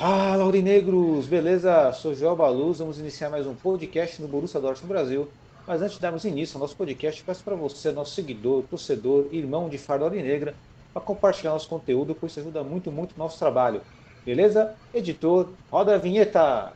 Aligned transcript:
Fala, 0.00 0.44
Aurinegros! 0.44 1.26
Beleza? 1.26 1.92
Sou 1.92 2.14
Joel 2.14 2.34
Baluz, 2.34 2.78
vamos 2.78 2.98
iniciar 2.98 3.28
mais 3.28 3.46
um 3.46 3.54
podcast 3.54 4.22
no 4.22 4.26
Borussia 4.26 4.58
Dortmund 4.58 4.88
Brasil. 4.88 5.28
Mas 5.66 5.82
antes 5.82 5.96
de 5.96 6.00
darmos 6.00 6.24
início 6.24 6.56
ao 6.56 6.62
nosso 6.62 6.74
podcast, 6.74 7.22
peço 7.22 7.44
para 7.44 7.54
você, 7.54 7.92
nosso 7.92 8.14
seguidor, 8.14 8.62
torcedor, 8.62 9.26
irmão 9.30 9.68
de 9.68 9.76
farda 9.76 10.06
Aurinegra, 10.06 10.54
para 10.94 11.02
compartilhar 11.02 11.50
nosso 11.50 11.68
conteúdo, 11.68 12.16
pois 12.18 12.32
isso 12.32 12.40
ajuda 12.40 12.64
muito, 12.64 12.90
muito 12.90 13.14
o 13.14 13.18
nosso 13.18 13.38
trabalho. 13.38 13.82
Beleza? 14.24 14.74
Editor, 14.94 15.50
roda 15.70 15.96
a 15.96 15.98
vinheta! 15.98 16.72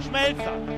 Schmelzer, 0.00 0.77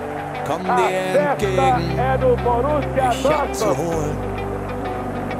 Komm 0.51 0.63
dir 0.65 1.21
entgegen, 1.21 1.55
Borussia 2.43 3.09
mich 3.09 3.25
abzuholen, 3.25 4.17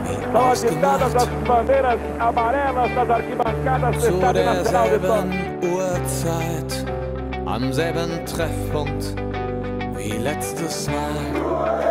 wie 0.05 0.31
São 0.31 0.52
agitadas 0.52 1.15
as 1.15 1.27
bandeiras 1.45 1.99
amarelas 2.19 2.95
das 2.95 3.09
arquibancadas 3.09 3.95
do 3.95 4.02
zu 4.02 4.07
Estádio 4.13 4.45
Nacional 4.45 4.89
de 4.89 4.99
am 7.45 7.73
selben 7.73 8.25
Treffpunkt 8.25 9.16
wie 9.97 10.17
letztes 10.17 10.88
Mal. 10.88 11.91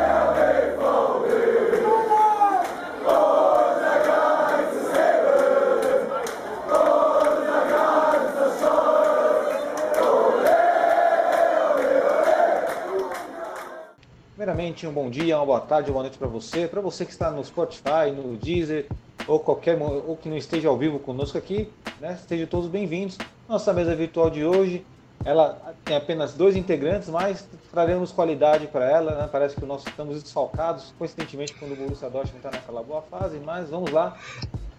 Primeiramente, 14.61 14.87
um 14.87 14.93
bom 14.93 15.09
dia, 15.09 15.39
uma 15.39 15.47
boa 15.47 15.61
tarde, 15.61 15.89
uma 15.89 15.95
boa 15.95 16.03
noite 16.03 16.19
para 16.19 16.29
você. 16.29 16.69
Para 16.69 16.83
você 16.83 17.07
que 17.07 17.11
está 17.11 17.31
no 17.31 17.43
Spotify, 17.43 18.11
no 18.15 18.37
Deezer 18.37 18.85
ou 19.27 19.41
qualquer 19.41 19.81
ou 19.81 20.19
que 20.19 20.29
não 20.29 20.37
esteja 20.37 20.69
ao 20.69 20.77
vivo 20.77 20.99
conosco 20.99 21.39
aqui, 21.39 21.71
né? 21.99 22.19
Sejam 22.29 22.47
todos 22.47 22.69
bem-vindos. 22.69 23.17
Nossa 23.49 23.73
mesa 23.73 23.97
virtual 23.97 24.29
de 24.29 24.45
hoje, 24.45 24.85
ela 25.25 25.59
tem 25.83 25.97
apenas 25.97 26.35
dois 26.35 26.57
integrantes, 26.57 27.09
mas 27.09 27.49
traremos 27.73 28.13
qualidade 28.13 28.67
para 28.67 28.85
ela. 28.85 29.15
Né? 29.15 29.29
Parece 29.33 29.57
que 29.57 29.65
nós 29.65 29.83
estamos 29.87 30.23
desfalcados, 30.23 30.93
coincidentemente, 30.99 31.55
quando 31.55 31.73
o 31.73 31.77
Borussia 31.77 32.11
Dortmund 32.11 32.37
está 32.37 32.51
naquela 32.51 32.83
boa 32.83 33.01
fase. 33.01 33.39
Mas 33.43 33.71
vamos 33.71 33.91
lá. 33.91 34.15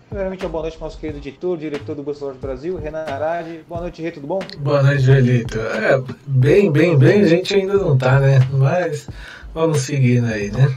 Primeiramente, 0.09 0.43
uma 0.43 0.51
boa 0.51 0.61
noite 0.63 0.77
para 0.77 0.85
o 0.85 0.88
nosso 0.89 0.99
querido 0.99 1.17
editor, 1.17 1.57
diretor 1.57 1.95
do 1.95 2.03
Borussia 2.03 2.27
Dortmund 2.27 2.45
Brasil, 2.45 2.77
Renan 2.77 3.05
Arade. 3.05 3.66
Boa 3.67 3.81
noite, 3.81 3.99
Rê, 3.99 4.11
tudo 4.11 4.27
bom? 4.27 4.41
Boa 4.59 4.83
noite, 4.83 5.01
Joelito. 5.01 5.59
É, 5.59 5.99
bem, 6.27 6.71
bem, 6.71 6.95
bem, 6.95 7.21
a 7.21 7.27
gente 7.27 7.55
ainda 7.55 7.73
não 7.73 7.97
tá, 7.97 8.19
né? 8.19 8.47
Mas 8.51 9.07
vamos 9.53 9.81
seguindo 9.81 10.25
aí, 10.25 10.52
né? 10.52 10.75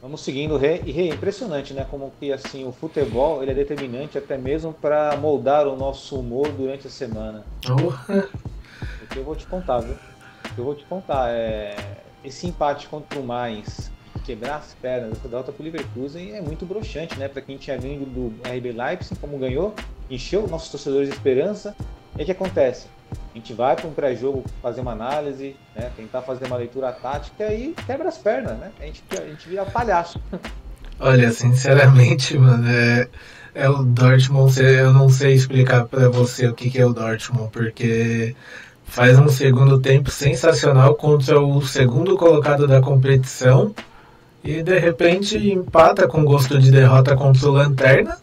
Vamos 0.00 0.22
seguindo, 0.22 0.56
Rê. 0.56 0.80
E 0.86 0.90
Rê, 0.90 1.10
é 1.10 1.14
impressionante, 1.14 1.74
né? 1.74 1.86
Como 1.90 2.10
que 2.18 2.32
assim 2.32 2.66
o 2.66 2.72
futebol 2.72 3.42
ele 3.42 3.50
é 3.50 3.54
determinante 3.54 4.16
até 4.16 4.38
mesmo 4.38 4.72
para 4.72 5.16
moldar 5.16 5.66
o 5.66 5.76
nosso 5.76 6.18
humor 6.18 6.50
durante 6.52 6.86
a 6.86 6.90
semana. 6.90 7.44
Porra. 7.62 8.28
Porque 9.00 9.18
eu 9.18 9.24
vou 9.24 9.36
te 9.36 9.46
contar, 9.46 9.80
viu? 9.80 9.96
Eu 10.56 10.64
vou 10.64 10.74
te 10.74 10.84
contar. 10.86 11.28
É... 11.30 11.76
Esse 12.24 12.46
empate 12.46 12.88
contra 12.88 13.18
o 13.18 13.22
Mainz, 13.22 13.90
quebrar 14.24 14.56
as 14.56 14.74
pernas 14.74 15.18
derrota 15.18 15.52
pro 15.52 15.62
Leverkusen 15.62 16.32
é 16.32 16.40
muito 16.40 16.66
broxante, 16.66 17.18
né? 17.18 17.28
Para 17.28 17.42
quem 17.42 17.56
tinha 17.56 17.78
vindo 17.78 18.04
do 18.06 18.48
RB 18.48 18.72
Leipzig, 18.72 19.18
como 19.20 19.38
ganhou, 19.38 19.74
encheu 20.10 20.46
nossos 20.48 20.70
torcedores 20.70 21.08
de 21.08 21.14
esperança. 21.14 21.76
E 22.18 22.22
o 22.22 22.24
que 22.24 22.32
acontece? 22.32 22.86
A 23.10 23.38
gente 23.38 23.52
vai 23.52 23.76
para 23.76 23.86
um 23.86 23.92
pré-jogo 23.92 24.44
fazer 24.60 24.80
uma 24.80 24.92
análise, 24.92 25.54
né? 25.74 25.90
tentar 25.96 26.22
fazer 26.22 26.46
uma 26.46 26.56
leitura 26.56 26.90
tática 26.92 27.52
e 27.52 27.74
quebra 27.86 28.08
as 28.08 28.18
pernas, 28.18 28.58
né? 28.58 28.70
A 28.80 28.84
gente, 28.84 29.02
a 29.12 29.26
gente 29.26 29.48
vira 29.48 29.64
palhaço. 29.64 30.20
Olha, 31.00 31.30
sinceramente, 31.30 32.36
mano, 32.36 32.68
é, 32.68 33.08
é 33.54 33.68
o 33.68 33.84
Dortmund. 33.84 34.60
Eu 34.60 34.92
não 34.92 35.08
sei 35.08 35.34
explicar 35.34 35.84
pra 35.86 36.08
você 36.08 36.48
o 36.48 36.54
que, 36.54 36.68
que 36.68 36.80
é 36.80 36.84
o 36.84 36.92
Dortmund, 36.92 37.50
porque 37.52 38.34
faz 38.84 39.18
um 39.18 39.28
segundo 39.28 39.78
tempo 39.78 40.10
sensacional 40.10 40.94
contra 40.94 41.40
o 41.40 41.62
segundo 41.62 42.16
colocado 42.16 42.66
da 42.66 42.80
competição 42.80 43.72
e 44.42 44.62
de 44.62 44.78
repente 44.78 45.36
empata 45.36 46.08
com 46.08 46.24
gosto 46.24 46.58
de 46.58 46.70
derrota 46.70 47.14
contra 47.14 47.48
o 47.48 47.52
Lanterna, 47.52 48.16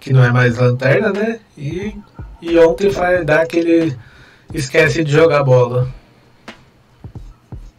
que 0.00 0.12
não 0.12 0.24
é 0.24 0.32
mais 0.32 0.56
Lanterna, 0.56 1.12
né? 1.12 1.40
E, 1.56 1.94
e 2.40 2.58
ontem 2.58 2.88
vai 2.88 3.24
dar 3.24 3.42
aquele. 3.42 3.96
esquece 4.52 5.04
de 5.04 5.12
jogar 5.12 5.42
bola. 5.44 5.88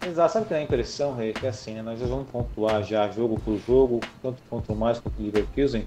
Exato, 0.06 0.34
sabe 0.34 0.46
que 0.46 0.53
dá 0.53 0.59
a 0.59 0.63
impressão, 0.63 1.16
Rei, 1.16 1.34
que 1.34 1.46
é 1.46 1.50
assim, 1.50 1.74
né? 1.74 1.81
Nós 1.81 2.00
vamos 2.00 2.28
pontuar 2.29 2.84
já 2.84 3.09
jogo 3.12 3.40
por 3.40 3.59
jogo, 3.68 4.00
tanto 4.22 4.41
contra 4.50 4.74
o 4.74 4.75
mais 4.75 5.00
quanto 5.00 5.19
o 5.19 5.24
Leverkusen. 5.24 5.85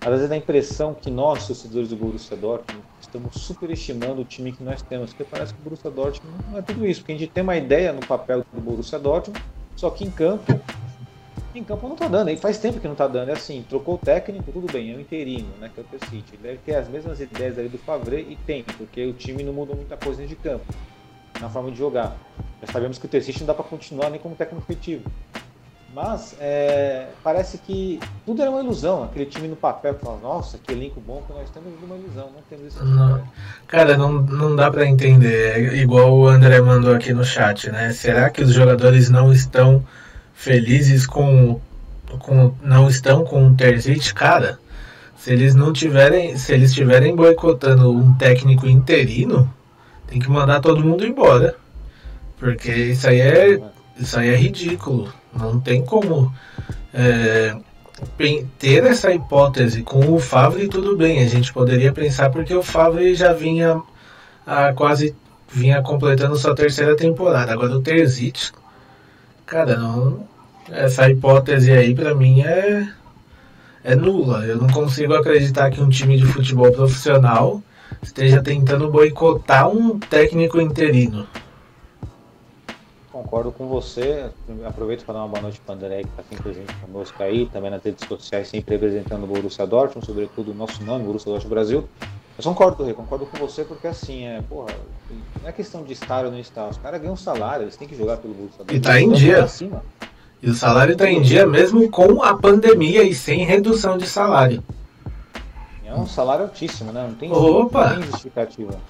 Às 0.00 0.10
vezes 0.10 0.28
dá 0.28 0.34
a 0.34 0.38
impressão 0.38 0.94
que 0.94 1.10
nós, 1.10 1.46
torcedores 1.46 1.88
do 1.88 1.96
Borussia 1.96 2.36
Dortmund, 2.36 2.84
estamos 3.00 3.34
superestimando 3.36 4.20
o 4.20 4.24
time 4.24 4.52
que 4.52 4.62
nós 4.62 4.82
temos, 4.82 5.10
porque 5.10 5.24
parece 5.30 5.54
que 5.54 5.60
o 5.60 5.62
Borussia 5.62 5.90
Dortmund 5.90 6.36
não 6.50 6.58
é 6.58 6.62
tudo 6.62 6.86
isso, 6.86 7.00
porque 7.00 7.12
a 7.12 7.18
gente 7.18 7.30
tem 7.30 7.42
uma 7.42 7.56
ideia 7.56 7.92
no 7.92 8.04
papel 8.04 8.44
do 8.52 8.60
Borussia 8.60 8.98
Dortmund, 8.98 9.40
só 9.76 9.90
que 9.90 10.04
em 10.04 10.10
campo, 10.10 10.60
em 11.58 11.64
campo 11.64 11.88
não 11.88 11.96
tá 11.96 12.08
dando, 12.08 12.30
e 12.30 12.36
faz 12.36 12.58
tempo 12.58 12.80
que 12.80 12.88
não 12.88 12.94
tá 12.94 13.06
dando, 13.06 13.28
é 13.28 13.32
assim, 13.32 13.64
trocou 13.68 13.94
o 13.96 13.98
técnico, 13.98 14.50
tudo 14.52 14.72
bem, 14.72 14.92
é 14.92 14.96
o 14.96 15.00
interino, 15.00 15.48
né, 15.60 15.70
que 15.72 15.80
é 15.80 15.82
o 15.82 15.86
Tercite, 15.86 16.34
ele 16.34 16.42
deve 16.42 16.58
ter 16.58 16.74
as 16.76 16.88
mesmas 16.88 17.20
ideias 17.20 17.58
ali 17.58 17.68
do 17.68 17.78
Favre, 17.78 18.26
e 18.28 18.36
tem, 18.46 18.62
porque 18.62 19.06
o 19.06 19.12
time 19.12 19.42
não 19.42 19.52
mudou 19.52 19.76
muita 19.76 19.96
coisa 19.96 20.20
dentro 20.20 20.36
de 20.36 20.42
campo, 20.42 20.64
na 21.40 21.48
forma 21.48 21.70
de 21.70 21.78
jogar. 21.78 22.16
Já 22.60 22.72
sabemos 22.72 22.98
que 22.98 23.06
o 23.06 23.08
Tercite 23.08 23.40
não 23.40 23.46
dá 23.48 23.54
para 23.54 23.64
continuar 23.64 24.10
nem 24.10 24.20
como 24.20 24.36
técnico 24.36 24.64
efetivo. 24.64 25.10
Mas 25.94 26.34
é, 26.40 27.08
parece 27.22 27.58
que 27.58 28.00
tudo 28.24 28.40
era 28.40 28.50
uma 28.50 28.62
ilusão. 28.62 29.04
Aquele 29.04 29.26
time 29.26 29.46
no 29.46 29.56
papel 29.56 29.94
fala, 29.94 30.18
nossa, 30.22 30.56
que 30.56 30.72
elenco 30.72 30.98
bom 31.00 31.22
que 31.26 31.32
nós 31.34 31.50
temos 31.50 31.70
uma 31.82 31.96
ilusão, 31.96 32.30
não 32.34 32.40
temos 32.48 32.68
esse 32.68 32.82
Não. 32.82 33.22
Cara, 33.66 33.96
não, 33.96 34.12
não 34.12 34.56
dá 34.56 34.70
pra 34.70 34.86
entender. 34.86 35.58
É 35.58 35.76
igual 35.76 36.14
o 36.14 36.26
André 36.26 36.62
mandou 36.62 36.94
aqui 36.94 37.12
no 37.12 37.22
chat, 37.22 37.70
né? 37.70 37.92
Será 37.92 38.30
que 38.30 38.42
os 38.42 38.54
jogadores 38.54 39.10
não 39.10 39.30
estão 39.30 39.84
felizes 40.42 41.06
com. 41.06 41.60
com 42.18 42.52
não 42.62 42.88
estão 42.88 43.24
com 43.24 43.46
o 43.46 43.54
Terzic? 43.54 44.12
Cara, 44.12 44.58
se 45.16 45.32
eles 45.32 45.54
não 45.54 45.72
tiverem. 45.72 46.36
Se 46.36 46.52
eles 46.52 46.70
estiverem 46.70 47.14
boicotando 47.14 47.90
um 47.90 48.12
técnico 48.14 48.66
interino, 48.66 49.52
tem 50.08 50.18
que 50.18 50.28
mandar 50.28 50.60
todo 50.60 50.84
mundo 50.84 51.06
embora. 51.06 51.54
Porque 52.38 52.72
isso 52.72 53.08
aí 53.08 53.20
é. 53.20 53.60
Isso 53.98 54.18
aí 54.18 54.30
é 54.30 54.36
ridículo. 54.36 55.12
Não 55.32 55.60
tem 55.60 55.84
como. 55.84 56.32
é, 56.92 57.56
ter 58.58 58.84
essa 58.84 59.12
hipótese 59.12 59.82
com 59.82 60.12
o 60.12 60.18
Favre, 60.18 60.66
tudo 60.66 60.96
bem, 60.96 61.22
a 61.22 61.28
gente 61.28 61.52
poderia 61.52 61.92
pensar 61.92 62.30
porque 62.30 62.52
o 62.52 62.62
Favre 62.62 63.14
já 63.14 63.32
vinha 63.32 63.80
a 64.44 64.72
quase 64.72 65.14
vinha 65.48 65.80
completando 65.82 66.36
sua 66.36 66.54
terceira 66.54 66.96
temporada. 66.96 67.52
Agora 67.52 67.76
o 67.76 67.80
Terzic, 67.80 68.50
cara, 69.46 69.76
não, 69.76 70.26
essa 70.70 71.08
hipótese 71.10 71.70
aí 71.72 71.94
pra 71.94 72.14
mim 72.14 72.42
é 72.42 72.88
é 73.84 73.96
nula. 73.96 74.44
Eu 74.46 74.58
não 74.58 74.68
consigo 74.68 75.14
acreditar 75.14 75.70
que 75.70 75.80
um 75.80 75.88
time 75.88 76.16
de 76.16 76.24
futebol 76.24 76.70
profissional 76.70 77.60
esteja 78.02 78.42
tentando 78.42 78.90
boicotar 78.90 79.68
um 79.68 79.98
técnico 79.98 80.60
interino. 80.60 81.26
Concordo 83.10 83.52
com 83.52 83.66
você. 83.66 84.30
Aproveito 84.64 85.04
para 85.04 85.14
dar 85.14 85.20
uma 85.20 85.28
boa 85.28 85.42
noite 85.42 85.60
para 85.64 85.74
o 85.74 85.76
André, 85.76 86.02
que 86.02 86.08
está 86.08 86.22
aqui 86.22 86.42
presente 86.42 86.72
conosco 86.76 87.22
aí, 87.22 87.46
também 87.46 87.70
nas 87.70 87.82
redes 87.82 88.06
sociais, 88.06 88.48
sempre 88.48 88.74
representando 88.76 89.24
o 89.24 89.26
Borussia 89.26 89.66
Dortmund, 89.66 90.06
sobretudo 90.06 90.52
o 90.52 90.54
nosso 90.54 90.82
nome, 90.82 91.04
Borussia 91.04 91.30
Dortmund 91.30 91.54
Brasil. 91.54 91.88
Eu 92.38 92.44
concordo, 92.44 92.82
Rê, 92.84 92.94
concordo 92.94 93.26
com 93.26 93.36
você, 93.36 93.64
porque 93.64 93.86
assim, 93.86 94.24
é, 94.24 94.40
porra, 94.48 94.72
não 95.42 95.48
é 95.48 95.52
questão 95.52 95.82
de 95.82 95.92
estar 95.92 96.24
ou 96.24 96.30
não 96.30 96.38
estar. 96.38 96.66
Os 96.68 96.78
caras 96.78 97.00
ganham 97.02 97.14
salário, 97.14 97.64
eles 97.64 97.76
têm 97.76 97.86
que 97.86 97.94
jogar 97.94 98.16
pelo 98.16 98.32
Borussia 98.32 98.64
Dortmund. 98.64 98.78
E 98.78 98.80
tá 98.80 98.98
em 98.98 99.04
Então, 99.04 99.14
dia. 99.18 99.36
pra 99.36 99.48
cima. 99.48 99.82
E 100.42 100.50
o 100.50 100.54
salário 100.54 100.92
está 100.92 101.08
em 101.08 101.22
dia 101.22 101.46
mesmo 101.46 101.88
com 101.88 102.22
a 102.22 102.36
pandemia 102.36 103.04
e 103.04 103.14
sem 103.14 103.44
redução 103.44 103.96
de 103.96 104.06
salário. 104.06 104.62
É 105.84 105.94
um 105.94 106.06
salário 106.06 106.44
altíssimo, 106.44 106.92
né? 106.92 107.06
Não 107.06 107.14
tem, 107.14 107.30
Opa! 107.30 107.90
não 107.90 108.00
tem 108.00 108.10
justificativa. 108.10 108.80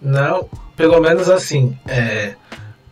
Não, 0.00 0.48
pelo 0.76 1.00
menos 1.00 1.30
assim, 1.30 1.78
é, 1.86 2.34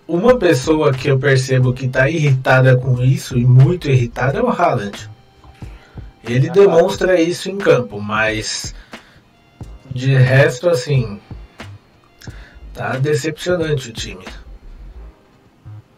uma 0.09 0.37
pessoa 0.39 0.93
que 0.93 1.09
eu 1.09 1.19
percebo 1.19 1.73
que 1.75 1.89
tá 1.89 2.09
irritada 2.09 2.77
com 2.77 3.03
isso 3.03 3.37
e 3.37 3.45
muito 3.45 3.89
irritada 3.91 4.39
é 4.39 4.43
o 4.43 4.49
Haaland. 4.49 5.11
Ele 6.25 6.49
Ah, 6.49 6.53
demonstra 6.53 7.21
isso 7.21 7.51
em 7.51 7.59
campo, 7.59 8.01
mas 8.01 8.75
de 9.91 10.15
resto 10.15 10.69
assim, 10.69 11.21
Tá 12.73 12.97
decepcionante 12.97 13.91
o 13.91 13.93
time. 13.93 14.25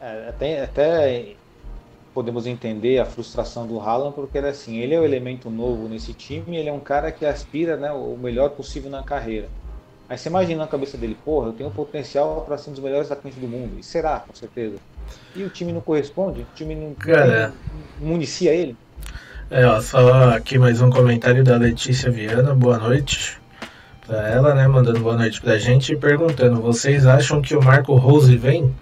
É, 0.01 0.29
até, 0.31 0.65
até 0.65 1.35
podemos 2.15 2.47
entender 2.47 2.99
a 2.99 3.05
frustração 3.05 3.67
do 3.67 3.81
Haaland, 3.81 4.15
porque 4.15 4.39
ele, 4.39 4.49
assim, 4.49 4.79
ele 4.79 4.95
é 4.95 5.01
o 5.01 5.05
elemento 5.05 5.51
novo 5.51 5.89
nesse 5.89 6.13
time, 6.13 6.57
ele 6.57 6.69
é 6.69 6.73
um 6.73 6.81
cara 6.81 7.11
que 7.11 7.25
aspira 7.25 7.77
né, 7.77 7.91
o 7.93 8.17
melhor 8.17 8.51
possível 8.51 8.91
na 8.91 9.03
carreira. 9.03 9.49
Aí 10.09 10.19
você 10.19 10.29
imagina 10.29 10.63
na 10.63 10.69
cabeça 10.69 10.99
dele, 10.99 11.17
porra, 11.25 11.49
eu 11.49 11.53
tenho 11.53 11.71
potencial 11.71 12.45
para 12.47 12.59
ser 12.59 12.71
um 12.71 12.73
dos 12.75 12.83
melhores 12.83 13.11
atacantes 13.11 13.39
do 13.39 13.49
mundo. 13.49 13.79
E 13.79 13.83
será, 13.83 14.21
com 14.21 14.35
certeza. 14.35 14.77
E 15.35 15.43
o 15.43 15.49
time 15.49 15.73
não 15.73 15.81
corresponde? 15.81 16.43
O 16.43 16.47
time 16.55 16.75
não, 16.75 16.95
Cara, 16.95 17.55
não 17.99 18.09
municia 18.09 18.53
ele? 18.53 18.77
É, 19.51 19.67
ó, 19.67 19.81
só 19.81 20.31
aqui 20.31 20.59
mais 20.59 20.81
um 20.81 20.91
comentário 20.91 21.43
da 21.43 21.57
Letícia 21.57 22.11
Viana, 22.11 22.55
boa 22.55 22.79
noite 22.79 23.41
pra 24.07 24.29
ela, 24.29 24.55
né, 24.55 24.69
mandando 24.69 25.01
boa 25.01 25.17
noite 25.17 25.41
pra 25.41 25.57
gente 25.57 25.93
e 25.93 25.97
perguntando, 25.97 26.61
vocês 26.61 27.07
acham 27.07 27.41
que 27.41 27.57
o 27.57 27.63
Marco 27.63 27.95
Rose 27.95 28.37
vem? 28.37 28.75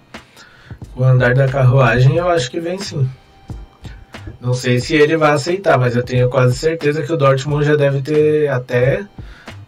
O 0.95 1.03
andar 1.03 1.33
da 1.33 1.47
carruagem 1.47 2.17
eu 2.17 2.27
acho 2.29 2.51
que 2.51 2.59
vem 2.59 2.77
sim. 2.77 3.09
Não 4.39 4.53
sei 4.53 4.79
se 4.79 4.95
ele 4.95 5.17
vai 5.17 5.31
aceitar, 5.31 5.77
mas 5.77 5.95
eu 5.95 6.03
tenho 6.03 6.29
quase 6.29 6.57
certeza 6.57 7.03
que 7.03 7.11
o 7.11 7.17
Dortmund 7.17 7.65
já 7.65 7.75
deve 7.75 8.01
ter 8.01 8.47
até 8.49 9.05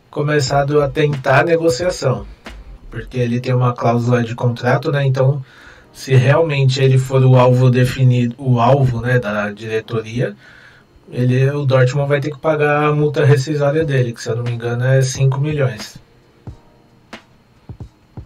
começado 0.09 0.81
a 0.81 0.89
tentar 0.89 1.41
a 1.41 1.43
negociação. 1.43 2.25
Porque 2.89 3.17
ele 3.17 3.39
tem 3.39 3.53
uma 3.53 3.73
cláusula 3.73 4.23
de 4.23 4.35
contrato, 4.35 4.91
né? 4.91 5.05
Então, 5.05 5.43
se 5.91 6.13
realmente 6.13 6.81
ele 6.81 6.97
for 6.97 7.23
o 7.23 7.35
alvo 7.35 7.69
definido, 7.69 8.35
o 8.37 8.59
alvo, 8.59 9.01
né, 9.01 9.19
da 9.19 9.51
diretoria, 9.51 10.35
ele, 11.11 11.49
o 11.51 11.65
Dortmund 11.65 12.07
vai 12.07 12.19
ter 12.19 12.31
que 12.31 12.39
pagar 12.39 12.85
a 12.85 12.93
multa 12.93 13.23
rescisória 13.23 13.85
dele, 13.85 14.13
que 14.13 14.21
se 14.21 14.29
eu 14.29 14.35
não 14.35 14.43
me 14.43 14.51
engano 14.51 14.83
é 14.85 15.01
5 15.01 15.39
milhões. 15.39 15.97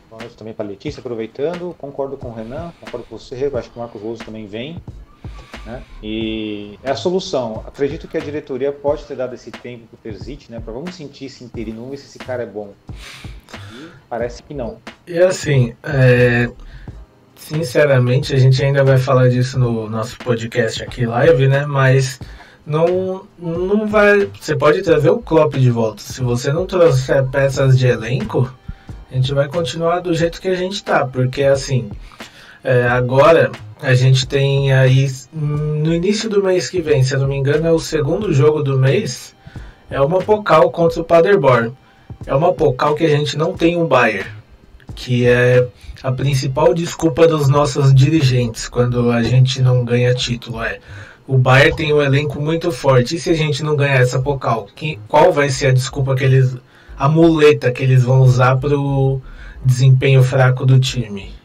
Boa 0.09 0.23
também 0.38 0.53
para 0.53 0.65
Letícia, 0.65 1.00
aproveitando. 1.00 1.75
Concordo 1.77 2.18
com 2.18 2.30
o 2.30 2.33
Renan, 2.33 2.71
concordo 2.80 3.06
com 3.07 3.18
você. 3.18 3.51
Acho 3.53 3.69
que 3.69 3.77
o 3.77 3.80
Marco 3.80 3.97
Rose 3.97 4.23
também 4.23 4.47
vem. 4.47 4.81
Né? 5.67 5.83
E 6.01 6.79
é 6.81 6.91
a 6.91 6.95
solução. 6.95 7.61
Acredito 7.67 8.07
que 8.07 8.15
a 8.15 8.21
diretoria 8.21 8.71
pode 8.71 9.03
ter 9.03 9.17
dado 9.17 9.35
esse 9.35 9.51
tempo 9.51 9.85
para 9.87 9.97
o 9.97 9.99
Terzic, 10.01 10.49
né? 10.49 10.61
Para 10.63 10.71
vamos 10.71 10.95
sentir 10.95 11.25
esse 11.25 11.43
interino, 11.43 11.89
ver 11.89 11.97
se 11.97 12.05
esse 12.05 12.19
cara 12.19 12.43
é 12.43 12.45
bom. 12.45 12.73
E 13.73 13.89
parece 14.09 14.41
que 14.41 14.53
não. 14.53 14.77
E 15.05 15.19
assim, 15.19 15.75
é, 15.83 16.49
sinceramente, 17.35 18.33
a 18.33 18.37
gente 18.37 18.63
ainda 18.63 18.81
vai 18.81 18.97
falar 18.97 19.27
disso 19.27 19.59
no 19.59 19.89
nosso 19.89 20.17
podcast 20.19 20.81
aqui 20.81 21.05
live, 21.05 21.49
né? 21.49 21.65
Mas 21.65 22.17
não, 22.65 23.27
não 23.37 23.85
vai. 23.85 24.25
Você 24.39 24.55
pode 24.55 24.81
trazer 24.83 25.09
o 25.09 25.19
Klopp 25.19 25.55
de 25.55 25.69
volta. 25.69 26.01
Se 26.01 26.21
você 26.21 26.53
não 26.53 26.65
trouxer 26.65 27.25
peças 27.25 27.77
de 27.77 27.87
elenco, 27.87 28.49
a 29.11 29.15
gente 29.15 29.33
vai 29.33 29.49
continuar 29.49 29.99
do 29.99 30.13
jeito 30.13 30.39
que 30.39 30.47
a 30.47 30.55
gente 30.55 30.81
tá, 30.81 31.05
porque 31.05 31.43
assim, 31.43 31.91
é, 32.63 32.87
agora 32.87 33.51
a 33.81 33.94
gente 33.94 34.27
tem 34.27 34.74
aí 34.74 35.07
no 35.31 35.94
início 35.94 36.29
do 36.29 36.44
mês 36.44 36.69
que 36.69 36.81
vem, 36.81 37.03
se 37.03 37.13
eu 37.13 37.19
não 37.19 37.27
me 37.27 37.35
engano, 37.35 37.68
é 37.68 37.71
o 37.71 37.79
segundo 37.79 38.33
jogo 38.33 38.63
do 38.63 38.77
mês, 38.77 39.35
é 39.89 40.01
uma 40.01 40.19
Pocal 40.19 40.71
contra 40.71 41.01
o 41.01 41.06
Paderborn. 41.06 41.74
É 42.25 42.33
uma 42.33 42.53
Pocal 42.53 42.95
que 42.95 43.06
a 43.06 43.09
gente 43.09 43.38
não 43.38 43.53
tem 43.53 43.77
um 43.77 43.85
Bayern, 43.85 44.29
que 44.95 45.25
é 45.25 45.68
a 46.03 46.12
principal 46.12 46.74
desculpa 46.74 47.27
dos 47.27 47.47
nossos 47.47 47.94
dirigentes 47.94 48.68
quando 48.68 49.12
a 49.12 49.21
gente 49.24 49.62
não 49.62 49.85
ganha 49.85 50.13
título. 50.13 50.62
É 50.62 50.80
o 51.27 51.38
Bayern 51.38 51.75
tem 51.75 51.94
um 51.94 52.01
elenco 52.01 52.41
muito 52.41 52.71
forte. 52.71 53.15
E 53.15 53.19
se 53.19 53.30
a 53.30 53.33
gente 53.33 53.62
não 53.62 53.75
ganhar 53.75 54.00
essa 54.00 54.19
Pocal, 54.19 54.68
que, 54.73 54.97
qual 55.07 55.33
vai 55.33 55.50
ser 55.50 55.68
a 55.68 55.73
desculpa 55.73 56.15
que 56.15 56.23
eles. 56.23 56.56
a 56.97 57.09
muleta 57.09 57.71
que 57.71 57.83
eles 57.83 58.03
vão 58.03 58.21
usar 58.21 58.56
para 58.56 58.77
o 58.80 59.21
desempenho 59.63 60.23
fraco 60.23 60.65
do 60.65 60.80
time? 60.80 61.36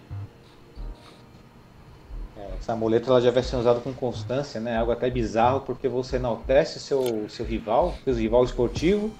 Essa 2.72 2.78
muleta 2.78 3.10
ela 3.10 3.20
já 3.20 3.30
vai 3.30 3.42
ser 3.42 3.56
usada 3.56 3.80
com 3.80 3.92
constância, 3.92 4.58
né? 4.58 4.78
Algo 4.78 4.92
até 4.92 5.10
bizarro, 5.10 5.60
porque 5.60 5.86
você 5.88 6.16
enaltece 6.16 6.80
seu, 6.80 7.26
seu 7.28 7.44
rival, 7.44 7.94
seu 8.02 8.14
rival 8.14 8.42
esportivo, 8.44 9.10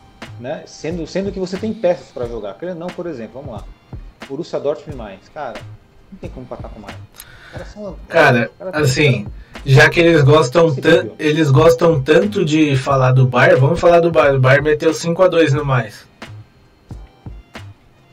né? 0.41 0.63
Sendo, 0.65 1.07
sendo 1.07 1.31
que 1.31 1.39
você 1.39 1.59
tem 1.59 1.75
peças 1.75 2.07
para 2.13 2.27
jogar. 2.27 2.55
Querendo 2.55 2.79
não, 2.79 2.87
por 2.87 3.07
exemplo, 3.07 3.43
vamos 3.43 3.61
lá. 3.61 3.65
Borussia 4.27 4.59
Dortmund 4.59 4.97
mais. 4.97 5.29
Cara, 5.35 5.61
não 6.11 6.19
tem 6.19 6.31
como 6.31 6.47
empatar 6.47 6.71
com 6.71 6.81
mais. 6.81 6.97
São, 7.71 7.95
cara, 8.09 8.51
cara, 8.59 8.79
assim, 8.79 9.27
já 9.67 9.91
que 9.91 10.01
eles 10.01 10.25
gostam, 10.25 10.75
eles 11.19 11.51
gostam 11.51 12.03
tanto 12.03 12.47
de 12.47 12.75
falar 12.75 13.13
do 13.13 13.27
Bar, 13.27 13.59
vamos 13.59 13.79
falar 13.79 14.01
do 14.01 14.11
Bar. 14.11 14.35
O 14.35 14.41
Bar 14.41 14.63
meteu 14.63 14.93
5x2 14.93 15.51
no 15.51 15.63
mais. 15.63 16.07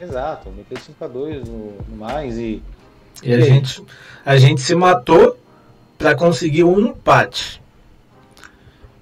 Exato, 0.02 0.50
meteu 0.50 0.78
5x2 0.78 1.46
no, 1.46 1.78
no 1.88 1.96
mais 1.96 2.38
e 2.38 2.62
e 3.24 3.34
a 3.34 3.40
gente, 3.40 3.84
a 4.26 4.38
gente 4.38 4.62
se 4.62 4.76
matou 4.76 5.38
para 5.98 6.16
conseguir 6.16 6.64
um 6.64 6.80
empate. 6.80 7.62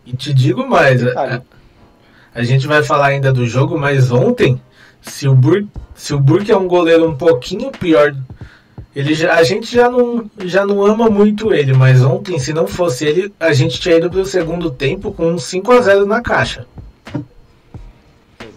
E 0.06 0.16
te 0.16 0.34
digo 0.34 0.66
mais, 0.68 1.06
a, 1.06 1.42
a, 2.34 2.44
gente 2.44 2.66
vai 2.66 2.82
falar 2.84 3.08
ainda 3.08 3.32
do 3.32 3.46
jogo, 3.46 3.78
mas 3.78 4.12
ontem, 4.12 4.60
se 5.02 5.28
o 5.28 5.36
Burke, 5.36 5.68
se 5.94 6.14
o 6.14 6.20
Burke 6.20 6.52
é 6.52 6.58
um 6.58 6.68
goleiro 6.68 7.10
um 7.10 7.16
pouquinho 7.16 7.72
pior, 7.72 8.16
ele 8.96 9.14
já, 9.14 9.36
a 9.36 9.44
gente 9.44 9.76
já 9.76 9.90
não, 9.90 10.30
já 10.46 10.66
não 10.66 10.84
ama 10.84 11.10
muito 11.10 11.54
ele, 11.54 11.74
mas 11.74 12.04
ontem, 12.04 12.40
se 12.40 12.54
não 12.54 12.66
fosse 12.66 13.06
ele, 13.06 13.34
a 13.40 13.54
gente 13.54 13.80
tinha 13.80 13.98
ido 13.98 14.10
para 14.10 14.22
o 14.22 14.26
segundo 14.26 14.72
tempo 14.72 15.12
com 15.12 15.34
um 15.34 15.38
5 15.38 15.72
a 15.72 15.82
0 15.82 16.06
na 16.06 16.22
caixa. 16.22 16.66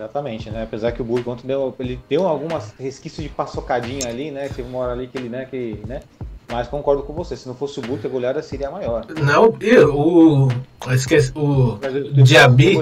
Exatamente, 0.01 0.49
né? 0.51 0.63
Apesar 0.63 0.93
que 0.93 1.03
o 1.03 1.05
Burgo 1.05 1.31
ontem 1.31 1.47
deu, 1.47 1.75
ele 1.79 2.01
deu 2.09 2.27
algumas 2.27 2.73
resquícios 2.79 3.23
de 3.23 3.29
paçocadinha 3.29 4.09
ali, 4.09 4.31
né? 4.31 4.49
Teve 4.49 4.67
uma 4.67 4.79
hora 4.79 4.93
ali 4.93 5.07
que 5.07 5.19
ele, 5.19 5.29
né, 5.29 5.45
que, 5.45 5.79
né? 5.87 6.01
Mas 6.49 6.69
concordo 6.69 7.03
com 7.03 7.13
você, 7.13 7.37
se 7.37 7.47
não 7.47 7.55
fosse 7.55 7.79
o 7.79 7.83
Burgo, 7.83 8.07
a 8.07 8.11
goleada 8.11 8.43
seria 8.43 8.71
maior. 8.71 9.05
Não, 9.23 9.55
o. 9.93 10.49
Esqueci, 10.91 11.31
o. 11.37 11.75
o 11.75 12.23
Diaby. 12.23 12.79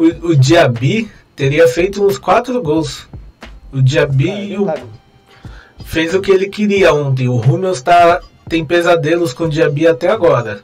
O, 0.00 0.30
o 0.30 0.36
Diaby 0.36 1.08
teria 1.36 1.68
feito 1.68 2.04
uns 2.04 2.18
quatro 2.18 2.60
gols. 2.60 3.08
O 3.72 3.80
Diaby 3.80 4.54
é, 4.54 4.58
o, 4.58 4.66
fez 5.84 6.12
o 6.12 6.20
que 6.20 6.32
ele 6.32 6.48
queria 6.48 6.92
ontem. 6.92 7.28
O 7.28 7.36
Rummels 7.36 7.80
tá, 7.82 8.20
tem 8.48 8.64
pesadelos 8.64 9.32
com 9.32 9.44
o 9.44 9.48
Diaby 9.48 9.86
até 9.86 10.08
agora. 10.08 10.60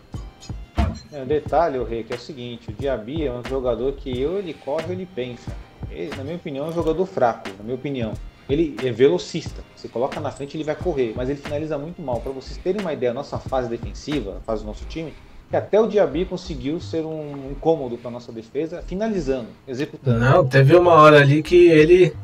É, 1.12 1.22
um 1.22 1.26
detalhe, 1.26 1.78
o 1.78 1.84
Rei, 1.84 2.02
que 2.02 2.12
é 2.12 2.16
o 2.16 2.20
seguinte, 2.20 2.70
o 2.70 2.72
Diaby 2.72 3.26
é 3.26 3.32
um 3.32 3.42
jogador 3.46 3.92
que 3.92 4.24
ou 4.24 4.38
ele 4.38 4.54
corre 4.54 4.92
ele 4.92 5.06
pensa. 5.06 5.52
Ele, 5.90 6.10
na 6.16 6.24
minha 6.24 6.36
opinião, 6.36 6.66
é 6.66 6.68
um 6.70 6.72
jogador 6.72 7.04
fraco, 7.04 7.50
na 7.58 7.64
minha 7.64 7.74
opinião. 7.74 8.14
Ele 8.48 8.76
é 8.82 8.90
velocista. 8.90 9.62
Você 9.76 9.88
coloca 9.88 10.18
na 10.20 10.30
frente, 10.30 10.56
ele 10.56 10.64
vai 10.64 10.74
correr, 10.74 11.12
mas 11.14 11.28
ele 11.28 11.38
finaliza 11.38 11.76
muito 11.76 12.00
mal. 12.00 12.20
Para 12.20 12.32
vocês 12.32 12.56
terem 12.56 12.81
uma 12.81 12.92
ideia, 12.92 13.12
a 13.12 13.14
nossa 13.14 13.38
fase 13.38 13.69
defensiva, 13.69 14.38
a 14.38 14.40
fase 14.40 14.62
do 14.62 14.66
nosso 14.66 14.84
time, 14.86 15.12
que 15.50 15.56
até 15.56 15.78
o 15.78 15.86
Diaby 15.86 16.24
conseguiu 16.24 16.81
ser 16.81 17.04
um 17.04 17.50
incômodo 17.50 17.98
para 17.98 18.10
nossa 18.10 18.32
defesa, 18.32 18.82
finalizando, 18.86 19.48
executando. 19.69 20.19
Não, 20.19 20.46
teve 20.46 20.74
uma 20.74 20.92
hora 20.92 21.20
ali 21.20 21.42
que 21.42 21.66
ele 21.69 22.14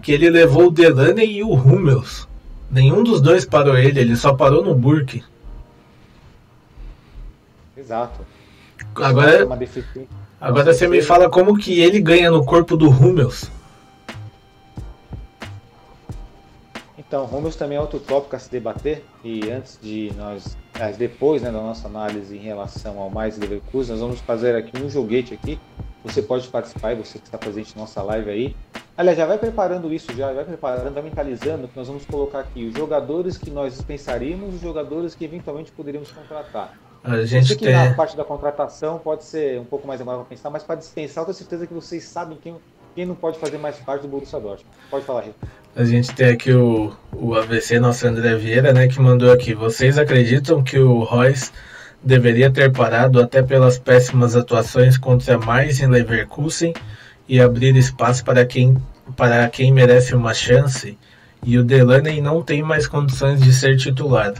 que 0.00 0.10
ele 0.10 0.30
levou 0.30 0.66
o 0.66 0.70
Delaney 0.70 1.36
e 1.36 1.42
o 1.44 1.52
Hummels. 1.52 2.26
Nenhum 2.70 3.04
dos 3.04 3.20
dois 3.20 3.44
parou 3.44 3.76
ele, 3.76 4.00
ele 4.00 4.16
só 4.16 4.32
parou 4.32 4.64
no 4.64 4.74
Burke. 4.74 5.22
Exato. 7.82 8.24
Agora, 8.94 9.48
agora 10.40 10.72
você 10.72 10.86
me 10.86 11.02
fala 11.02 11.28
como 11.28 11.58
que 11.58 11.80
ele 11.80 12.00
ganha 12.00 12.30
no 12.30 12.44
corpo 12.44 12.76
do 12.76 12.88
Hummels. 12.88 13.50
Então, 16.96 17.24
Hummels 17.24 17.56
também 17.56 17.76
é 17.76 17.80
outro 17.80 17.98
tópico 17.98 18.36
a 18.36 18.38
se 18.38 18.48
debater. 18.50 19.04
E 19.24 19.50
antes 19.50 19.78
de 19.82 20.12
nós, 20.16 20.56
depois 20.96 21.42
né, 21.42 21.50
da 21.50 21.60
nossa 21.60 21.88
análise 21.88 22.36
em 22.36 22.40
relação 22.40 23.00
ao 23.00 23.10
mais 23.10 23.36
Leverkusen, 23.36 23.92
nós 23.92 24.00
vamos 24.00 24.20
fazer 24.20 24.54
aqui 24.54 24.80
um 24.80 24.88
joguete 24.88 25.34
aqui. 25.34 25.58
Você 26.04 26.22
pode 26.22 26.46
participar, 26.48 26.94
você 26.94 27.18
que 27.18 27.26
está 27.26 27.36
presente 27.36 27.74
na 27.74 27.82
nossa 27.82 28.00
live 28.02 28.30
aí. 28.30 28.56
Aliás, 28.96 29.18
já 29.18 29.26
vai 29.26 29.38
preparando 29.38 29.92
isso, 29.92 30.12
já 30.14 30.32
vai 30.32 30.44
preparando, 30.44 30.94
vai 30.94 31.02
mentalizando 31.02 31.66
que 31.66 31.76
nós 31.76 31.88
vamos 31.88 32.06
colocar 32.06 32.40
aqui 32.40 32.66
os 32.66 32.74
jogadores 32.74 33.36
que 33.36 33.50
nós 33.50 33.74
dispensaríamos, 33.74 34.54
os 34.54 34.60
jogadores 34.60 35.14
que 35.14 35.24
eventualmente 35.24 35.72
poderíamos 35.72 36.10
contratar. 36.12 36.72
A 37.04 37.24
gente 37.24 37.56
que 37.56 37.64
tem... 37.64 37.74
na 37.74 37.94
parte 37.94 38.16
da 38.16 38.24
contratação 38.24 38.98
pode 38.98 39.24
ser 39.24 39.58
um 39.58 39.64
pouco 39.64 39.86
mais 39.86 39.98
demorado 39.98 40.20
para 40.20 40.28
pensar, 40.28 40.50
mas 40.50 40.62
para 40.62 40.76
dispensar, 40.76 41.22
eu 41.22 41.26
tenho 41.26 41.36
certeza 41.36 41.66
que 41.66 41.74
vocês 41.74 42.04
sabem 42.04 42.38
quem, 42.40 42.54
quem 42.94 43.04
não 43.04 43.14
pode 43.14 43.38
fazer 43.38 43.58
mais 43.58 43.76
parte 43.76 44.02
do 44.02 44.08
Borussia 44.08 44.38
Dortmund. 44.38 44.76
Pode 44.88 45.04
falar, 45.04 45.22
Rita. 45.22 45.48
A 45.74 45.84
gente 45.84 46.14
tem 46.14 46.28
aqui 46.28 46.52
o, 46.52 46.92
o 47.12 47.34
AVC, 47.34 47.80
nosso 47.80 48.06
André 48.06 48.36
Vieira, 48.36 48.72
né, 48.72 48.86
que 48.86 49.00
mandou 49.00 49.32
aqui. 49.32 49.52
Vocês 49.52 49.98
acreditam 49.98 50.62
que 50.62 50.78
o 50.78 51.02
Royce 51.02 51.50
deveria 52.02 52.50
ter 52.50 52.70
parado 52.70 53.20
até 53.20 53.42
pelas 53.42 53.78
péssimas 53.78 54.36
atuações 54.36 54.96
contra 54.96 55.38
mais 55.38 55.80
em 55.80 55.86
Leverkusen 55.88 56.74
e 57.28 57.40
abrir 57.40 57.74
espaço 57.76 58.24
para 58.24 58.44
quem, 58.44 58.76
para 59.16 59.48
quem 59.48 59.72
merece 59.72 60.14
uma 60.14 60.34
chance? 60.34 60.96
E 61.44 61.58
o 61.58 61.64
Delaney 61.64 62.20
não 62.20 62.42
tem 62.42 62.62
mais 62.62 62.86
condições 62.86 63.40
de 63.40 63.52
ser 63.52 63.76
titular. 63.76 64.34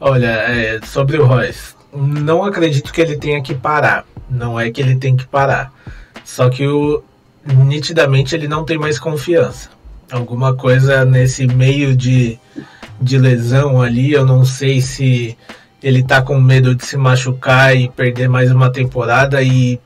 Olha, 0.00 0.26
é, 0.26 0.80
sobre 0.84 1.16
o 1.16 1.24
Royce, 1.24 1.74
não 1.92 2.44
acredito 2.44 2.92
que 2.92 3.00
ele 3.00 3.16
tenha 3.16 3.42
que 3.42 3.54
parar. 3.54 4.04
Não 4.28 4.58
é 4.58 4.70
que 4.70 4.80
ele 4.80 4.96
tem 4.96 5.16
que 5.16 5.26
parar. 5.26 5.72
Só 6.24 6.50
que 6.50 6.66
o, 6.66 7.02
nitidamente 7.46 8.34
ele 8.34 8.48
não 8.48 8.64
tem 8.64 8.78
mais 8.78 8.98
confiança. 8.98 9.70
alguma 10.10 10.54
coisa 10.54 11.04
nesse 11.04 11.46
meio 11.46 11.96
de, 11.96 12.38
de 13.00 13.18
lesão 13.18 13.80
ali. 13.80 14.12
Eu 14.12 14.26
não 14.26 14.44
sei 14.44 14.80
se 14.80 15.36
ele 15.82 16.02
tá 16.02 16.20
com 16.20 16.38
medo 16.40 16.74
de 16.74 16.84
se 16.84 16.96
machucar 16.96 17.74
e 17.76 17.88
perder 17.88 18.28
mais 18.28 18.50
uma 18.50 18.70
temporada 18.70 19.42
e 19.42 19.80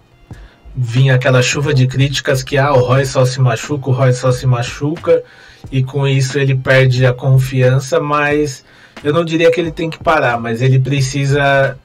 vinha 0.74 1.14
aquela 1.14 1.42
chuva 1.42 1.74
de 1.74 1.86
críticas 1.86 2.42
que 2.42 2.56
ah, 2.56 2.72
o 2.72 2.80
Roy 2.80 3.04
só 3.04 3.24
se 3.24 3.40
machuca, 3.40 3.90
o 3.90 3.92
Roy 3.92 4.12
só 4.12 4.32
se 4.32 4.46
machuca 4.46 5.22
e 5.70 5.82
com 5.82 6.06
isso 6.06 6.38
ele 6.38 6.54
perde 6.54 7.04
a 7.04 7.12
confiança, 7.12 8.00
mas 8.00 8.64
eu 9.02 9.12
não 9.12 9.24
diria 9.24 9.50
que 9.50 9.60
ele 9.60 9.72
tem 9.72 9.90
que 9.90 10.02
parar, 10.02 10.40
mas 10.40 10.62
ele 10.62 10.78
precisa 10.78 11.78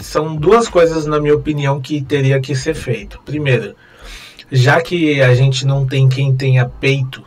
são 0.00 0.36
duas 0.36 0.68
coisas 0.68 1.06
na 1.06 1.20
minha 1.20 1.34
opinião 1.34 1.80
que 1.80 2.00
teria 2.00 2.40
que 2.40 2.54
ser 2.54 2.74
feito. 2.74 3.20
Primeiro, 3.24 3.74
já 4.50 4.80
que 4.80 5.20
a 5.20 5.34
gente 5.34 5.66
não 5.66 5.86
tem 5.86 6.08
quem 6.08 6.34
tenha 6.34 6.66
peito, 6.66 7.24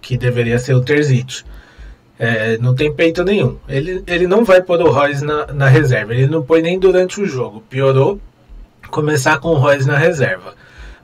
que 0.00 0.16
deveria 0.16 0.58
ser 0.58 0.74
o 0.74 0.80
Terzic, 0.80 1.42
é, 2.18 2.58
não 2.58 2.74
tem 2.74 2.92
peito 2.92 3.24
nenhum. 3.24 3.56
Ele, 3.68 4.02
ele 4.06 4.26
não 4.26 4.44
vai 4.44 4.62
pôr 4.62 4.80
o 4.80 4.90
Royce 4.90 5.24
na, 5.24 5.46
na 5.48 5.68
reserva. 5.68 6.14
Ele 6.14 6.26
não 6.26 6.42
põe 6.42 6.60
nem 6.60 6.78
durante 6.78 7.20
o 7.20 7.26
jogo. 7.26 7.62
Piorou 7.68 8.20
começar 8.90 9.38
com 9.38 9.48
o 9.48 9.54
Royce 9.54 9.86
na 9.86 9.96
reserva. 9.96 10.54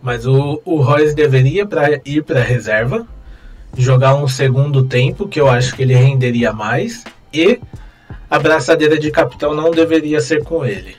Mas 0.02 0.26
o, 0.26 0.61
o 0.64 0.80
Royce 0.80 1.14
deveria 1.14 1.66
pra, 1.66 2.00
ir 2.04 2.23
para 2.23 2.40
a 2.40 2.45
reserva, 2.45 3.06
jogar 3.76 4.14
um 4.14 4.28
segundo 4.28 4.85
tempo, 4.85 5.26
que 5.26 5.40
eu 5.40 5.49
acho 5.49 5.75
que 5.75 5.83
ele 5.83 5.95
renderia 5.95 6.52
mais, 6.52 7.04
e 7.43 7.61
a 8.28 8.38
braçadeira 8.38 8.99
de 8.99 9.11
capitão 9.11 9.55
não 9.55 9.71
deveria 9.71 10.21
ser 10.21 10.43
com 10.43 10.64
ele. 10.64 10.97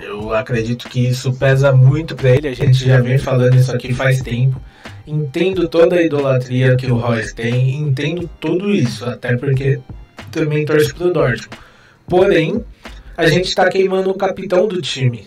Eu 0.00 0.32
acredito 0.34 0.88
que 0.88 1.08
isso 1.08 1.32
pesa 1.34 1.72
muito 1.72 2.16
para 2.16 2.30
ele. 2.30 2.48
A 2.48 2.54
gente 2.54 2.84
já 2.84 3.00
vem 3.00 3.18
falando 3.18 3.56
isso 3.56 3.74
aqui 3.74 3.92
faz 3.92 4.20
tempo. 4.20 4.60
Entendo 5.06 5.68
toda 5.68 5.96
a 5.96 6.02
idolatria 6.02 6.76
que 6.76 6.90
o 6.90 6.96
Royce 6.96 7.34
tem, 7.34 7.76
entendo 7.76 8.28
tudo 8.40 8.70
isso, 8.70 9.04
até 9.04 9.36
porque 9.36 9.80
também 10.30 10.64
torço 10.64 10.94
pro 10.94 11.12
Dortmund. 11.12 11.48
Porém, 12.06 12.64
a 13.16 13.26
gente 13.26 13.48
está 13.48 13.68
queimando 13.68 14.10
o 14.10 14.14
capitão 14.14 14.66
do 14.66 14.80
time. 14.80 15.26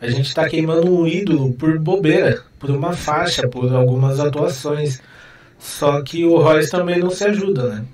A 0.00 0.08
gente 0.08 0.26
está 0.26 0.48
queimando 0.48 0.92
um 0.92 1.06
ídolo 1.06 1.52
por 1.54 1.78
bobeira, 1.78 2.42
por 2.58 2.70
uma 2.70 2.92
faixa, 2.92 3.48
por 3.48 3.72
algumas 3.74 4.20
atuações. 4.20 5.00
Só 5.58 6.02
que 6.02 6.24
o 6.24 6.38
Royce 6.38 6.70
também 6.70 6.98
não 6.98 7.10
se 7.10 7.24
ajuda, 7.24 7.68
né? 7.68 7.84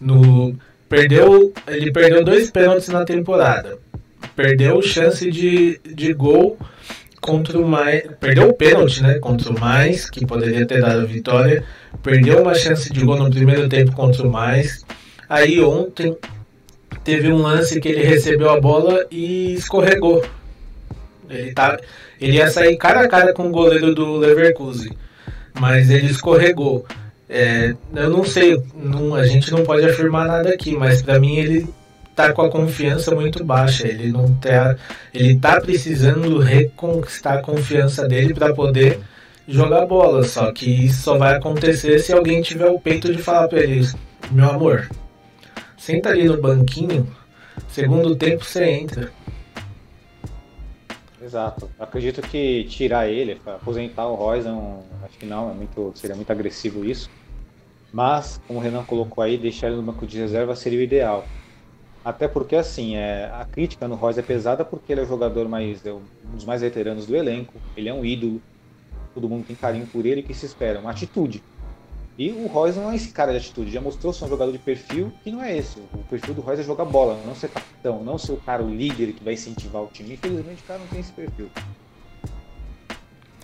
No, 0.00 0.54
perdeu, 0.90 1.54
ele 1.68 1.92
perdeu 1.92 2.24
dois 2.24 2.50
pênaltis 2.50 2.88
na 2.88 3.04
temporada. 3.04 3.78
Perdeu 4.34 4.82
chance 4.82 5.30
de, 5.30 5.80
de 5.86 6.12
gol 6.12 6.58
contra 7.20 7.58
o 7.58 7.66
mais. 7.66 8.02
Perdeu 8.18 8.48
o 8.48 8.52
pênalti, 8.52 9.02
né? 9.02 9.18
Contra 9.20 9.50
o 9.50 9.58
mais, 9.58 10.10
que 10.10 10.26
poderia 10.26 10.66
ter 10.66 10.80
dado 10.80 11.06
vitória. 11.06 11.64
Perdeu 12.02 12.42
uma 12.42 12.54
chance 12.54 12.92
de 12.92 13.04
gol 13.04 13.16
no 13.16 13.30
primeiro 13.30 13.68
tempo 13.68 13.92
contra 13.92 14.26
o 14.26 14.30
mais. 14.30 14.84
Aí 15.28 15.60
ontem 15.60 16.16
teve 17.04 17.32
um 17.32 17.38
lance 17.38 17.80
que 17.80 17.88
ele 17.88 18.02
recebeu 18.02 18.50
a 18.50 18.60
bola 18.60 19.06
e 19.10 19.54
escorregou. 19.54 20.24
Ele, 21.28 21.52
tá, 21.52 21.78
ele 22.20 22.38
ia 22.38 22.50
sair 22.50 22.76
cara 22.76 23.02
a 23.02 23.08
cara 23.08 23.32
com 23.32 23.46
o 23.46 23.52
goleiro 23.52 23.94
do 23.94 24.16
Leverkusen, 24.16 24.90
mas 25.60 25.88
ele 25.88 26.06
escorregou. 26.06 26.84
É, 27.32 27.76
eu 27.94 28.10
não 28.10 28.24
sei, 28.24 28.60
não, 28.74 29.14
a 29.14 29.24
gente 29.24 29.52
não 29.52 29.62
pode 29.62 29.86
afirmar 29.86 30.26
nada 30.26 30.48
aqui, 30.48 30.76
mas 30.76 31.00
para 31.00 31.20
mim 31.20 31.36
ele 31.36 31.68
tá 32.12 32.32
com 32.32 32.42
a 32.42 32.50
confiança 32.50 33.14
muito 33.14 33.44
baixa. 33.44 33.86
Ele 33.86 34.10
não 34.10 34.34
tá, 34.34 34.76
ele 35.14 35.38
tá 35.38 35.60
precisando 35.60 36.40
reconquistar 36.40 37.38
a 37.38 37.42
confiança 37.42 38.08
dele 38.08 38.34
para 38.34 38.52
poder 38.52 38.98
jogar 39.46 39.86
bola. 39.86 40.24
Só 40.24 40.50
que 40.50 40.86
isso 40.86 41.02
só 41.02 41.16
vai 41.16 41.36
acontecer 41.36 42.00
se 42.00 42.12
alguém 42.12 42.42
tiver 42.42 42.68
o 42.68 42.80
peito 42.80 43.12
de 43.14 43.22
falar 43.22 43.46
para 43.46 43.60
ele, 43.60 43.86
meu 44.32 44.50
amor, 44.50 44.90
senta 45.78 46.08
ali 46.08 46.24
no 46.24 46.36
banquinho, 46.36 47.06
segundo 47.68 48.16
tempo 48.16 48.44
você 48.44 48.64
entra. 48.64 49.12
Exato. 51.22 51.70
Acredito 51.78 52.22
que 52.22 52.64
tirar 52.64 53.08
ele, 53.08 53.40
aposentar 53.46 54.08
o 54.08 54.16
Royce, 54.16 54.48
não, 54.48 54.82
acho 55.04 55.16
que 55.16 55.26
não, 55.26 55.52
é 55.52 55.54
muito, 55.54 55.92
seria 55.94 56.16
muito 56.16 56.32
agressivo 56.32 56.84
isso. 56.84 57.08
Mas, 57.92 58.40
como 58.46 58.58
o 58.58 58.62
Renan 58.62 58.84
colocou 58.84 59.22
aí, 59.22 59.36
deixar 59.36 59.66
ele 59.66 59.76
no 59.76 59.82
banco 59.82 60.06
de 60.06 60.18
reserva 60.18 60.54
seria 60.54 60.78
o 60.78 60.82
ideal. 60.82 61.24
Até 62.04 62.28
porque, 62.28 62.56
assim, 62.56 62.96
é, 62.96 63.30
a 63.32 63.44
crítica 63.44 63.86
no 63.86 63.94
Royce 63.94 64.20
é 64.20 64.22
pesada 64.22 64.64
porque 64.64 64.92
ele 64.92 65.02
é 65.02 65.04
o 65.04 65.08
jogador 65.08 65.48
mais, 65.48 65.84
é 65.84 65.92
um 65.92 66.02
dos 66.32 66.44
mais 66.44 66.62
veteranos 66.62 67.06
do 67.06 67.14
elenco, 67.14 67.52
ele 67.76 67.88
é 67.88 67.94
um 67.94 68.04
ídolo, 68.04 68.40
todo 69.14 69.28
mundo 69.28 69.44
tem 69.46 69.56
carinho 69.56 69.86
por 69.86 70.06
ele, 70.06 70.22
que 70.22 70.32
se 70.32 70.46
espera? 70.46 70.78
Uma 70.78 70.92
atitude. 70.92 71.42
E 72.16 72.30
o 72.30 72.46
Royce 72.46 72.78
não 72.78 72.90
é 72.90 72.96
esse 72.96 73.10
cara 73.12 73.32
de 73.32 73.38
atitude, 73.38 73.70
já 73.70 73.80
mostrou 73.80 74.12
ser 74.12 74.24
um 74.24 74.28
jogador 74.28 74.52
de 74.52 74.58
perfil 74.58 75.12
que 75.22 75.30
não 75.30 75.42
é 75.42 75.56
esse. 75.56 75.78
O 75.78 76.04
perfil 76.08 76.34
do 76.34 76.40
Royce 76.40 76.62
é 76.62 76.64
jogar 76.64 76.84
bola, 76.84 77.18
não 77.26 77.34
ser 77.34 77.48
capitão, 77.48 78.02
não 78.04 78.18
ser 78.18 78.32
o 78.32 78.36
cara, 78.36 78.62
o 78.62 78.74
líder 78.74 79.12
que 79.12 79.24
vai 79.24 79.34
incentivar 79.34 79.82
o 79.82 79.86
time. 79.86 80.14
Infelizmente 80.14 80.62
o 80.62 80.66
cara 80.66 80.78
não 80.78 80.86
tem 80.86 81.00
esse 81.00 81.12
perfil. 81.12 81.50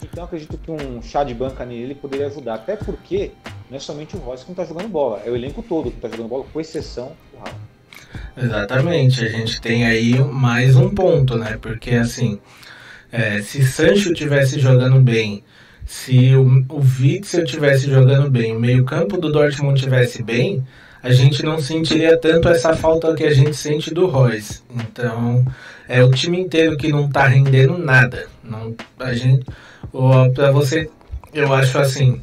Então 0.03 0.25
acredito 0.25 0.59
que 0.59 0.71
um 0.71 1.03
chá 1.03 1.25
de 1.25 1.35
banca 1.35 1.65
nele 1.65 1.95
poderia 1.95 2.27
ajudar, 2.27 2.55
até 2.55 2.77
porque 2.77 3.33
não 3.71 3.77
é 3.77 3.81
somente 3.81 4.17
o 4.17 4.19
Royce 4.21 4.45
que 4.45 4.51
não 4.51 4.63
está 4.63 4.65
jogando 4.65 4.91
bola, 4.91 5.23
é 5.25 5.31
o 5.31 5.37
elenco 5.37 5.63
todo 5.63 5.91
que 5.91 5.97
está 5.97 6.09
jogando 6.09 6.29
bola, 6.29 6.45
com 6.53 6.61
exceção 6.61 7.13
do 7.33 7.39
Haaland. 7.39 7.67
Exatamente, 8.37 9.25
a 9.25 9.29
gente 9.29 9.61
tem 9.61 9.87
aí 9.87 10.19
mais 10.19 10.77
um 10.77 10.91
ponto, 10.91 11.37
né? 11.37 11.59
Porque 11.61 11.95
assim, 11.95 12.39
é, 13.11 13.41
se 13.43 13.65
Sancho 13.67 14.13
tivesse 14.13 14.61
jogando 14.61 15.01
bem, 15.01 15.43
se 15.85 16.35
o, 16.35 16.65
o 16.69 16.81
Witzel 16.81 17.45
tivesse 17.45 17.89
jogando 17.89 18.31
bem, 18.31 18.57
o 18.57 18.61
meio-campo 18.61 19.17
do 19.17 19.31
Dortmund 19.31 19.81
tivesse 19.81 20.23
bem, 20.23 20.65
a 21.03 21.13
gente 21.13 21.43
não 21.45 21.61
sentiria 21.61 22.17
tanto 22.19 22.49
essa 22.49 22.75
falta 22.75 23.15
que 23.15 23.25
a 23.25 23.33
gente 23.33 23.55
sente 23.55 23.95
do 23.95 24.07
Royce. 24.07 24.63
Então, 24.75 25.45
é 25.89 26.03
o 26.03 26.11
time 26.11 26.41
inteiro 26.41 26.77
que 26.77 26.89
não 26.89 27.09
tá 27.09 27.27
rendendo 27.27 27.79
nada. 27.79 28.27
Não, 28.43 28.75
a 28.99 29.15
gente, 29.15 29.47
para 30.35 30.51
você, 30.51 30.91
eu 31.33 31.53
acho 31.55 31.79
assim, 31.79 32.21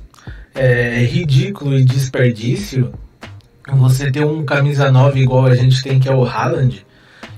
é 0.56 1.00
ridículo 1.04 1.78
e 1.78 1.84
desperdício 1.84 2.94
você 3.72 4.12
ter 4.12 4.26
um 4.26 4.44
camisa 4.44 4.92
9 4.92 5.20
igual 5.22 5.46
a 5.46 5.56
gente 5.56 5.82
tem, 5.82 6.00
que 6.00 6.10
é 6.10 6.14
o 6.14 6.26
Haaland, 6.26 6.86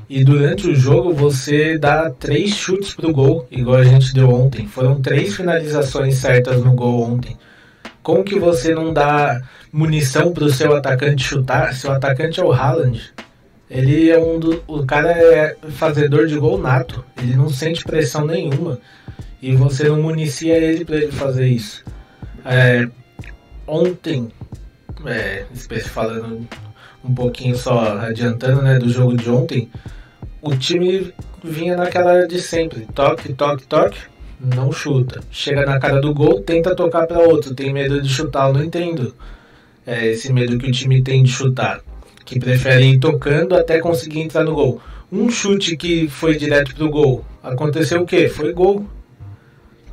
e 0.09 0.23
durante 0.23 0.67
o 0.67 0.75
jogo 0.75 1.13
você 1.13 1.77
dá 1.77 2.09
três 2.09 2.51
chutes 2.51 2.93
pro 2.93 3.11
gol, 3.11 3.47
igual 3.49 3.77
a 3.77 3.83
gente 3.83 4.13
deu 4.13 4.29
ontem. 4.29 4.67
Foram 4.67 5.01
três 5.01 5.35
finalizações 5.35 6.15
certas 6.15 6.63
no 6.63 6.73
gol 6.73 7.01
ontem. 7.01 7.35
Como 8.03 8.23
que 8.23 8.39
você 8.39 8.73
não 8.75 8.93
dá 8.93 9.41
munição 9.71 10.31
pro 10.31 10.49
seu 10.49 10.75
atacante 10.75 11.23
chutar? 11.23 11.73
Seu 11.73 11.91
atacante 11.91 12.39
é 12.39 12.43
o 12.43 12.51
Haaland. 12.51 13.01
Ele 13.67 14.11
é 14.11 14.19
um 14.19 14.39
do. 14.39 14.63
O 14.67 14.85
cara 14.85 15.11
é 15.11 15.57
fazedor 15.71 16.27
de 16.27 16.37
gol 16.37 16.59
nato. 16.59 17.03
Ele 17.17 17.35
não 17.35 17.49
sente 17.49 17.83
pressão 17.83 18.27
nenhuma. 18.27 18.79
E 19.41 19.55
você 19.55 19.89
não 19.89 20.01
municia 20.03 20.55
ele 20.55 20.85
para 20.85 20.97
ele 20.97 21.11
fazer 21.11 21.47
isso. 21.47 21.83
É, 22.45 22.87
ontem 23.67 24.29
é, 25.05 25.45
falando 25.85 26.47
um 27.03 27.13
pouquinho 27.13 27.55
só 27.55 27.99
adiantando 27.99 28.61
né, 28.61 28.79
do 28.79 28.89
jogo 28.89 29.15
de 29.15 29.29
ontem, 29.29 29.69
o 30.41 30.55
time 30.55 31.13
vinha 31.43 31.75
naquela 31.75 32.27
de 32.27 32.41
sempre, 32.41 32.87
toque, 32.93 33.33
toque, 33.33 33.65
toque, 33.67 33.99
não 34.39 34.71
chuta. 34.71 35.21
Chega 35.31 35.65
na 35.65 35.79
cara 35.79 36.01
do 36.01 36.13
gol, 36.13 36.41
tenta 36.41 36.75
tocar 36.75 37.05
para 37.07 37.19
outro, 37.19 37.53
tem 37.53 37.71
medo 37.71 38.01
de 38.01 38.09
chutar, 38.09 38.49
eu 38.49 38.53
não 38.53 38.63
entendo. 38.63 39.15
É 39.85 40.07
esse 40.07 40.33
medo 40.33 40.57
que 40.57 40.67
o 40.67 40.71
time 40.71 41.01
tem 41.01 41.21
de 41.21 41.31
chutar, 41.31 41.81
que 42.25 42.39
prefere 42.39 42.85
ir 42.85 42.99
tocando 42.99 43.55
até 43.55 43.79
conseguir 43.79 44.21
entrar 44.21 44.43
no 44.43 44.55
gol. 44.55 44.81
Um 45.11 45.29
chute 45.29 45.77
que 45.77 46.09
foi 46.09 46.35
direto 46.35 46.73
pro 46.75 46.89
gol, 46.89 47.23
aconteceu 47.43 48.01
o 48.01 48.05
quê? 48.05 48.27
Foi 48.27 48.51
gol. 48.51 48.85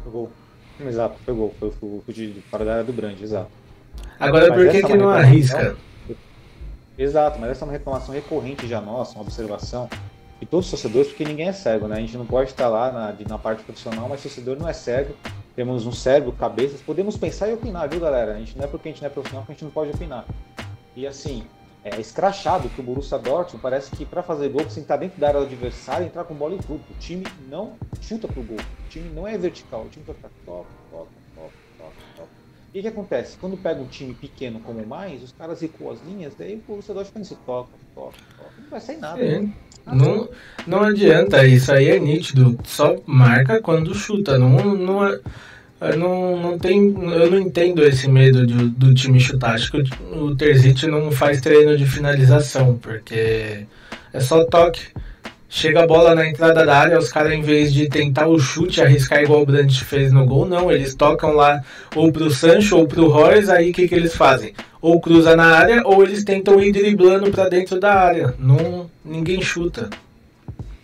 Foi 0.02 0.12
gol. 0.12 0.33
Exato, 0.81 1.17
foi 1.25 1.35
gol. 1.35 1.55
Foi 1.61 1.69
o 1.83 2.02
chute 2.07 2.43
fora 2.50 2.64
da 2.64 2.73
área 2.73 2.85
do 2.85 2.93
Brand, 2.93 3.21
exato. 3.21 3.62
Agora, 4.23 4.49
mas 4.49 4.57
por 4.57 4.71
que, 4.71 4.83
que 4.83 4.97
não 4.97 5.11
arrisca? 5.11 5.76
Exato, 6.97 7.41
mas 7.41 7.50
essa 7.50 7.64
é 7.64 7.67
uma 7.67 7.73
reclamação 7.73 8.14
recorrente 8.14 8.69
já 8.69 8.81
nossa, 8.81 9.14
uma 9.14 9.23
observação 9.23 9.88
de 10.38 10.47
todos 10.47 10.67
os 10.67 10.71
torcedores, 10.71 11.09
porque 11.09 11.25
ninguém 11.25 11.49
é 11.49 11.52
cego, 11.52 11.88
né? 11.88 11.97
A 11.97 12.00
gente 12.00 12.17
não 12.17 12.26
pode 12.26 12.50
estar 12.50 12.69
lá 12.69 12.93
na, 12.93 13.14
na 13.29 13.38
parte 13.38 13.62
profissional, 13.62 14.09
mas 14.09 14.21
o 14.21 14.23
torcedor 14.25 14.57
não 14.57 14.69
é 14.69 14.73
cego. 14.73 15.14
Temos 15.57 15.87
um 15.87 15.93
cérebro, 15.93 16.33
cabeças, 16.33 16.81
podemos 16.81 17.17
pensar 17.17 17.49
e 17.49 17.55
opinar, 17.55 17.88
viu, 17.88 18.00
galera? 18.00 18.33
A 18.33 18.38
gente 18.38 18.57
não 18.57 18.64
é 18.64 18.69
porque 18.69 18.88
a 18.88 18.93
gente 18.93 19.02
não 19.02 19.07
é 19.09 19.11
profissional 19.11 19.45
que 19.45 19.52
a 19.52 19.55
gente 19.55 19.64
não 19.64 19.71
pode 19.71 19.91
opinar. 19.91 20.25
E 20.97 21.07
assim, 21.07 21.45
é 21.85 22.00
escrachado 22.00 22.69
que 22.69 22.81
o 22.81 22.85
Borussia 22.85 23.19
Dortmund 23.19 23.61
parece 23.61 23.91
que 23.91 24.05
para 24.05 24.23
fazer 24.23 24.49
gol 24.49 24.62
você 24.62 24.67
tem 24.67 24.75
que 24.75 24.81
estar 24.81 24.97
dentro 24.97 25.21
da 25.21 25.29
área 25.29 25.41
do 25.41 25.47
adversário, 25.47 26.07
entrar 26.07 26.25
com 26.25 26.35
bola 26.35 26.55
e 26.55 26.59
tudo. 26.59 26.81
O 26.91 26.95
time 26.99 27.26
não 27.49 27.75
chuta 28.00 28.29
pro 28.29 28.43
gol. 28.43 28.59
O 28.59 28.88
time 28.88 29.09
não 29.11 29.26
é 29.26 29.37
vertical. 29.37 29.83
O 29.83 29.88
time 29.88 30.05
vai 30.05 30.14
ficar 30.14 30.31
toca, 30.47 30.69
toca, 30.91 31.05
toca, 31.05 31.22
o 32.79 32.83
que 32.83 32.88
acontece? 32.88 33.37
Quando 33.38 33.57
pega 33.57 33.81
um 33.81 33.87
time 33.87 34.14
pequeno 34.14 34.61
como 34.61 34.85
mais, 34.87 35.23
os 35.23 35.33
caras 35.33 35.61
recuam 35.61 35.93
as 35.93 36.02
linhas, 36.02 36.33
daí 36.38 36.55
o 36.55 36.62
Borussia 36.67 36.95
Dortmund 36.95 37.26
se 37.26 37.35
toca, 37.47 37.71
toca, 37.95 38.17
toca. 38.37 38.50
Não 38.59 38.71
vai 38.71 38.81
sair 38.81 38.97
nada. 38.97 39.23
Né? 39.23 39.52
Não, 39.87 40.29
não 40.67 40.83
adianta, 40.83 41.47
isso 41.47 41.73
aí 41.73 41.88
é 41.88 41.99
nítido. 41.99 42.59
Só 42.64 42.97
marca 43.05 43.61
quando 43.61 43.95
chuta. 43.95 44.38
Não, 44.38 44.75
não 44.75 45.07
é... 45.07 45.21
Eu 45.81 45.99
não, 45.99 46.41
não 46.41 46.59
tem, 46.59 46.95
eu 47.12 47.29
não 47.29 47.41
entendo 47.41 47.83
esse 47.83 48.09
medo 48.09 48.47
de, 48.47 48.69
do 48.69 48.95
time 48.95 49.19
chutar. 49.19 49.55
Acho 49.55 49.73
que 49.73 49.79
o, 49.79 50.26
o 50.26 50.37
Terzic 50.37 50.87
não 50.87 51.11
faz 51.11 51.41
treino 51.41 51.76
de 51.76 51.85
finalização, 51.85 52.79
porque 52.79 53.67
é 54.12 54.21
só 54.21 54.45
toque. 54.45 54.81
Chega 55.54 55.82
a 55.82 55.87
bola 55.87 56.14
na 56.14 56.26
entrada 56.26 56.64
da 56.64 56.75
área, 56.78 56.99
os 56.99 57.11
caras, 57.12 57.30
em 57.35 57.42
vez 57.42 57.75
de 57.75 57.87
tentar 57.87 58.26
o 58.26 58.38
chute, 58.38 58.80
arriscar 58.80 59.23
igual 59.23 59.42
o 59.42 59.44
Brandt 59.47 59.85
fez 59.85 60.11
no 60.11 60.25
gol, 60.25 60.47
não. 60.47 60.73
Eles 60.73 60.94
tocam 60.94 61.32
lá 61.32 61.62
ou 61.94 62.11
pro 62.11 62.30
Sancho 62.30 62.78
ou 62.78 62.88
pro 62.88 63.06
Royce, 63.09 63.50
aí 63.50 63.71
o 63.71 63.73
que, 63.75 63.87
que 63.87 63.94
eles 63.94 64.16
fazem? 64.16 64.54
Ou 64.80 64.99
cruza 64.99 65.37
na 65.37 65.44
área, 65.59 65.82
ou 65.87 66.02
eles 66.02 66.25
tentam 66.25 66.59
ir 66.59 66.73
driblando 66.73 67.30
para 67.30 67.50
dentro 67.50 67.78
da 67.78 67.92
área. 67.92 68.35
Não, 68.38 68.90
ninguém 69.04 69.42
chuta. 69.42 69.90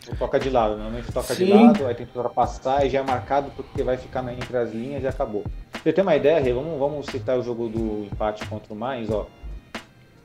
Ou 0.06 0.14
toca 0.16 0.38
de 0.38 0.50
lado, 0.50 0.74
normalmente 0.74 1.10
toca 1.12 1.34
Sim. 1.34 1.46
de 1.46 1.52
lado, 1.54 1.86
aí 1.86 1.94
tenta 1.94 2.10
ultrapassar 2.14 2.84
e 2.84 2.90
já 2.90 2.98
é 2.98 3.02
marcado 3.02 3.50
porque 3.56 3.82
vai 3.82 3.96
ficar 3.96 4.20
na- 4.22 4.34
entre 4.34 4.54
as 4.54 4.70
linhas 4.70 5.02
e 5.02 5.06
acabou. 5.06 5.44
Pra 5.72 5.80
Você 5.82 5.92
tem 5.94 6.02
uma 6.04 6.14
ideia, 6.14 6.40
Rê? 6.40 6.52
Vamos, 6.52 6.78
vamos 6.78 7.06
citar 7.06 7.38
o 7.38 7.42
jogo 7.42 7.70
do 7.70 8.06
empate 8.12 8.44
contra 8.44 8.74
o 8.74 8.76
Mais, 8.76 9.08
ó. 9.08 9.26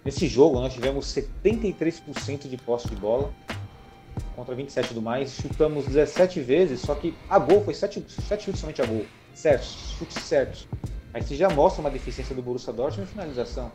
Nesse 0.04 0.28
jogo 0.28 0.60
nós 0.60 0.74
tivemos 0.74 1.06
73% 1.06 2.50
de 2.50 2.58
posse 2.58 2.90
de 2.90 2.96
bola 2.98 3.30
contra 4.36 4.54
27 4.56 4.94
do 4.94 5.02
mais, 5.02 5.36
chutamos 5.36 5.86
17 5.86 6.40
vezes, 6.42 6.82
só 6.82 6.96
que 6.96 7.14
a 7.30 7.40
gol 7.40 7.64
foi 7.64 7.74
7, 7.74 8.04
7 8.08 8.46
chutes 8.46 8.62
somente 8.62 8.82
a 8.82 8.86
gol. 8.86 9.06
Certos, 9.34 9.96
chutes 9.98 10.22
certos. 10.24 10.68
Aí 11.14 11.22
você 11.22 11.36
já 11.36 11.50
mostra 11.50 11.82
uma 11.82 11.92
deficiência 11.92 12.36
do 12.36 12.42
Borussia 12.42 12.74
Dortmund 12.74 13.08
em 13.10 13.14
finalização. 13.14 13.72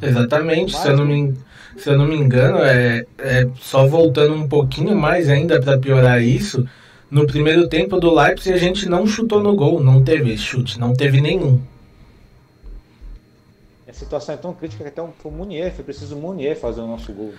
Exatamente, 0.00 0.76
se 0.76 0.88
eu 0.88 0.96
não 0.96 1.06
me, 1.06 1.34
se 1.76 1.88
eu 1.88 1.96
não 1.96 2.06
me 2.06 2.16
engano, 2.16 2.58
é, 2.58 3.06
é 3.18 3.48
só 3.60 3.86
voltando 3.86 4.34
um 4.34 4.46
pouquinho 4.46 4.94
mais 4.94 5.30
ainda 5.30 5.60
para 5.60 5.78
piorar 5.78 6.22
isso. 6.22 6.66
No 7.10 7.26
primeiro 7.26 7.68
tempo 7.68 7.98
do 7.98 8.14
Leipzig 8.14 8.54
a 8.54 8.58
gente 8.58 8.88
não 8.88 9.06
chutou 9.06 9.42
no 9.42 9.54
gol, 9.54 9.82
não 9.82 10.02
teve 10.02 10.36
chute, 10.36 10.78
não 10.78 10.94
teve 10.94 11.20
nenhum. 11.20 11.60
A 13.92 13.94
situação 13.94 14.34
é 14.34 14.38
tão 14.38 14.54
crítica 14.54 14.82
que 14.82 14.88
até 14.88 15.02
o 15.02 15.30
Munier, 15.30 15.70
foi 15.70 15.84
preciso 15.84 16.16
o 16.16 16.18
Munier 16.18 16.58
fazer 16.58 16.80
o 16.80 16.86
nosso 16.86 17.12
gol 17.12 17.30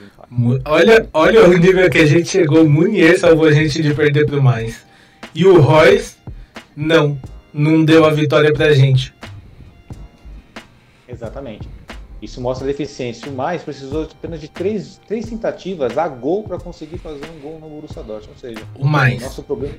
Olha, 0.66 1.10
olha 1.12 1.50
o 1.50 1.58
nível 1.58 1.90
que 1.90 1.98
a 1.98 2.06
gente 2.06 2.28
chegou, 2.30 2.70
Munier 2.70 3.20
salvou 3.20 3.48
a 3.48 3.52
gente 3.52 3.82
de 3.82 3.92
perder 3.92 4.28
pro 4.28 4.42
mais. 4.42 4.86
E 5.34 5.48
o 5.48 5.60
Royce, 5.60 6.16
não, 6.76 7.20
não 7.52 7.84
deu 7.84 8.06
a 8.06 8.12
vitória 8.12 8.54
pra 8.54 8.72
gente. 8.72 9.12
Exatamente. 11.08 11.68
Isso 12.22 12.40
mostra 12.40 12.68
a 12.68 12.72
deficiência. 12.72 13.32
O 13.32 13.34
mais 13.34 13.64
precisou 13.64 14.04
apenas 14.04 14.40
de 14.40 14.48
três, 14.48 15.02
três 15.08 15.26
tentativas 15.26 15.98
a 15.98 16.08
gol 16.08 16.44
para 16.44 16.60
conseguir 16.60 17.00
fazer 17.00 17.26
um 17.36 17.42
gol 17.42 17.60
no 17.60 17.68
Borussia 17.68 18.04
Dortmund. 18.04 18.30
Ou 18.30 18.38
seja, 18.38 18.64
O 18.76 18.86
mais. 18.86 19.20
nosso 19.24 19.42
problema 19.42 19.76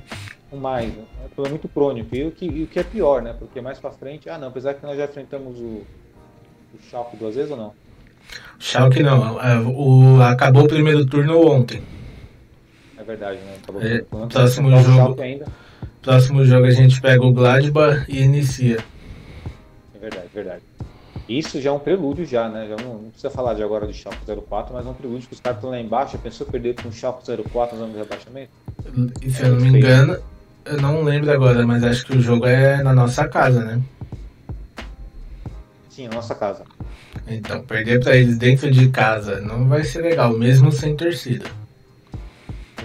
o 0.51 0.57
mais 0.57 0.93
né? 0.93 1.03
é 1.23 1.25
um 1.25 1.29
problema 1.29 1.51
muito 1.51 1.69
crônico. 1.69 2.13
E 2.13 2.25
o 2.25 2.31
que, 2.31 2.45
e 2.45 2.63
o 2.63 2.67
que 2.67 2.79
é 2.79 2.83
pior, 2.83 3.21
né? 3.21 3.33
Porque 3.37 3.61
mais 3.61 3.79
para 3.79 3.91
frente, 3.91 4.29
ah 4.29 4.37
não, 4.37 4.49
apesar 4.49 4.73
que 4.73 4.85
nós 4.85 4.97
já 4.97 5.05
enfrentamos 5.05 5.57
o, 5.59 5.81
o 6.75 6.89
Schalke 6.89 7.17
duas 7.17 7.35
vezes 7.35 7.51
ou 7.51 7.57
não? 7.57 7.73
Schalke 8.59 9.03
não, 9.03 9.39
é, 9.41 9.59
o, 9.59 10.21
acabou 10.21 10.63
o 10.63 10.67
primeiro 10.67 11.05
turno 11.05 11.45
ontem. 11.51 11.81
É 12.97 13.03
verdade, 13.03 13.37
né? 13.39 13.55
Acabou 13.61 13.81
É, 13.81 13.99
ficando- 13.99 14.27
próximo 14.27 14.69
enfrentar 14.71 14.89
o 14.91 14.95
jogo. 15.07 15.21
Ainda. 15.21 15.45
Próximo 16.01 16.45
jogo 16.45 16.65
a 16.65 16.71
gente 16.71 17.01
pega 17.01 17.25
o 17.25 17.31
Gladbach 17.33 18.05
e 18.07 18.21
inicia. 18.21 18.77
É 19.95 19.99
verdade, 19.99 20.25
é 20.25 20.35
verdade. 20.35 20.61
Isso 21.27 21.59
já 21.59 21.71
é 21.71 21.73
um 21.73 21.79
prelúdio 21.79 22.25
já, 22.25 22.47
né? 22.47 22.67
Já 22.69 22.75
não, 22.83 22.93
não 22.95 23.09
precisa 23.09 23.31
falar 23.31 23.55
de 23.55 23.63
agora 23.63 23.87
do 23.87 23.93
Schalke 23.93 24.17
04, 24.47 24.73
mas 24.75 24.85
é 24.85 24.89
um 24.89 24.93
prelúdio 24.93 25.27
que 25.27 25.33
os 25.33 25.39
caras 25.39 25.57
estão 25.57 25.71
lá 25.71 25.79
embaixo. 25.79 26.13
Já 26.13 26.19
pensou 26.19 26.45
perder 26.45 26.75
com 26.75 26.89
o 26.89 26.91
Schalke 26.91 27.23
04 27.51 27.75
no 27.77 27.83
ano 27.85 27.93
de 27.93 27.99
rebaixamento? 27.99 28.51
E 29.23 29.31
se 29.31 29.41
eu 29.43 29.49
não 29.53 29.59
me 29.61 29.69
engano, 29.79 30.17
eu 30.65 30.77
não 30.81 31.03
lembro 31.03 31.31
agora, 31.31 31.65
mas 31.65 31.83
acho 31.83 32.05
que 32.05 32.15
o 32.17 32.21
jogo 32.21 32.45
é 32.45 32.83
na 32.83 32.93
nossa 32.93 33.27
casa, 33.27 33.63
né? 33.63 33.81
Sim, 35.95 36.09
na 36.09 36.15
nossa 36.15 36.35
casa. 36.35 36.65
Então, 37.25 37.61
perder 37.63 38.01
pra 38.03 38.17
eles 38.17 38.37
dentro 38.37 38.69
de 38.69 38.89
casa 38.89 39.39
não 39.39 39.65
vai 39.65 39.85
ser 39.85 40.01
legal, 40.01 40.31
mesmo 40.33 40.69
sem 40.69 40.93
torcida. 40.93 41.45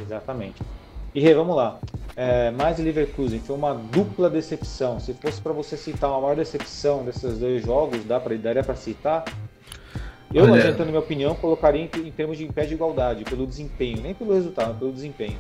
Exatamente. 0.00 0.62
E 1.12 1.20
Rê, 1.20 1.34
vamos 1.34 1.56
lá. 1.56 1.80
É, 2.14 2.52
mais 2.52 2.78
Leverkusen 2.78 3.40
foi 3.40 3.56
uma 3.56 3.74
dupla 3.74 4.30
decepção. 4.30 5.00
Se 5.00 5.12
fosse 5.14 5.40
para 5.40 5.52
você 5.52 5.76
citar 5.76 6.08
uma 6.10 6.20
maior 6.20 6.36
decepção 6.36 7.04
desses 7.04 7.38
dois 7.38 7.64
jogos, 7.64 8.04
dá 8.04 8.20
pra, 8.20 8.36
daria 8.36 8.62
para 8.62 8.76
citar? 8.76 9.24
Eu, 10.32 10.44
Olha- 10.44 10.62
adiantando 10.62 10.90
minha 10.90 11.00
opinião, 11.00 11.34
colocaria 11.34 11.82
em, 11.92 12.06
em 12.06 12.12
termos 12.12 12.38
de 12.38 12.46
pé 12.46 12.64
de 12.64 12.74
igualdade, 12.74 13.24
pelo 13.24 13.44
desempenho, 13.44 14.00
nem 14.00 14.14
pelo 14.14 14.32
resultado, 14.32 14.78
pelo 14.78 14.92
desempenho. 14.92 15.36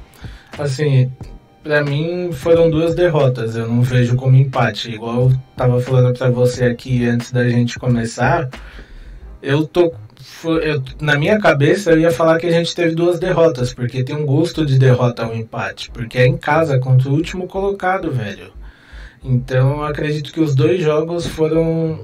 Assim, 0.58 1.12
pra 1.62 1.82
mim 1.84 2.30
foram 2.32 2.70
duas 2.70 2.94
derrotas, 2.94 3.56
eu 3.56 3.68
não 3.68 3.82
vejo 3.82 4.16
como 4.16 4.36
empate. 4.36 4.90
Igual 4.90 5.30
eu 5.30 5.32
tava 5.56 5.80
falando 5.80 6.16
pra 6.16 6.30
você 6.30 6.64
aqui 6.64 7.06
antes 7.06 7.32
da 7.32 7.48
gente 7.48 7.78
começar, 7.78 8.48
eu 9.42 9.66
tô. 9.66 9.92
eu- 10.62 10.82
na 11.00 11.16
minha 11.18 11.38
cabeça 11.38 11.92
eu 11.92 12.00
ia 12.00 12.10
falar 12.10 12.38
que 12.38 12.46
a 12.46 12.50
gente 12.50 12.74
teve 12.74 12.94
duas 12.94 13.18
derrotas, 13.18 13.72
porque 13.74 14.04
tem 14.04 14.14
um 14.16 14.26
gosto 14.26 14.64
de 14.66 14.78
derrota 14.78 15.24
ao 15.24 15.34
empate, 15.34 15.90
porque 15.90 16.18
é 16.18 16.26
em 16.26 16.36
casa 16.36 16.78
contra 16.78 17.08
o 17.08 17.12
último 17.12 17.46
colocado, 17.46 18.10
velho. 18.10 18.52
Então 19.24 19.78
eu 19.78 19.84
acredito 19.84 20.32
que 20.32 20.40
os 20.40 20.54
dois 20.54 20.82
jogos 20.82 21.26
foram 21.26 22.00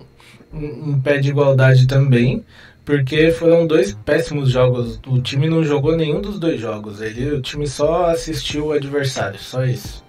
em 0.53 0.99
pé 1.01 1.19
de 1.19 1.31
igualdade 1.31 1.87
também. 1.87 2.45
Porque 2.87 3.33
foram 3.33 3.67
dois 3.67 3.93
péssimos 3.93 4.49
jogos. 4.49 5.01
O 5.09 5.21
time 5.21 5.49
não 5.49 5.65
jogou 5.65 5.97
nenhum 5.97 6.21
dos 6.21 6.39
dois 6.39 6.61
jogos. 6.61 7.01
Ele, 7.01 7.33
o 7.33 7.43
time 7.43 7.67
só 7.67 8.07
assistiu 8.07 8.67
o 8.67 8.73
adversário, 8.73 9.41
só 9.41 9.65
isso. 9.65 10.05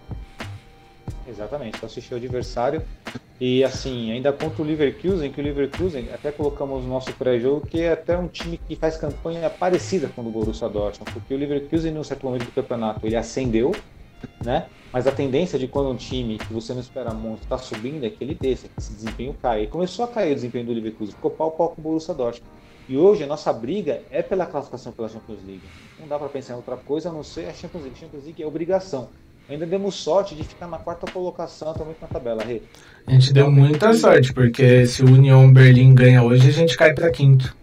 Exatamente, 1.27 1.79
só 1.79 1.87
assistiu 1.87 2.17
o 2.17 2.19
adversário. 2.19 2.83
E 3.41 3.63
assim, 3.63 4.11
ainda 4.11 4.31
contra 4.31 4.61
o 4.61 4.65
Leverkusen, 4.65 5.31
que 5.31 5.41
o 5.41 5.43
Leverkusen, 5.43 6.09
até 6.13 6.31
colocamos 6.31 6.83
no 6.83 6.89
nosso 6.89 7.11
pré-jogo, 7.13 7.65
que 7.65 7.81
é 7.81 7.93
até 7.93 8.15
um 8.15 8.27
time 8.27 8.59
que 8.67 8.75
faz 8.75 8.95
campanha 8.95 9.49
parecida 9.49 10.07
com 10.07 10.21
o 10.21 10.25
do 10.25 10.29
Borussia 10.29 10.69
Dortmund, 10.69 11.11
porque 11.11 11.33
o 11.33 11.37
Leverkusen, 11.37 11.93
em 11.93 11.97
um 11.97 12.03
certo 12.03 12.27
momento 12.27 12.45
do 12.45 12.51
campeonato, 12.51 13.05
ele 13.05 13.15
acendeu, 13.15 13.75
né? 14.45 14.67
Mas 14.93 15.07
a 15.07 15.11
tendência 15.11 15.57
de 15.57 15.67
quando 15.67 15.89
um 15.89 15.95
time 15.95 16.37
que 16.37 16.53
você 16.53 16.73
não 16.73 16.81
espera 16.81 17.11
muito 17.11 17.41
está 17.41 17.57
subindo 17.57 18.03
é 18.05 18.09
que 18.09 18.23
ele 18.23 18.35
desça, 18.35 18.67
que 18.67 18.73
esse 18.79 18.93
desempenho 18.93 19.35
cai. 19.41 19.63
E 19.63 19.67
começou 19.67 20.05
a 20.05 20.07
cair 20.07 20.31
o 20.31 20.35
desempenho 20.35 20.65
do 20.65 20.73
Leverkusen, 20.73 21.15
ficou 21.15 21.31
pau 21.31 21.47
a 21.49 21.51
pau 21.51 21.69
com 21.69 21.81
o 21.81 21.83
Borussia 21.83 22.13
Dortmund. 22.13 22.57
E 22.89 22.95
hoje 22.97 23.23
a 23.23 23.27
nossa 23.27 23.51
briga 23.51 24.01
é 24.09 24.21
pela 24.21 24.45
classificação 24.45 24.91
pela 24.93 25.09
Champions 25.09 25.39
League. 25.45 25.63
Não 25.99 26.07
dá 26.07 26.17
para 26.17 26.29
pensar 26.29 26.53
em 26.53 26.55
outra 26.55 26.77
coisa 26.77 27.09
a 27.09 27.11
não 27.11 27.23
ser 27.23 27.49
a 27.49 27.53
Champions 27.53 27.83
League. 27.83 27.97
A 27.97 27.99
Champions 27.99 28.23
League 28.23 28.41
é 28.41 28.45
obrigação. 28.47 29.09
Ainda 29.49 29.65
demos 29.65 29.95
sorte 29.95 30.35
de 30.35 30.43
ficar 30.43 30.67
na 30.67 30.77
quarta 30.77 31.09
colocação 31.09 31.73
também 31.73 31.95
na 32.01 32.07
tabela, 32.07 32.43
Rê. 32.43 32.61
A 33.05 33.11
gente 33.11 33.31
deu 33.31 33.49
muita 33.49 33.93
sorte, 33.93 34.33
porque 34.33 34.85
se 34.85 35.01
o 35.03 35.05
Union 35.05 35.51
Berlim 35.51 35.95
ganha 35.95 36.21
hoje, 36.21 36.49
a 36.49 36.51
gente 36.51 36.75
cai 36.75 36.93
pra 36.93 37.09
quinto. 37.09 37.55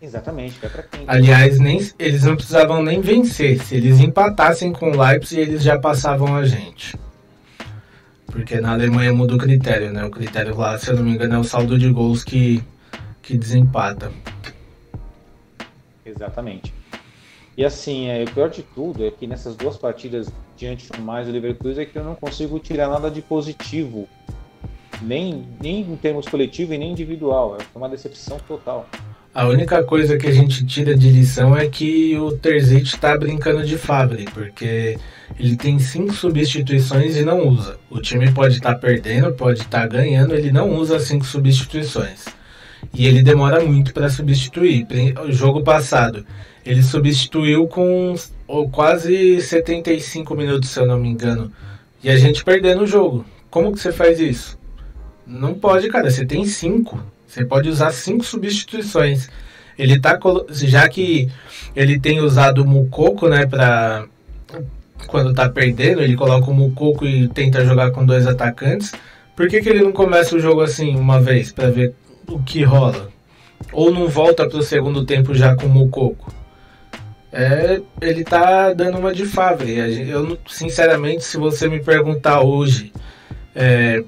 Exatamente, 0.00 0.58
vai 0.58 0.70
pra 0.70 0.82
quinta. 0.84 1.04
Aliás, 1.06 1.58
nem, 1.58 1.86
eles 1.98 2.24
não 2.24 2.34
precisavam 2.34 2.82
nem 2.82 3.02
vencer. 3.02 3.62
Se 3.62 3.74
eles 3.76 4.00
empatassem 4.00 4.72
com 4.72 4.90
o 4.90 4.98
Leipzig, 4.98 5.40
eles 5.40 5.62
já 5.62 5.78
passavam 5.78 6.34
a 6.34 6.46
gente. 6.46 6.98
Porque 8.26 8.58
na 8.58 8.72
Alemanha 8.72 9.12
muda 9.12 9.34
o 9.34 9.38
critério, 9.38 9.92
né? 9.92 10.04
O 10.04 10.10
critério 10.10 10.56
lá, 10.56 10.78
se 10.78 10.90
eu 10.90 10.96
não 10.96 11.04
me 11.04 11.10
engano, 11.10 11.34
é 11.34 11.38
o 11.38 11.44
saldo 11.44 11.78
de 11.78 11.90
gols 11.90 12.24
que, 12.24 12.64
que 13.22 13.36
desempata. 13.36 14.12
Exatamente. 16.04 16.72
E 17.56 17.64
assim, 17.64 18.08
é, 18.08 18.24
o 18.24 18.30
pior 18.30 18.48
de 18.48 18.62
tudo 18.62 19.04
é 19.04 19.10
que 19.10 19.26
nessas 19.26 19.54
duas 19.54 19.76
partidas 19.76 20.28
diante 20.56 20.90
do 20.90 21.02
mais 21.02 21.26
do 21.26 21.32
Leverkusen 21.32 21.82
é 21.82 21.86
que 21.86 21.98
eu 21.98 22.04
não 22.04 22.14
consigo 22.14 22.58
tirar 22.58 22.88
nada 22.88 23.10
de 23.10 23.20
positivo. 23.20 24.08
Nem, 25.02 25.46
nem 25.60 25.80
em 25.80 25.96
termos 25.96 26.26
coletivo 26.26 26.74
e 26.74 26.78
nem 26.78 26.92
individual. 26.92 27.58
É 27.58 27.78
uma 27.78 27.88
decepção 27.88 28.38
total. 28.46 28.86
A 29.32 29.46
única 29.46 29.84
coisa 29.84 30.16
que 30.16 30.26
a 30.26 30.32
gente 30.32 30.66
tira 30.66 30.96
de 30.96 31.08
lição 31.08 31.56
é 31.56 31.68
que 31.68 32.18
o 32.18 32.32
Terzic 32.32 32.98
tá 32.98 33.16
brincando 33.16 33.64
de 33.64 33.78
Fabri, 33.78 34.24
porque 34.34 34.98
ele 35.38 35.56
tem 35.56 35.78
cinco 35.78 36.12
substituições 36.12 37.16
e 37.16 37.22
não 37.22 37.46
usa. 37.46 37.78
O 37.88 38.00
time 38.00 38.32
pode 38.32 38.54
estar 38.54 38.74
perdendo, 38.74 39.32
pode 39.32 39.60
estar 39.60 39.86
ganhando, 39.86 40.34
ele 40.34 40.50
não 40.50 40.74
usa 40.74 40.98
cinco 40.98 41.24
substituições. 41.24 42.24
E 42.92 43.06
ele 43.06 43.22
demora 43.22 43.60
muito 43.64 43.92
para 43.92 44.08
substituir. 44.08 44.86
O 45.24 45.32
jogo 45.32 45.62
passado, 45.62 46.24
ele 46.64 46.82
substituiu 46.82 47.66
com 47.66 48.14
quase 48.72 49.40
75 49.40 50.34
minutos, 50.34 50.70
se 50.70 50.80
eu 50.80 50.86
não 50.86 50.98
me 50.98 51.08
engano. 51.08 51.52
E 52.02 52.10
a 52.10 52.16
gente 52.16 52.44
perdendo 52.44 52.82
o 52.82 52.86
jogo. 52.86 53.24
Como 53.50 53.72
que 53.72 53.80
você 53.80 53.92
faz 53.92 54.18
isso? 54.18 54.58
Não 55.26 55.54
pode, 55.54 55.88
cara. 55.88 56.10
Você 56.10 56.24
tem 56.24 56.44
cinco. 56.44 57.02
Você 57.26 57.44
pode 57.44 57.68
usar 57.68 57.92
cinco 57.92 58.24
substituições. 58.24 59.28
Ele 59.78 59.98
tá 59.98 60.18
já 60.50 60.88
que 60.88 61.30
ele 61.74 61.98
tem 61.98 62.20
usado 62.20 62.62
o 62.62 62.66
Mucoco, 62.66 63.28
né, 63.28 63.46
para 63.46 64.06
quando 65.06 65.32
tá 65.32 65.48
perdendo, 65.48 66.02
ele 66.02 66.14
coloca 66.16 66.50
o 66.50 66.54
Mucoco 66.54 67.06
e 67.06 67.28
tenta 67.28 67.64
jogar 67.64 67.90
com 67.90 68.04
dois 68.04 68.26
atacantes. 68.26 68.92
Por 69.34 69.48
que, 69.48 69.60
que 69.60 69.68
ele 69.68 69.82
não 69.82 69.92
começa 69.92 70.36
o 70.36 70.40
jogo 70.40 70.60
assim 70.60 70.96
uma 70.96 71.20
vez 71.20 71.50
para 71.50 71.70
ver 71.70 71.94
o 72.30 72.42
que 72.42 72.62
rola? 72.62 73.10
Ou 73.72 73.92
não 73.92 74.08
volta 74.08 74.48
pro 74.48 74.62
segundo 74.62 75.04
tempo 75.04 75.34
já 75.34 75.54
com 75.54 75.66
o 75.66 75.68
Mucoco? 75.68 76.32
É, 77.32 77.80
ele 78.00 78.24
tá 78.24 78.72
dando 78.72 78.98
uma 78.98 79.12
de 79.12 79.24
Favre. 79.24 79.76
Eu, 80.08 80.38
sinceramente, 80.48 81.24
se 81.24 81.36
você 81.36 81.68
me 81.68 81.80
perguntar 81.80 82.40
hoje 82.40 82.92
É, 83.54 84.02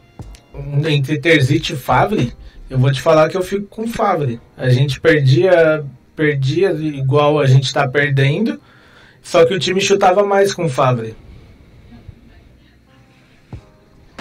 entre 0.89 1.19
Terzic 1.19 1.73
e 1.73 1.77
Favre, 1.77 2.33
eu 2.71 2.79
vou 2.79 2.93
te 2.93 3.01
falar 3.03 3.29
que 3.29 3.37
eu 3.37 3.43
fico 3.43 3.67
com 3.67 3.89
Favre. 3.89 4.41
A 4.57 4.69
gente 4.69 5.01
perdia, 5.01 5.85
perdia 6.15 6.71
igual 6.73 7.41
a 7.41 7.47
gente 7.47 7.65
está 7.65 7.89
perdendo, 7.89 8.61
só 9.21 9.45
que 9.45 9.53
o 9.53 9.59
time 9.59 9.81
chutava 9.81 10.25
mais 10.25 10.55
com 10.55 10.69
Favre. 10.69 11.17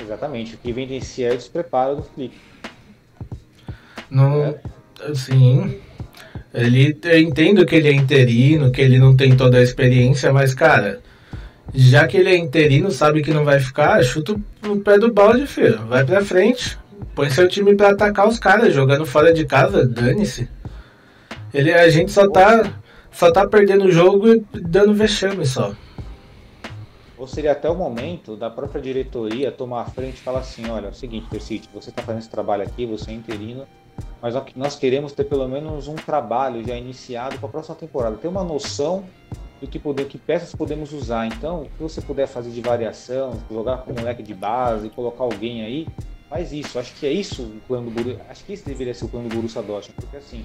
Exatamente. 0.01 0.55
O 0.55 0.57
que 0.57 0.73
de 0.73 1.23
é 1.23 1.31
o 1.31 1.37
despreparo 1.37 1.97
do 1.97 2.03
Flick. 2.03 2.35
Não, 4.11 4.55
Sim. 5.15 5.79
Ele, 6.53 6.97
eu 7.03 7.19
entendo 7.19 7.65
que 7.65 7.75
ele 7.75 7.87
é 7.87 7.93
interino, 7.93 8.71
que 8.71 8.81
ele 8.81 8.99
não 8.99 9.15
tem 9.15 9.35
toda 9.35 9.57
a 9.57 9.63
experiência, 9.63 10.33
mas, 10.33 10.53
cara, 10.53 10.99
já 11.73 12.05
que 12.07 12.17
ele 12.17 12.29
é 12.29 12.37
interino, 12.37 12.91
sabe 12.91 13.21
que 13.21 13.33
não 13.33 13.45
vai 13.45 13.59
ficar, 13.59 14.03
chuta 14.03 14.35
no 14.61 14.79
pé 14.79 14.97
do 14.97 15.11
balde, 15.11 15.47
filho. 15.47 15.79
Vai 15.87 16.05
pra 16.05 16.23
frente. 16.23 16.77
Põe 17.15 17.29
seu 17.29 17.47
time 17.47 17.75
pra 17.75 17.89
atacar 17.89 18.27
os 18.27 18.37
caras, 18.37 18.73
jogando 18.73 19.05
fora 19.05 19.33
de 19.33 19.45
casa, 19.45 19.85
dane-se. 19.85 20.47
Ele, 21.53 21.73
a 21.73 21.89
gente 21.89 22.11
só 22.11 22.29
tá, 22.29 22.79
só 23.11 23.31
tá 23.31 23.47
perdendo 23.47 23.85
o 23.85 23.91
jogo 23.91 24.33
e 24.33 24.45
dando 24.53 24.93
vexame 24.93 25.45
só. 25.45 25.73
Ou 27.17 27.27
seria 27.27 27.51
até 27.51 27.69
o 27.69 27.75
momento 27.75 28.35
da 28.35 28.49
própria 28.49 28.81
diretoria 28.81 29.51
tomar 29.51 29.81
a 29.81 29.85
frente 29.85 30.15
e 30.15 30.21
falar 30.21 30.39
assim, 30.39 30.69
olha, 30.69 30.87
é 30.87 30.89
o 30.89 30.93
seguinte, 30.93 31.27
Tercite, 31.29 31.69
você 31.73 31.91
tá 31.91 32.01
fazendo 32.01 32.21
esse 32.21 32.29
trabalho 32.29 32.63
aqui, 32.63 32.85
você 32.85 33.11
é 33.11 33.13
interino, 33.13 33.65
mas 34.21 34.35
nós 34.55 34.75
queremos 34.75 35.13
ter 35.13 35.23
pelo 35.23 35.47
menos 35.47 35.87
um 35.87 35.95
trabalho 35.95 36.65
já 36.65 36.75
iniciado 36.75 37.37
para 37.37 37.47
a 37.47 37.51
próxima 37.51 37.75
temporada, 37.75 38.15
ter 38.17 38.27
uma 38.27 38.43
noção 38.43 39.03
do 39.59 39.67
que, 39.67 39.77
poder, 39.77 40.05
que 40.05 40.17
peças 40.17 40.53
podemos 40.55 40.91
usar. 40.91 41.27
Então, 41.27 41.67
se 41.77 41.83
você 41.83 42.01
puder 42.01 42.27
fazer 42.27 42.49
de 42.49 42.61
variação, 42.61 43.39
jogar 43.49 43.77
com 43.77 43.93
moleque 43.93 44.23
de 44.23 44.33
base, 44.33 44.89
colocar 44.89 45.23
alguém 45.23 45.63
aí, 45.63 45.87
faz 46.27 46.51
isso. 46.51 46.79
Acho 46.79 46.93
que 46.95 47.05
é 47.05 47.11
isso 47.11 47.43
o 47.43 47.61
plano 47.67 47.89
do 47.89 47.91
Borussia. 47.91 48.25
Acho 48.29 48.43
que 48.43 48.53
esse 48.53 48.65
deveria 48.65 48.93
ser 48.93 49.05
o 49.05 49.09
plano 49.09 49.29
do 49.29 49.35
Borussia 49.35 49.61
Dortmund, 49.61 50.01
porque 50.01 50.17
assim, 50.17 50.43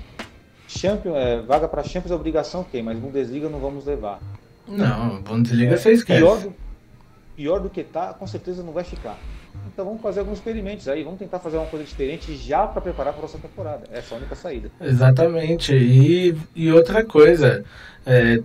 Champions, 0.68 1.16
é, 1.16 1.40
vaga 1.40 1.66
para 1.68 1.82
Champions 1.82 2.10
é 2.10 2.14
obrigação, 2.14 2.60
ok, 2.60 2.82
mas 2.82 2.98
Bundesliga 2.98 3.48
não 3.48 3.58
vamos 3.58 3.86
levar. 3.86 4.20
Não, 4.68 5.22
Bundesliga 5.22 5.74
é, 5.74 5.76
você 5.76 5.92
esquece. 5.92 6.20
Pior 6.20 6.38
do, 6.38 6.54
pior 7.36 7.60
do 7.60 7.70
que 7.70 7.82
tá, 7.82 8.12
com 8.12 8.26
certeza 8.26 8.62
não 8.62 8.72
vai 8.72 8.84
ficar. 8.84 9.16
Então 9.72 9.84
vamos 9.84 10.00
fazer 10.00 10.20
alguns 10.20 10.38
experimentos 10.38 10.88
aí, 10.88 11.04
vamos 11.04 11.18
tentar 11.18 11.38
fazer 11.38 11.58
uma 11.58 11.66
coisa 11.66 11.84
diferente 11.84 12.34
já 12.34 12.66
para 12.66 12.80
preparar 12.80 13.12
para 13.12 13.18
a 13.18 13.28
próxima 13.28 13.42
temporada. 13.42 13.84
Essa 13.92 14.14
é 14.14 14.16
a 14.16 14.20
única 14.20 14.34
saída. 14.34 14.70
Exatamente. 14.80 15.74
E, 15.74 16.34
e 16.54 16.72
outra 16.72 17.04
coisa, 17.04 17.62
é, 18.06 18.40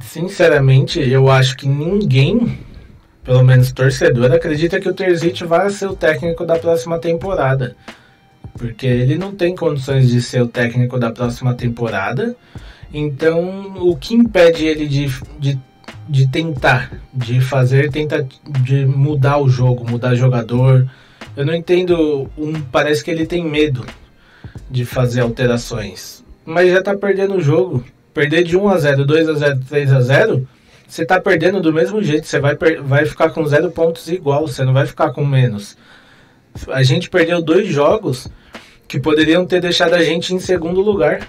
sinceramente, 0.00 1.00
eu 1.00 1.28
acho 1.28 1.56
que 1.56 1.66
ninguém, 1.66 2.58
pelo 3.24 3.42
menos 3.42 3.72
torcedor, 3.72 4.32
acredita 4.32 4.78
que 4.78 4.88
o 4.88 4.94
Terzic 4.94 5.44
vai 5.44 5.68
ser 5.70 5.88
o 5.88 5.96
técnico 5.96 6.44
da 6.44 6.58
próxima 6.58 6.98
temporada. 6.98 7.74
Porque 8.56 8.86
ele 8.86 9.18
não 9.18 9.34
tem 9.34 9.56
condições 9.56 10.08
de 10.08 10.20
ser 10.20 10.42
o 10.42 10.48
técnico 10.48 10.98
da 10.98 11.10
próxima 11.10 11.54
temporada. 11.54 12.36
Então, 12.92 13.74
o 13.78 13.96
que 13.96 14.14
impede 14.14 14.64
ele 14.64 14.86
de, 14.86 15.08
de 15.38 15.58
de 16.08 16.26
tentar, 16.26 16.90
de 17.12 17.40
fazer, 17.40 17.90
tenta 17.90 18.26
de 18.62 18.86
mudar 18.86 19.38
o 19.38 19.48
jogo, 19.48 19.88
mudar 19.88 20.14
jogador. 20.14 20.88
Eu 21.36 21.44
não 21.44 21.54
entendo, 21.54 22.28
um 22.36 22.60
parece 22.60 23.04
que 23.04 23.10
ele 23.10 23.26
tem 23.26 23.44
medo 23.44 23.84
de 24.70 24.84
fazer 24.84 25.20
alterações. 25.20 26.24
Mas 26.44 26.70
já 26.70 26.82
tá 26.82 26.96
perdendo 26.96 27.36
o 27.36 27.42
jogo. 27.42 27.84
Perder 28.14 28.42
de 28.42 28.56
1 28.56 28.68
a 28.68 28.78
0, 28.78 29.04
2 29.04 29.28
a 29.28 29.34
0, 29.34 29.60
3 29.68 29.92
a 29.92 30.00
0, 30.00 30.48
você 30.88 31.04
tá 31.04 31.20
perdendo 31.20 31.60
do 31.60 31.72
mesmo 31.72 32.02
jeito, 32.02 32.26
você 32.26 32.40
vai 32.40 32.56
vai 32.82 33.04
ficar 33.04 33.28
com 33.28 33.44
zero 33.44 33.70
pontos 33.70 34.08
igual, 34.08 34.48
você 34.48 34.64
não 34.64 34.72
vai 34.72 34.86
ficar 34.86 35.10
com 35.10 35.24
menos. 35.24 35.76
A 36.68 36.82
gente 36.82 37.10
perdeu 37.10 37.42
dois 37.42 37.68
jogos 37.68 38.26
que 38.88 38.98
poderiam 38.98 39.44
ter 39.44 39.60
deixado 39.60 39.92
a 39.94 40.02
gente 40.02 40.34
em 40.34 40.40
segundo 40.40 40.80
lugar. 40.80 41.28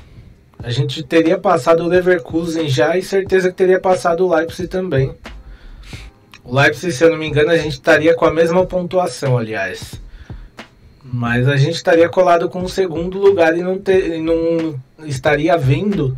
A 0.61 0.69
gente 0.71 1.01
teria 1.03 1.37
passado 1.37 1.83
o 1.83 1.87
Leverkusen 1.87 2.67
já 2.67 2.97
e 2.97 3.01
certeza 3.01 3.49
que 3.49 3.55
teria 3.55 3.79
passado 3.79 4.25
o 4.25 4.35
Leipzig 4.35 4.67
também. 4.67 5.15
O 6.43 6.53
Leipzig, 6.53 6.91
se 6.91 7.01
eu 7.01 7.09
não 7.09 7.17
me 7.17 7.27
engano, 7.27 7.49
a 7.49 7.57
gente 7.57 7.73
estaria 7.73 8.13
com 8.13 8.25
a 8.25 8.33
mesma 8.33 8.65
pontuação, 8.65 9.37
aliás. 9.37 9.93
Mas 11.01 11.47
a 11.47 11.55
gente 11.55 11.75
estaria 11.75 12.09
colado 12.09 12.49
com 12.49 12.61
o 12.61 12.67
segundo 12.67 13.17
lugar 13.17 13.57
e 13.57 13.61
não, 13.61 13.77
ter, 13.77 14.19
não 14.21 14.77
estaria 15.05 15.57
vendo. 15.57 16.17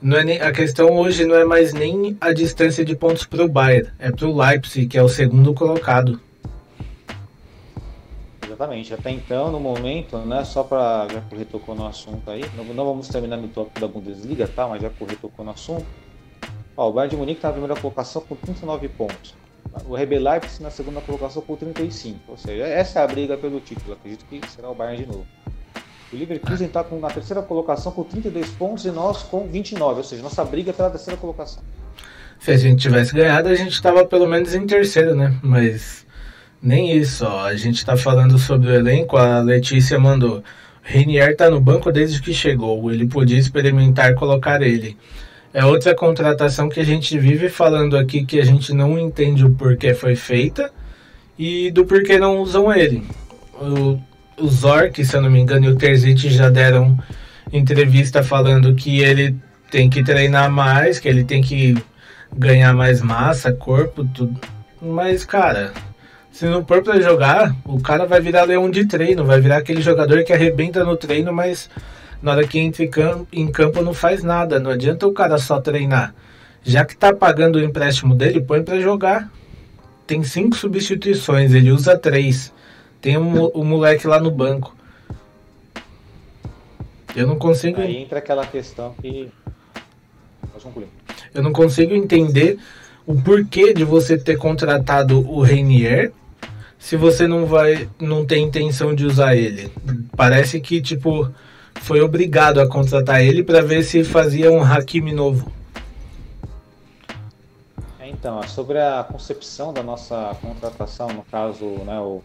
Não 0.00 0.16
é 0.16 0.24
nem, 0.24 0.40
a 0.40 0.52
questão 0.52 0.90
hoje 0.96 1.26
não 1.26 1.34
é 1.34 1.44
mais 1.44 1.74
nem 1.74 2.16
a 2.18 2.32
distância 2.32 2.82
de 2.82 2.96
pontos 2.96 3.26
para 3.26 3.44
o 3.44 3.48
Bayern, 3.48 3.90
é 3.98 4.10
para 4.10 4.26
o 4.26 4.36
Leipzig, 4.36 4.86
que 4.86 4.96
é 4.96 5.02
o 5.02 5.08
segundo 5.08 5.52
colocado. 5.52 6.18
Exatamente. 8.56 8.94
Até 8.94 9.10
então, 9.10 9.52
no 9.52 9.60
momento, 9.60 10.16
né, 10.18 10.42
só 10.42 10.64
para 10.64 11.06
já 11.12 11.20
que 11.20 11.36
retocou 11.36 11.74
no 11.74 11.86
assunto 11.86 12.30
aí, 12.30 12.42
não, 12.56 12.64
não, 12.64 12.84
vamos 12.86 13.06
terminar 13.08 13.36
no 13.36 13.48
tópico 13.48 13.78
da 13.78 13.86
Bundesliga, 13.86 14.48
tá? 14.48 14.66
Mas 14.66 14.80
já 14.80 14.88
que 14.88 15.04
retocou 15.04 15.44
no 15.44 15.50
assunto. 15.50 15.84
Ó, 16.74 16.88
o 16.88 16.92
Bayern 16.92 17.10
de 17.10 17.16
Munique 17.16 17.38
está 17.38 17.48
na 17.48 17.52
primeira 17.52 17.78
colocação 17.78 18.22
com 18.22 18.34
39 18.34 18.88
pontos. 18.88 19.34
O 19.86 19.94
RB 19.94 20.18
Leipzig 20.18 20.62
na 20.62 20.70
segunda 20.70 21.02
colocação 21.02 21.42
com 21.42 21.54
35. 21.54 22.18
Ou 22.28 22.38
seja, 22.38 22.64
essa 22.64 23.00
é 23.00 23.04
a 23.04 23.06
briga 23.06 23.36
pelo 23.36 23.60
título. 23.60 23.92
Acredito 23.92 24.24
que 24.24 24.40
será 24.48 24.70
o 24.70 24.74
Bayern 24.74 25.04
de 25.04 25.10
novo. 25.10 25.26
O 26.10 26.16
Leverkusen 26.16 26.66
está 26.66 26.84
na 26.98 27.10
terceira 27.10 27.42
colocação 27.42 27.92
com 27.92 28.04
32 28.04 28.48
pontos 28.52 28.86
e 28.86 28.90
nós 28.90 29.22
com 29.22 29.46
29. 29.46 29.98
Ou 29.98 30.04
seja, 30.04 30.22
nossa 30.22 30.44
briga 30.44 30.72
pela 30.72 30.88
terceira 30.88 31.18
colocação. 31.18 31.62
Se 32.38 32.52
a 32.52 32.56
gente 32.56 32.80
tivesse 32.80 33.14
ganhado, 33.14 33.48
a 33.48 33.54
gente 33.54 33.72
estava 33.72 34.04
pelo 34.04 34.26
menos 34.26 34.54
em 34.54 34.66
terceiro, 34.66 35.14
né? 35.14 35.34
Mas 35.42 36.05
nem 36.62 36.96
isso, 36.96 37.24
ó. 37.24 37.46
A 37.46 37.56
gente 37.56 37.84
tá 37.84 37.96
falando 37.96 38.38
sobre 38.38 38.68
o 38.68 38.74
elenco, 38.74 39.16
a 39.16 39.40
Letícia 39.40 39.98
mandou. 39.98 40.42
Renier 40.82 41.36
tá 41.36 41.50
no 41.50 41.60
banco 41.60 41.90
desde 41.90 42.20
que 42.22 42.32
chegou. 42.32 42.90
Ele 42.90 43.06
podia 43.06 43.38
experimentar 43.38 44.14
colocar 44.14 44.62
ele. 44.62 44.96
É 45.52 45.64
outra 45.64 45.94
contratação 45.94 46.68
que 46.68 46.78
a 46.78 46.84
gente 46.84 47.18
vive 47.18 47.48
falando 47.48 47.96
aqui 47.96 48.24
que 48.24 48.38
a 48.38 48.44
gente 48.44 48.72
não 48.72 48.98
entende 48.98 49.44
o 49.44 49.50
porquê 49.50 49.94
foi 49.94 50.14
feita 50.14 50.70
e 51.38 51.70
do 51.70 51.84
porquê 51.84 52.18
não 52.18 52.38
usam 52.38 52.72
ele. 52.72 53.02
O, 53.54 53.98
o 54.38 54.48
Zork, 54.48 55.04
se 55.04 55.16
eu 55.16 55.22
não 55.22 55.30
me 55.30 55.40
engano, 55.40 55.66
e 55.66 55.68
o 55.68 55.76
Terzic 55.76 56.28
já 56.28 56.50
deram 56.50 56.98
entrevista 57.52 58.22
falando 58.22 58.74
que 58.74 59.00
ele 59.00 59.34
tem 59.70 59.88
que 59.88 60.04
treinar 60.04 60.50
mais, 60.50 60.98
que 60.98 61.08
ele 61.08 61.24
tem 61.24 61.42
que 61.42 61.74
ganhar 62.36 62.74
mais 62.74 63.00
massa, 63.00 63.52
corpo, 63.52 64.04
tudo. 64.04 64.38
Mas, 64.80 65.24
cara, 65.24 65.72
se 66.36 66.44
não 66.44 66.62
for 66.66 66.82
pra 66.82 67.00
jogar, 67.00 67.56
o 67.64 67.80
cara 67.80 68.04
vai 68.04 68.20
virar 68.20 68.44
leão 68.44 68.70
de 68.70 68.84
treino, 68.84 69.24
vai 69.24 69.40
virar 69.40 69.56
aquele 69.56 69.80
jogador 69.80 70.22
que 70.22 70.34
arrebenta 70.34 70.84
no 70.84 70.94
treino, 70.94 71.32
mas 71.32 71.70
na 72.20 72.32
hora 72.32 72.46
que 72.46 72.58
entra 72.58 72.84
em 73.32 73.50
campo 73.50 73.80
não 73.80 73.94
faz 73.94 74.22
nada. 74.22 74.60
Não 74.60 74.70
adianta 74.70 75.06
o 75.06 75.14
cara 75.14 75.38
só 75.38 75.62
treinar. 75.62 76.14
Já 76.62 76.84
que 76.84 76.94
tá 76.94 77.10
pagando 77.10 77.56
o 77.56 77.62
empréstimo 77.62 78.14
dele, 78.14 78.42
põe 78.42 78.62
para 78.62 78.78
jogar. 78.78 79.32
Tem 80.06 80.22
cinco 80.22 80.56
substituições, 80.56 81.54
ele 81.54 81.70
usa 81.70 81.96
três. 81.96 82.52
Tem 83.00 83.16
o 83.16 83.22
um, 83.22 83.62
um 83.62 83.64
moleque 83.64 84.06
lá 84.06 84.20
no 84.20 84.30
banco. 84.30 84.76
Eu 87.16 87.26
não 87.26 87.36
consigo. 87.36 87.80
Aí 87.80 87.96
entra 87.96 88.18
aquela 88.18 88.46
questão 88.46 88.94
que. 89.00 89.30
Eu 91.32 91.42
não 91.42 91.52
consigo 91.54 91.94
entender 91.94 92.58
o 93.06 93.14
porquê 93.14 93.72
de 93.72 93.84
você 93.84 94.18
ter 94.18 94.36
contratado 94.36 95.26
o 95.30 95.40
Reinier 95.40 96.12
se 96.86 96.96
você 96.96 97.26
não 97.26 97.46
vai 97.46 97.88
não 98.00 98.24
tem 98.24 98.44
intenção 98.44 98.94
de 98.94 99.04
usar 99.04 99.34
ele. 99.34 99.72
Parece 100.16 100.60
que 100.60 100.80
tipo 100.80 101.28
foi 101.80 102.00
obrigado 102.00 102.60
a 102.60 102.68
contratar 102.68 103.20
ele 103.20 103.42
para 103.42 103.60
ver 103.60 103.82
se 103.82 104.04
fazia 104.04 104.52
um 104.52 104.62
Hakimi 104.62 105.12
novo. 105.12 105.50
É, 107.98 108.08
então, 108.08 108.40
sobre 108.44 108.78
a 108.78 109.02
concepção 109.02 109.72
da 109.72 109.82
nossa 109.82 110.36
contratação, 110.40 111.08
no 111.08 111.24
caso, 111.24 111.64
né, 111.84 111.98
o, 111.98 112.22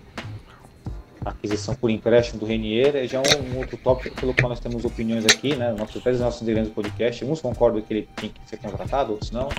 a 1.25 1.31
aquisição 1.31 1.73
por 1.73 1.89
empréstimo 1.89 2.39
do 2.39 2.45
Renier, 2.45 2.95
é 2.95 3.07
já 3.07 3.19
um, 3.19 3.55
um, 3.55 3.57
outro 3.57 3.77
tópico 3.77 4.15
pelo 4.15 4.31
qual 4.35 4.49
nós 4.49 4.59
temos 4.59 4.85
opiniões 4.85 5.25
aqui, 5.25 5.55
né, 5.55 5.73
nossos, 5.75 6.03
nossos 6.19 6.45
direitos 6.45 6.69
do 6.69 6.75
podcast. 6.75 7.25
Uns 7.25 7.41
concordam 7.41 7.81
que 7.81 7.91
ele 7.91 8.09
tinha 8.15 8.31
que 8.31 8.47
ser 8.47 8.57
contratado, 8.57 9.13
outros 9.13 9.31
não. 9.31 9.49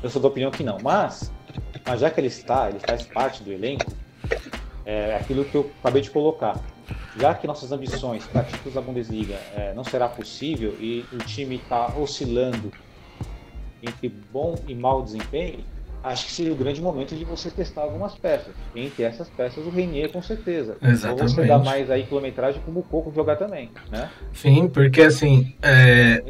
Eu 0.00 0.08
sou 0.08 0.22
da 0.22 0.28
opinião 0.28 0.52
que 0.52 0.62
não. 0.62 0.78
Mas, 0.80 1.32
mas 1.84 2.00
já 2.00 2.08
que 2.08 2.20
ele 2.20 2.28
está, 2.28 2.68
ele 2.68 2.78
faz 2.78 3.02
parte 3.02 3.42
do 3.42 3.50
elenco, 3.52 3.90
é 4.84 5.16
aquilo 5.16 5.44
que 5.44 5.54
eu 5.54 5.70
acabei 5.80 6.02
de 6.02 6.10
colocar. 6.10 6.58
Já 7.18 7.34
que 7.34 7.46
nossas 7.46 7.72
ambições 7.72 8.24
para 8.24 8.44
títulos 8.44 8.74
da 8.74 8.80
Bundesliga 8.80 9.34
é, 9.54 9.72
não 9.74 9.84
será 9.84 10.08
possível 10.08 10.74
e 10.80 11.04
o 11.12 11.18
time 11.18 11.56
está 11.56 11.94
oscilando 11.96 12.72
entre 13.82 14.08
bom 14.32 14.56
e 14.68 14.74
mau 14.74 15.02
desempenho, 15.02 15.60
acho 16.02 16.26
que 16.26 16.32
seria 16.32 16.52
o 16.52 16.56
grande 16.56 16.80
momento 16.80 17.14
de 17.14 17.24
você 17.24 17.50
testar 17.50 17.82
algumas 17.82 18.14
peças. 18.14 18.54
Entre 18.74 19.02
essas 19.02 19.28
peças, 19.28 19.64
o 19.64 19.70
Renier, 19.70 20.10
com 20.10 20.22
certeza. 20.22 20.76
Exatamente. 20.82 21.22
Ou 21.22 21.28
você 21.28 21.44
dá 21.44 21.58
mais 21.58 21.90
aí 21.90 22.04
quilometragem 22.04 22.60
como 22.64 22.80
o 22.80 22.82
Coco 22.82 23.12
jogar 23.14 23.36
também, 23.36 23.70
né? 23.90 24.10
Sim, 24.32 24.68
porque 24.68 25.02
assim, 25.02 25.54
é... 25.62 26.22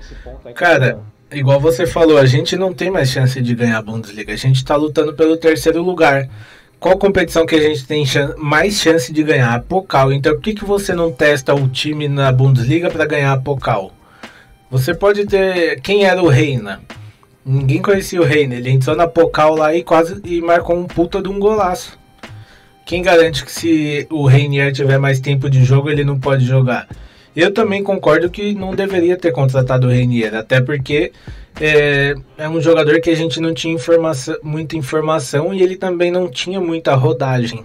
cara, 0.54 1.00
igual 1.30 1.60
você 1.60 1.86
falou, 1.86 2.18
a 2.18 2.26
gente 2.26 2.56
não 2.56 2.72
tem 2.72 2.90
mais 2.90 3.10
chance 3.10 3.40
de 3.40 3.54
ganhar 3.54 3.78
a 3.78 3.82
Bundesliga. 3.82 4.32
A 4.32 4.36
gente 4.36 4.56
está 4.56 4.76
lutando 4.76 5.14
pelo 5.14 5.36
terceiro 5.36 5.82
lugar 5.82 6.28
qual 6.80 6.96
competição 6.96 7.44
que 7.44 7.54
a 7.54 7.60
gente 7.60 7.86
tem 7.86 8.04
mais 8.38 8.80
chance 8.80 9.12
de 9.12 9.22
ganhar? 9.22 9.54
A. 9.54 10.14
Então 10.14 10.32
por 10.32 10.40
que, 10.40 10.54
que 10.54 10.64
você 10.64 10.94
não 10.94 11.12
testa 11.12 11.54
o 11.54 11.68
time 11.68 12.08
na 12.08 12.32
Bundesliga 12.32 12.90
para 12.90 13.04
ganhar 13.04 13.34
a 13.34 13.36
Pokal? 13.36 13.92
Você 14.70 14.94
pode 14.94 15.26
ter. 15.26 15.78
Quem 15.82 16.04
era 16.06 16.22
o 16.22 16.28
Reina? 16.28 16.80
Ninguém 17.44 17.82
conhecia 17.82 18.20
o 18.20 18.24
Reina. 18.24 18.54
Ele 18.54 18.70
entrou 18.70 18.96
na 18.96 19.06
Pokal 19.06 19.54
lá 19.54 19.74
e 19.74 19.84
quase 19.84 20.20
e 20.24 20.40
marcou 20.40 20.74
um 20.74 20.86
puta 20.86 21.20
de 21.20 21.28
um 21.28 21.38
golaço. 21.38 21.98
Quem 22.86 23.02
garante 23.02 23.44
que 23.44 23.52
se 23.52 24.06
o 24.10 24.26
Reinier 24.26 24.72
tiver 24.72 24.98
mais 24.98 25.20
tempo 25.20 25.50
de 25.50 25.62
jogo, 25.62 25.90
ele 25.90 26.02
não 26.02 26.18
pode 26.18 26.46
jogar? 26.46 26.88
Eu 27.36 27.52
também 27.52 27.84
concordo 27.84 28.30
que 28.30 28.54
não 28.54 28.74
deveria 28.74 29.16
ter 29.16 29.32
contratado 29.32 29.86
o 29.86 29.90
Reinier, 29.90 30.34
até 30.34 30.60
porque 30.60 31.12
é, 31.58 32.14
é, 32.38 32.48
um 32.48 32.60
jogador 32.60 33.00
que 33.00 33.10
a 33.10 33.14
gente 33.14 33.40
não 33.40 33.54
tinha 33.54 33.74
informação, 33.74 34.36
muita 34.42 34.76
informação 34.76 35.52
e 35.52 35.62
ele 35.62 35.76
também 35.76 36.10
não 36.10 36.28
tinha 36.28 36.60
muita 36.60 36.94
rodagem. 36.94 37.64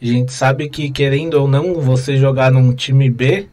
A 0.00 0.04
gente 0.06 0.32
sabe 0.32 0.68
que, 0.68 0.90
querendo 0.90 1.34
ou 1.34 1.48
não, 1.48 1.74
você 1.74 2.16
jogar 2.16 2.52
num 2.52 2.72
time 2.72 3.10
B 3.10 3.48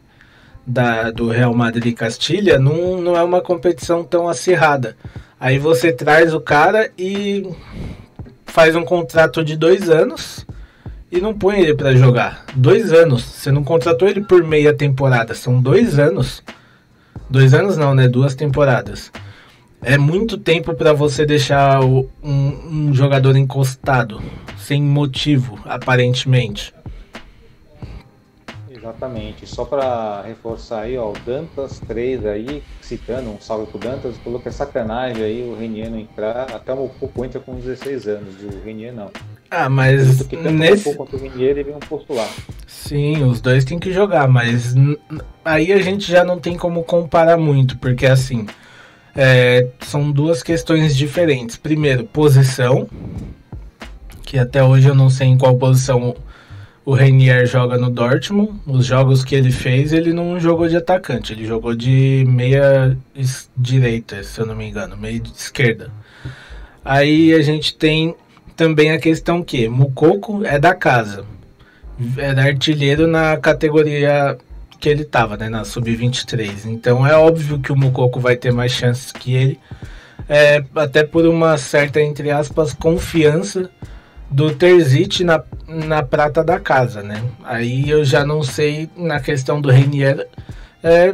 da, 0.65 1.11
do 1.11 1.29
Real 1.29 1.53
Madrid 1.53 1.95
Castilha 1.95 2.59
não, 2.59 3.01
não 3.01 3.17
é 3.17 3.23
uma 3.23 3.41
competição 3.41 4.03
tão 4.03 4.27
acirrada. 4.27 4.95
Aí 5.39 5.59
você 5.59 5.91
traz 5.91 6.33
o 6.33 6.39
cara 6.39 6.91
e 6.97 7.47
faz 8.45 8.75
um 8.75 8.83
contrato 8.83 9.43
de 9.43 9.57
dois 9.57 9.89
anos 9.89 10.45
e 11.11 11.19
não 11.19 11.33
põe 11.33 11.59
ele 11.59 11.75
para 11.75 11.95
jogar. 11.95 12.45
Dois 12.55 12.91
anos. 12.93 13.23
Você 13.23 13.51
não 13.51 13.63
contratou 13.63 14.07
ele 14.07 14.21
por 14.21 14.43
meia 14.43 14.73
temporada. 14.73 15.33
São 15.33 15.61
dois 15.61 15.99
anos. 15.99 16.43
Dois 17.29 17.53
anos 17.53 17.77
não, 17.77 17.93
né? 17.93 18.07
Duas 18.07 18.35
temporadas. 18.35 19.11
É 19.87 19.99
muito 19.99 20.35
tempo 20.35 20.73
para 20.73 20.93
você 20.93 21.27
deixar 21.27 21.83
o, 21.83 22.09
um, 22.23 22.87
um 22.89 22.93
jogador 22.93 23.37
encostado, 23.37 24.19
sem 24.57 24.81
motivo, 24.81 25.59
aparentemente. 25.63 26.73
Exatamente. 28.67 29.45
Só 29.45 29.63
para 29.63 30.23
reforçar 30.23 30.81
aí, 30.81 30.97
ó, 30.97 31.11
o 31.11 31.13
Dantas 31.23 31.79
3 31.87 32.25
aí, 32.25 32.63
citando, 32.81 33.29
um 33.29 33.39
salve 33.39 33.67
pro 33.67 33.77
Dantas, 33.77 34.17
falou 34.17 34.39
que 34.39 34.47
é 34.47 34.51
sacanagem 34.51 35.23
aí 35.23 35.47
o 35.47 35.55
Renier 35.55 35.91
não 35.91 35.99
entrar, 35.99 36.51
até 36.51 36.73
um 36.73 36.87
pouco 36.87 37.23
entra 37.23 37.39
com 37.39 37.53
16 37.53 38.07
anos, 38.07 38.35
o 38.41 38.65
Renier 38.65 38.91
não. 38.91 39.11
Ah, 39.51 39.69
mas 39.69 40.23
que 40.23 40.35
tanto 40.35 40.49
nesse... 40.49 40.89
o 40.89 40.95
quanto 40.95 41.15
o 41.15 41.19
Renier 41.19 41.53
deveriam 41.53 41.79
postular. 41.79 42.29
Sim, 42.65 43.23
os 43.23 43.39
dois 43.39 43.63
têm 43.63 43.77
que 43.77 43.93
jogar, 43.93 44.27
mas 44.27 44.73
aí 45.43 45.71
a 45.71 45.77
gente 45.77 46.11
já 46.11 46.23
não 46.23 46.39
tem 46.39 46.57
como 46.57 46.83
comparar 46.83 47.37
muito, 47.37 47.77
porque 47.77 48.07
assim, 48.07 48.47
é, 49.15 49.67
são 49.79 50.11
duas 50.11 50.43
questões 50.43 50.95
diferentes. 50.95 51.55
Primeiro, 51.55 52.03
posição, 52.03 52.87
que 54.23 54.37
até 54.37 54.63
hoje 54.63 54.87
eu 54.87 54.95
não 54.95 55.09
sei 55.09 55.27
em 55.27 55.37
qual 55.37 55.55
posição 55.55 56.15
o 56.83 56.93
Reinier 56.93 57.45
joga 57.47 57.77
no 57.77 57.89
Dortmund. 57.89 58.59
Os 58.67 58.85
jogos 58.85 59.23
que 59.23 59.33
ele 59.33 59.51
fez, 59.51 59.93
ele 59.93 60.13
não 60.13 60.39
jogou 60.39 60.67
de 60.67 60.77
atacante, 60.77 61.33
ele 61.33 61.45
jogou 61.45 61.73
de 61.73 62.25
meia 62.27 62.95
direita, 63.57 64.21
se 64.23 64.39
eu 64.39 64.45
não 64.45 64.55
me 64.55 64.67
engano, 64.67 64.97
meia 64.97 65.21
esquerda. 65.35 65.89
Aí 66.83 67.33
a 67.33 67.41
gente 67.41 67.75
tem 67.75 68.15
também 68.55 68.91
a 68.91 68.99
questão 68.99 69.41
que 69.41 69.67
Mukoko 69.67 70.45
é 70.45 70.59
da 70.59 70.75
casa, 70.75 71.25
era 72.17 72.43
artilheiro 72.43 73.07
na 73.07 73.37
categoria 73.37 74.37
que 74.85 74.89
ele 74.89 75.01
estava, 75.01 75.35
né, 75.35 75.49
na 75.49 75.63
sub-23. 75.63 76.65
Então 76.65 77.07
é 77.07 77.17
óbvio 77.17 77.57
que 77.57 77.71
o 77.71 77.75
Mukoko 77.75 78.19
vai 78.19 78.35
ter 78.35 78.53
mais 78.53 78.71
chances 78.71 79.11
que 79.11 79.33
ele, 79.33 79.59
é, 80.29 80.63
até 80.75 81.03
por 81.03 81.25
uma 81.25 81.57
certa, 81.57 81.99
entre 81.99 82.29
aspas, 82.29 82.71
confiança 82.71 83.67
do 84.29 84.53
Terzic 84.53 85.23
na, 85.23 85.43
na 85.67 86.03
prata 86.03 86.43
da 86.43 86.59
casa, 86.59 87.01
né? 87.01 87.19
Aí 87.43 87.89
eu 87.89 88.05
já 88.05 88.23
não 88.23 88.43
sei 88.43 88.87
na 88.95 89.19
questão 89.19 89.59
do 89.59 89.71
Renier, 89.71 90.27
é, 90.83 91.11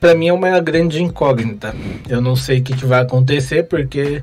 para 0.00 0.16
mim 0.16 0.26
é 0.26 0.32
uma 0.32 0.58
grande 0.58 1.00
incógnita. 1.00 1.72
Eu 2.08 2.20
não 2.20 2.34
sei 2.34 2.58
o 2.58 2.62
que, 2.64 2.74
que 2.74 2.86
vai 2.86 3.02
acontecer 3.02 3.68
porque 3.68 4.20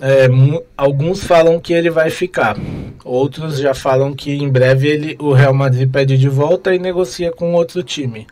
é, 0.00 0.28
alguns 0.76 1.24
falam 1.24 1.60
que 1.60 1.72
ele 1.72 1.90
vai 1.90 2.10
ficar, 2.10 2.56
outros 3.04 3.58
já 3.58 3.74
falam 3.74 4.14
que 4.14 4.32
em 4.32 4.48
breve 4.48 4.88
ele, 4.88 5.16
o 5.20 5.32
Real 5.32 5.54
Madrid 5.54 5.90
pede 5.90 6.16
de 6.16 6.28
volta 6.28 6.74
e 6.74 6.78
negocia 6.78 7.30
com 7.30 7.52
outro 7.54 7.82
time. 7.82 8.26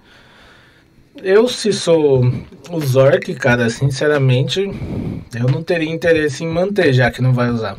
Eu, 1.23 1.49
se 1.49 1.73
sou 1.73 2.23
o 2.71 2.81
Zork, 2.81 3.35
cara, 3.35 3.69
sinceramente, 3.69 4.61
eu 5.35 5.49
não 5.51 5.63
teria 5.63 5.91
interesse 5.91 6.45
em 6.45 6.49
manter, 6.49 6.93
já 6.93 7.11
que 7.11 7.21
não 7.21 7.33
vai 7.33 7.51
usar. 7.51 7.77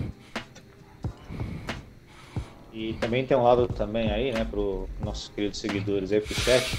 E 2.73 2.93
também 2.93 3.25
tem 3.25 3.37
um 3.37 3.43
lado 3.43 3.67
também 3.67 4.11
aí, 4.11 4.31
né, 4.31 4.45
para 4.49 4.59
os 4.59 4.87
nossos 5.03 5.29
queridos 5.29 5.57
seguidores 5.57 6.11
aí 6.11 6.19
pro 6.19 6.33
chat, 6.33 6.77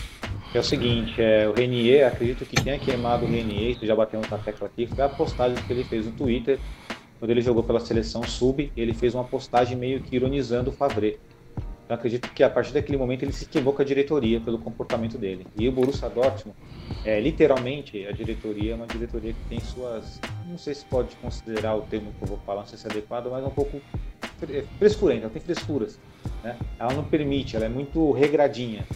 que 0.53 0.59
é 0.59 0.61
o 0.61 0.65
seguinte, 0.65 1.15
é, 1.21 1.49
o 1.49 1.53
Renier, 1.53 2.07
acredito 2.07 2.45
que 2.45 2.57
tenha 2.63 2.79
queimado 2.79 3.25
o 3.25 3.29
Renier, 3.29 3.71
isso 3.71 3.87
já 3.87 3.95
bateu 3.95 4.21
na 4.31 4.39
tecla 4.39 4.67
aqui, 4.67 4.87
foi 4.87 5.05
a 5.05 5.09
postagem 5.09 5.57
que 5.67 5.73
ele 5.73 5.85
fez 5.85 6.07
no 6.07 6.13
Twitter, 6.13 6.59
quando 7.21 7.31
ele 7.31 7.43
jogou 7.43 7.63
pela 7.63 7.79
seleção 7.79 8.23
sub, 8.23 8.73
ele 8.75 8.95
fez 8.95 9.15
uma 9.15 9.25
postagem 9.25 9.77
meio 9.77 10.01
que 10.01 10.17
ironizando 10.17 10.71
o 10.71 10.73
Favre. 10.73 11.21
Então 11.85 11.95
acredito 11.95 12.33
que 12.33 12.43
a 12.43 12.49
partir 12.49 12.73
daquele 12.73 12.97
momento 12.97 13.25
ele 13.25 13.33
se 13.33 13.45
queimou 13.45 13.75
com 13.75 13.83
a 13.83 13.85
diretoria 13.85 14.41
pelo 14.41 14.59
comportamento 14.59 15.19
dele. 15.19 15.47
E 15.59 15.69
o 15.69 15.73
Borussia 15.73 16.09
Dortmund, 16.09 16.57
é, 17.05 17.21
literalmente, 17.21 18.07
a 18.07 18.13
diretoria 18.13 18.73
é 18.73 18.75
uma 18.75 18.87
diretoria 18.87 19.35
que 19.35 19.49
tem 19.51 19.61
suas, 19.61 20.19
não 20.49 20.57
sei 20.57 20.75
se 20.75 20.85
pode 20.87 21.15
considerar 21.17 21.77
o 21.77 21.83
termo 21.83 22.11
que 22.17 22.23
eu 22.23 22.29
vou 22.29 22.39
falar, 22.39 22.61
não 22.61 22.69
sei 22.69 22.79
se 22.79 22.87
é 22.87 22.91
adequado, 22.91 23.29
mas 23.31 23.45
é 23.45 23.47
um 23.47 23.51
pouco 23.51 23.83
frescurenta, 24.79 25.25
ela 25.25 25.31
tem 25.31 25.43
frescuras. 25.43 25.99
Né? 26.43 26.57
Ela 26.79 26.95
não 26.95 27.05
permite, 27.05 27.55
ela 27.55 27.67
é 27.67 27.69
muito 27.69 28.13
regradinha. 28.13 28.87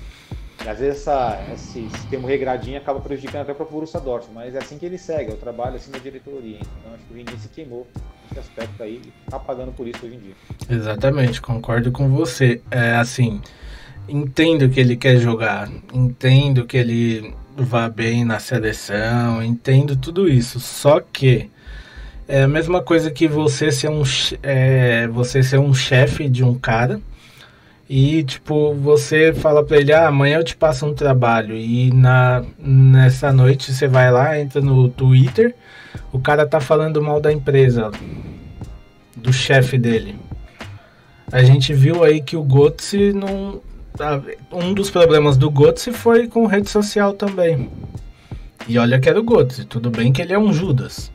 Às 0.60 0.78
vezes 0.78 1.00
essa, 1.00 1.44
esse 1.52 1.88
sistema 1.90 2.28
regradinho 2.28 2.78
acaba 2.78 3.00
prejudicando 3.00 3.42
até 3.42 3.52
para 3.52 3.66
o 3.66 3.68
Borussia 3.68 4.00
Dortmund, 4.00 4.34
mas 4.34 4.54
é 4.54 4.58
assim 4.58 4.78
que 4.78 4.86
ele 4.86 4.96
segue, 4.96 5.30
é 5.30 5.34
o 5.34 5.36
trabalho 5.36 5.76
assim 5.76 5.90
da 5.90 5.98
diretoria. 5.98 6.56
Então 6.56 6.94
acho 6.94 7.04
que 7.04 7.12
o 7.12 7.14
Vinícius 7.14 7.50
queimou 7.54 7.86
nesse 8.24 8.38
aspecto 8.38 8.82
aí 8.82 9.00
e 9.04 9.12
está 9.26 9.38
pagando 9.38 9.72
por 9.72 9.86
isso 9.86 10.04
hoje 10.06 10.14
em 10.14 10.18
dia. 10.18 10.34
Exatamente, 10.70 11.40
concordo 11.42 11.92
com 11.92 12.08
você. 12.08 12.62
É 12.70 12.92
assim, 12.92 13.42
entendo 14.08 14.68
que 14.70 14.80
ele 14.80 14.96
quer 14.96 15.18
jogar, 15.18 15.70
entendo 15.92 16.64
que 16.64 16.78
ele 16.78 17.34
vá 17.56 17.88
bem 17.88 18.24
na 18.24 18.38
seleção, 18.38 19.42
entendo 19.42 19.96
tudo 19.96 20.28
isso, 20.28 20.58
só 20.58 20.98
que 21.00 21.50
é 22.26 22.42
a 22.42 22.48
mesma 22.48 22.82
coisa 22.82 23.10
que 23.10 23.28
você 23.28 23.70
ser 23.70 23.88
um, 23.88 24.02
é, 24.42 25.06
você 25.08 25.42
ser 25.42 25.58
um 25.58 25.74
chefe 25.74 26.26
de 26.26 26.42
um 26.42 26.54
cara 26.54 27.00
e 27.88 28.22
tipo 28.24 28.74
você 28.74 29.32
fala 29.32 29.64
para 29.64 29.76
ele 29.78 29.92
ah, 29.92 30.08
amanhã 30.08 30.38
eu 30.38 30.44
te 30.44 30.56
passo 30.56 30.86
um 30.86 30.94
trabalho. 30.94 31.56
E 31.56 31.92
na 31.92 32.44
nessa 32.58 33.32
noite 33.32 33.72
você 33.72 33.86
vai 33.86 34.10
lá 34.10 34.38
entra 34.38 34.60
no 34.60 34.88
Twitter 34.88 35.54
o 36.12 36.18
cara 36.18 36.46
tá 36.46 36.60
falando 36.60 37.02
mal 37.02 37.20
da 37.20 37.32
empresa 37.32 37.90
do 39.16 39.32
chefe 39.32 39.78
dele. 39.78 40.16
A 41.32 41.42
gente 41.42 41.72
viu 41.72 42.04
aí 42.04 42.20
que 42.20 42.36
o 42.36 42.44
Götze 42.44 43.12
não 43.12 43.60
um 44.52 44.74
dos 44.74 44.90
problemas 44.90 45.36
do 45.36 45.50
Götze 45.50 45.92
foi 45.92 46.26
com 46.26 46.46
rede 46.46 46.68
social 46.68 47.12
também. 47.12 47.70
E 48.66 48.78
olha 48.78 48.98
que 48.98 49.08
era 49.08 49.20
o 49.20 49.24
Götze 49.24 49.64
tudo 49.64 49.90
bem 49.90 50.12
que 50.12 50.22
ele 50.22 50.32
é 50.32 50.38
um 50.38 50.52
Judas 50.52 51.12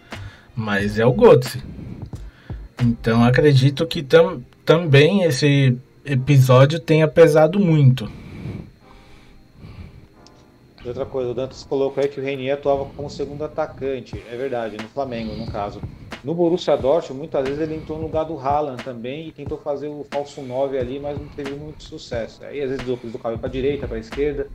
mas 0.59 0.99
é 0.99 1.05
o 1.05 1.13
Götze. 1.13 1.63
Então 2.81 3.23
acredito 3.23 3.87
que 3.87 4.03
tam, 4.03 4.43
também 4.65 5.23
esse 5.23 5.77
episódio 6.05 6.79
tenha 6.79 7.07
pesado 7.07 7.59
muito. 7.59 8.09
Outra 10.85 11.05
coisa, 11.05 11.31
o 11.31 11.33
Dantas 11.33 11.63
colocou 11.63 12.01
aí 12.01 12.09
que 12.09 12.19
o 12.19 12.23
Renier 12.23 12.53
atuava 12.53 12.85
como 12.95 13.09
segundo 13.09 13.43
atacante. 13.43 14.23
É 14.31 14.35
verdade, 14.37 14.77
no 14.77 14.87
Flamengo, 14.87 15.35
no 15.35 15.45
caso. 15.51 15.81
No 16.23 16.33
Borussia 16.33 16.75
Dortmund, 16.77 17.19
muitas 17.19 17.43
vezes 17.43 17.61
ele 17.61 17.75
entrou 17.75 17.97
no 17.97 18.05
lugar 18.05 18.23
do 18.25 18.37
Haaland 18.37 18.83
também 18.83 19.27
e 19.27 19.31
tentou 19.31 19.57
fazer 19.57 19.87
o 19.87 20.05
falso 20.09 20.41
9 20.41 20.77
ali, 20.77 20.99
mas 20.99 21.17
não 21.17 21.27
teve 21.27 21.51
muito 21.51 21.83
sucesso. 21.83 22.43
Aí 22.43 22.61
às 22.61 22.69
vezes 22.69 22.85
do, 22.85 22.95
do 22.95 23.19
cabelo 23.19 23.39
para 23.39 23.49
direita, 23.49 23.87
para 23.87 23.99
esquerda. 23.99 24.47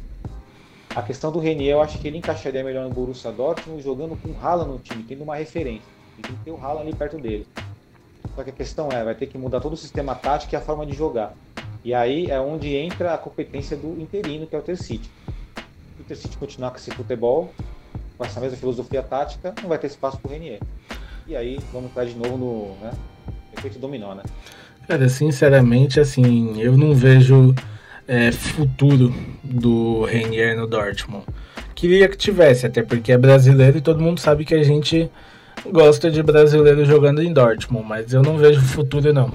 A 0.94 1.02
questão 1.02 1.30
do 1.30 1.38
Renier, 1.38 1.72
eu 1.72 1.82
acho 1.82 1.98
que 1.98 2.08
ele 2.08 2.18
encaixaria 2.18 2.62
melhor 2.62 2.88
no 2.88 2.94
Borussia 2.94 3.32
Dortmund 3.32 3.82
jogando 3.82 4.16
com 4.20 4.28
o 4.28 4.36
Haaland 4.40 4.70
no 4.70 4.78
time, 4.78 5.02
tendo 5.02 5.24
uma 5.24 5.36
referência. 5.36 5.88
Tem 6.20 6.34
que 6.34 6.44
ter 6.44 6.50
o 6.50 6.56
Haaland 6.56 6.88
ali 6.88 6.94
perto 6.94 7.18
dele. 7.18 7.46
Só 8.34 8.42
que 8.42 8.50
a 8.50 8.52
questão 8.52 8.88
é, 8.90 9.04
vai 9.04 9.14
ter 9.14 9.26
que 9.26 9.38
mudar 9.38 9.60
todo 9.60 9.74
o 9.74 9.76
sistema 9.76 10.14
tático 10.14 10.54
e 10.54 10.56
a 10.56 10.60
forma 10.60 10.84
de 10.84 10.92
jogar. 10.92 11.34
E 11.84 11.94
aí 11.94 12.30
é 12.30 12.40
onde 12.40 12.74
entra 12.74 13.14
a 13.14 13.18
competência 13.18 13.76
do 13.76 14.00
interino, 14.00 14.46
que 14.46 14.56
é 14.56 14.58
o 14.58 14.62
Tercite. 14.62 15.08
Se 15.96 16.02
o 16.02 16.04
Tercite 16.04 16.36
continuar 16.36 16.70
com 16.70 16.78
esse 16.78 16.90
futebol, 16.90 17.52
com 18.16 18.24
essa 18.24 18.40
mesma 18.40 18.56
filosofia 18.56 19.02
tática, 19.02 19.54
não 19.62 19.68
vai 19.68 19.78
ter 19.78 19.86
espaço 19.86 20.18
para 20.18 20.28
o 20.28 20.32
Renier. 20.32 20.60
E 21.26 21.36
aí 21.36 21.58
vamos 21.72 21.90
entrar 21.90 22.04
de 22.04 22.14
novo 22.14 22.36
no 22.36 22.84
né, 22.84 22.92
efeito 23.56 23.78
dominó, 23.78 24.14
né? 24.14 24.22
Cara, 24.88 25.08
sinceramente, 25.08 26.00
assim, 26.00 26.60
eu 26.60 26.76
não 26.76 26.94
vejo 26.94 27.54
é, 28.06 28.32
futuro 28.32 29.14
do 29.42 30.04
Renier 30.04 30.56
no 30.56 30.66
Dortmund. 30.66 31.24
Queria 31.74 32.08
que 32.08 32.16
tivesse, 32.16 32.66
até 32.66 32.82
porque 32.82 33.12
é 33.12 33.18
brasileiro 33.18 33.78
e 33.78 33.80
todo 33.80 34.00
mundo 34.00 34.20
sabe 34.20 34.44
que 34.44 34.54
a 34.54 34.62
gente 34.62 35.10
gosta 35.70 36.10
de 36.10 36.22
brasileiro 36.22 36.84
jogando 36.84 37.22
em 37.22 37.32
Dortmund, 37.32 37.86
mas 37.88 38.12
eu 38.12 38.22
não 38.22 38.36
vejo 38.36 38.60
futuro 38.60 39.12
não. 39.12 39.30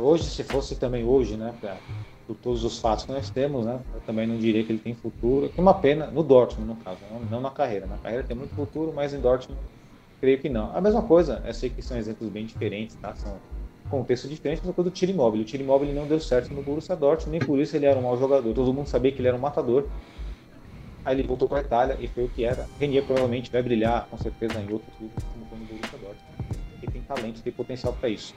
hoje, 0.00 0.24
se 0.24 0.42
fosse 0.42 0.74
também 0.76 1.04
hoje, 1.04 1.36
né, 1.36 1.54
pra, 1.60 1.76
por 2.26 2.34
todos 2.36 2.64
os 2.64 2.78
fatos 2.78 3.04
que 3.04 3.12
nós 3.12 3.30
temos, 3.30 3.66
né, 3.66 3.78
eu 3.94 4.00
também 4.00 4.26
não 4.26 4.36
diria 4.36 4.64
que 4.64 4.72
ele 4.72 4.78
tem 4.78 4.94
futuro. 4.94 5.48
Que 5.48 5.60
é 5.60 5.62
uma 5.62 5.74
pena 5.74 6.06
no 6.06 6.22
Dortmund, 6.22 6.68
no 6.68 6.76
caso, 6.76 6.98
não, 7.10 7.20
não 7.20 7.40
na 7.40 7.50
carreira. 7.50 7.86
Na 7.86 7.98
carreira 7.98 8.24
tem 8.24 8.36
muito 8.36 8.54
futuro, 8.54 8.92
mas 8.94 9.14
em 9.14 9.20
Dortmund 9.20 9.60
creio 10.20 10.38
que 10.38 10.48
não. 10.48 10.74
A 10.76 10.80
mesma 10.80 11.02
coisa, 11.02 11.42
eu 11.46 11.54
sei 11.54 11.70
que 11.70 11.82
são 11.82 11.96
exemplos 11.96 12.28
bem 12.30 12.44
diferentes, 12.44 12.96
tá? 12.96 13.14
São 13.14 13.36
contextos 13.90 14.30
diferentes, 14.30 14.62
mas 14.64 14.74
coisa 14.74 14.90
do 14.90 14.94
Tiro 14.94 15.12
Imóvel. 15.12 15.40
O 15.40 15.44
Tiro 15.44 15.62
Imóvel 15.62 15.92
não 15.94 16.06
deu 16.06 16.20
certo 16.20 16.52
no 16.52 16.62
Borussia 16.62 16.94
Dortmund, 16.94 17.30
nem 17.30 17.40
por 17.40 17.58
isso 17.58 17.74
ele 17.76 17.86
era 17.86 17.98
um 17.98 18.02
mau 18.02 18.18
jogador. 18.18 18.52
Todo 18.54 18.72
mundo 18.72 18.86
sabia 18.86 19.10
que 19.10 19.20
ele 19.20 19.28
era 19.28 19.36
um 19.36 19.40
matador. 19.40 19.86
Aí 21.04 21.16
ele 21.16 21.26
voltou 21.26 21.48
para 21.48 21.58
a 21.58 21.60
Itália 21.62 21.96
e 22.00 22.06
foi 22.08 22.24
o 22.24 22.28
que 22.28 22.44
era. 22.44 22.68
Renier 22.78 23.04
provavelmente 23.04 23.50
vai 23.50 23.62
brilhar, 23.62 24.06
com 24.10 24.18
certeza, 24.18 24.60
em 24.60 24.72
outros 24.72 24.94
clubes, 24.96 25.24
como 25.32 25.46
foi 25.46 25.58
no 25.58 25.64
Borussia 25.64 25.98
Dortmund. 25.98 26.60
Ele 26.82 26.92
tem 26.92 27.02
talento, 27.02 27.42
tem 27.42 27.52
potencial 27.52 27.92
para 27.92 28.08
isso. 28.08 28.34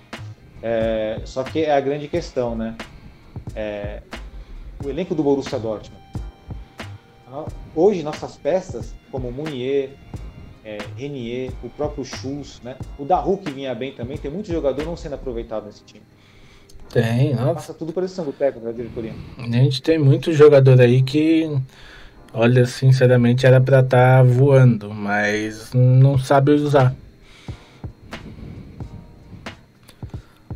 É, 0.61 1.21
só 1.25 1.43
que 1.43 1.59
é 1.59 1.73
a 1.73 1.81
grande 1.81 2.07
questão, 2.07 2.55
né? 2.55 2.75
É, 3.55 4.01
o 4.83 4.89
elenco 4.89 5.13
do 5.13 5.23
Borussia 5.23 5.59
Dortmund. 5.59 6.03
Hoje, 7.75 8.03
nossas 8.03 8.37
peças, 8.37 8.93
como 9.11 9.31
Munier, 9.31 9.89
é, 10.63 10.77
Renier, 10.95 11.51
o 11.63 11.69
próprio 11.69 12.05
Schultz, 12.05 12.61
né? 12.61 12.75
O 12.97 13.05
Daru 13.05 13.37
que 13.37 13.51
vinha 13.51 13.73
bem 13.73 13.91
também, 13.91 14.17
tem 14.17 14.29
muito 14.29 14.51
jogador 14.51 14.85
não 14.85 14.95
sendo 14.95 15.15
aproveitado 15.15 15.65
nesse 15.65 15.83
time. 15.83 16.03
Tem, 16.89 17.33
nossa. 17.33 17.53
Passa 17.55 17.73
tudo 17.73 17.91
por 17.91 18.03
esse 18.03 18.13
sangue 18.13 18.33
técnico 18.33 18.67
da 18.67 18.71
diretoria. 18.71 19.13
A 19.39 19.43
gente 19.43 19.81
tem 19.81 19.97
muito 19.97 20.31
jogador 20.31 20.79
aí 20.79 21.01
que, 21.01 21.49
olha, 22.33 22.65
sinceramente 22.65 23.45
era 23.45 23.61
pra 23.61 23.79
estar 23.79 24.17
tá 24.17 24.23
voando, 24.23 24.93
mas 24.93 25.71
não 25.73 26.17
sabe 26.17 26.51
usar. 26.51 26.95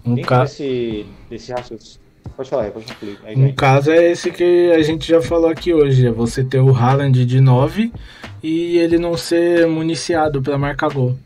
Um 0.06 0.16
Dentro 0.16 0.30
ca... 0.30 0.44
desse, 0.44 1.06
desse 1.30 1.52
raciocínio. 1.52 2.08
Pode 2.36 2.50
falar, 2.50 2.70
pode 2.72 2.86
concluir. 2.86 3.18
Um 3.36 3.52
caso 3.52 3.92
é 3.92 4.12
esse 4.12 4.32
que 4.32 4.72
a 4.72 4.82
gente 4.82 5.08
já 5.08 5.22
falou 5.22 5.50
aqui 5.50 5.74
hoje: 5.74 6.08
é 6.08 6.12
você 6.12 6.44
ter 6.44 6.60
o 6.60 6.76
Haaland 6.76 7.26
de 7.26 7.42
9 7.42 7.92
e 8.44 8.78
ele 8.78 8.98
não 8.98 9.18
ser 9.18 9.68
municiado 9.68 10.42
para 10.42 10.58
marcar 10.58 10.94
gol. 10.94 11.18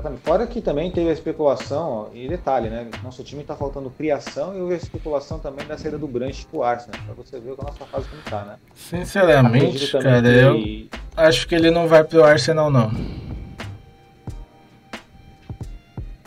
Exatamente. 0.00 0.22
Fora 0.22 0.46
que 0.46 0.60
também 0.62 0.90
teve 0.90 1.10
a 1.10 1.12
especulação, 1.12 1.90
ó, 1.90 2.06
e 2.14 2.26
detalhe, 2.26 2.70
né? 2.70 2.88
Nosso 3.02 3.22
time 3.22 3.42
está 3.42 3.54
faltando 3.54 3.90
criação 3.90 4.56
e 4.56 4.60
houve 4.60 4.74
a 4.74 4.76
especulação 4.76 5.38
também 5.38 5.66
da 5.66 5.76
saída 5.76 5.98
do 5.98 6.08
Branch 6.08 6.46
pro 6.46 6.62
Arsenal, 6.62 6.98
para 7.04 7.14
você 7.14 7.38
ver 7.38 7.54
a 7.58 7.62
nossa 7.62 7.84
fase 7.84 8.08
como 8.08 8.22
tá, 8.22 8.44
né? 8.44 8.56
Sinceramente, 8.74 9.92
cara, 9.92 10.22
que... 10.22 10.88
eu 10.88 10.98
acho 11.16 11.46
que 11.46 11.54
ele 11.54 11.70
não 11.70 11.86
vai 11.86 12.02
pro 12.02 12.24
Arsenal, 12.24 12.70
não. 12.70 12.90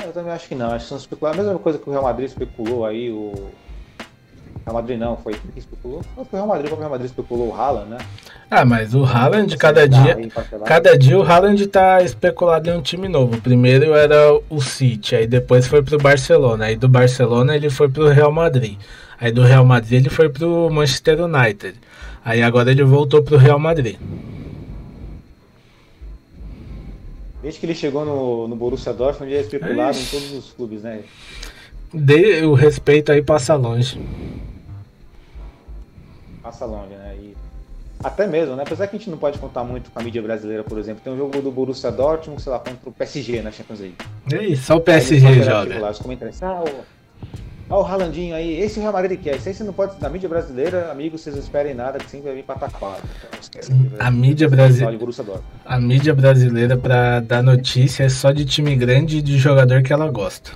Eu 0.06 0.14
também 0.14 0.34
acho 0.34 0.48
que 0.48 0.56
não. 0.56 0.68
Acho 0.68 0.86
que 0.86 0.90
são 0.90 0.98
especular. 0.98 1.34
A 1.34 1.38
mesma 1.38 1.58
coisa 1.58 1.80
que 1.80 1.90
o 1.90 1.92
Real 1.92 2.04
Madrid 2.04 2.28
especulou 2.28 2.86
aí, 2.86 3.10
o. 3.10 3.34
Real 4.66 4.76
Madrid 4.76 4.98
não, 4.98 5.18
foi 5.18 5.34
quem 5.34 5.52
especulou? 5.58 6.02
Não, 6.16 6.24
foi 6.24 6.40
o 6.40 6.44
Real 6.44 6.48
Madrid, 6.48 6.72
o 6.72 6.76
Real 6.76 6.90
Madrid 6.90 7.10
especulou 7.10 7.50
o 7.50 7.54
Haaland, 7.54 7.90
né? 7.90 7.98
Ah, 8.50 8.64
mas 8.64 8.96
o 8.96 9.04
Haaland, 9.04 9.58
cada 9.58 9.88
dia, 9.88 10.18
cada 10.66 10.98
dia 10.98 11.20
o 11.20 11.24
Haaland 11.24 11.68
tá 11.68 12.02
especulado 12.02 12.70
em 12.70 12.74
um 12.74 12.82
time 12.82 13.10
novo. 13.10 13.42
Primeiro 13.42 13.94
era 13.94 14.40
o 14.50 14.62
City, 14.62 15.16
aí 15.16 15.28
depois 15.28 15.68
foi 15.68 15.82
pro 15.82 15.98
Barcelona. 15.98 16.66
Aí 16.66 16.76
do 16.78 16.88
Barcelona 16.88 17.56
ele 17.56 17.70
foi 17.70 17.90
pro 17.90 18.08
Real 18.08 18.32
Madrid. 18.32 18.78
Aí 19.20 19.32
do 19.32 19.42
Real 19.44 19.66
Madrid 19.66 20.00
ele 20.00 20.10
foi 20.10 20.30
pro 20.30 20.70
Manchester 20.70 21.22
United. 21.22 21.76
Aí 22.24 22.42
agora 22.42 22.72
ele 22.72 22.84
voltou 22.84 23.22
pro 23.22 23.38
Real 23.38 23.60
Madrid. 23.60 23.98
Desde 27.42 27.60
que 27.60 27.66
ele 27.66 27.76
chegou 27.76 28.06
no, 28.06 28.48
no 28.48 28.56
Borussia 28.56 28.94
Dortmund, 28.94 29.30
ele 29.30 29.40
é 29.40 29.42
especulado 29.42 29.98
em 29.98 30.06
todos 30.06 30.32
os 30.32 30.52
clubes, 30.54 30.84
né? 30.84 31.02
Dê 31.94 32.44
o 32.44 32.54
respeito 32.54 33.12
aí 33.12 33.22
passa 33.22 33.56
longe. 33.56 34.00
Passa 36.44 36.66
longe, 36.66 36.94
né? 36.94 37.16
E 37.16 37.36
até 38.04 38.28
mesmo, 38.28 38.56
né? 38.56 38.64
Apesar 38.64 38.86
que 38.88 38.96
a 38.96 39.00
gente 39.00 39.10
não 39.10 39.18
pode 39.18 39.40
contar 39.40 39.64
muito 39.64 39.90
com 39.90 40.00
a 40.00 40.04
mídia 40.04 40.22
brasileira, 40.22 40.64
por 40.64 40.78
exemplo. 40.78 41.02
Tem 41.02 41.14
um 41.14 41.18
jogo 41.18 41.42
do 41.42 41.50
Borussia 41.50 41.90
Dortmund, 41.90 42.42
sei 42.42 42.52
lá, 42.52 42.60
contra 42.60 42.90
o 42.90 42.92
PSG 42.92 43.42
na 43.42 43.50
Champions 43.50 43.80
League. 43.80 43.96
É 44.32 44.44
isso, 44.44 44.64
só 44.64 44.76
o 44.76 44.82
PSG 44.82 45.42
joga. 45.42 45.80
Lá, 45.80 45.90
os 45.90 46.00
comentários, 46.00 46.44
ah, 46.44 46.64
Olha 47.70 47.80
o 47.80 47.82
Ralandinho 47.82 48.36
aí, 48.36 48.60
esse 48.60 48.78
é 48.78 48.80
o 48.80 48.82
Real 48.84 48.94
Madrid 48.94 49.20
quer. 49.20 49.38
Isso 49.38 49.48
aí 49.48 49.56
você 49.56 49.64
não 49.64 49.74
pode. 49.74 50.00
Na 50.02 50.10
mídia 50.10 50.28
brasileira, 50.28 50.92
amigos, 50.92 51.22
vocês 51.22 51.36
não 51.36 51.42
esperem 51.42 51.74
nada, 51.74 51.98
que 51.98 52.10
sempre 52.10 52.28
vai 52.28 52.36
vir 52.36 52.44
pataquado. 52.44 53.02
Então, 53.50 53.98
a 53.98 54.12
mídia 54.12 54.50
brasileira. 54.50 55.00
A 55.66 55.80
mídia 55.80 56.14
brasileira, 56.14 56.78
pra 56.78 57.22
dar 57.22 57.42
notícia, 57.42 58.04
é 58.04 58.10
só 58.10 58.32
de 58.32 58.46
time 58.46 58.76
grande 58.76 59.20
e 59.20 59.22
de 59.22 59.38
jogador 59.38 59.82
que 59.82 59.94
ela 59.94 60.12
gosta. 60.12 60.52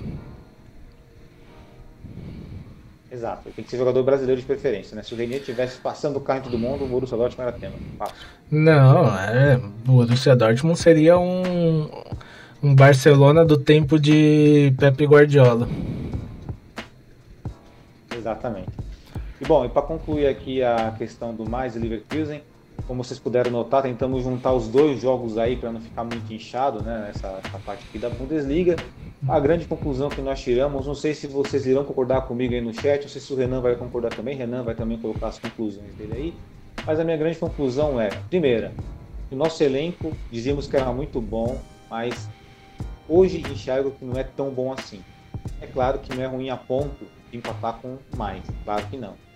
Exato, 3.18 3.50
tem 3.50 3.64
que 3.64 3.70
ser 3.70 3.78
jogador 3.78 4.00
brasileiro 4.04 4.40
de 4.40 4.46
preferência, 4.46 4.94
né? 4.94 5.02
Se 5.02 5.12
o 5.12 5.16
Renier 5.16 5.40
estivesse 5.40 5.80
passando 5.80 6.18
o 6.18 6.20
carro 6.20 6.38
em 6.38 6.42
todo 6.42 6.56
mundo, 6.56 6.84
o 6.84 6.86
Borussia 6.86 7.16
Dortmund 7.16 7.48
era 7.48 7.58
tema. 7.58 7.74
Fácil. 7.98 8.14
Não, 8.48 9.08
é, 9.18 9.56
o 9.56 9.68
Borussia 9.84 10.36
Dortmund 10.36 10.78
seria 10.78 11.18
um, 11.18 11.90
um 12.62 12.72
Barcelona 12.76 13.44
do 13.44 13.58
tempo 13.58 13.98
de 13.98 14.72
Pepe 14.78 15.04
Guardiola. 15.04 15.68
Exatamente. 18.16 18.70
E 19.40 19.44
bom, 19.44 19.64
e 19.64 19.68
para 19.68 19.82
concluir 19.82 20.28
aqui 20.28 20.62
a 20.62 20.94
questão 20.96 21.34
do 21.34 21.44
mais 21.44 21.74
Leverkusen, 21.74 22.40
como 22.88 23.04
vocês 23.04 23.20
puderam 23.20 23.50
notar, 23.50 23.82
tentamos 23.82 24.24
juntar 24.24 24.54
os 24.54 24.66
dois 24.66 24.98
jogos 24.98 25.36
aí 25.36 25.56
para 25.56 25.70
não 25.70 25.78
ficar 25.78 26.04
muito 26.04 26.32
inchado, 26.32 26.82
né, 26.82 27.04
nessa, 27.06 27.30
nessa 27.32 27.58
parte 27.58 27.84
aqui 27.86 27.98
da 27.98 28.08
Bundesliga. 28.08 28.76
A 29.28 29.38
grande 29.38 29.66
conclusão 29.66 30.08
que 30.08 30.22
nós 30.22 30.40
tiramos, 30.40 30.86
não 30.86 30.94
sei 30.94 31.12
se 31.12 31.26
vocês 31.26 31.66
irão 31.66 31.84
concordar 31.84 32.22
comigo 32.22 32.54
aí 32.54 32.62
no 32.62 32.72
chat, 32.72 33.02
não 33.02 33.08
sei 33.10 33.20
se 33.20 33.30
o 33.30 33.36
Renan 33.36 33.60
vai 33.60 33.76
concordar 33.76 34.08
também, 34.08 34.34
Renan 34.34 34.62
vai 34.62 34.74
também 34.74 34.96
colocar 34.96 35.28
as 35.28 35.38
conclusões 35.38 35.92
dele 35.96 36.14
aí, 36.14 36.34
mas 36.86 36.98
a 36.98 37.04
minha 37.04 37.16
grande 37.16 37.36
conclusão 37.36 38.00
é, 38.00 38.08
primeira, 38.30 38.72
o 39.30 39.36
nosso 39.36 39.62
elenco, 39.62 40.16
dizíamos 40.32 40.66
que 40.66 40.74
era 40.74 40.90
muito 40.90 41.20
bom, 41.20 41.60
mas 41.90 42.26
hoje 43.06 43.42
enxergo 43.52 43.90
que 43.90 44.04
não 44.04 44.18
é 44.18 44.24
tão 44.24 44.48
bom 44.48 44.72
assim. 44.72 45.02
É 45.60 45.66
claro 45.66 45.98
que 45.98 46.16
não 46.16 46.22
é 46.22 46.26
ruim 46.26 46.48
a 46.48 46.56
ponto 46.56 47.04
de 47.30 47.36
empatar 47.36 47.80
com 47.82 47.98
mais, 48.16 48.42
claro 48.64 48.86
que 48.86 48.96
não. 48.96 49.27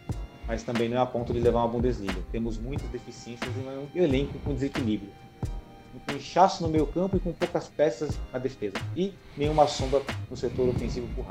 Mas 0.47 0.63
também 0.63 0.89
não 0.89 0.99
é 0.99 1.01
a 1.01 1.07
ponto 1.07 1.33
de 1.33 1.41
levar 1.41 1.61
uma 1.61 1.69
Bundesliga. 1.69 2.21
Temos 2.31 2.59
muitas 2.59 2.89
deficiências 2.89 3.51
e 3.57 3.99
um 3.99 4.03
elenco 4.03 4.39
com 4.41 4.55
desequilíbrio. 4.55 5.11
Um 6.09 6.17
inchaço 6.17 6.63
no 6.63 6.69
meio 6.69 6.87
campo 6.87 7.17
e 7.17 7.21
com 7.21 7.33
poucas 7.33 7.69
peças 7.69 8.19
na 8.33 8.39
defesa. 8.39 8.77
E 8.97 9.13
nenhuma 9.37 9.67
sombra 9.67 10.03
no 10.31 10.37
setor 10.37 10.69
ofensivo 10.69 11.07
por. 11.15 11.25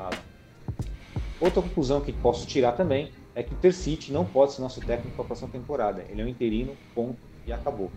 Outra 1.40 1.60
conclusão 1.60 2.00
que 2.00 2.12
posso 2.12 2.46
tirar 2.46 2.72
também 2.72 3.10
é 3.34 3.42
que 3.42 3.52
o 3.52 3.56
Ter 3.56 3.72
City 3.72 4.12
não 4.12 4.24
pode 4.24 4.52
ser 4.52 4.62
nosso 4.62 4.80
técnico 4.80 5.16
para 5.16 5.24
a 5.24 5.26
próxima 5.26 5.50
temporada. 5.50 6.04
Ele 6.08 6.22
é 6.22 6.24
um 6.24 6.28
interino, 6.28 6.76
ponto, 6.94 7.18
e 7.46 7.52
acabou. 7.52 7.90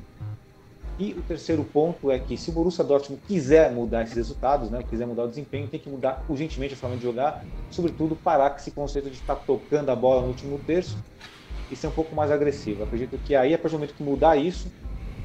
E 0.97 1.11
o 1.13 1.21
terceiro 1.21 1.63
ponto 1.63 2.09
é 2.09 2.17
que 2.17 2.37
se 2.37 2.49
o 2.49 2.53
Borussia 2.53 2.83
Dortmund 2.83 3.21
quiser 3.27 3.71
mudar 3.71 4.03
esses 4.03 4.15
resultados, 4.15 4.69
né, 4.69 4.81
quiser 4.89 5.05
mudar 5.05 5.23
o 5.23 5.27
desempenho, 5.27 5.67
tem 5.67 5.79
que 5.79 5.89
mudar 5.89 6.23
urgentemente 6.29 6.73
a 6.73 6.77
forma 6.77 6.95
de 6.95 7.03
jogar, 7.03 7.43
sobretudo 7.69 8.15
parar 8.15 8.51
com 8.51 8.57
esse 8.57 8.71
conceito 8.71 9.09
de 9.09 9.15
estar 9.15 9.35
tocando 9.35 9.89
a 9.89 9.95
bola 9.95 10.21
no 10.21 10.27
último 10.27 10.57
terço 10.59 10.97
e 11.69 11.75
ser 11.75 11.87
um 11.87 11.91
pouco 11.91 12.15
mais 12.15 12.31
agressivo. 12.31 12.83
Acredito 12.83 13.17
que 13.25 13.35
aí, 13.35 13.53
a 13.53 13.57
partir 13.57 13.75
do 13.75 13.79
momento 13.79 13.95
que 13.95 14.03
mudar 14.03 14.37
isso, 14.37 14.71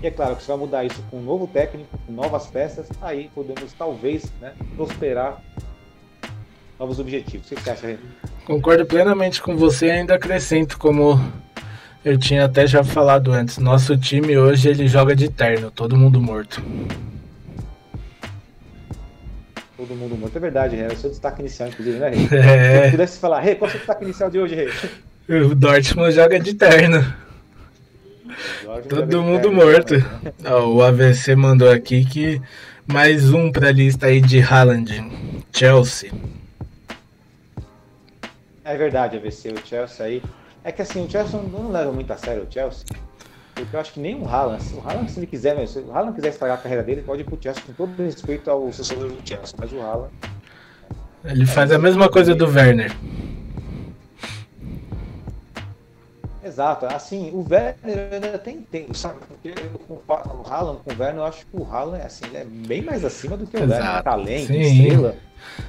e 0.03 0.07
é 0.07 0.11
claro 0.11 0.35
que 0.35 0.43
você 0.43 0.49
vai 0.49 0.57
mudar 0.57 0.85
isso 0.85 1.03
com 1.11 1.19
um 1.19 1.23
novo 1.23 1.47
técnico, 1.47 1.97
com 2.05 2.13
novas 2.13 2.47
peças, 2.47 2.89
aí 3.01 3.31
podemos 3.35 3.73
talvez 3.75 4.33
né, 4.41 4.55
prosperar 4.75 5.41
novos 6.79 6.99
objetivos. 6.99 7.47
O 7.47 7.55
que 7.55 7.61
você 7.61 7.71
acha, 7.71 7.87
Renan? 7.87 8.01
Concordo 8.47 8.87
plenamente 8.87 9.41
com 9.41 9.57
você 9.57 9.87
e 9.87 9.91
ainda 9.91 10.15
acrescento 10.15 10.79
como 10.79 11.21
eu 12.05 12.19
tinha 12.19 12.45
até 12.45 12.67
já 12.67 12.83
falado 12.83 13.33
antes, 13.33 13.59
nosso 13.59 13.97
time 13.97 14.37
hoje 14.37 14.69
ele 14.69 14.89
joga 14.89 15.15
de 15.15 15.29
terno, 15.29 15.71
todo 15.71 15.97
mundo 15.97 16.21
morto. 16.21 16.63
Todo 19.77 19.95
mundo 19.95 20.17
morto, 20.17 20.37
é 20.37 20.41
verdade, 20.41 20.77
Rei. 20.77 20.87
É 20.87 20.89
o 20.89 20.97
seu 20.97 21.11
destaque 21.11 21.41
inicial, 21.41 21.69
inclusive, 21.69 21.99
né, 21.99 22.11
Rei? 22.13 22.39
É. 22.39 22.85
Se 22.85 22.91
pudesse 22.93 23.19
falar, 23.19 23.41
Rei, 23.41 23.55
qual 23.55 23.67
é 23.67 23.69
o 23.69 23.71
seu 23.73 23.79
destaque 23.79 24.05
inicial 24.05 24.31
de 24.31 24.39
hoje, 24.39 24.55
Rei? 24.55 24.69
O 25.31 25.55
Dortmund 25.55 26.11
joga 26.11 26.41
de 26.41 26.55
terno. 26.55 27.15
Todo 28.89 29.23
mundo 29.23 29.53
morto. 29.53 29.95
Né? 29.95 30.33
Ó, 30.45 30.67
o 30.67 30.83
AVC 30.83 31.37
mandou 31.37 31.71
aqui 31.71 32.05
que 32.05 32.43
mais 32.85 33.33
um 33.33 33.53
pra 33.53 33.71
lista 33.71 34.07
aí 34.07 34.21
de 34.21 34.41
Haaland. 34.41 35.09
Chelsea. 35.53 36.11
É 38.65 38.77
verdade, 38.77 39.19
AVC. 39.19 39.53
O 39.53 39.65
Chelsea 39.65 40.05
aí 40.05 40.23
é 40.65 40.73
que 40.73 40.83
assim, 40.83 41.05
o 41.05 41.11
Chelsea 41.11 41.41
não, 41.41 41.49
não 41.49 41.71
leva 41.71 41.93
muito 41.93 42.13
a 42.13 42.17
sério 42.17 42.47
o 42.49 42.53
Chelsea. 42.53 42.85
Porque 43.55 43.77
eu 43.77 43.81
acho 43.81 43.93
que 43.93 44.01
nem 44.01 44.21
o 44.21 44.27
Haaland, 44.27 44.63
se 44.63 44.75
o 44.75 44.81
Haaland, 44.81 45.11
se 45.11 45.19
ele 45.19 45.27
quiser, 45.27 45.67
se 45.67 45.79
o 45.81 45.93
Haaland 45.93 46.15
quiser 46.15 46.29
estragar 46.29 46.59
a 46.59 46.61
carreira 46.61 46.83
dele, 46.83 47.03
pode 47.03 47.23
ir 47.23 47.25
pro 47.25 47.39
Chelsea 47.41 47.63
com 47.67 47.73
todo 47.73 48.03
respeito 48.03 48.51
ao 48.51 48.73
sucessor 48.73 49.09
do 49.09 49.29
Chelsea, 49.29 49.55
mas 49.59 49.73
o 49.73 49.81
Haaland. 49.81 50.13
Ele 51.25 51.45
faz 51.45 51.71
a 51.71 51.79
mesma 51.79 52.09
coisa 52.09 52.35
do 52.35 52.47
Werner. 52.47 52.97
Exato, 56.43 56.87
assim, 56.87 57.31
o 57.33 57.47
Werner 57.49 58.15
ainda 58.15 58.39
tem 58.39 58.63
tempo, 58.63 58.95
sabe? 58.97 59.17
Porque 59.29 59.49
eu 59.49 59.79
comparo 59.87 60.43
o 60.43 60.51
Haaland 60.51 60.81
com 60.83 60.91
o 60.91 60.99
Werner, 60.99 61.21
eu 61.21 61.25
acho 61.25 61.47
que 61.47 61.57
o 61.57 61.65
Haaland 61.71 62.03
assim, 62.03 62.25
é 62.35 62.45
bem 62.45 62.83
mais 62.83 63.05
acima 63.05 63.37
do 63.37 63.47
que 63.47 63.57
o 63.57 63.61
Werner, 63.61 63.79
Exato, 63.79 64.05
talento, 64.05 64.47
sim. 64.47 64.61
estrela. 64.61 65.17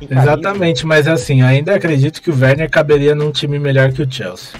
Exatamente, 0.09 0.85
mas 0.85 1.07
assim, 1.07 1.41
ainda 1.41 1.75
acredito 1.75 2.21
que 2.21 2.31
o 2.31 2.39
Werner 2.39 2.69
caberia 2.69 3.13
num 3.13 3.31
time 3.31 3.59
melhor 3.59 3.91
que 3.91 4.01
o 4.01 4.09
Chelsea. 4.09 4.59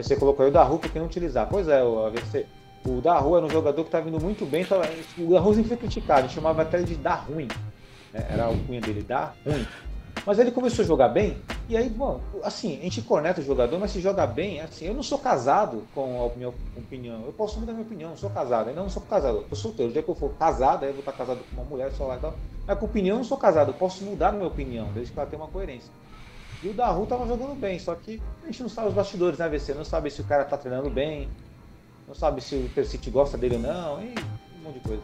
AVC 0.00 0.16
colocou 0.16 0.44
aí 0.44 0.50
o 0.50 0.52
Daru 0.52 0.78
porque 0.78 0.98
não 0.98 1.06
utilizar. 1.06 1.48
Pois 1.48 1.68
é, 1.68 1.82
o 1.82 2.06
AVC. 2.06 2.46
O 2.86 3.00
Daru 3.00 3.36
era 3.36 3.46
um 3.46 3.50
jogador 3.50 3.84
que 3.84 3.90
tá 3.90 4.00
vindo 4.00 4.20
muito 4.20 4.44
bem. 4.46 4.64
Tava, 4.64 4.84
o 5.18 5.30
Daru 5.30 5.54
sempre 5.54 5.68
foi 5.68 5.76
criticado, 5.76 6.20
a 6.20 6.22
gente 6.22 6.34
chamava 6.34 6.62
até 6.62 6.82
de 6.82 6.94
dar 6.96 7.26
ruim. 7.26 7.48
né? 8.12 8.26
Era 8.30 8.48
o 8.50 8.58
cunha 8.64 8.80
dele, 8.80 9.02
dar 9.02 9.36
ruim. 9.46 9.66
Mas 10.26 10.38
ele 10.38 10.50
começou 10.50 10.84
a 10.84 10.86
jogar 10.88 11.08
bem, 11.08 11.38
e 11.68 11.76
aí, 11.76 11.88
bom, 11.88 12.20
assim, 12.42 12.78
a 12.78 12.82
gente 12.82 13.00
corneta 13.02 13.40
o 13.40 13.44
jogador, 13.44 13.78
mas 13.78 13.90
se 13.92 14.00
joga 14.00 14.26
bem, 14.26 14.60
assim, 14.60 14.86
eu 14.86 14.92
não 14.92 15.02
sou 15.02 15.18
casado 15.18 15.84
com 15.94 16.26
a 16.26 16.36
minha 16.36 16.48
opinião. 16.76 17.22
Eu 17.24 17.32
posso 17.32 17.58
mudar 17.58 17.72
minha 17.72 17.84
opinião, 17.84 18.10
eu 18.10 18.16
sou 18.16 18.28
casado, 18.28 18.68
ainda 18.68 18.82
não 18.82 18.90
sou 18.90 19.02
casado, 19.02 19.38
eu 19.38 19.56
sou 19.56 19.70
solteiro. 19.70 19.90
O 19.90 19.92
dia 19.92 20.02
que 20.02 20.08
eu 20.08 20.14
for 20.14 20.30
casado, 20.34 20.82
aí 20.82 20.90
eu 20.90 20.94
vou 20.94 21.00
estar 21.00 21.12
casado 21.12 21.38
com 21.48 21.60
uma 21.60 21.70
mulher, 21.70 21.90
só 21.92 22.06
lá 22.06 22.16
e 22.16 22.20
tal. 22.20 22.34
Mas 22.66 22.78
com 22.78 22.86
opinião, 22.86 23.14
eu 23.14 23.18
não 23.18 23.24
sou 23.24 23.38
casado, 23.38 23.70
eu 23.70 23.74
posso 23.74 24.04
mudar 24.04 24.32
minha 24.32 24.46
opinião, 24.46 24.88
desde 24.92 25.12
que 25.12 25.18
ela 25.18 25.28
tenha 25.28 25.42
uma 25.42 25.48
coerência. 25.48 25.90
E 26.62 26.68
o 26.68 26.74
Daru 26.74 27.06
tava 27.06 27.26
jogando 27.26 27.54
bem, 27.58 27.78
só 27.78 27.94
que 27.94 28.20
a 28.42 28.46
gente 28.46 28.62
não 28.62 28.68
sabe 28.68 28.88
os 28.88 28.94
bastidores, 28.94 29.38
né, 29.38 29.48
VC? 29.48 29.72
Não 29.74 29.84
sabe 29.84 30.10
se 30.10 30.20
o 30.20 30.24
cara 30.24 30.44
tá 30.44 30.58
treinando 30.58 30.90
bem, 30.90 31.28
não 32.06 32.14
sabe 32.14 32.42
se 32.42 32.54
o 32.54 32.68
Tercite 32.74 33.10
gosta 33.10 33.38
dele 33.38 33.54
ou 33.56 33.62
não, 33.62 34.00
e 34.02 34.14
um 34.58 34.64
monte 34.64 34.74
de 34.74 34.80
coisa. 34.80 35.02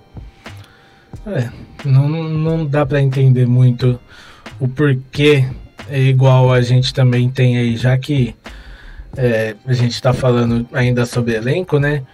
É, 1.27 1.51
não, 1.89 2.09
não- 2.09 2.67
dá 2.67 2.85
pra 2.85 3.01
entender 3.01 3.47
muito 3.47 3.99
o 4.61 4.69
porquê 4.69 5.49
é 5.89 5.99
igual 5.99 6.53
a 6.53 6.61
gente 6.61 6.93
também 6.93 7.31
tem 7.31 7.57
aí, 7.57 7.77
já 7.77 7.97
que 7.97 8.37
é, 9.17 9.57
a 9.65 9.73
gente 9.73 10.01
tá 10.03 10.13
falando 10.13 10.69
ainda 10.73 11.07
sobre 11.07 11.35
elenco, 11.35 11.79
né? 11.79 12.05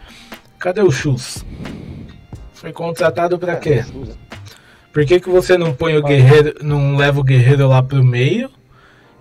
Cadê 0.59 0.82
o 0.82 0.90
Chus? 0.90 1.45
Foi 2.55 2.72
contratado 2.72 3.36
pra 3.40 3.57
quê? 3.57 3.84
Por 4.93 5.05
que, 5.05 5.18
que 5.18 5.28
você 5.28 5.59
não 5.59 5.74
põe 5.74 5.97
o 5.97 6.03
guerreiro, 6.03 6.55
não 6.62 6.97
leva 6.97 7.18
o 7.18 7.24
guerreiro 7.24 7.66
lá 7.66 7.82
pro 7.82 8.05
meio 8.05 8.49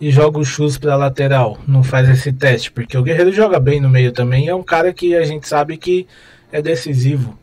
e 0.01 0.09
joga 0.09 0.39
o 0.39 0.43
Chus 0.43 0.79
pra 0.79 0.95
lateral? 0.95 1.59
Não 1.67 1.83
faz 1.83 2.09
esse 2.09 2.33
teste, 2.33 2.71
porque 2.71 2.97
o 2.97 3.03
guerreiro 3.03 3.31
joga 3.31 3.59
bem 3.59 3.79
no 3.79 3.87
meio 3.87 4.11
também, 4.11 4.47
é 4.47 4.55
um 4.55 4.63
cara 4.63 4.91
que 4.91 5.15
a 5.15 5.23
gente 5.23 5.47
sabe 5.47 5.77
que 5.77 6.07
é 6.51 6.59
decisivo. 6.59 7.37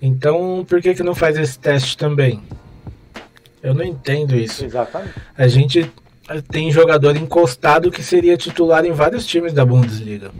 Então, 0.00 0.64
por 0.68 0.80
que 0.80 0.94
que 0.94 1.02
não 1.02 1.14
faz 1.14 1.36
esse 1.36 1.58
teste 1.58 1.96
também? 1.96 2.40
Eu 3.60 3.74
não 3.74 3.82
entendo 3.82 4.36
isso. 4.36 4.64
Exatamente. 4.64 5.14
A 5.36 5.48
gente 5.48 5.92
tem 6.50 6.70
jogador 6.70 7.16
encostado 7.16 7.90
que 7.90 8.02
seria 8.02 8.36
titular 8.36 8.84
em 8.84 8.92
vários 8.92 9.26
times 9.26 9.52
da 9.52 9.64
Bundesliga. 9.64 10.30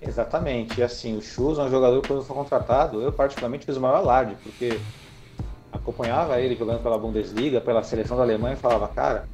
Exatamente. 0.00 0.78
E 0.78 0.84
assim, 0.84 1.16
o 1.16 1.22
Chus 1.22 1.58
é 1.58 1.62
um 1.62 1.70
jogador 1.70 2.00
que 2.00 2.08
quando 2.08 2.22
foi 2.22 2.36
contratado, 2.36 3.00
eu 3.00 3.10
particularmente 3.10 3.66
fiz 3.66 3.76
o 3.76 3.80
maior 3.80 3.96
alarde, 3.96 4.36
porque 4.42 4.78
acompanhava 5.74 6.40
ele 6.40 6.56
jogando 6.56 6.82
pela 6.82 6.98
Bundesliga, 6.98 7.60
pela 7.60 7.82
seleção 7.82 8.16
da 8.16 8.22
Alemanha 8.22 8.54
e 8.54 8.58
falava, 8.58 8.88
cara, 8.88 9.26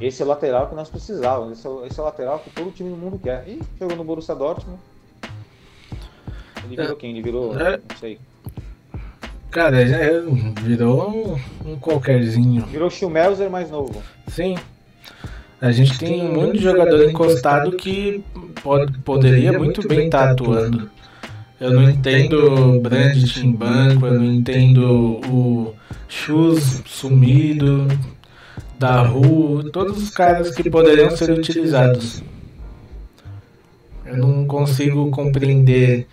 esse 0.00 0.22
é 0.22 0.24
o 0.24 0.28
lateral 0.28 0.68
que 0.68 0.74
nós 0.74 0.88
precisávamos, 0.88 1.58
esse 1.58 1.66
é 1.66 1.70
o, 1.70 1.86
esse 1.86 1.98
é 1.98 2.02
o 2.02 2.06
lateral 2.06 2.38
que 2.38 2.50
todo 2.50 2.70
time 2.70 2.90
do 2.90 2.96
mundo 2.96 3.18
quer. 3.22 3.44
E 3.46 3.60
chegou 3.78 3.96
no 3.96 4.04
Borussia 4.04 4.34
Dortmund. 4.34 4.78
Ele 6.64 6.76
virou 6.76 6.96
quem? 6.96 7.10
Ele 7.10 7.22
virou, 7.22 7.58
É. 7.60 7.76
não 7.76 7.96
sei. 7.98 8.18
Cara, 9.50 9.82
é, 9.82 10.20
virou 10.62 11.10
um, 11.10 11.72
um 11.72 11.78
qualquerzinho. 11.78 12.64
Virou 12.66 12.88
Schmelzer 12.88 13.50
mais 13.50 13.70
novo. 13.70 14.00
Sim. 14.28 14.56
A 15.60 15.72
gente 15.72 15.98
tem 15.98 16.22
um 16.22 16.32
monte 16.32 16.58
de 16.58 16.62
jogador 16.64 17.02
encostado 17.10 17.72
que 17.72 18.24
pode, 18.62 18.96
poderia 19.00 19.52
muito 19.58 19.86
bem 19.86 20.06
estar 20.06 20.30
atuando. 20.30 20.88
Eu 21.60 21.72
não 21.72 21.90
entendo 21.90 22.54
o 22.54 22.80
Brandt 22.80 23.38
em 23.44 23.52
banco, 23.52 24.06
eu 24.06 24.14
não 24.14 24.24
entendo 24.24 25.20
o 25.28 25.74
Chus 26.08 26.82
sumido, 26.86 27.86
da 28.78 29.02
Ru, 29.02 29.70
todos 29.70 30.02
os 30.02 30.08
caras 30.08 30.54
que 30.54 30.70
poderiam 30.70 31.14
ser 31.14 31.30
utilizados. 31.30 32.22
Eu 34.06 34.16
não 34.16 34.46
consigo 34.46 35.10
compreender 35.10 36.06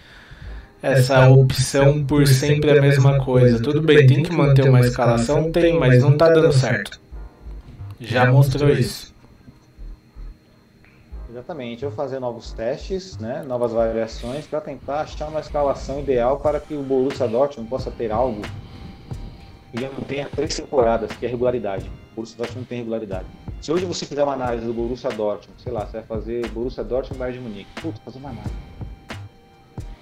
essa 0.81 1.29
opção 1.29 2.03
por 2.03 2.27
sempre 2.27 2.77
a 2.77 2.81
mesma 2.81 3.17
coisa. 3.19 3.57
Tudo 3.61 3.81
bem, 3.81 4.05
tem 4.05 4.23
que 4.23 4.33
manter 4.33 4.67
uma 4.67 4.81
escalação? 4.81 5.49
Tem, 5.49 5.79
mas 5.79 6.03
não 6.03 6.17
tá 6.17 6.27
dando 6.27 6.51
certo. 6.51 6.99
Já 8.01 8.29
mostrou 8.29 8.69
isso. 8.69 9.15
Exatamente, 11.37 11.85
eu 11.85 11.91
fazer 11.91 12.19
novos 12.19 12.51
testes, 12.51 13.15
né, 13.19 13.43
novas 13.43 13.71
variações 13.71 14.47
para 14.47 14.59
tentar 14.59 15.01
achar 15.01 15.27
uma 15.27 15.39
escalação 15.39 15.99
ideal 15.99 16.39
para 16.39 16.59
que 16.59 16.73
o 16.73 16.81
Borussia 16.81 17.27
Dortmund 17.27 17.69
possa 17.69 17.91
ter 17.91 18.11
algo 18.11 18.41
já 19.71 19.87
não 19.87 20.01
tenha 20.01 20.27
três 20.27 20.55
temporadas, 20.55 21.11
que 21.11 21.27
é 21.27 21.29
regularidade. 21.29 21.91
O 22.13 22.15
Borussia 22.15 22.37
Dortmund 22.37 22.61
não 22.61 22.65
tem 22.65 22.79
regularidade. 22.79 23.27
Se 23.61 23.71
hoje 23.71 23.85
você 23.85 24.03
fizer 24.07 24.23
uma 24.23 24.33
análise 24.33 24.65
do 24.65 24.73
Borussia 24.73 25.11
Dortmund, 25.11 25.61
sei 25.61 25.71
lá, 25.71 25.85
você 25.85 25.97
vai 25.97 26.03
fazer 26.07 26.47
Borussia 26.47 26.83
Dortmund 26.83 27.15
e 27.15 27.19
Bayern 27.19 27.37
de 27.37 27.47
Munique, 27.47 27.81
puta, 27.83 28.01
fazer 28.03 28.17
uma 28.17 28.29
análise. 28.29 28.55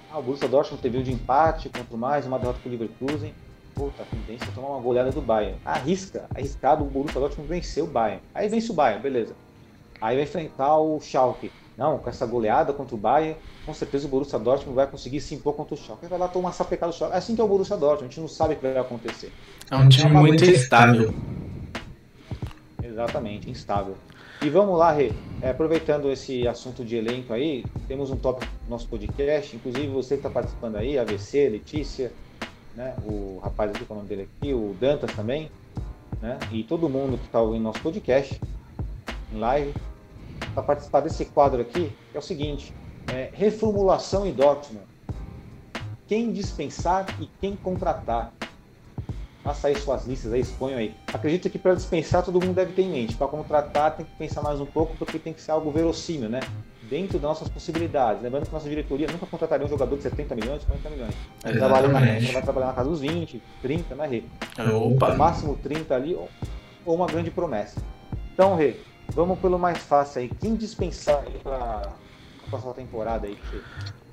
Ah, 0.10 0.20
o 0.20 0.24
Borussia 0.24 0.48
Dortmund 0.48 0.82
teve 0.82 0.98
um 1.00 1.04
de 1.04 1.12
empate 1.12 1.68
contra 1.68 1.94
o 1.94 1.98
mais, 1.98 2.26
uma 2.26 2.40
derrota 2.40 2.60
com 2.64 2.70
o 2.70 2.72
Leverkusen. 2.72 3.34
Puta, 3.74 4.04
a 4.04 4.06
tendência 4.06 4.48
é 4.50 4.56
tomar 4.56 4.70
uma 4.70 4.80
goleada 4.80 5.12
do 5.12 5.22
Bayern. 5.22 5.60
Arrisca, 5.66 6.28
arriscado 6.34 6.86
o 6.86 6.88
Borussia 6.88 7.20
Dortmund 7.20 7.50
vencer 7.50 7.84
o 7.84 7.88
Bayern. 7.88 8.22
Aí 8.34 8.48
vence 8.48 8.72
o 8.72 8.74
Bayern, 8.74 9.04
beleza. 9.04 9.36
Aí 10.02 10.16
vai 10.16 10.24
enfrentar 10.24 10.78
o 10.78 11.00
Schalke. 11.00 11.52
Não, 11.78 11.98
com 11.98 12.10
essa 12.10 12.26
goleada 12.26 12.72
contra 12.72 12.96
o 12.96 12.98
Bayern, 12.98 13.36
com 13.66 13.74
certeza 13.74 14.08
o 14.08 14.10
Borussia 14.10 14.40
Dortmund 14.40 14.76
vai 14.76 14.88
conseguir 14.88 15.20
se 15.20 15.36
impor 15.36 15.54
contra 15.54 15.76
o 15.76 15.78
Schalke. 15.78 16.08
Vai 16.08 16.18
lá 16.18 16.28
tomar 16.28 16.50
essa 16.50 16.64
pecada 16.64 16.92
do 16.92 16.96
Schalke. 16.96 17.14
É 17.14 17.18
assim 17.18 17.36
que 17.36 17.42
é 17.42 17.44
o 17.44 17.48
Borussia 17.48 17.76
Dortmund, 17.76 18.06
a 18.06 18.08
gente 18.08 18.22
não 18.22 18.28
sabe 18.28 18.54
o 18.54 18.58
que 18.58 18.64
vai 18.64 18.78
acontecer. 18.78 19.32
É 19.70 19.76
um 19.76 19.90
time 19.90 20.12
muito 20.12 20.46
instável. 20.46 21.14
Exatamente, 22.82 23.50
instável. 23.50 23.96
E 24.42 24.50
vamos 24.50 24.78
lá, 24.78 24.92
Rê. 24.92 25.12
É, 25.42 25.50
aproveitando 25.50 26.12
esse 26.12 26.48
assunto 26.48 26.84
de 26.86 26.96
elenco 26.96 27.34
aí, 27.34 27.66
temos 27.88 28.10
um 28.10 28.16
tópico 28.16 28.52
no 28.66 28.70
nosso 28.70 28.88
podcast, 28.88 29.56
inclusive 29.56 29.88
você 29.88 30.16
que 30.16 30.20
está 30.20 30.30
participando 30.30 30.76
aí, 30.76 30.98
AVC, 30.98 31.50
Letícia, 31.50 32.12
né, 32.76 32.96
o 33.06 33.40
rapaz 33.44 33.72
aqui, 33.72 33.86
é 33.90 33.92
o 33.92 33.96
nome 33.96 34.08
dele 34.08 34.30
aqui, 34.40 34.54
o 34.54 34.76
Dantas 34.80 35.14
também, 35.14 35.50
né, 36.22 36.38
e 36.52 36.64
todo 36.64 36.90
mundo 36.90 37.18
que 37.18 37.26
está 37.26 37.42
ouvindo 37.42 37.64
nosso 37.64 37.80
podcast, 37.80 38.40
em 39.32 39.40
live, 39.40 39.74
para 40.54 40.64
participar 40.64 41.02
desse 41.02 41.26
quadro 41.26 41.62
aqui, 41.62 41.92
que 42.12 42.18
é 42.18 42.20
o 42.20 42.24
seguinte, 42.24 42.74
é, 43.14 43.30
reformulação 43.34 44.26
em 44.26 44.34
Dortmund. 44.34 44.86
Quem 46.08 46.32
dispensar 46.32 47.06
e 47.20 47.30
quem 47.42 47.56
contratar. 47.56 48.32
Faça 49.44 49.68
aí 49.68 49.76
suas 49.76 50.08
listas 50.08 50.34
aí, 50.34 50.42
exponham 50.42 50.80
aí. 50.80 50.96
Acredito 51.14 51.52
que 51.52 51.60
para 51.60 51.76
dispensar 51.76 52.24
todo 52.24 52.44
mundo 52.44 52.56
deve 52.56 52.74
ter 52.74 52.82
em 52.82 52.90
mente. 52.90 53.16
Para 53.16 53.28
contratar 53.28 53.96
tem 53.96 54.04
que 54.04 54.12
pensar 54.18 54.42
mais 54.42 54.60
um 54.60 54.66
pouco, 54.66 54.96
porque 54.98 55.20
tem 55.20 55.34
que 55.34 55.42
ser 55.42 55.52
algo 55.52 55.70
verossímil, 55.70 56.30
né? 56.30 56.40
Dentro 56.90 57.20
das 57.20 57.22
nossas 57.22 57.48
possibilidades. 57.48 58.24
Lembrando 58.24 58.48
que 58.48 58.52
nossa 58.52 58.68
diretoria 58.68 59.06
nunca 59.06 59.28
contrataria 59.28 59.66
um 59.66 59.70
jogador 59.70 59.98
de 59.98 60.02
70 60.02 60.36
milhões, 60.36 60.64
40 60.64 60.90
milhões. 60.90 61.16
A 61.44 61.50
gente 61.50 61.60
trabalha 61.60 61.88
na, 61.88 62.00
a 62.00 62.20
gente 62.20 62.34
vai 62.34 62.42
trabalhar 62.42 62.68
na 62.68 62.74
casa 62.74 62.90
dos 62.90 63.02
20, 63.02 63.42
30, 63.62 63.96
né, 63.96 64.08
Rê? 64.08 64.24
No 64.64 64.96
Opa! 64.96 65.14
máximo 65.14 65.56
30 65.58 65.94
ali, 65.94 66.16
ou, 66.16 66.28
ou 66.84 66.96
uma 66.96 67.06
grande 67.06 67.30
promessa. 67.30 67.80
Então, 68.34 68.56
Rê, 68.56 68.78
vamos 69.14 69.40
pelo 69.40 69.60
mais 69.60 69.78
fácil 69.78 70.22
aí. 70.22 70.32
Quem 70.40 70.56
dispensar 70.56 71.24
aí 71.26 71.40
para 71.44 71.56
a 71.56 72.50
próxima 72.50 72.74
temporada 72.74 73.28
aí? 73.28 73.38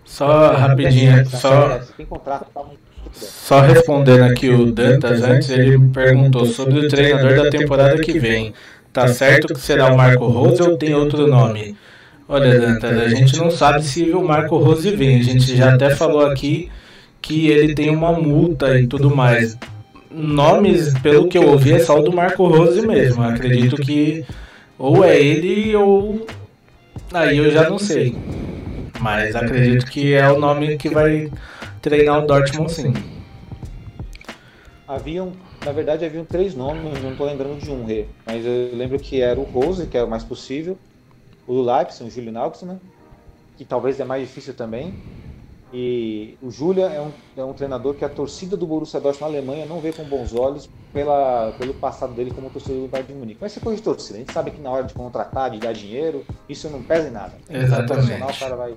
Só 0.05 0.53
rapidinho, 0.53 1.25
só, 1.27 1.79
Quem 1.97 2.07
contrata 2.07 2.47
tá 2.53 2.63
muito 2.63 2.93
só 3.11 3.61
respondendo 3.61 4.23
aqui 4.23 4.49
o 4.49 4.73
Dantas 4.73 5.23
antes, 5.23 5.51
ele 5.51 5.79
perguntou 5.93 6.47
sobre 6.47 6.79
o 6.79 6.89
treinador 6.89 7.37
da 7.37 7.51
temporada 7.51 8.01
que 8.01 8.19
vem. 8.19 8.55
Tá 8.93 9.09
certo 9.09 9.55
que 9.55 9.61
será 9.61 9.93
o 9.93 9.97
Marco 9.97 10.27
Rose 10.27 10.63
ou 10.63 10.77
tem 10.77 10.95
outro 10.95 11.27
nome? 11.27 11.77
Olha, 12.29 12.59
Dantas, 12.59 12.99
a 12.99 13.09
gente 13.09 13.37
não 13.37 13.51
sabe 13.51 13.83
se 13.83 14.11
o 14.11 14.23
Marco 14.23 14.57
Rose 14.57 14.91
vem. 14.95 15.19
A 15.19 15.23
gente 15.23 15.57
já 15.57 15.75
até 15.75 15.95
falou 15.95 16.27
aqui 16.27 16.71
que 17.21 17.49
ele 17.49 17.75
tem 17.75 17.91
uma 17.91 18.13
multa 18.13 18.79
e 18.79 18.87
tudo 18.87 19.15
mais. 19.15 19.59
Nomes, 20.11 20.93
pelo 21.01 21.29
que 21.29 21.39
eu 21.39 21.49
ouvi, 21.49 21.73
é 21.73 21.79
só 21.79 21.99
o 21.99 22.03
do 22.03 22.13
Marco 22.13 22.47
Rose 22.47 22.87
mesmo. 22.87 23.23
Acredito 23.23 23.77
que 23.77 24.25
ou 24.83 25.05
é 25.05 25.17
ele 25.17 25.77
ou. 25.77 26.27
Aí 27.15 27.39
eu 27.39 27.51
já 27.53 27.71
não 27.71 27.79
sei. 27.79 28.17
Mas 29.01 29.37
acredito 29.37 29.87
que 29.87 30.13
é 30.13 30.29
o 30.29 30.39
nome 30.39 30.77
que 30.77 30.89
vai 30.89 31.31
treinar 31.81 32.25
o 32.25 32.27
Dortmund 32.27 32.73
sim. 32.73 32.93
Haviam, 34.87 35.33
na 35.65 35.71
verdade, 35.71 36.05
haviam 36.05 36.25
três 36.25 36.55
nomes, 36.55 37.01
não 37.01 37.13
estou 37.13 37.27
lembrando 37.27 37.61
de 37.61 37.71
um, 37.71 37.85
Rê, 37.85 38.07
mas 38.27 38.45
eu 38.45 38.71
lembro 38.75 38.99
que 38.99 39.21
era 39.21 39.39
o 39.39 39.45
Rose, 39.45 39.87
que 39.87 39.97
é 39.97 40.03
o 40.03 40.11
mais 40.11 40.25
possível, 40.25 40.77
o 41.47 41.55
do 41.55 41.63
Leipzig, 41.63 42.05
o 42.05 42.11
Julian 42.11 42.33
Nagelsmann, 42.33 42.81
que 43.57 43.65
talvez 43.65 43.99
é 44.01 44.05
mais 44.05 44.27
difícil 44.27 44.53
também, 44.53 44.95
E 45.73 46.37
o 46.43 46.51
Julia 46.51 46.85
é 46.85 47.01
um, 47.01 47.11
é 47.35 47.43
um 47.43 47.55
treinador 47.55 47.95
que 47.95 48.05
a 48.05 48.09
torcida 48.09 48.59
do 48.59 48.67
Borussia 48.67 49.01
Dortmund 49.01 49.33
na 49.33 49.39
Alemanha 49.39 49.65
não 49.65 49.81
vê 49.81 49.91
com 49.91 50.05
bons 50.05 50.35
olhos 50.35 50.69
pela, 50.93 51.53
pelo 51.53 51.73
passado 51.73 52.13
dele 52.13 52.31
como 52.31 52.51
torcedor 52.51 52.83
do 52.83 52.89
Bayern 52.89 53.11
de 53.15 53.19
Munique. 53.19 53.39
Mas 53.41 53.57
é 53.57 53.61
coisa 53.61 53.79
de 53.79 53.83
torcida. 53.83 54.17
A 54.17 54.21
gente 54.21 54.33
sabe 54.33 54.51
que 54.51 54.61
na 54.61 54.71
hora 54.71 54.85
de 54.85 54.93
contratar, 54.93 55.51
de 55.51 55.59
dar 55.59 55.73
dinheiro, 55.73 56.27
isso 56.47 56.69
não 56.69 56.83
pesa 56.83 57.09
em 57.09 57.11
nada. 57.11 57.33
Exatamente. 57.49 58.23
O 58.23 58.39
cara 58.39 58.55
vai... 58.55 58.77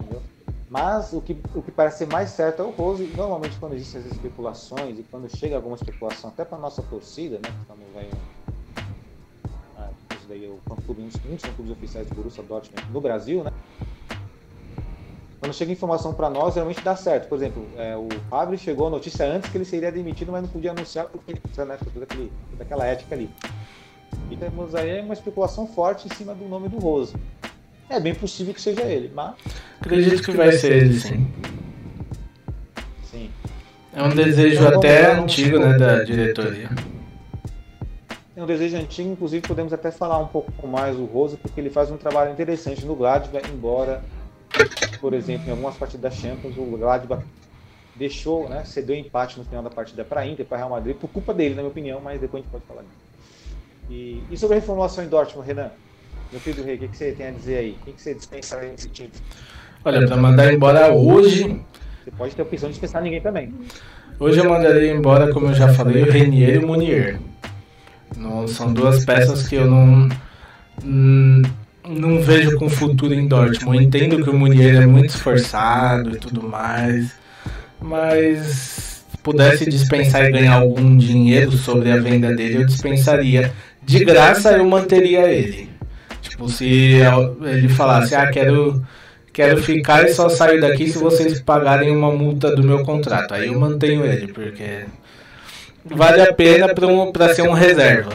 Entendeu? 0.00 0.22
Mas 0.68 1.12
o 1.12 1.20
que, 1.20 1.36
o 1.54 1.62
que 1.62 1.70
parece 1.70 1.98
ser 1.98 2.08
mais 2.08 2.30
certo 2.30 2.60
é 2.60 2.64
o 2.64 2.70
Rose. 2.70 3.04
Normalmente, 3.16 3.56
quando 3.60 3.74
existem 3.74 4.00
as 4.00 4.08
especulações 4.08 4.98
e 4.98 5.04
quando 5.04 5.28
chega 5.36 5.54
alguma 5.54 5.76
especulação, 5.76 6.30
até 6.30 6.44
para 6.44 6.58
nossa 6.58 6.82
torcida, 6.82 7.36
né? 7.36 7.48
Que 7.48 7.60
estamos 7.60 7.96
aí, 7.96 8.10
ah, 9.78 9.88
isso 10.16 10.26
daí 10.28 10.44
é 10.44 10.48
o 10.48 10.58
fã-clube, 10.68 11.02
um 11.02 11.06
dos 11.06 11.42
fã-clubes 11.42 11.70
oficiais 11.70 12.08
do 12.08 12.14
Borussia 12.16 12.42
Dortmund 12.42 12.90
no 12.90 13.00
Brasil, 13.00 13.44
né? 13.44 13.52
Quando 15.40 15.52
chega 15.52 15.72
informação 15.72 16.14
para 16.14 16.30
nós, 16.30 16.54
geralmente 16.54 16.80
dá 16.80 16.96
certo. 16.96 17.28
Por 17.28 17.36
exemplo, 17.36 17.66
é, 17.76 17.96
o 17.96 18.08
Fábio 18.30 18.58
chegou 18.58 18.86
a 18.86 18.90
notícia 18.90 19.26
antes 19.26 19.50
que 19.50 19.58
ele 19.58 19.64
seria 19.64 19.92
demitido, 19.92 20.32
mas 20.32 20.42
não 20.42 20.48
podia 20.48 20.70
anunciar 20.70 21.06
porque 21.06 21.32
né, 21.32 21.38
toda, 21.92 22.04
aquele, 22.04 22.32
toda 22.50 22.62
aquela 22.62 22.86
ética 22.86 23.14
ali. 23.14 23.28
E 24.30 24.36
temos 24.36 24.74
aí 24.74 25.00
uma 25.00 25.12
especulação 25.12 25.66
forte 25.66 26.06
em 26.06 26.14
cima 26.14 26.34
do 26.34 26.48
nome 26.48 26.68
do 26.68 26.78
Rose. 26.78 27.14
É 27.88 28.00
bem 28.00 28.14
possível 28.14 28.54
que 28.54 28.62
seja 28.62 28.82
ele, 28.82 29.12
mas 29.14 29.34
Acredito 29.80 30.22
que 30.22 30.30
vai 30.30 30.52
ser 30.52 30.72
ele, 30.72 30.94
sim. 30.98 31.26
sim. 33.10 33.30
É 33.92 34.02
um 34.02 34.08
desejo 34.08 34.66
até 34.66 35.12
antigo, 35.12 35.58
né, 35.58 35.76
da 35.76 36.02
diretoria. 36.02 36.70
É 38.34 38.42
um 38.42 38.46
desejo 38.46 38.76
antigo, 38.76 39.10
inclusive 39.10 39.46
podemos 39.46 39.72
até 39.72 39.92
falar 39.92 40.18
um 40.18 40.26
pouco 40.26 40.66
mais 40.66 40.96
do 40.96 41.04
Rose, 41.04 41.36
porque 41.36 41.60
ele 41.60 41.70
faz 41.70 41.90
um 41.90 41.96
trabalho 41.96 42.32
interessante 42.32 42.84
no 42.84 42.96
Gladbach, 42.96 43.48
embora, 43.48 44.02
por 45.00 45.14
exemplo, 45.14 45.46
em 45.48 45.50
algumas 45.50 45.76
partidas 45.76 46.02
da 46.02 46.10
Champions, 46.10 46.56
o 46.56 46.64
Gladbach 46.76 47.22
deixou, 47.96 48.48
né, 48.48 48.64
cedeu 48.64 48.96
empate 48.96 49.38
no 49.38 49.44
final 49.44 49.62
da 49.62 49.70
partida 49.70 50.04
para 50.04 50.22
a 50.22 50.26
Inter, 50.26 50.44
para 50.46 50.58
Real 50.58 50.70
Madrid, 50.70 50.96
por 50.96 51.08
culpa 51.08 51.32
dele, 51.32 51.54
na 51.54 51.62
minha 51.62 51.70
opinião, 51.70 52.00
mas 52.02 52.20
depois 52.20 52.42
a 52.42 52.44
gente 52.44 52.50
pode 52.52 52.64
falar 52.66 52.82
disso. 52.82 53.04
E, 53.90 54.22
e 54.30 54.36
sobre 54.36 54.56
a 54.56 54.60
reformulação 54.60 55.04
em 55.04 55.08
Dortmund, 55.08 55.46
Renan? 55.46 55.70
Meu 56.32 56.40
filho 56.40 56.56
do 56.56 56.62
rei, 56.64 56.74
o 56.76 56.78
que, 56.78 56.88
que 56.88 56.96
você 56.96 57.12
tem 57.12 57.28
a 57.28 57.30
dizer 57.30 57.56
aí? 57.58 57.76
O 57.80 57.84
que, 57.84 57.92
que 57.92 58.02
você 58.02 58.14
dispensaria 58.14 58.70
nesse 58.70 58.88
time? 58.88 59.10
Olha, 59.84 60.06
pra 60.06 60.16
mandar 60.16 60.52
embora 60.52 60.92
hoje, 60.92 61.60
Você 62.02 62.10
pode 62.10 62.34
ter 62.34 62.42
a 62.42 62.44
opção 62.44 62.68
de 62.68 62.72
dispensar 62.72 63.02
ninguém 63.02 63.20
também. 63.20 63.54
hoje 64.18 64.38
eu 64.40 64.48
mandaria 64.48 64.92
embora, 64.92 65.32
como 65.32 65.46
eu 65.48 65.54
já 65.54 65.68
falei, 65.72 66.02
o 66.02 66.10
Renier 66.10 66.54
e 66.54 66.58
o 66.58 66.66
Munier. 66.66 67.20
Não, 68.16 68.48
são 68.48 68.72
duas 68.72 69.04
peças 69.04 69.46
que 69.46 69.56
eu 69.56 69.66
não, 69.66 70.08
hum, 70.82 71.42
não 71.88 72.20
vejo 72.20 72.56
com 72.56 72.68
futuro 72.68 73.14
em 73.14 73.26
Dortmund. 73.26 73.76
Eu 73.76 73.82
entendo 73.82 74.22
que 74.22 74.30
o 74.30 74.34
Munier 74.34 74.82
é 74.82 74.86
muito 74.86 75.10
esforçado 75.10 76.16
e 76.16 76.18
tudo 76.18 76.42
mais, 76.42 77.12
mas 77.80 78.38
se 79.10 79.18
pudesse 79.22 79.68
dispensar 79.68 80.24
e 80.24 80.32
ganhar 80.32 80.54
algum 80.54 80.96
dinheiro 80.96 81.52
sobre 81.52 81.90
a 81.90 81.96
venda 81.96 82.34
dele, 82.34 82.56
eu 82.56 82.66
dispensaria. 82.66 83.52
De 83.82 84.04
graça 84.04 84.52
eu 84.52 84.64
manteria 84.64 85.30
ele. 85.30 85.68
Tipo, 86.22 86.48
se 86.48 87.00
ele 87.42 87.68
falasse, 87.68 88.14
ah, 88.14 88.30
quero, 88.30 88.82
quero 89.32 89.62
ficar 89.62 90.04
e 90.04 90.14
só 90.14 90.28
sair 90.28 90.60
daqui 90.60 90.88
se 90.88 90.98
vocês 90.98 91.38
pagarem 91.40 91.94
uma 91.94 92.10
multa 92.10 92.56
do 92.56 92.64
meu 92.64 92.82
contrato. 92.82 93.34
Aí 93.34 93.48
eu 93.48 93.60
mantenho 93.60 94.04
ele, 94.06 94.32
porque 94.32 94.84
vale 95.84 96.22
a 96.22 96.32
pena 96.32 96.74
pra, 96.74 96.86
um, 96.86 97.12
ser 97.34 97.42
um 97.42 97.52
reserva. 97.52 98.10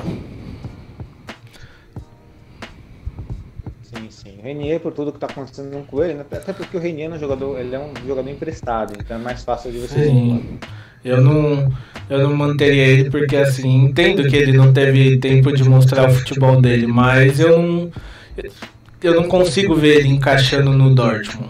Renier, 4.50 4.80
por 4.80 4.92
tudo 4.92 5.12
que 5.12 5.18
está 5.18 5.28
acontecendo 5.28 5.86
com 5.86 6.04
ele, 6.04 6.16
né? 6.16 6.26
até 6.32 6.52
porque 6.52 6.76
o 6.76 6.80
Renier 6.80 7.12
é 7.12 7.14
um 7.14 7.20
jogador, 7.20 7.60
ele 7.60 7.76
é 7.76 7.80
um 7.80 7.94
jogador 8.08 8.30
emprestado, 8.30 8.94
então 8.98 9.18
é 9.18 9.20
mais 9.20 9.44
fácil 9.44 9.72
de 9.72 9.80
você. 9.80 10.06
Sim. 10.06 10.60
Eu 11.06 11.22
não, 11.22 11.72
eu 12.10 12.28
não 12.28 12.36
manteria 12.36 12.86
ele 12.86 13.10
porque 13.10 13.38
assim, 13.38 13.86
entendo 13.86 14.28
que 14.28 14.36
ele 14.36 14.52
não 14.52 14.74
teve 14.74 15.18
tempo 15.18 15.52
de 15.54 15.64
mostrar 15.64 16.10
o 16.10 16.14
futebol 16.14 16.60
dele, 16.60 16.88
mas 16.88 17.40
eu 17.40 17.62
não, 17.62 17.92
eu 19.02 19.16
não 19.16 19.28
consigo 19.28 19.76
ver 19.76 20.00
ele 20.00 20.10
encaixando 20.10 20.74
no 20.74 20.94
Dortmund. 20.94 21.50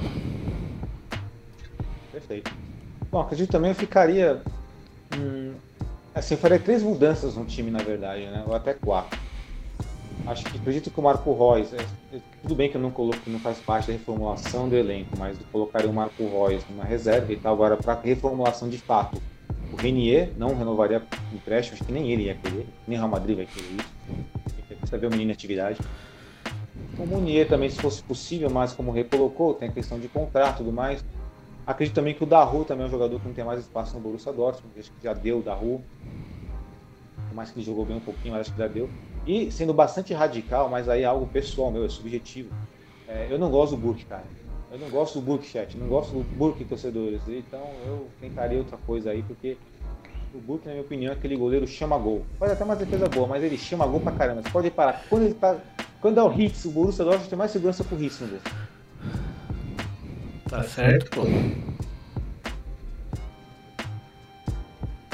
Perfeito. 2.12 2.52
Bom, 3.12 3.22
acredito 3.22 3.50
também 3.50 3.72
eu 3.72 3.76
ficaria. 3.76 4.40
Hum, 5.18 5.54
assim, 6.14 6.36
eu 6.36 6.40
faria 6.40 6.60
três 6.60 6.84
mudanças 6.84 7.36
no 7.36 7.46
time, 7.46 7.72
na 7.72 7.80
verdade, 7.80 8.26
né? 8.26 8.44
Ou 8.46 8.54
até 8.54 8.74
quatro. 8.74 9.18
Acho 10.26 10.44
que 10.46 10.58
acredito 10.58 10.92
que 10.92 11.00
o 11.00 11.04
Marco 11.04 11.32
Reus, 11.34 11.74
é, 11.74 11.78
é, 12.14 12.20
tudo 12.42 12.56
bem 12.56 12.70
que 12.70 12.78
eu 12.78 12.82
não 12.82 12.92
coloco, 12.92 13.18
não 13.28 13.40
faz 13.40 13.58
parte 13.60 13.88
da 13.88 13.94
reformulação 13.94 14.70
do 14.70 14.76
elenco, 14.76 15.10
mas 15.18 15.38
colocaria 15.52 15.90
o 15.90 15.94
Marco 15.94 16.24
Reus 16.24 16.64
numa 16.70 16.84
reserva 16.84 17.32
e 17.32 17.38
tal. 17.38 17.54
Agora, 17.54 17.78
para 17.78 18.00
reformulação 18.00 18.70
de 18.70 18.78
fato, 18.78 19.22
o 19.72 19.76
Renier 19.76 20.32
não 20.38 20.56
renovaria 20.56 21.02
o 21.32 21.36
empréstimo, 21.36 21.78
acho 21.78 21.86
que 21.86 21.92
nem 21.92 22.12
ele 22.12 22.24
ia 22.24 22.36
querer, 22.36 22.68
nem 22.88 22.98
o 22.98 23.02
Real 23.02 23.10
Madrid 23.10 23.38
vai 23.38 23.46
querer 23.46 23.68
isso. 23.68 24.00
Precisa 24.80 24.98
ver 24.98 25.08
o 25.08 25.10
menino 25.10 25.32
em 25.32 25.34
atividade. 25.34 25.80
O 26.98 27.06
Munier 27.06 27.48
também, 27.48 27.70
se 27.70 27.80
fosse 27.80 28.04
possível, 28.04 28.50
mas 28.50 28.74
como 28.74 28.92
recolocou, 28.92 29.54
tem 29.54 29.70
a 29.70 29.72
questão 29.72 30.00
de 30.00 30.08
contrato 30.08 30.56
e 30.56 30.58
tudo 30.58 30.74
mais. 30.74 31.04
Acredito 31.66 31.96
também 31.96 32.14
que 32.14 32.24
o 32.24 32.26
Daru 32.26 32.66
também 32.66 32.84
é 32.86 32.88
um 32.88 32.92
jogador 32.92 33.20
que 33.20 33.28
não 33.28 33.34
tem 33.34 33.46
mais 33.46 33.60
espaço 33.60 33.94
no 33.94 34.00
Borussia 34.00 34.34
Dortmund, 34.34 34.78
acho 34.80 34.92
que 34.92 35.04
já 35.04 35.14
deu 35.14 35.40
o 35.40 35.42
Daru. 35.42 35.82
Por 37.30 37.36
mais 37.36 37.52
que 37.52 37.60
ele 37.60 37.66
jogou 37.66 37.86
bem 37.86 37.98
um 37.98 38.02
pouquinho, 38.02 38.34
mas 38.34 38.42
acho 38.42 38.52
que 38.52 38.58
já 38.58 38.68
deu. 38.68 38.90
E 39.26 39.52
sendo 39.52 39.74
bastante 39.74 40.14
radical, 40.14 40.70
mas 40.70 40.90
aí 40.90 41.04
é 41.04 41.06
algo 41.06 41.28
pessoal 41.28 41.72
meu, 41.72 41.86
é 41.86 41.90
subjetivo. 41.90 42.50
É, 43.08 43.28
eu 43.30 43.40
não 43.40 43.50
gosto 43.50 43.76
do 43.76 43.82
Burke, 43.82 44.06
cara. 44.06 44.24
Eu 44.72 44.78
não 44.78 44.90
gosto 44.90 45.20
do 45.20 45.26
Burke, 45.26 45.48
chat. 45.48 45.76
Não 45.78 45.88
gosto 45.88 46.12
do 46.12 46.24
Burke, 46.36 46.64
torcedores. 46.66 47.22
Então 47.28 47.62
eu 47.86 48.08
tentaria 48.20 48.58
outra 48.58 48.78
coisa 48.86 49.12
aí, 49.12 49.24
porque 49.24 49.58
o 50.34 50.40
Burke, 50.40 50.68
na 50.68 50.74
minha 50.74 50.84
opinião, 50.84 51.12
é 51.12 51.16
aquele 51.16 51.36
goleiro 51.36 51.66
chama 51.66 51.98
gol. 51.98 52.24
Faz 52.38 52.52
até 52.52 52.64
uma 52.64 52.76
defesa 52.76 53.08
boa, 53.08 53.28
mas 53.28 53.44
ele 53.44 53.58
chama 53.58 53.88
gol 53.88 54.00
pra 54.00 54.12
caramba. 54.12 54.44
Você 54.44 54.50
pode 54.50 54.66
reparar, 54.66 55.04
quando 55.10 55.24
ele 55.24 55.34
tá. 55.34 55.58
Quando 56.02 56.18
é 56.18 56.24
o 56.24 56.32
Hits, 56.32 56.66
o 56.66 56.72
Borussia 56.72 57.04
Dortmund 57.04 57.30
tem 57.30 57.38
mais 57.38 57.52
segurança 57.52 57.84
pro 57.84 58.02
Hits 58.02 58.20
no 58.22 58.28
gol. 58.28 58.40
Tá 60.50 60.64
certo, 60.64 61.10
pô. 61.12 61.24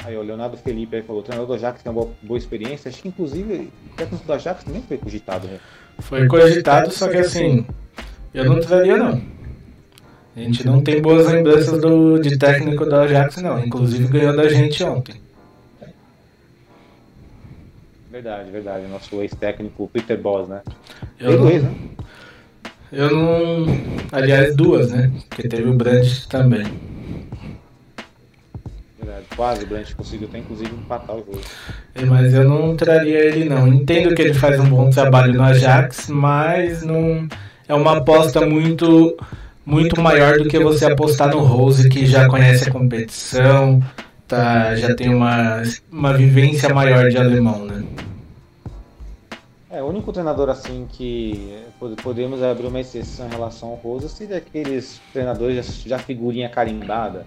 Aí 0.06 0.16
o 0.16 0.22
Leonardo 0.22 0.56
Felipe 0.56 0.96
aí 0.96 1.02
falou, 1.02 1.22
o 1.22 1.24
treinador 1.24 1.48
do 1.48 1.54
Ajax 1.56 1.82
tem 1.82 1.92
uma 1.92 2.04
boa, 2.04 2.14
boa 2.22 2.38
experiência. 2.38 2.90
Acho 2.90 3.02
que 3.02 3.08
inclusive 3.08 3.72
o 3.92 3.96
técnico 3.96 4.24
do 4.24 4.34
Ajax 4.34 4.64
também 4.64 4.84
foi 4.88 5.00
cogitado, 5.00 5.48
né? 5.48 5.60
Foi 5.98 6.28
cogitado, 6.28 6.92
só 6.92 7.08
que 7.08 7.18
assim, 7.18 7.66
eu 8.32 8.46
não 8.46 8.60
traria 8.60 8.98
não. 8.98 9.20
A 10.36 10.40
gente 10.40 10.64
não 10.64 10.82
tem 10.82 11.02
boas 11.02 11.26
lembranças 11.32 11.82
do, 11.82 12.20
de 12.20 12.38
técnico 12.38 12.86
do 12.86 12.96
Ajax, 12.96 13.38
não. 13.38 13.58
Inclusive 13.58 14.08
ganhou 14.08 14.36
da 14.36 14.48
gente 14.48 14.84
ontem. 14.84 15.16
Verdade, 18.12 18.52
verdade. 18.52 18.86
Nosso 18.88 19.22
ex-técnico 19.22 19.90
Peter 19.92 20.22
Boss, 20.22 20.48
né? 20.48 20.62
Eu 21.20 21.30
Tem 21.30 21.38
não, 21.38 21.46
dois, 21.46 21.64
né? 21.64 21.76
eu 22.92 23.12
não. 23.12 23.66
Aliás, 24.12 24.56
duas, 24.56 24.92
né? 24.92 25.12
Porque 25.30 25.48
teve 25.48 25.68
o 25.68 25.74
Brandt 25.74 26.28
também. 26.30 26.66
Quase 29.36 29.64
o 29.64 29.68
Brandt 29.68 29.96
conseguiu 29.96 30.28
até 30.28 30.38
inclusive 30.40 30.74
empatar 30.74 31.16
o 31.16 31.20
jogo. 31.20 31.42
É, 31.94 32.06
Mas 32.06 32.34
eu 32.34 32.44
não 32.48 32.76
traria 32.76 33.20
ele, 33.20 33.50
não. 33.50 33.68
Entendo 33.68 34.16
que 34.16 34.22
ele 34.22 34.34
faz 34.34 34.60
um 34.60 34.70
bom 34.70 34.90
trabalho 34.90 35.34
no 35.34 35.44
Ajax, 35.44 36.08
mas 36.10 36.84
não. 36.84 37.28
É 37.68 37.74
uma 37.74 37.98
aposta 37.98 38.46
muito. 38.46 39.18
Muito 39.66 40.00
maior 40.00 40.38
do 40.38 40.48
que 40.48 40.60
você 40.60 40.86
apostar 40.86 41.32
no 41.32 41.40
Rose, 41.40 41.90
que 41.90 42.06
já 42.06 42.28
conhece 42.28 42.70
a 42.70 42.72
competição, 42.72 43.82
tá, 44.28 44.76
já 44.76 44.94
tem 44.94 45.12
uma, 45.12 45.64
uma 45.92 46.14
vivência 46.14 46.72
maior 46.72 47.10
de 47.10 47.18
alemão, 47.18 47.66
né? 47.66 47.84
É, 49.72 49.82
o 49.82 49.88
único 49.88 50.14
treinador 50.14 50.50
assim 50.50 50.86
que 50.88 51.58
pod- 51.80 51.96
podemos 52.04 52.44
abrir 52.44 52.68
uma 52.68 52.80
exceção 52.80 53.26
em 53.26 53.32
relação 53.32 53.70
ao 53.70 53.76
Rosa 53.76 54.08
seria 54.08 54.38
aqueles 54.38 55.02
treinadores 55.12 55.56
já, 55.66 55.98
já 55.98 56.00
figurinha 56.00 56.48
carimbada. 56.48 57.26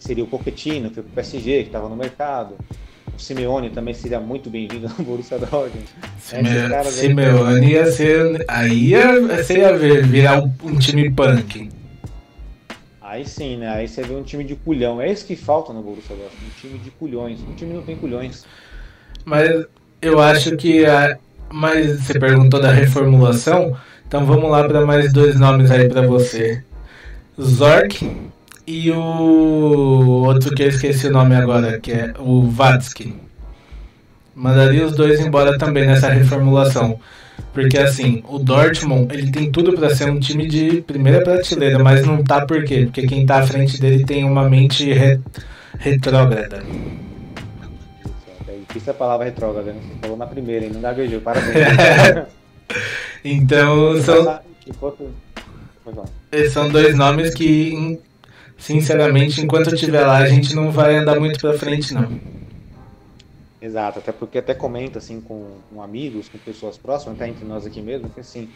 Seria 0.00 0.24
o 0.24 0.26
Pochettino, 0.26 0.88
que 0.88 0.94
foi 0.96 1.02
pro 1.04 1.12
PSG, 1.12 1.60
que 1.62 1.68
estava 1.68 1.88
no 1.88 1.94
mercado. 1.94 2.56
O 3.16 3.20
Simeone 3.20 3.70
também 3.70 3.92
seria 3.94 4.18
muito 4.18 4.48
bem-vindo 4.50 4.88
no 4.98 5.04
Borussia 5.04 5.38
Dortmund. 5.38 5.84
Caras 6.70 6.98
aí- 6.98 7.08
Simeone 7.08 7.70
ia 7.72 7.86
ser. 7.92 8.44
Aí 8.48 8.88
ia, 8.88 9.20
você 9.20 9.58
ia 9.58 9.76
ver, 9.76 10.04
virar 10.06 10.42
um, 10.42 10.50
um 10.64 10.78
time 10.78 11.10
punk. 11.10 11.68
Aí 13.00 13.26
sim, 13.26 13.58
né? 13.58 13.68
Aí 13.68 13.86
você 13.88 14.02
vê 14.02 14.14
um 14.14 14.22
time 14.22 14.42
de 14.42 14.54
culhão. 14.54 15.00
É 15.00 15.12
isso 15.12 15.26
que 15.26 15.36
falta 15.36 15.72
no 15.72 15.82
Borussia 15.82 16.16
Dortmund, 16.16 16.46
um 16.46 16.60
time 16.60 16.78
de 16.78 16.90
culhões. 16.92 17.40
Um 17.40 17.54
time 17.54 17.74
não 17.74 17.82
tem 17.82 17.96
culhões. 17.96 18.44
Mas 19.24 19.66
eu 20.00 20.18
acho 20.18 20.56
que. 20.56 20.86
A, 20.86 21.18
mas 21.52 22.00
você 22.00 22.18
perguntou 22.18 22.58
da 22.60 22.72
reformulação, 22.72 23.76
então 24.08 24.24
vamos 24.24 24.50
lá 24.50 24.66
para 24.66 24.86
mais 24.86 25.12
dois 25.12 25.38
nomes 25.38 25.70
aí 25.70 25.88
para 25.88 26.06
você: 26.06 26.64
Zork 27.38 28.10
e 28.66 28.90
o 28.90 30.24
outro 30.26 30.54
que 30.54 30.62
eu 30.62 30.68
esqueci 30.68 31.06
o 31.06 31.12
nome 31.12 31.34
agora, 31.34 31.80
que 31.80 31.92
é 31.92 32.14
o 32.18 32.42
Vatsky. 32.42 33.14
Mandaria 34.34 34.86
os 34.86 34.94
dois 34.94 35.20
embora 35.20 35.58
também 35.58 35.86
nessa 35.86 36.08
reformulação. 36.08 36.98
Porque 37.52 37.78
assim, 37.78 38.22
o 38.28 38.38
Dortmund, 38.38 39.12
ele 39.12 39.30
tem 39.32 39.50
tudo 39.50 39.72
para 39.72 39.94
ser 39.94 40.10
um 40.10 40.20
time 40.20 40.46
de 40.46 40.82
primeira 40.82 41.22
prateleira, 41.22 41.78
mas 41.78 42.06
não 42.06 42.22
tá 42.22 42.46
por 42.46 42.64
quê? 42.64 42.84
Porque 42.84 43.06
quem 43.06 43.26
tá 43.26 43.38
à 43.38 43.46
frente 43.46 43.80
dele 43.80 44.04
tem 44.04 44.24
uma 44.24 44.48
mente 44.48 44.92
re 44.92 45.20
retrógrada. 45.78 46.62
É 48.46 48.52
difícil 48.68 48.92
a 48.92 48.94
palavra 48.94 49.26
retrógrada, 49.26 49.72
né? 49.72 49.80
Você 49.80 49.98
falou 50.00 50.16
na 50.16 50.26
primeira, 50.26 50.64
hein? 50.64 50.72
Não 50.72 50.80
gaguejou, 50.80 51.20
parabéns. 51.20 51.54
então, 53.24 54.00
são, 54.02 54.40
são 56.50 56.68
dois 56.68 56.94
nomes 56.94 57.34
que, 57.34 57.98
sinceramente, 58.60 59.40
enquanto 59.40 59.68
eu 59.68 59.74
estiver 59.74 60.06
lá, 60.06 60.18
a 60.18 60.26
gente 60.26 60.54
não 60.54 60.70
vai 60.70 60.96
andar 60.96 61.18
muito 61.18 61.40
pra 61.40 61.54
frente, 61.54 61.92
não. 61.92 62.20
Exato, 63.60 63.98
até 63.98 64.12
porque 64.12 64.38
até 64.38 64.54
comenta 64.54 64.98
assim 64.98 65.20
com, 65.20 65.58
com 65.70 65.82
amigos, 65.82 66.28
com 66.28 66.38
pessoas 66.38 66.78
próximas, 66.78 67.16
até 67.16 67.28
entre 67.28 67.44
nós 67.44 67.66
aqui 67.66 67.82
mesmo, 67.82 68.08
que 68.08 68.20
assim, 68.20 68.48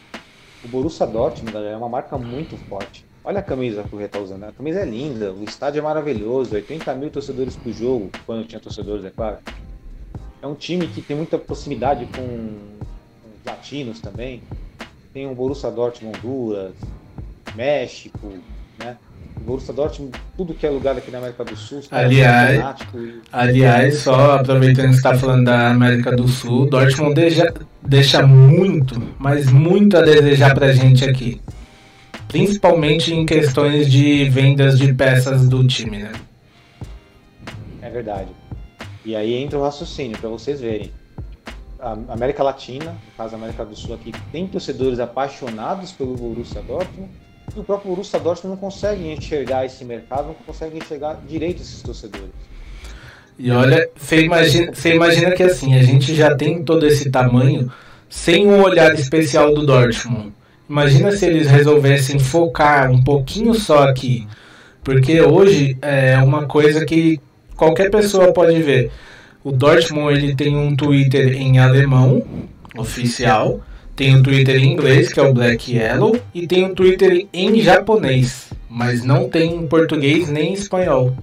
o 0.65 0.69
Borussia 0.69 1.07
Dortmund 1.07 1.57
é 1.57 1.77
uma 1.77 1.89
marca 1.89 2.17
muito 2.17 2.57
forte. 2.69 3.05
Olha 3.23 3.41
a 3.41 3.43
camisa 3.43 3.83
que 3.83 3.95
o 3.95 3.99
Rê 3.99 4.09
tá 4.09 4.19
usando, 4.19 4.41
né? 4.41 4.49
a 4.49 4.53
camisa 4.53 4.81
é 4.81 4.85
linda, 4.85 5.33
o 5.33 5.45
estádio 5.45 5.79
é 5.79 5.83
maravilhoso, 5.83 6.55
80 6.55 6.95
mil 6.95 7.11
torcedores 7.11 7.57
por 7.57 7.73
jogo, 7.73 8.11
quando 8.27 8.47
tinha 8.47 8.61
torcedores, 8.61 9.05
é 9.05 9.11
claro. 9.11 9.39
É 10.43 10.47
um 10.47 10.55
time 10.55 10.87
que 10.87 11.01
tem 11.01 11.17
muita 11.17 11.39
proximidade 11.39 12.07
com, 12.07 12.27
com 12.27 13.29
os 13.39 13.45
latinos 13.47 14.01
também. 14.01 14.43
Tem 15.13 15.27
o 15.27 15.35
Borussia 15.35 15.71
Dortmund 15.71 16.19
Honduras, 16.19 16.75
México, 17.55 18.35
né? 18.79 18.99
Borussia 19.45 19.75
Dortmund, 19.75 20.13
tudo 20.37 20.55
que 20.55 20.67
é 20.67 20.71
lugar 20.71 20.97
aqui 20.97 21.11
na 21.11 21.19
América 21.19 21.45
do 21.45 21.55
Sul. 21.55 21.81
Aliás, 21.91 22.63
aliás, 23.31 23.99
só 23.99 24.37
aproveitando 24.37 24.89
que 24.89 24.97
está 24.97 25.15
falando 25.15 25.45
da 25.45 25.69
América 25.69 26.11
do 26.17 26.27
Sul, 26.27 26.69
Dortmund 26.69 27.15
deixa, 27.15 27.53
deixa 27.83 28.27
muito, 28.27 29.01
mas 29.19 29.53
muito 29.53 29.99
a 29.99 30.01
desejar 30.01 30.55
para 30.55 30.67
a 30.67 30.73
gente 30.73 31.05
aqui. 31.05 31.41
Principalmente 32.29 33.13
em 33.15 33.27
questões 33.27 33.91
de 33.91 34.29
vendas 34.31 34.79
de 34.79 34.93
peças 34.95 35.47
do 35.47 35.65
time, 35.67 35.99
né? 35.99 36.13
É 37.83 37.91
verdade. 37.91 38.31
E 39.05 39.15
aí 39.15 39.35
entra 39.35 39.59
o 39.59 39.63
raciocínio, 39.63 40.19
para 40.19 40.31
vocês 40.31 40.61
verem. 40.61 40.91
A 41.79 41.93
América 42.15 42.43
Latina, 42.43 42.93
no 42.93 43.17
caso 43.17 43.35
a 43.35 43.39
América 43.39 43.63
do 43.63 43.77
Sul 43.77 43.95
aqui, 43.95 44.11
tem 44.33 44.47
torcedores 44.49 44.99
apaixonados 44.99 45.93
pelo 45.93 46.17
Borussia 46.17 46.63
Dortmund, 46.63 47.11
e 47.57 47.61
o 47.61 47.65
próprio 47.65 47.91
Borussia 47.91 48.19
Dortmund 48.19 48.57
não 48.57 48.61
consegue 48.61 49.09
enxergar 49.11 49.65
esse 49.65 49.85
mercado, 49.85 50.29
não 50.29 50.35
consegue 50.35 50.79
enxergar 50.79 51.21
direito 51.27 51.63
esses 51.63 51.83
torcedores. 51.83 52.31
E 53.39 53.51
olha, 53.51 53.89
você 53.97 54.23
imagina, 54.23 54.73
você 54.73 54.95
imagina 54.95 55.33
que 55.33 55.43
assim, 55.43 55.75
a 55.75 55.83
gente 55.83 56.15
já 56.15 56.35
tem 56.37 56.63
todo 56.63 56.87
esse 56.87 57.11
tamanho 57.11 57.71
sem 58.09 58.47
um 58.47 58.63
olhar 58.63 58.95
especial 58.95 59.53
do 59.53 59.67
Dortmund. 59.67 60.33
Imagina 60.69 61.13
se 61.13 61.27
eles 61.27 61.47
resolvessem 61.49 62.19
focar 62.19 62.91
um 62.91 63.03
pouquinho 63.03 63.55
só 63.55 63.89
aqui. 63.89 64.27
Porque 64.83 65.21
hoje 65.21 65.77
é 65.83 66.17
uma 66.19 66.47
coisa 66.47 66.85
que 66.85 67.21
qualquer 67.57 67.91
pessoa 67.91 68.33
pode 68.33 68.63
ver. 68.63 68.91
O 69.43 69.51
Dortmund 69.51 70.17
ele 70.17 70.35
tem 70.35 70.57
um 70.57 70.77
Twitter 70.77 71.35
em 71.35 71.59
alemão 71.59 72.23
oficial 72.77 73.61
tem 73.97 74.17
um 74.17 74.23
Twitter 74.23 74.57
em 74.57 74.73
inglês, 74.73 75.13
que 75.13 75.21
é 75.21 75.23
o 75.23 75.33
Black 75.33 75.73
Yellow, 75.73 76.19
e 76.35 76.47
tem 76.47 76.65
um 76.65 76.75
Twitter 76.75 77.27
em 77.33 77.61
japonês, 77.61 78.51
mas 78.69 79.05
não 79.05 79.29
tem 79.29 79.55
em 79.55 79.67
português 79.67 80.29
nem 80.29 80.51
em 80.51 80.53
espanhol. 80.55 81.15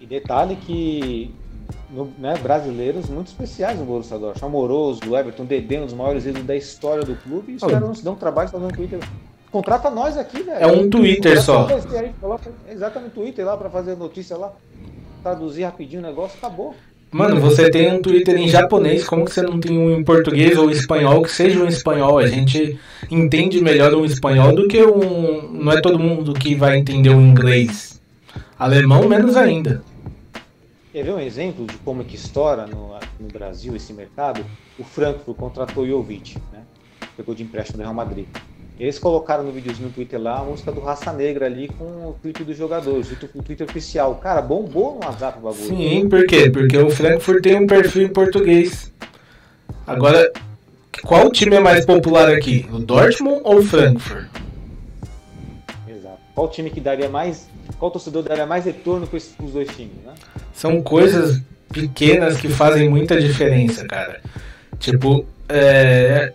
E 0.00 0.06
detalhe 0.06 0.56
que 0.56 1.32
no, 1.92 2.10
né, 2.18 2.34
brasileiros 2.42 3.08
muito 3.08 3.28
especiais 3.28 3.78
no 3.78 3.84
Borussia 3.84 4.18
Dortmund. 4.18 4.44
Amoroso, 4.44 5.00
do 5.00 5.16
Everton, 5.16 5.44
Dedê, 5.44 5.78
um 5.78 5.84
dos 5.84 5.94
maiores 5.94 6.24
ídolos 6.24 6.46
da 6.46 6.56
história 6.56 7.04
do 7.04 7.14
clube. 7.14 7.52
E 7.52 7.56
os 7.56 7.62
oh. 7.62 7.66
caras 7.66 7.82
não 7.82 7.94
se 7.94 8.02
dão 8.02 8.14
trabalho 8.14 8.48
fazendo 8.48 8.74
Twitter. 8.74 8.98
Contrata 9.50 9.90
nós 9.90 10.16
aqui, 10.16 10.42
velho. 10.42 10.58
É 10.58 10.66
um 10.66 10.88
Twitter 10.88 11.40
só. 11.42 11.68
exatamente, 12.68 13.12
Twitter 13.12 13.44
lá 13.44 13.56
para 13.56 13.68
fazer 13.68 13.94
notícia 13.96 14.36
lá. 14.36 14.52
Traduzir 15.22 15.64
rapidinho 15.64 16.00
o 16.00 16.04
negócio, 16.04 16.36
acabou. 16.38 16.74
Mano, 17.12 17.38
você 17.38 17.70
tem 17.70 17.92
um 17.92 18.00
Twitter 18.00 18.36
em 18.36 18.48
japonês, 18.48 19.04
como 19.04 19.26
que 19.26 19.34
você 19.34 19.42
não 19.42 19.60
tem 19.60 19.76
um 19.76 19.94
em 19.94 20.02
português 20.02 20.56
ou 20.56 20.70
espanhol, 20.70 21.20
que 21.22 21.30
seja 21.30 21.62
um 21.62 21.68
espanhol? 21.68 22.18
A 22.18 22.26
gente 22.26 22.80
entende 23.10 23.60
melhor 23.60 23.94
um 23.94 24.02
espanhol 24.02 24.54
do 24.54 24.66
que 24.66 24.82
um. 24.82 25.52
Não 25.52 25.72
é 25.72 25.80
todo 25.82 25.98
mundo 25.98 26.32
que 26.32 26.54
vai 26.54 26.78
entender 26.78 27.10
o 27.10 27.16
um 27.16 27.26
inglês. 27.26 28.00
Alemão, 28.58 29.06
menos 29.06 29.36
ainda. 29.36 29.84
Quer 30.90 31.04
ver 31.04 31.12
um 31.12 31.20
exemplo 31.20 31.66
de 31.66 31.76
como 31.78 32.00
é 32.00 32.04
que 32.04 32.16
estoura 32.16 32.66
no, 32.66 32.94
no 33.20 33.28
Brasil 33.28 33.76
esse 33.76 33.92
mercado? 33.92 34.42
O 34.78 34.84
Frankfurt 34.84 35.36
contratou 35.36 35.84
o 35.84 35.86
Jovic, 35.86 36.38
né? 36.50 36.62
Pegou 37.14 37.34
de 37.34 37.42
empréstimo 37.42 37.76
do 37.76 37.82
Real 37.82 37.94
Madrid. 37.94 38.26
Eles 38.78 38.98
colocaram 38.98 39.44
no 39.44 39.52
videozinho 39.52 39.88
no 39.88 39.94
Twitter 39.94 40.20
lá 40.20 40.40
a 40.40 40.44
música 40.44 40.72
do 40.72 40.80
Raça 40.80 41.12
Negra 41.12 41.46
ali 41.46 41.68
com 41.68 41.84
o 41.84 42.16
tweet 42.20 42.42
dos 42.42 42.56
jogadores, 42.56 43.12
o 43.12 43.42
Twitter 43.42 43.68
oficial. 43.68 44.16
Cara, 44.16 44.40
bombou 44.40 44.94
no 44.94 45.06
WhatsApp 45.06 45.38
o 45.38 45.42
bagulho. 45.42 45.64
Sim, 45.64 46.08
por 46.08 46.26
quê? 46.26 46.50
Porque 46.50 46.76
o 46.78 46.90
Frankfurt 46.90 47.42
tem 47.42 47.56
um 47.56 47.66
perfil 47.66 48.02
em 48.02 48.08
português. 48.08 48.92
Agora, 49.86 50.32
qual 51.04 51.30
time 51.30 51.56
é 51.56 51.60
mais 51.60 51.84
popular 51.84 52.28
aqui? 52.30 52.66
O 52.72 52.78
Dortmund 52.78 53.40
ou 53.44 53.58
o 53.58 53.62
Frankfurt? 53.62 54.26
Exato. 55.86 56.18
Qual 56.34 56.48
time 56.48 56.70
que 56.70 56.80
daria 56.80 57.08
mais. 57.08 57.48
Qual 57.78 57.90
torcedor 57.90 58.22
daria 58.22 58.46
mais 58.46 58.64
retorno 58.64 59.06
para 59.06 59.16
esses 59.16 59.34
dois 59.38 59.68
times, 59.68 59.96
né? 60.04 60.14
São 60.52 60.82
coisas 60.82 61.40
pequenas 61.72 62.36
que 62.36 62.48
fazem 62.48 62.88
muita 62.88 63.20
diferença, 63.20 63.84
cara. 63.86 64.20
Tipo, 64.78 65.24
é, 65.48 66.32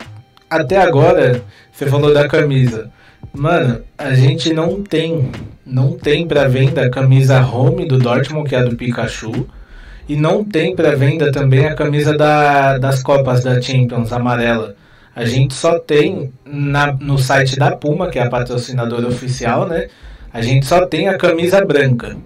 até 0.50 0.78
agora, 0.78 1.44
você 1.78 1.86
falou 1.86 2.12
da 2.12 2.28
camisa. 2.28 2.90
Mano, 3.32 3.84
a 3.96 4.12
gente 4.16 4.52
não 4.52 4.82
tem, 4.82 5.30
não 5.64 5.92
tem 5.92 6.28
para 6.28 6.48
venda 6.48 6.84
a 6.84 6.90
camisa 6.90 7.40
home 7.40 7.88
do 7.88 8.00
Dortmund, 8.00 8.50
que 8.50 8.56
é 8.56 8.60
a 8.60 8.64
do 8.64 8.76
Pikachu. 8.76 9.48
E 10.10 10.16
não 10.16 10.44
tem 10.44 10.76
para 10.76 10.96
venda 10.96 11.32
também 11.32 11.68
a 11.68 11.76
camisa 11.76 12.18
da, 12.18 12.80
das 12.80 13.04
Copas 13.04 13.44
da 13.44 13.62
Champions 13.62 14.12
amarela. 14.12 14.76
A 15.16 15.24
gente 15.24 15.54
só 15.54 15.78
tem 15.78 16.34
na, 16.44 16.94
no 16.94 17.20
site 17.20 17.56
da 17.60 17.76
Puma, 17.76 18.10
que 18.10 18.18
é 18.18 18.24
a 18.24 18.30
patrocinadora 18.30 19.08
oficial, 19.08 19.68
né? 19.68 19.88
A 20.34 20.42
gente 20.42 20.66
só 20.66 20.84
tem 20.88 21.08
a 21.08 21.16
camisa 21.16 21.64
branca. 21.64 22.18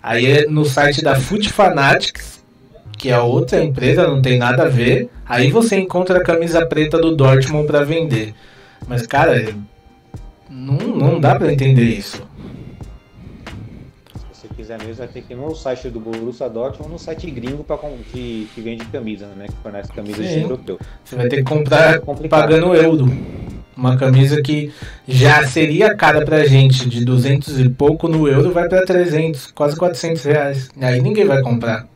Aí 0.00 0.26
é 0.26 0.46
no 0.46 0.64
site 0.64 1.02
da 1.02 1.16
Foot 1.16 1.52
Fanatics, 1.52 2.39
que 3.00 3.08
é 3.08 3.18
outra 3.18 3.64
empresa, 3.64 4.06
não 4.06 4.20
tem 4.20 4.36
nada 4.36 4.64
a 4.64 4.68
ver. 4.68 5.08
Aí 5.24 5.50
você 5.50 5.76
encontra 5.76 6.18
a 6.18 6.22
camisa 6.22 6.66
preta 6.66 6.98
do 6.98 7.16
Dortmund 7.16 7.66
para 7.66 7.82
vender. 7.82 8.34
Mas, 8.86 9.06
cara, 9.06 9.54
não, 10.50 10.76
não 10.76 11.18
dá 11.18 11.34
para 11.34 11.50
entender 11.50 11.84
isso. 11.84 12.22
Se 14.14 14.42
você 14.42 14.48
quiser 14.54 14.78
mesmo, 14.80 14.96
vai 14.96 15.08
ter 15.08 15.22
que 15.22 15.32
ir 15.32 15.36
no 15.36 15.54
site 15.54 15.88
do 15.88 15.98
Borussia 15.98 16.46
Dortmund 16.50 16.82
ou 16.82 16.88
no 16.90 16.98
site 16.98 17.30
gringo 17.30 17.64
pra, 17.64 17.78
que, 18.12 18.46
que 18.54 18.60
vende 18.60 18.84
camisa, 18.84 19.26
né? 19.34 19.46
Que 19.46 19.56
fornece 19.62 19.90
camisas 19.94 20.28
de 20.28 20.40
europeu. 20.40 20.78
Você 21.02 21.16
vai 21.16 21.28
ter 21.28 21.36
que 21.36 21.44
comprar 21.44 21.94
é 21.94 22.28
pagando 22.28 22.74
euro. 22.74 23.10
Uma 23.74 23.96
camisa 23.96 24.42
que 24.42 24.70
já 25.08 25.46
seria 25.46 25.94
cara 25.94 26.22
pra 26.22 26.44
gente 26.44 26.86
de 26.86 27.02
200 27.02 27.60
e 27.60 27.70
pouco 27.70 28.08
no 28.08 28.28
euro, 28.28 28.52
vai 28.52 28.68
para 28.68 28.84
300, 28.84 29.52
quase 29.52 29.74
400 29.74 30.22
reais. 30.22 30.68
Aí 30.78 31.00
ninguém 31.00 31.24
vai 31.24 31.40
comprar. 31.40 31.88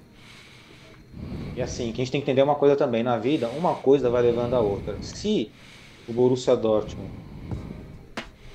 E 1.54 1.62
assim, 1.62 1.92
que 1.92 2.00
a 2.02 2.04
gente 2.04 2.12
tem 2.12 2.20
que 2.20 2.24
entender 2.30 2.42
uma 2.42 2.56
coisa 2.58 2.76
também 2.76 3.02
na 3.02 3.18
vida, 3.18 3.50
uma 3.52 3.80
coisa 3.80 4.10
vai 4.10 4.22
levando 4.22 4.54
a 4.54 4.60
outra. 4.60 5.00
Se 5.02 5.56
o 6.06 6.12
Borussia 6.12 6.56
Dortmund 6.56 7.14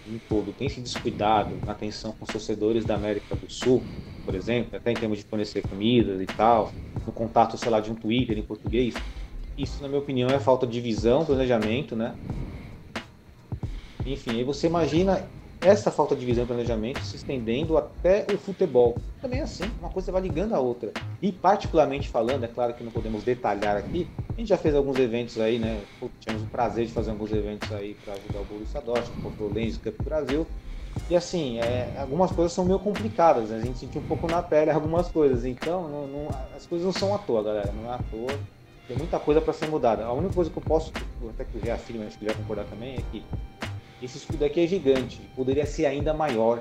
em 0.06 0.20
todo 0.20 0.54
tem 0.54 0.70
se 0.70 0.82
descuidado 0.82 1.62
na 1.66 1.72
atenção 1.74 2.14
com 2.14 2.26
os 2.26 2.32
torcedores 2.32 2.86
da 2.86 2.96
América 2.96 3.36
do 3.36 3.50
Sul, 3.50 3.90
por 4.26 4.36
exemplo, 4.36 4.76
até 4.78 4.92
em 4.92 4.98
termos 4.98 5.18
de 5.20 5.26
fornecer 5.26 5.64
comidas 5.64 6.22
e 6.22 6.28
tal, 6.28 6.78
no 7.06 7.14
contato, 7.14 7.58
sei 7.58 7.72
lá, 7.72 7.80
de 7.80 7.92
um 7.92 7.96
Twitter 7.96 8.38
em 8.38 8.46
português, 8.46 9.02
isso, 9.58 9.82
na 9.84 9.90
minha 9.90 10.02
opinião, 10.02 10.30
é 10.32 10.40
falta 10.40 10.66
de 10.68 10.80
visão, 10.82 11.26
planejamento, 11.26 11.96
né? 11.96 12.20
Enfim, 14.06 14.38
aí 14.38 14.44
você 14.44 14.68
imagina 14.68 15.32
essa 15.62 15.92
falta 15.92 16.16
de 16.16 16.26
visão 16.26 16.44
e 16.44 16.48
planejamento 16.48 17.02
se 17.02 17.18
estendendo 17.18 17.78
até 17.78 18.26
o 18.34 18.38
futebol. 18.38 18.96
Também 19.22 19.40
é 19.40 19.44
assim, 19.44 19.66
uma 19.80 19.90
coisa 19.90 20.12
vai 20.12 20.22
ligando 20.22 20.54
a 20.54 20.60
outra. 20.60 20.92
E 21.22 21.32
particularmente 21.32 22.08
falando, 22.08 22.46
é 22.46 22.48
claro 22.48 22.74
que 22.74 22.84
não 22.84 22.92
podemos 22.92 23.24
detalhar 23.24 23.76
aqui, 23.76 24.08
a 24.30 24.40
gente 24.40 24.48
já 24.48 24.58
fez 24.58 24.74
alguns 24.74 24.98
eventos 24.98 25.40
aí, 25.40 25.60
né? 25.60 25.82
Tivemos 26.20 26.44
o 26.44 26.50
prazer 26.50 26.86
de 26.86 26.94
fazer 26.94 27.12
alguns 27.12 27.32
eventos 27.32 27.70
aí 27.74 27.96
para 28.06 28.14
ajudar 28.14 28.40
o 28.40 28.46
Borussia 28.46 28.82
Dortmund, 28.82 29.22
contra 29.22 29.44
o 29.44 29.54
Lens 29.54 29.78
Cup 29.78 30.02
Brasil. 30.02 30.48
E 31.10 31.16
assim, 31.16 31.60
é, 31.60 31.94
algumas 32.00 32.32
coisas 32.32 32.54
são 32.54 32.66
meio 32.66 32.80
complicadas, 32.80 33.50
né? 33.50 33.58
A 33.58 33.66
gente 33.66 33.80
sentiu 33.80 34.02
um 34.02 34.06
pouco 34.06 34.28
na 34.28 34.42
pele 34.42 34.72
algumas 34.72 35.10
coisas. 35.10 35.46
Então, 35.46 35.88
não, 35.90 36.08
não, 36.08 36.30
as 36.56 36.66
coisas 36.66 36.86
não 36.86 36.94
são 36.94 37.14
à 37.14 37.18
toa, 37.18 37.44
galera. 37.44 37.72
Não 37.72 37.92
é 37.92 37.96
à 37.96 38.00
toa. 38.10 38.40
Tem 38.88 38.98
muita 38.98 39.20
coisa 39.20 39.40
para 39.40 39.54
ser 39.54 39.68
mudada. 39.68 40.06
A 40.06 40.14
única 40.14 40.34
coisa 40.34 40.50
que 40.50 40.58
eu 40.58 40.64
posso, 40.64 40.92
até 41.30 41.44
que 41.44 41.58
o 41.58 41.62
reafirmo, 41.62 42.08
acho 42.08 42.18
que 42.18 42.26
ele 42.26 42.34
vai 42.34 42.42
concordar 42.42 42.66
também, 42.66 42.96
é 42.96 43.02
que 43.12 43.24
esse 44.02 44.18
escudo 44.18 44.46
aqui 44.46 44.62
é 44.62 44.68
gigante, 44.68 45.22
poderia 45.36 45.66
ser 45.66 45.86
ainda 45.86 46.14
maior, 46.14 46.60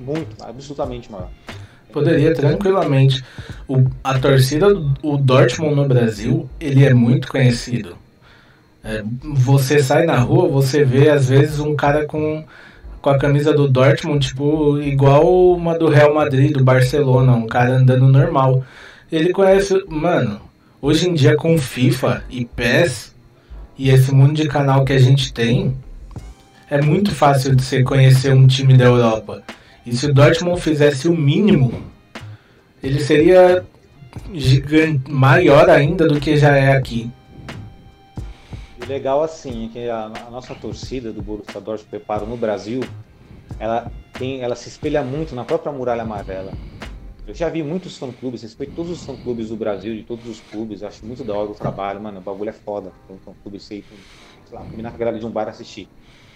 muito, 0.00 0.42
absolutamente 0.42 1.10
maior. 1.10 1.30
Poderia 1.92 2.34
tranquilamente. 2.34 3.22
O, 3.68 3.84
a 4.02 4.18
torcida 4.18 4.66
o 5.02 5.16
Dortmund 5.18 5.74
no 5.74 5.86
Brasil, 5.86 6.48
ele 6.58 6.84
é 6.84 6.94
muito 6.94 7.28
conhecido. 7.28 7.96
É, 8.82 9.04
você 9.22 9.82
sai 9.82 10.06
na 10.06 10.18
rua, 10.18 10.48
você 10.48 10.84
vê 10.84 11.10
às 11.10 11.28
vezes 11.28 11.60
um 11.60 11.76
cara 11.76 12.06
com, 12.06 12.44
com 13.00 13.10
a 13.10 13.18
camisa 13.18 13.52
do 13.52 13.68
Dortmund, 13.68 14.26
tipo, 14.26 14.78
igual 14.80 15.52
uma 15.52 15.78
do 15.78 15.88
Real 15.88 16.14
Madrid, 16.14 16.52
do 16.52 16.64
Barcelona, 16.64 17.32
um 17.32 17.46
cara 17.46 17.74
andando 17.74 18.08
normal. 18.08 18.64
Ele 19.10 19.32
conhece, 19.32 19.84
mano, 19.86 20.40
hoje 20.80 21.08
em 21.08 21.14
dia 21.14 21.36
com 21.36 21.56
FIFA 21.58 22.24
e 22.30 22.44
PES 22.44 23.14
e 23.78 23.90
esse 23.90 24.12
mundo 24.12 24.34
de 24.34 24.48
canal 24.48 24.84
que 24.84 24.92
a 24.92 24.98
gente 24.98 25.32
tem, 25.32 25.76
é 26.72 26.80
muito 26.80 27.14
fácil 27.14 27.54
de 27.54 27.62
você 27.62 27.82
conhecer 27.82 28.32
um 28.32 28.46
time 28.46 28.78
da 28.78 28.86
Europa. 28.86 29.42
E 29.84 29.94
se 29.94 30.06
o 30.06 30.14
Dortmund 30.14 30.58
fizesse 30.58 31.06
o 31.06 31.14
mínimo, 31.14 31.82
ele 32.82 32.98
seria 32.98 33.62
gigante, 34.32 35.10
maior 35.10 35.68
ainda 35.68 36.08
do 36.08 36.18
que 36.18 36.34
já 36.38 36.56
é 36.56 36.74
aqui. 36.74 37.10
Legal 38.88 39.22
assim 39.22 39.66
é 39.66 39.68
que 39.68 39.88
a, 39.90 40.10
a, 40.28 40.30
nossa 40.30 40.54
torcida 40.54 41.12
do 41.12 41.20
Borussia 41.20 41.60
Dortmund 41.60 41.90
preparo 41.90 42.24
no 42.24 42.38
Brasil, 42.38 42.80
ela 43.58 43.92
tem, 44.18 44.40
ela 44.40 44.56
se 44.56 44.70
espelha 44.70 45.02
muito 45.02 45.34
na 45.34 45.44
própria 45.44 45.70
muralha 45.70 46.02
amarela. 46.02 46.54
Eu 47.26 47.34
já 47.34 47.50
vi 47.50 47.62
muitos 47.62 47.98
fã-clubes, 47.98 48.40
respeito 48.40 48.72
todos 48.74 48.92
os 48.92 49.04
fã-clubes 49.04 49.50
do 49.50 49.56
Brasil, 49.56 49.94
de 49.94 50.04
todos 50.04 50.26
os 50.26 50.40
clubes, 50.40 50.82
acho 50.82 51.04
muito 51.04 51.22
da 51.22 51.34
hora 51.34 51.50
o 51.50 51.54
trabalho, 51.54 52.00
mano, 52.00 52.18
o 52.18 52.22
bagulho 52.22 52.48
é 52.48 52.54
foda. 52.54 52.90
Um 53.10 53.18
fã-clube 53.18 53.60
sei, 53.60 53.84
sei 54.46 54.58
lá, 54.58 54.64
combinar 54.64 54.88
com 54.88 54.96
a 54.96 54.98
galera 54.98 55.18
de 55.18 55.26
um 55.26 55.30
bar 55.30 55.48
assistir. 55.48 55.86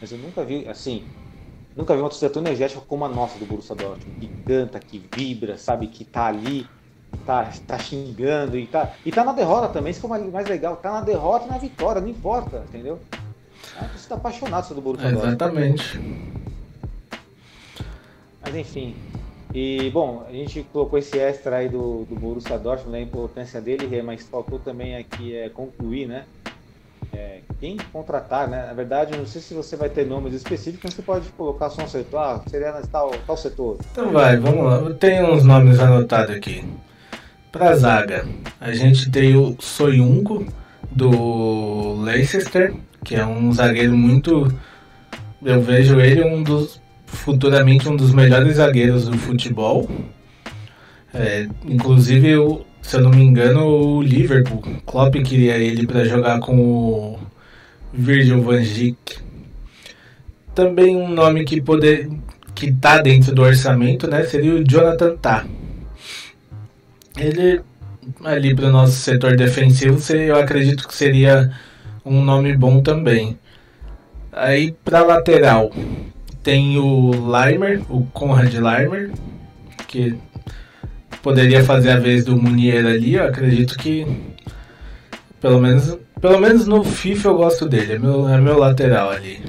Mas 0.01 0.13
eu 0.13 0.19
nunca 0.19 0.45
vi, 0.45 0.69
assim, 0.69 1.05
nunca 1.77 1.95
vi 1.95 2.01
uma 2.01 2.09
torcida 2.09 2.31
tão 2.31 2.43
energética 2.43 2.81
como 2.87 3.05
a 3.05 3.09
nossa 3.09 3.39
do 3.39 3.47
Borussia 3.47 3.75
Dortmund, 3.75 4.19
que 4.21 4.31
canta, 4.45 4.79
que 4.79 5.03
vibra, 5.15 5.57
sabe, 5.57 5.87
que 5.87 6.05
tá 6.05 6.27
ali, 6.27 6.67
tá, 7.25 7.51
tá 7.67 7.79
xingando 7.79 8.59
e 8.59 8.67
tá, 8.67 8.93
e 9.05 9.11
tá 9.11 9.25
na 9.25 9.33
derrota 9.33 9.69
também, 9.69 9.91
isso 9.91 10.01
que 10.01 10.07
é 10.07 10.19
mais 10.19 10.49
legal, 10.49 10.77
tá 10.77 10.93
na 10.93 11.01
derrota 11.01 11.47
e 11.47 11.49
na 11.49 11.59
vitória, 11.59 12.01
não 12.01 12.09
importa, 12.09 12.65
entendeu? 12.69 12.99
É 13.77 13.81
uma 13.81 13.89
torcida 13.89 14.15
apaixonada 14.15 14.75
do 14.75 14.81
Borussia 14.81 15.11
Dortmund. 15.11 15.29
Exatamente. 15.29 16.01
Mas 18.43 18.55
enfim, 18.55 18.95
e, 19.59 19.91
bom, 19.91 20.25
a 20.29 20.33
gente 20.33 20.63
colocou 20.65 20.99
esse 20.99 21.19
extra 21.19 21.57
aí 21.57 21.69
do, 21.69 22.05
do 22.05 22.15
Borussia 22.15 22.59
Dortmund, 22.59 22.93
né, 22.93 22.99
a 22.99 23.03
importância 23.03 23.61
dele, 23.61 24.03
mas 24.03 24.23
faltou 24.29 24.59
também 24.59 24.97
aqui 24.97 25.35
é, 25.35 25.49
concluir, 25.49 26.07
né? 26.07 26.27
É, 27.17 27.41
quem 27.59 27.79
contratar, 27.93 28.47
né? 28.47 28.67
Na 28.67 28.75
verdade, 28.75 29.17
não 29.17 29.27
sei 29.27 29.41
se 29.41 29.55
você 29.55 29.75
vai 29.75 29.89
ter 29.89 30.07
nomes 30.07 30.35
específicos, 30.35 30.93
você 30.93 31.01
pode 31.01 31.29
colocar 31.31 31.71
só 31.71 31.83
um 31.83 31.89
setor. 31.89 32.19
Ah, 32.19 32.43
seria 32.47 32.73
tal, 32.93 33.11
tal 33.27 33.37
setor. 33.37 33.79
Então 33.91 34.13
vai, 34.13 34.37
vamos 34.37 34.65
lá. 34.65 34.77
Eu 34.77 34.95
tenho 34.95 35.33
uns 35.33 35.43
nomes 35.43 35.81
anotados 35.81 36.37
aqui. 36.37 36.63
Pra 37.51 37.75
zaga, 37.75 38.27
a 38.61 38.73
gente 38.73 39.11
tem 39.11 39.35
o 39.35 39.57
Soyunco, 39.59 40.45
do 40.91 42.01
Leicester, 42.03 42.75
que 43.05 43.15
é 43.15 43.25
um 43.25 43.53
zagueiro 43.53 43.97
muito. 43.97 44.53
Eu 45.43 45.61
vejo 45.63 46.01
ele 46.01 46.23
um 46.25 46.43
dos 46.43 46.81
futuramente 47.07 47.89
um 47.89 47.97
dos 47.97 48.13
melhores 48.13 48.57
zagueiros 48.57 49.07
do 49.09 49.17
futebol. 49.17 49.89
É, 51.15 51.47
inclusive, 51.65 52.29
eu, 52.29 52.67
se 52.83 52.97
eu 52.97 53.01
não 53.01 53.11
me 53.11 53.23
engano, 53.23 53.67
o 53.67 54.03
Liverpool, 54.03 54.63
Klopp 54.85 55.15
queria 55.17 55.57
ele 55.57 55.87
para 55.87 56.05
jogar 56.05 56.41
com 56.41 56.57
o 56.57 57.19
Virgil 57.93 58.43
van 58.43 58.63
Dijk. 58.63 59.19
Também 60.55 60.97
um 60.97 61.09
nome 61.09 61.45
que 61.45 61.61
poder 61.61 62.09
que 62.55 62.73
tá 62.73 62.99
dentro 62.99 63.35
do 63.35 63.43
orçamento, 63.43 64.09
né, 64.09 64.25
seria 64.25 64.55
o 64.55 64.65
Jonathan 64.65 65.17
Tah. 65.17 65.45
Ele 67.19 67.61
ali 68.25 68.55
para 68.55 68.67
o 68.67 68.73
nosso 68.73 68.93
setor 68.93 69.37
defensivo, 69.37 69.99
eu 70.15 70.37
acredito 70.37 70.87
que 70.87 70.95
seria 70.95 71.53
um 72.05 72.23
nome 72.23 72.57
bom 72.57 72.81
também. 72.81 73.39
Aí 74.33 74.75
para 74.85 75.03
lateral, 75.03 75.73
tem 76.43 76.79
o 76.79 77.11
Limer, 77.11 77.83
o 77.91 78.05
Conrad 78.13 78.53
Limer, 78.55 79.11
que 79.89 80.15
poderia 81.27 81.65
fazer 81.65 81.91
a 81.91 81.99
vez 81.99 82.25
do 82.25 82.41
Munier 82.41 82.87
ali. 82.87 83.15
Eu 83.15 83.25
acredito 83.25 83.77
que 83.77 84.07
pelo 85.41 85.61
menos, 85.61 85.99
pelo 86.21 86.39
menos 86.39 86.69
no 86.69 86.85
FIFA 86.85 87.29
eu 87.31 87.37
gosto 87.37 87.69
dele, 87.69 87.95
é 87.95 87.99
meu, 87.99 88.29
é 88.29 88.41
meu 88.41 88.57
lateral 88.57 89.11
ali. 89.11 89.43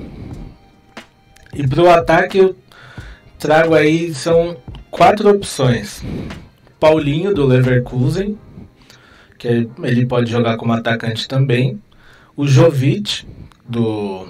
E 1.54 1.68
pro 1.68 1.88
ataque 1.88 2.40
eu 2.40 2.58
trago 3.38 3.76
aí 3.76 4.12
são 4.12 4.58
quatro 4.90 5.30
opções. 5.30 6.04
Paulinho 6.80 7.32
do 7.36 7.46
Leverkusen, 7.46 8.36
que 9.38 9.70
ele 9.84 10.08
pode 10.08 10.32
jogar 10.32 10.58
como 10.58 10.74
atacante 10.74 11.28
também. 11.28 11.80
O 12.36 12.48
Jovic 12.48 13.24
do 13.70 14.26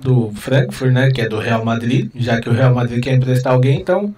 do 0.00 0.30
Frankfurt, 0.34 0.92
né, 0.92 1.10
que 1.10 1.20
é 1.20 1.28
do 1.28 1.38
Real 1.38 1.62
Madrid, 1.64 2.10
já 2.14 2.40
que 2.40 2.48
o 2.48 2.52
Real 2.52 2.74
Madrid 2.74 3.02
quer 3.02 3.14
emprestar 3.14 3.52
alguém, 3.52 3.78
então 3.78 4.14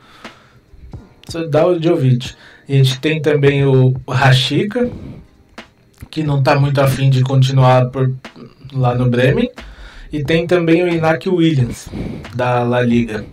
dá 1.51 1.67
o 1.67 1.81
Jovic. 1.81 2.35
A 2.69 2.73
gente 2.73 3.01
tem 3.01 3.21
também 3.21 3.65
o 3.65 3.95
Rashica, 4.09 4.91
que 6.11 6.23
não 6.23 6.39
está 6.41 6.59
muito 6.59 6.81
afim 6.81 7.09
de 7.11 7.23
continuar 7.23 7.87
por, 7.87 8.13
lá 8.73 8.95
no 8.95 9.09
Bremen, 9.09 9.51
e 10.13 10.23
tem 10.25 10.47
também 10.47 10.83
o 10.83 10.89
Inácio 10.89 11.35
Williams, 11.35 11.89
da 12.35 12.63
La 12.63 12.83
Liga, 12.83 13.25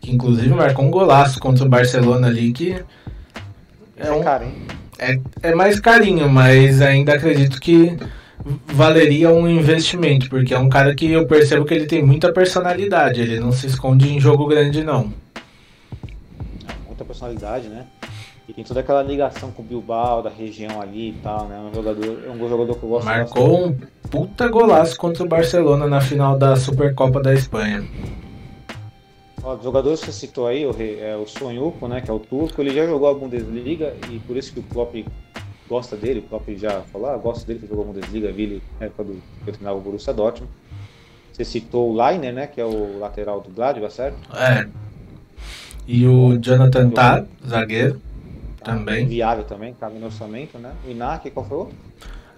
que 0.00 0.12
inclusive 0.12 0.50
marcou 0.50 0.84
um 0.84 0.90
golaço 0.90 1.40
contra 1.40 1.64
o 1.64 1.68
Barcelona 1.68 2.28
ali, 2.28 2.52
que 2.52 2.72
é, 2.72 4.06
é 4.08 4.12
um, 4.12 4.22
é, 4.98 5.20
é 5.42 5.54
mais 5.54 5.80
carinho, 5.80 6.28
mas 6.28 6.80
ainda 6.80 7.14
acredito 7.14 7.60
que 7.60 7.96
valeria 8.66 9.30
um 9.30 9.48
investimento, 9.48 10.28
porque 10.28 10.54
é 10.54 10.58
um 10.58 10.68
cara 10.68 10.94
que 10.94 11.10
eu 11.10 11.26
percebo 11.26 11.64
que 11.64 11.74
ele 11.74 11.86
tem 11.86 12.04
muita 12.04 12.32
personalidade, 12.32 13.20
ele 13.20 13.40
não 13.40 13.52
se 13.52 13.66
esconde 13.66 14.08
em 14.08 14.20
jogo 14.20 14.46
grande 14.46 14.84
não. 14.84 15.12
Muita 16.96 17.04
personalidade, 17.04 17.68
né? 17.68 17.84
E 18.48 18.54
tem 18.54 18.64
toda 18.64 18.80
aquela 18.80 19.02
ligação 19.02 19.50
com 19.50 19.60
o 19.60 19.64
Bilbao, 19.64 20.22
da 20.22 20.30
região 20.30 20.80
ali 20.80 21.10
e 21.10 21.12
tal, 21.22 21.46
né? 21.46 21.58
Um 21.58 21.74
jogador, 21.74 22.24
é 22.24 22.30
um 22.30 22.48
jogador 22.48 22.74
que 22.74 22.82
eu 22.82 22.88
gosto 22.88 23.04
Marcou 23.04 23.66
um 23.66 23.76
puta 24.10 24.48
golaço 24.48 24.96
contra 24.96 25.22
o 25.22 25.28
Barcelona 25.28 25.86
na 25.86 26.00
final 26.00 26.38
da 26.38 26.56
Supercopa 26.56 27.20
da 27.20 27.34
Espanha. 27.34 27.86
Ó, 29.42 29.56
os 29.56 29.62
jogadores 29.62 30.00
que 30.00 30.06
você 30.06 30.12
citou 30.12 30.46
aí, 30.46 30.64
o, 30.64 30.74
é, 30.80 31.14
o 31.16 31.26
Sonhuco, 31.26 31.86
né, 31.86 32.00
que 32.00 32.10
é 32.10 32.14
o 32.14 32.18
turco, 32.18 32.62
ele 32.62 32.70
já 32.70 32.86
jogou 32.86 33.10
a 33.10 33.14
Bundesliga 33.14 33.94
e 34.10 34.18
por 34.20 34.38
isso 34.38 34.54
que 34.54 34.60
o 34.60 34.62
Klopp 34.62 34.94
gosta 35.68 35.94
dele, 35.94 36.20
o 36.20 36.22
próprio 36.22 36.56
já 36.56 36.80
falou, 36.92 37.10
ah, 37.10 37.16
gosto 37.18 37.46
dele, 37.46 37.58
que 37.58 37.66
jogou 37.66 37.84
Bundesliga, 37.84 38.32
vi 38.32 38.42
ele 38.44 38.62
na 38.80 38.86
época 38.86 39.04
do 39.04 39.12
que 39.44 39.50
eu 39.50 39.52
treinava 39.52 39.76
o 39.76 39.82
Borussia 39.82 40.14
Dortmund. 40.14 40.50
Você 41.30 41.44
citou 41.44 41.92
o 41.92 41.94
Leiner, 41.94 42.32
né, 42.32 42.46
que 42.46 42.58
é 42.58 42.64
o 42.64 42.98
lateral 42.98 43.42
do 43.42 43.50
Gladbach, 43.50 43.92
certo? 43.92 44.16
É. 44.34 44.85
E 45.86 46.06
o 46.06 46.36
Jonathan 46.38 46.90
Tah, 46.90 47.24
zagueiro, 47.46 48.00
tá, 48.58 48.72
também. 48.72 49.06
Viável 49.06 49.44
também, 49.44 49.72
cabe 49.78 49.98
no 49.98 50.06
orçamento, 50.06 50.58
né? 50.58 50.72
O 50.86 50.90
Inak, 50.90 51.30
qual 51.30 51.46
foi 51.46 51.58
o? 51.58 51.68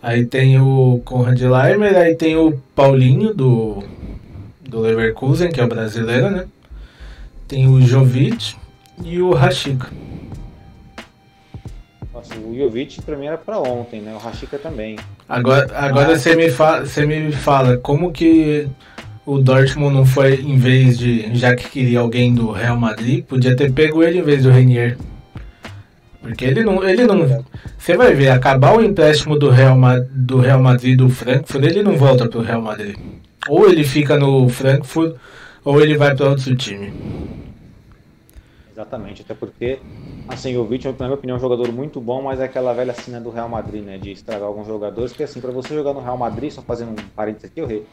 Aí 0.02 0.26
tem 0.26 0.60
o 0.60 1.00
Conrad 1.04 1.40
Leimer, 1.40 1.96
aí 1.96 2.14
tem 2.14 2.36
o 2.36 2.60
Paulinho 2.74 3.34
do, 3.34 3.82
do 4.60 4.80
Leverkusen, 4.80 5.50
que 5.50 5.60
é 5.60 5.64
o 5.64 5.68
brasileiro, 5.68 6.30
né? 6.30 6.46
Tem 7.48 7.66
o 7.66 7.80
Jovic 7.80 8.54
e 9.02 9.20
o 9.20 9.32
Rashica. 9.32 9.88
Nossa, 12.12 12.34
o 12.36 12.54
Jovic 12.56 13.00
pra 13.02 13.16
mim 13.16 13.26
era 13.26 13.38
pra 13.38 13.58
ontem, 13.58 14.00
né? 14.00 14.14
O 14.14 14.18
Rashica 14.18 14.58
também. 14.58 14.96
Agora, 15.28 15.66
agora 15.74 16.18
você, 16.18 16.36
me 16.36 16.50
fala, 16.50 16.84
você 16.84 17.06
me 17.06 17.32
fala, 17.32 17.78
como 17.78 18.12
que 18.12 18.68
o 19.28 19.38
Dortmund 19.38 19.94
não 19.94 20.06
foi, 20.06 20.40
em 20.40 20.56
vez 20.56 20.98
de, 20.98 21.34
já 21.36 21.54
que 21.54 21.68
queria 21.68 22.00
alguém 22.00 22.32
do 22.32 22.50
Real 22.50 22.78
Madrid, 22.78 23.22
podia 23.22 23.54
ter 23.54 23.70
pego 23.70 24.02
ele 24.02 24.20
em 24.20 24.22
vez 24.22 24.42
do 24.42 24.50
Renier. 24.50 24.96
Porque 26.22 26.46
ele 26.46 26.64
não, 26.64 26.82
ele 26.82 27.04
não. 27.04 27.44
Você 27.76 27.94
vai 27.94 28.14
ver, 28.14 28.30
acabar 28.30 28.74
o 28.74 28.82
empréstimo 28.82 29.38
do 29.38 29.50
Real, 29.50 29.76
do 30.10 30.38
Real 30.38 30.62
Madrid 30.62 30.96
do 30.96 31.10
Frankfurt, 31.10 31.62
ele 31.62 31.82
não 31.82 31.94
volta 31.94 32.26
pro 32.26 32.40
Real 32.40 32.62
Madrid. 32.62 32.96
Ou 33.46 33.68
ele 33.68 33.84
fica 33.84 34.16
no 34.16 34.48
Frankfurt, 34.48 35.14
ou 35.62 35.78
ele 35.78 35.98
vai 35.98 36.16
para 36.16 36.30
outro 36.30 36.56
time. 36.56 36.90
Exatamente, 38.72 39.20
até 39.20 39.34
porque 39.34 39.78
assim, 40.26 40.56
o 40.56 40.64
Vítor, 40.64 40.94
na 40.98 41.04
minha 41.04 41.16
opinião, 41.16 41.36
é 41.36 41.38
um 41.38 41.42
jogador 41.42 41.70
muito 41.70 42.00
bom, 42.00 42.22
mas 42.22 42.40
é 42.40 42.44
aquela 42.44 42.72
velha 42.72 42.94
cena 42.94 43.20
do 43.20 43.28
Real 43.28 43.48
Madrid, 43.48 43.84
né? 43.84 43.98
De 43.98 44.10
estragar 44.10 44.48
alguns 44.48 44.66
jogadores, 44.66 45.12
que 45.12 45.22
assim, 45.22 45.38
para 45.38 45.50
você 45.50 45.74
jogar 45.74 45.92
no 45.92 46.00
Real 46.00 46.16
Madrid, 46.16 46.50
só 46.50 46.62
fazendo 46.62 46.92
um 46.92 47.08
parênteses 47.14 47.50
aqui, 47.50 47.62
Rei, 47.62 47.84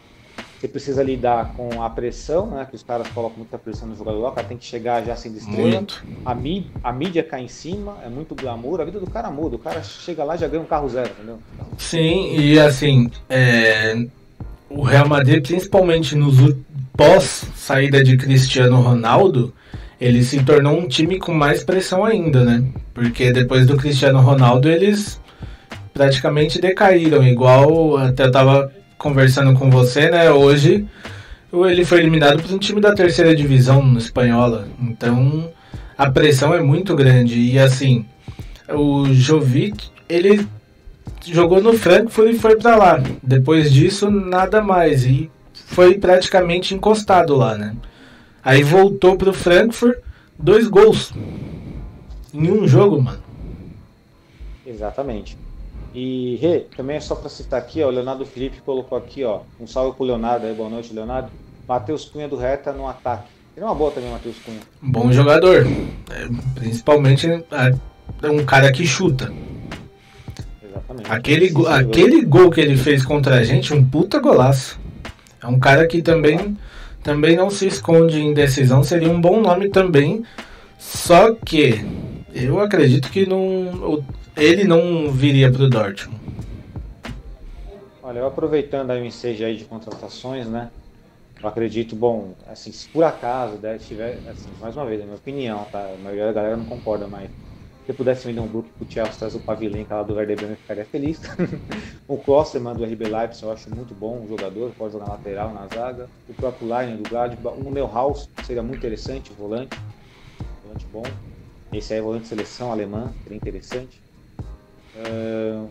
você 0.59 0.67
precisa 0.67 1.03
lidar 1.03 1.53
com 1.55 1.83
a 1.83 1.89
pressão, 1.89 2.47
né? 2.47 2.65
Que 2.69 2.75
os 2.75 2.83
caras 2.83 3.07
colocam 3.09 3.37
muita 3.37 3.57
pressão 3.57 3.87
no 3.87 3.95
jogador, 3.95 4.27
o 4.27 4.31
cara 4.31 4.47
tem 4.47 4.57
que 4.57 4.65
chegar 4.65 5.03
já 5.03 5.15
sendo 5.15 5.37
estrela. 5.37 5.69
Muito. 5.69 6.03
A, 6.25 6.33
mídia, 6.33 6.71
a 6.83 6.91
mídia 6.91 7.23
cai 7.23 7.41
em 7.41 7.47
cima, 7.47 7.97
é 8.03 8.09
muito 8.09 8.33
glamour, 8.33 8.81
a 8.81 8.85
vida 8.85 8.99
do 8.99 9.09
cara 9.09 9.29
muda, 9.29 9.55
o 9.55 9.59
cara 9.59 9.83
chega 9.83 10.23
lá 10.23 10.35
e 10.35 10.39
já 10.39 10.47
ganha 10.47 10.61
um 10.61 10.65
carro 10.65 10.89
zero, 10.89 11.09
entendeu? 11.17 11.39
Sim, 11.77 12.35
e 12.37 12.59
assim, 12.59 13.11
é... 13.29 14.05
o 14.69 14.81
Real 14.81 15.07
Madrid, 15.07 15.45
principalmente 15.45 16.15
nos 16.15 16.35
pós 16.95 17.45
saída 17.55 18.03
de 18.03 18.17
Cristiano 18.17 18.81
Ronaldo, 18.81 19.53
ele 19.99 20.23
se 20.23 20.43
tornou 20.43 20.77
um 20.77 20.87
time 20.87 21.19
com 21.19 21.33
mais 21.33 21.63
pressão 21.63 22.05
ainda, 22.05 22.43
né? 22.43 22.63
Porque 22.93 23.31
depois 23.31 23.65
do 23.65 23.77
Cristiano 23.77 24.21
Ronaldo 24.21 24.69
eles 24.69 25.19
praticamente 25.93 26.59
decaíram, 26.59 27.25
igual 27.25 27.97
até 27.97 28.23
eu 28.23 28.31
tava 28.31 28.71
conversando 28.97 29.57
com 29.57 29.69
você, 29.69 30.09
né? 30.09 30.31
Hoje 30.31 30.85
ele 31.53 31.85
foi 31.85 31.99
eliminado 31.99 32.41
por 32.41 32.53
um 32.53 32.57
time 32.57 32.81
da 32.81 32.93
terceira 32.93 33.35
divisão 33.35 33.97
espanhola. 33.97 34.67
Então 34.81 35.51
a 35.97 36.09
pressão 36.09 36.53
é 36.53 36.61
muito 36.61 36.95
grande. 36.95 37.39
E 37.39 37.57
assim, 37.57 38.05
o 38.69 39.05
Jovic, 39.13 39.89
ele 40.09 40.45
jogou 41.25 41.61
no 41.61 41.73
Frankfurt 41.73 42.31
e 42.31 42.39
foi 42.39 42.55
para 42.57 42.75
lá. 42.75 43.03
Depois 43.23 43.71
disso, 43.71 44.09
nada 44.11 44.61
mais. 44.61 45.05
E 45.05 45.31
foi 45.53 45.97
praticamente 45.97 46.75
encostado 46.75 47.35
lá, 47.35 47.57
né? 47.57 47.75
Aí 48.43 48.61
voltou 48.61 49.17
pro 49.17 49.33
Frankfurt, 49.33 49.97
dois 50.37 50.67
gols 50.67 51.13
em 52.33 52.51
um 52.51 52.67
jogo, 52.67 53.01
mano. 53.01 53.23
Exatamente. 54.67 55.37
E 55.95 56.35
Rê, 56.41 56.65
também 56.75 56.97
é 56.97 56.99
só 56.99 57.15
para 57.15 57.29
citar 57.29 57.57
aqui, 57.57 57.81
ó, 57.81 57.87
o 57.87 57.89
Leonardo 57.89 58.25
Felipe 58.25 58.57
colocou 58.65 58.97
aqui, 58.97 59.23
ó, 59.23 59.39
um 59.57 59.65
salve 59.65 59.95
pro 59.95 60.05
Leonardo 60.05 60.45
aí, 60.45 60.53
boa 60.53 60.69
noite, 60.69 60.93
Leonardo. 60.93 61.31
Matheus 61.65 62.03
Cunha 62.03 62.27
do 62.27 62.35
Reta 62.35 62.73
no 62.73 62.85
ataque. 62.85 63.29
Ele 63.55 63.63
é 63.63 63.67
uma 63.67 63.73
boa 63.73 63.91
também, 63.91 64.11
Matheus 64.11 64.35
Cunha. 64.45 64.59
Bom 64.81 65.09
jogador. 65.13 65.65
É, 66.11 66.27
principalmente 66.53 67.27
é 67.27 68.29
um 68.29 68.45
cara 68.45 68.73
que 68.73 68.85
chuta. 68.85 69.31
Exatamente. 70.61 71.09
Aquele, 71.09 71.49
go, 71.49 71.65
aquele 71.65 72.25
gol 72.25 72.51
que 72.51 72.59
ele 72.59 72.75
fez 72.75 73.05
contra 73.05 73.35
a 73.35 73.43
gente, 73.43 73.73
um 73.73 73.83
puta 73.83 74.19
golaço. 74.19 74.77
É 75.41 75.47
um 75.47 75.57
cara 75.57 75.87
que 75.87 76.01
também, 76.01 76.57
também 77.01 77.37
não 77.37 77.49
se 77.49 77.67
esconde 77.67 78.19
em 78.19 78.33
decisão, 78.33 78.83
seria 78.83 79.09
um 79.09 79.21
bom 79.21 79.39
nome 79.39 79.69
também. 79.69 80.25
Só 80.77 81.33
que 81.33 81.85
eu 82.33 82.59
acredito 82.59 83.09
que 83.09 83.25
não, 83.25 84.03
ele 84.37 84.63
não 84.63 85.11
viria 85.11 85.51
para 85.51 85.63
o 85.63 85.69
Dortmund. 85.69 86.19
Olha, 88.03 88.19
eu 88.19 88.27
aproveitando 88.27 88.91
aí 88.91 89.01
o 89.01 89.05
ensejo 89.05 89.43
aí 89.43 89.57
de 89.57 89.65
contratações, 89.65 90.47
né? 90.47 90.69
Eu 91.41 91.49
acredito, 91.49 91.95
bom, 91.95 92.33
assim, 92.47 92.71
se 92.71 92.87
por 92.89 93.03
acaso 93.03 93.57
der, 93.57 93.79
tiver, 93.79 94.19
assim, 94.29 94.49
mais 94.61 94.75
uma 94.75 94.85
vez, 94.85 95.01
é 95.01 95.03
minha 95.03 95.15
opinião, 95.15 95.65
tá? 95.71 95.79
A 95.79 95.97
maioria 95.97 96.25
da 96.25 96.33
galera 96.33 96.55
não 96.57 96.65
concorda, 96.65 97.07
mas 97.07 97.29
se 97.85 97.93
pudesse 97.93 98.25
vender 98.25 98.39
um 98.39 98.47
grupo 98.47 98.69
pro 98.77 98.91
Chelsea 98.91 99.13
trazer 99.13 99.37
o 99.37 99.41
Pavilenka 99.41 99.95
lá 99.95 100.03
do 100.03 100.15
Werder 100.15 100.35
Bremen, 100.35 100.53
eu 100.55 100.57
ficaria 100.57 100.85
feliz. 100.85 101.19
o 102.07 102.17
Klosterman 102.17 102.73
do 102.73 102.83
RB 102.83 103.05
Leipzig 103.05 103.43
eu 103.43 103.51
acho 103.51 103.69
muito 103.69 103.93
bom, 103.93 104.21
um 104.21 104.27
jogador, 104.27 104.71
pode 104.71 104.93
jogar 104.93 105.05
na 105.05 105.13
lateral, 105.13 105.53
na 105.53 105.67
zaga. 105.67 106.07
O 106.27 106.33
próprio 106.33 106.67
Line 106.67 106.97
do 106.97 107.09
Gladbach, 107.09 107.57
o 107.57 107.71
Neuhaus 107.71 108.29
seria 108.43 108.63
muito 108.63 108.77
interessante, 108.77 109.31
volante, 109.33 109.77
volante 110.63 110.85
bom. 110.91 111.03
Esse 111.73 111.93
aí 111.93 111.99
é 111.99 112.01
volante 112.01 112.23
de 112.23 112.29
seleção 112.29 112.71
alemã, 112.71 113.11
seria 113.23 113.37
interessante. 113.37 114.04
Uh, 114.95 115.67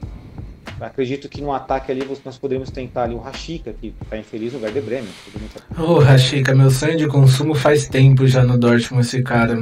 acredito 0.80 1.28
que 1.28 1.40
no 1.40 1.52
ataque 1.52 1.90
ali 1.90 2.06
nós 2.24 2.36
podemos 2.36 2.70
tentar 2.70 3.04
ali 3.04 3.14
o 3.14 3.18
Rashica, 3.18 3.72
que 3.72 3.94
está 4.02 4.18
infeliz 4.18 4.52
no 4.52 4.60
Werder 4.60 4.82
Bremen. 4.82 5.10
Ô, 5.78 5.82
oh, 5.82 5.98
Rashica, 5.98 6.54
meu 6.54 6.70
sonho 6.70 6.96
de 6.96 7.06
consumo 7.06 7.54
faz 7.54 7.86
tempo 7.86 8.26
já 8.26 8.42
no 8.42 8.58
Dortmund 8.58 9.06
esse 9.06 9.22
cara. 9.22 9.54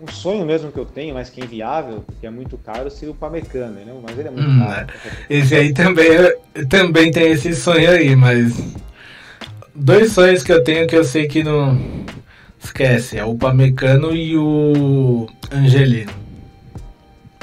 Um 0.00 0.06
sonho 0.06 0.46
mesmo 0.46 0.70
que 0.70 0.78
eu 0.78 0.86
tenho, 0.86 1.14
mas 1.14 1.28
que 1.28 1.40
é 1.40 1.44
inviável, 1.44 2.04
que 2.20 2.26
é 2.26 2.30
muito 2.30 2.56
caro, 2.56 2.90
seria 2.90 3.10
o 3.10 3.14
Pamecano, 3.14 3.74
né? 3.74 3.92
Mas 4.02 4.18
ele 4.18 4.28
é 4.28 4.30
muito 4.30 4.48
hum, 4.48 4.64
caro. 4.64 4.86
Esse 5.28 5.54
aí 5.56 5.72
também, 5.72 6.08
também 6.68 7.10
tem 7.10 7.32
esse 7.32 7.54
sonho 7.54 7.90
aí, 7.90 8.14
mas... 8.14 8.76
Dois 9.74 10.12
sonhos 10.12 10.42
que 10.42 10.52
eu 10.52 10.62
tenho 10.62 10.86
que 10.86 10.96
eu 10.96 11.04
sei 11.04 11.26
que 11.26 11.42
não... 11.42 11.78
Esquece, 12.62 13.16
é 13.16 13.24
o 13.24 13.36
Pamecano 13.36 14.14
e 14.14 14.36
o 14.36 15.28
Angelino. 15.52 16.27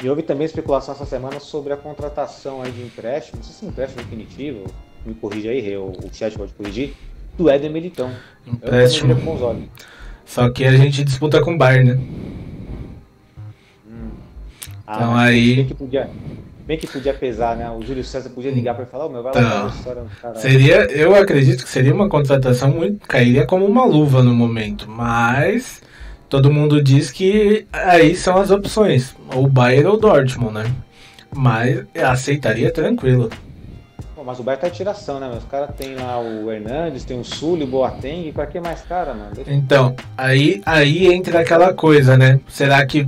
E 0.05 0.09
houve 0.09 0.21
também 0.21 0.45
especulação 0.45 0.93
essa 0.93 1.03
semana 1.03 1.39
sobre 1.39 1.73
a 1.73 1.77
contratação 1.77 2.61
aí 2.61 2.71
de 2.71 2.83
empréstimo, 2.83 3.37
não 3.37 3.43
sei 3.43 3.55
se 3.55 3.65
é 3.65 3.67
empréstimo 3.69 4.03
definitivo, 4.03 4.63
me 5.03 5.15
corrija 5.15 5.49
aí, 5.49 5.75
o, 5.75 5.85
o 5.85 6.13
chat 6.13 6.37
pode 6.37 6.53
corrigir, 6.53 6.93
do 7.35 7.49
Éder 7.49 7.71
Militão. 7.71 8.11
Empréstimo. 8.45 9.15
Só 10.23 10.47
que 10.51 10.63
a 10.63 10.77
gente 10.77 11.03
disputa 11.03 11.41
com 11.41 11.55
o 11.55 11.57
Bayern, 11.57 11.95
né? 11.95 11.99
Hum. 13.89 14.09
Ah, 14.85 14.95
então 14.95 15.15
aí. 15.15 15.55
Bem 15.55 15.65
que, 15.65 15.73
podia, 15.73 16.09
bem 16.67 16.77
que 16.77 16.85
podia 16.85 17.13
pesar, 17.15 17.57
né? 17.57 17.67
O 17.71 17.81
Júlio 17.81 18.03
César 18.03 18.29
podia 18.29 18.51
ligar 18.51 18.75
para 18.75 18.85
falar, 18.85 19.07
oh, 19.07 19.09
meu, 19.09 19.23
vai 19.23 19.33
lá 19.33 19.73
então, 19.81 20.07
cara. 20.21 20.35
Seria, 20.35 20.83
eu 20.91 21.15
acredito 21.15 21.63
que 21.63 21.69
seria 21.69 21.91
uma 21.91 22.07
contratação 22.07 22.69
muito. 22.69 23.07
cairia 23.07 23.43
como 23.47 23.65
uma 23.65 23.83
luva 23.83 24.21
no 24.21 24.35
momento, 24.35 24.87
mas 24.87 25.81
todo 26.29 26.51
mundo 26.51 26.81
diz 26.81 27.11
que 27.11 27.67
aí 27.71 28.15
são 28.15 28.37
as 28.37 28.51
opções, 28.51 29.15
ou 29.33 29.47
Bayern 29.47 29.87
ou 29.87 29.99
Dortmund, 29.99 30.53
né? 30.53 30.71
Mas 31.33 31.83
aceitaria 31.95 32.71
tranquilo. 32.71 33.29
Pô, 34.15 34.23
mas 34.23 34.39
o 34.39 34.43
Bayern 34.43 34.61
tá 34.61 34.69
tiração, 34.69 35.19
né? 35.19 35.29
Os 35.37 35.43
caras 35.45 35.75
tem 35.75 35.95
lá 35.95 36.19
o 36.19 36.51
Hernandes, 36.51 37.03
tem 37.03 37.19
o 37.19 37.23
Sully, 37.23 37.63
o 37.63 37.67
Boateng, 37.67 38.31
pra 38.31 38.45
que 38.45 38.59
mais 38.59 38.81
cara, 38.81 39.13
mano? 39.13 39.35
Deixa 39.35 39.51
então, 39.51 39.95
aí, 40.17 40.61
aí 40.65 41.13
entra 41.13 41.41
aquela 41.41 41.73
coisa, 41.73 42.17
né? 42.17 42.39
Será 42.47 42.85
que 42.85 43.07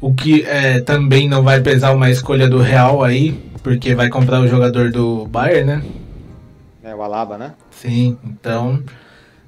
o 0.00 0.14
que 0.14 0.44
é, 0.46 0.80
também 0.80 1.28
não 1.28 1.42
vai 1.42 1.60
pesar 1.60 1.92
uma 1.92 2.10
escolha 2.10 2.48
do 2.48 2.58
Real 2.58 3.02
aí, 3.02 3.32
porque 3.62 3.94
vai 3.94 4.08
comprar 4.08 4.40
o 4.40 4.46
jogador 4.46 4.90
do 4.90 5.26
Bayern, 5.26 5.64
né? 5.64 5.82
É, 6.82 6.94
o 6.94 7.02
Alaba, 7.02 7.36
né? 7.36 7.54
Sim, 7.70 8.16
então 8.24 8.82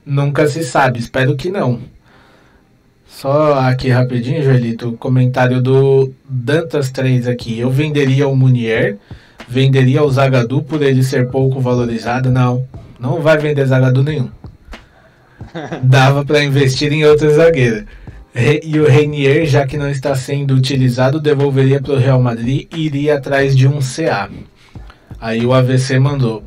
nunca 0.04 0.46
se 0.48 0.64
sabe, 0.64 0.98
espero 0.98 1.36
que 1.36 1.50
não. 1.50 1.80
Só 3.10 3.58
aqui 3.58 3.88
rapidinho, 3.88 4.42
Joelito, 4.42 4.92
comentário 4.92 5.60
do 5.60 6.10
Dantas 6.26 6.90
3 6.90 7.26
aqui. 7.26 7.58
Eu 7.58 7.68
venderia 7.68 8.26
o 8.26 8.36
Munier, 8.36 8.96
venderia 9.46 10.02
o 10.02 10.10
Zagadu 10.10 10.62
por 10.62 10.80
ele 10.80 11.02
ser 11.02 11.28
pouco 11.28 11.60
valorizado. 11.60 12.30
Não, 12.30 12.66
não 12.98 13.20
vai 13.20 13.36
vender 13.36 13.66
Zagadu 13.66 14.02
nenhum. 14.02 14.30
Dava 15.82 16.24
para 16.24 16.42
investir 16.42 16.92
em 16.92 17.04
outro 17.04 17.30
zagueiro. 17.34 17.84
E 18.62 18.78
o 18.78 18.86
Renier, 18.86 19.44
já 19.44 19.66
que 19.66 19.76
não 19.76 19.90
está 19.90 20.14
sendo 20.14 20.54
utilizado, 20.54 21.20
devolveria 21.20 21.82
para 21.82 21.94
o 21.94 21.98
Real 21.98 22.22
Madrid 22.22 22.68
e 22.74 22.86
iria 22.86 23.16
atrás 23.16 23.56
de 23.56 23.66
um 23.66 23.80
CA. 23.80 24.30
Aí 25.20 25.44
o 25.44 25.52
AVC 25.52 25.98
mandou. 25.98 26.44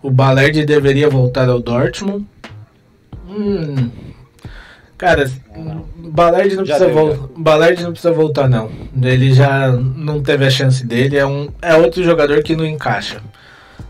O 0.00 0.10
Balerd 0.10 0.64
deveria 0.64 1.10
voltar 1.10 1.48
ao 1.48 1.60
Dortmund. 1.60 2.24
Hum, 3.28 3.90
Cara, 4.96 5.28
Ballard 5.96 6.54
não, 6.54 6.64
precisa 6.64 6.88
Ballard 7.36 7.82
não 7.82 7.90
precisa 7.90 8.12
voltar, 8.12 8.48
não. 8.48 8.70
Ele 9.02 9.32
já 9.34 9.72
não 9.72 10.22
teve 10.22 10.46
a 10.46 10.50
chance 10.50 10.86
dele. 10.86 11.16
É, 11.16 11.26
um, 11.26 11.48
é 11.60 11.74
outro 11.74 12.02
jogador 12.02 12.42
que 12.42 12.54
não 12.54 12.64
encaixa. 12.64 13.20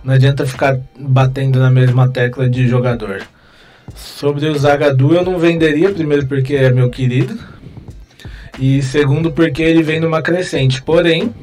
Não 0.02 0.14
adianta 0.14 0.46
ficar 0.46 0.78
batendo 0.98 1.58
na 1.58 1.70
mesma 1.70 2.08
tecla 2.08 2.48
de 2.48 2.66
jogador. 2.66 3.22
Sobre 3.94 4.46
o 4.48 4.58
Zagadu, 4.58 5.14
eu 5.14 5.22
não 5.22 5.38
venderia, 5.38 5.90
primeiro 5.90 6.26
porque 6.26 6.54
é 6.54 6.70
meu 6.70 6.88
querido. 6.88 7.38
E 8.58 8.80
segundo 8.82 9.30
porque 9.32 9.62
ele 9.62 9.82
vem 9.82 10.00
numa 10.00 10.22
crescente. 10.22 10.82
Porém, 10.82 11.34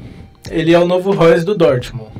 ele 0.50 0.72
é 0.72 0.78
o 0.78 0.86
novo 0.86 1.12
Royce 1.12 1.44
do 1.44 1.54
Dortmund. 1.54 2.10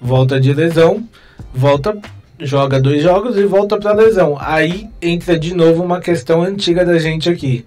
Volta 0.00 0.38
de 0.38 0.52
lesão, 0.52 1.08
volta 1.52 1.96
joga 2.38 2.80
dois 2.80 3.02
jogos 3.02 3.36
e 3.36 3.44
volta 3.44 3.78
para 3.78 3.92
lesão. 3.92 4.36
Aí 4.40 4.88
entra 5.00 5.38
de 5.38 5.54
novo 5.54 5.82
uma 5.82 6.00
questão 6.00 6.42
antiga 6.42 6.84
da 6.84 6.98
gente 6.98 7.28
aqui. 7.28 7.64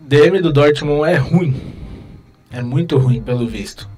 DM 0.00 0.40
do 0.40 0.52
Dortmund 0.52 1.10
é 1.10 1.16
ruim. 1.16 1.54
É 2.50 2.60
muito 2.60 2.98
ruim, 2.98 3.22
pelo 3.22 3.46
visto. 3.46 3.88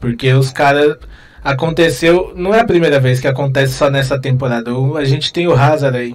Porque 0.00 0.32
os 0.32 0.50
caras. 0.50 0.96
Aconteceu. 1.44 2.32
Não 2.36 2.54
é 2.54 2.60
a 2.60 2.64
primeira 2.64 3.00
vez 3.00 3.18
que 3.18 3.26
acontece 3.26 3.72
só 3.74 3.90
nessa 3.90 4.16
temporada. 4.16 4.70
A 4.96 5.04
gente 5.04 5.32
tem 5.32 5.48
o 5.48 5.54
Hazard 5.54 5.96
aí. 5.96 6.14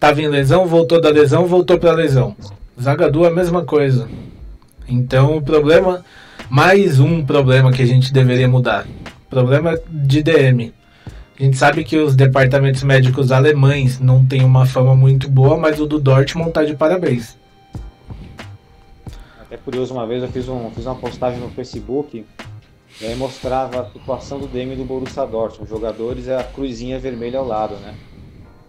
Tava 0.00 0.22
em 0.22 0.28
lesão, 0.28 0.66
voltou 0.66 1.00
da 1.00 1.10
lesão, 1.10 1.46
voltou 1.46 1.78
pra 1.78 1.92
lesão. 1.92 2.34
Zagadu 2.80 3.26
a 3.26 3.30
mesma 3.30 3.64
coisa. 3.64 4.08
Então 4.88 5.36
o 5.36 5.42
problema. 5.42 6.04
Mais 6.48 7.00
um 7.00 7.24
problema 7.24 7.72
que 7.72 7.82
a 7.82 7.86
gente 7.86 8.12
deveria 8.12 8.46
mudar. 8.46 8.86
Problema 9.28 9.78
de 9.90 10.22
DM. 10.22 10.72
A 11.38 11.42
gente 11.42 11.58
sabe 11.58 11.84
que 11.84 11.98
os 11.98 12.16
departamentos 12.16 12.82
médicos 12.82 13.30
alemães 13.30 14.00
não 14.00 14.24
têm 14.24 14.42
uma 14.42 14.64
fama 14.64 14.96
muito 14.96 15.28
boa, 15.28 15.58
mas 15.58 15.78
o 15.78 15.86
do 15.86 16.00
Dortmund 16.00 16.50
tá 16.50 16.64
de 16.64 16.74
parabéns. 16.74 17.36
Até 19.38 19.58
curioso, 19.58 19.92
uma 19.92 20.06
vez 20.06 20.22
eu 20.22 20.30
fiz, 20.30 20.48
um, 20.48 20.70
fiz 20.70 20.86
uma 20.86 20.94
postagem 20.94 21.38
no 21.38 21.50
Facebook 21.50 22.24
e 23.00 23.04
aí 23.04 23.14
mostrava 23.16 23.82
a 23.82 23.90
situação 23.90 24.38
do 24.38 24.46
DM 24.46 24.74
do 24.76 24.84
Borussia 24.84 25.26
Dortmund. 25.26 25.64
Os 25.64 25.68
jogadores 25.68 26.26
é 26.26 26.40
a 26.40 26.42
cruzinha 26.42 26.98
vermelha 26.98 27.38
ao 27.38 27.46
lado, 27.46 27.76
né? 27.76 27.94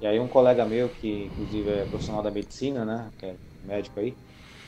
E 0.02 0.06
aí 0.06 0.20
um 0.20 0.28
colega 0.28 0.66
meu, 0.66 0.90
que 0.90 1.32
inclusive 1.32 1.70
é 1.70 1.86
profissional 1.86 2.22
da 2.22 2.30
medicina, 2.30 2.84
né? 2.84 3.06
Que 3.18 3.28
é 3.28 3.36
médico 3.66 3.98
aí, 3.98 4.14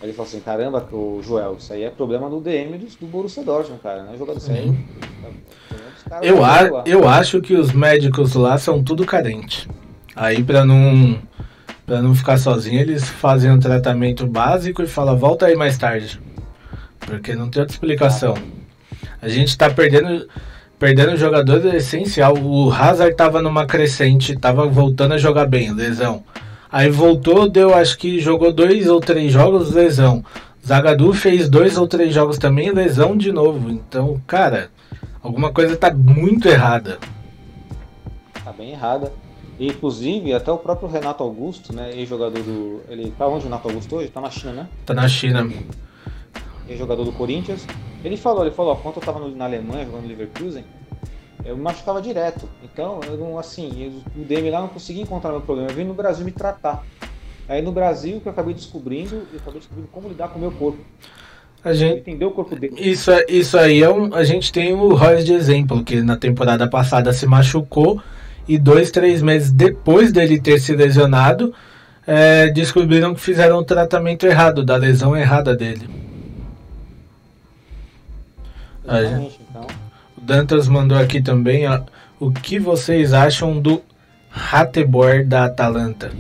ele 0.02 0.14
falou 0.14 0.28
assim, 0.28 0.40
caramba, 0.40 0.88
o 0.94 1.22
Joel, 1.22 1.58
isso 1.60 1.74
aí 1.74 1.84
é 1.84 1.90
problema 1.90 2.30
do 2.30 2.40
DM 2.40 2.78
do, 2.78 2.86
do 2.86 3.08
Borussia 3.08 3.44
Dortmund, 3.44 3.82
cara, 3.82 4.04
né? 4.04 4.18
Jogador 4.18 4.38
isso 4.38 5.99
Eu, 6.22 6.44
a, 6.44 6.84
eu 6.86 7.08
acho 7.08 7.42
que 7.42 7.56
os 7.56 7.72
médicos 7.72 8.34
lá 8.34 8.58
são 8.58 8.84
tudo 8.84 9.06
carente. 9.06 9.68
Aí 10.16 10.44
para 10.44 10.66
não 10.66 11.20
Pra 11.90 12.04
não 12.04 12.14
ficar 12.14 12.38
sozinho, 12.38 12.80
eles 12.80 13.10
fazem 13.10 13.50
um 13.50 13.58
tratamento 13.58 14.28
básico 14.28 14.84
e 14.84 14.88
falam, 14.88 15.18
volta 15.18 15.48
aí 15.48 15.56
mais 15.56 15.76
tarde. 15.76 16.22
Porque 17.00 17.34
não 17.34 17.50
tem 17.50 17.62
outra 17.62 17.76
explicação. 17.76 18.36
A 19.20 19.28
gente 19.28 19.58
tá 19.58 19.72
perdendo 19.72 20.28
perdendo 20.78 21.18
jogador 21.18 21.66
essencial. 21.74 22.38
O 22.38 22.72
Hazard 22.72 23.16
tava 23.16 23.42
numa 23.42 23.66
crescente, 23.66 24.38
tava 24.38 24.68
voltando 24.68 25.16
a 25.16 25.18
jogar 25.18 25.48
bem, 25.48 25.74
lesão. 25.74 26.24
Aí 26.72 26.92
voltou, 26.92 27.50
deu 27.50 27.74
acho 27.74 27.98
que 27.98 28.20
jogou 28.20 28.54
dois 28.54 28.88
ou 28.88 29.00
três 29.00 29.34
jogos, 29.34 29.74
lesão. 29.74 30.24
Zagadu 30.64 31.12
fez 31.12 31.50
dois 31.50 31.76
ou 31.76 31.88
três 31.88 32.14
jogos 32.14 32.38
também, 32.38 32.72
lesão 32.72 33.18
de 33.18 33.32
novo. 33.32 33.72
Então, 33.72 34.22
cara, 34.28 34.70
alguma 35.22 35.52
coisa 35.52 35.76
tá 35.78 35.94
muito 35.94 36.48
errada. 36.48 37.00
Tá 38.44 38.52
bem 38.52 38.72
errada. 38.72 39.12
E, 39.60 39.68
inclusive, 39.68 40.34
até 40.34 40.52
o 40.52 40.58
próprio 40.58 40.88
Renato 40.88 41.22
Augusto, 41.22 41.74
né, 41.74 41.92
ex-jogador 41.94 42.42
do... 42.42 42.82
Ele 42.88 43.12
tá 43.12 43.28
onde 43.28 43.42
o 43.42 43.44
Renato 43.44 43.68
Augusto 43.68 43.98
hoje? 43.98 44.10
Tá 44.10 44.22
na 44.22 44.32
China, 44.32 44.54
né? 44.54 44.70
Tá 44.86 44.94
na 44.94 45.08
China. 45.08 45.50
Ex-jogador 46.68 47.04
do 47.04 47.12
Corinthians. 47.12 47.68
Ele 48.04 48.16
falou, 48.16 48.46
ele 48.46 48.56
falou, 48.56 48.72
ó, 48.72 48.76
quando 48.76 48.96
eu 48.96 49.02
tava 49.02 49.28
na 49.28 49.46
Alemanha 49.46 49.86
jogando 49.86 50.04
no 50.04 50.08
Leverkusen, 50.08 50.64
eu 51.44 51.58
me 51.58 51.64
machucava 51.64 52.02
direto. 52.02 52.48
Então, 52.64 53.02
eu 53.06 53.18
não, 53.18 53.38
assim, 53.38 53.84
eu, 53.84 54.22
o 54.22 54.26
DM 54.26 54.50
lá 54.50 54.62
não 54.62 54.70
conseguia 54.70 55.04
encontrar 55.04 55.32
meu 55.32 55.42
problema. 55.42 55.70
Eu 55.70 55.76
vim 55.76 55.84
no 55.84 55.94
Brasil 55.94 56.24
me 56.24 56.32
tratar. 56.32 56.86
Aí 57.50 57.62
no 57.62 57.72
Brasil 57.72 58.22
que 58.22 58.28
eu 58.28 58.32
acabei 58.32 58.54
descobrindo, 58.54 59.28
eu 59.34 59.40
acabei 59.40 59.60
descobrindo 59.60 59.90
como 59.92 60.08
lidar 60.08 60.30
com 60.30 60.38
o 60.38 60.42
meu 60.42 60.52
corpo. 60.52 60.80
A 61.64 61.74
gente, 61.74 62.00
Entender 62.00 62.26
o 62.26 62.32
corpo 62.32 62.56
dele. 62.56 62.74
isso, 62.78 63.12
é- 63.12 63.26
isso 63.28 63.58
aí 63.58 63.84
é 63.84 63.90
um. 63.90 64.14
A 64.16 64.24
gente 64.24 64.52
tem 64.52 64.74
o 64.74 64.94
Royce 64.96 65.26
de 65.26 65.34
exemplo, 65.34 65.84
que 65.84 66.02
na 66.02 66.16
temporada 66.16 66.68
passada 66.70 67.12
se 67.12 67.26
machucou 67.28 68.02
e 68.48 68.58
dois, 68.58 68.92
três 68.92 69.22
meses 69.22 69.52
depois 69.52 70.12
dele 70.14 70.40
ter 70.40 70.60
se 70.60 70.74
lesionado, 70.74 71.54
é, 72.08 72.48
descobriram 72.48 73.14
que 73.14 73.20
fizeram 73.20 73.58
o 73.58 73.64
tratamento 73.64 74.26
errado, 74.26 74.64
da 74.64 74.76
lesão 74.78 75.16
errada 75.18 75.56
dele. 75.56 75.88
A 78.88 79.02
gente- 79.02 79.06
Exatamente, 79.12 79.40
então. 79.50 79.68
O 80.18 80.22
Dantas 80.22 80.68
mandou 80.68 80.98
aqui 80.98 81.22
também 81.22 81.68
ó, 81.68 81.82
o 82.20 82.32
que 82.32 82.58
vocês 82.58 83.14
acham 83.14 83.60
do 83.60 83.82
Hateboer 84.32 85.26
da 85.28 85.46
Atalanta. 85.46 86.12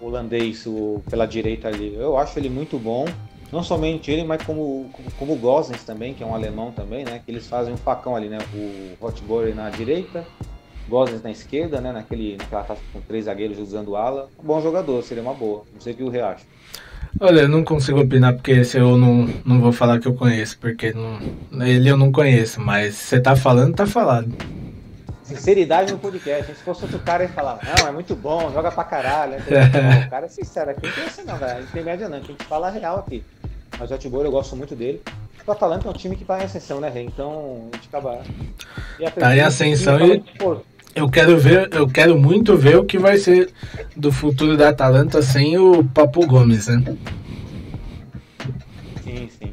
holandês 0.00 0.66
o, 0.66 1.02
pela 1.10 1.26
direita 1.26 1.68
ali. 1.68 1.94
Eu 1.94 2.16
acho 2.18 2.38
ele 2.38 2.48
muito 2.48 2.78
bom. 2.78 3.06
Não 3.52 3.62
somente 3.62 4.10
ele, 4.10 4.24
mas 4.24 4.42
como, 4.42 4.90
como, 5.18 5.32
o 5.32 5.36
Gosens 5.36 5.82
também, 5.82 6.14
que 6.14 6.22
é 6.22 6.26
um 6.26 6.34
alemão 6.34 6.70
também, 6.70 7.04
né? 7.04 7.20
Que 7.24 7.32
eles 7.32 7.46
fazem 7.46 7.74
um 7.74 7.76
facão 7.76 8.14
ali, 8.14 8.28
né? 8.28 8.38
O 8.54 9.04
Hotboer 9.04 9.54
na 9.54 9.70
direita, 9.70 10.24
Gosens 10.88 11.22
na 11.22 11.30
esquerda, 11.30 11.80
né? 11.80 11.92
Naquele, 11.92 12.36
naquela 12.36 12.62
taça 12.62 12.80
com 12.92 13.00
três 13.00 13.24
zagueiros 13.24 13.58
usando 13.58 13.96
ala. 13.96 14.28
Bom 14.42 14.60
jogador, 14.60 15.02
seria 15.02 15.22
uma 15.22 15.34
boa. 15.34 15.64
Não 15.74 15.80
sei 15.80 15.92
o 15.92 15.96
que 15.96 16.02
o 16.02 16.08
reacha. 16.08 16.44
Olha, 17.18 17.40
eu 17.40 17.48
não 17.48 17.64
consigo 17.64 18.00
opinar 18.00 18.34
porque 18.34 18.52
esse 18.52 18.78
eu 18.78 18.96
não, 18.96 19.28
não 19.44 19.60
vou 19.60 19.72
falar 19.72 19.98
que 19.98 20.06
eu 20.06 20.14
conheço, 20.14 20.56
porque 20.60 20.92
não, 20.92 21.66
ele 21.66 21.88
eu 21.88 21.96
não 21.96 22.12
conheço, 22.12 22.60
mas 22.60 22.94
você 22.94 23.18
tá 23.18 23.34
falando, 23.34 23.74
tá 23.74 23.86
falado. 23.86 24.32
Sinceridade 25.36 25.92
no 25.92 25.98
podcast. 25.98 26.54
Se 26.54 26.62
fosse 26.62 26.82
outro 26.84 26.98
cara, 27.00 27.24
ele 27.24 27.32
falava, 27.32 27.60
não, 27.78 27.88
é 27.88 27.92
muito 27.92 28.14
bom, 28.16 28.50
joga 28.52 28.70
pra 28.70 28.84
caralho. 28.84 29.32
Não, 29.32 30.06
o 30.06 30.10
cara 30.10 30.26
é 30.26 30.28
sincero 30.28 30.70
aqui, 30.70 30.86
não 30.86 30.92
tem 30.92 31.04
essa 31.04 31.22
não, 31.24 31.36
velho. 31.36 31.60
Não 31.64 31.66
tem 31.70 31.84
média 31.84 32.08
não, 32.08 32.18
a 32.18 32.20
gente 32.20 32.44
fala 32.44 32.68
a 32.68 32.70
real 32.70 32.98
aqui. 32.98 33.24
Mas 33.78 33.90
o 33.90 33.94
Hotboer 33.94 34.26
eu 34.26 34.30
gosto 34.30 34.56
muito 34.56 34.74
dele. 34.74 35.00
O 35.46 35.52
Atalanta 35.52 35.88
é 35.88 35.90
um 35.90 35.94
time 35.94 36.14
que 36.16 36.24
tá 36.24 36.38
em 36.40 36.44
ascensão, 36.44 36.80
né, 36.80 36.88
Rei? 36.90 37.06
Então, 37.06 37.68
a 37.72 37.76
gente 37.76 37.88
acaba... 37.88 38.20
E 38.98 39.10
Tá 39.10 39.36
em 39.36 39.40
ascensão 39.40 39.98
time, 39.98 40.24
e- 40.38 40.60
Eu 40.94 41.08
quero 41.08 41.38
ver, 41.38 41.68
eu 41.72 41.88
quero 41.88 42.18
muito 42.18 42.56
ver 42.56 42.76
o 42.76 42.84
que 42.84 42.98
vai 42.98 43.16
ser 43.16 43.50
do 43.96 44.12
futuro 44.12 44.56
da 44.56 44.68
Atalanta 44.68 45.22
sem 45.22 45.56
o 45.58 45.82
Papo 45.84 46.26
Gomes, 46.26 46.66
né? 46.68 46.96
Sim, 49.02 49.28
sim. 49.38 49.52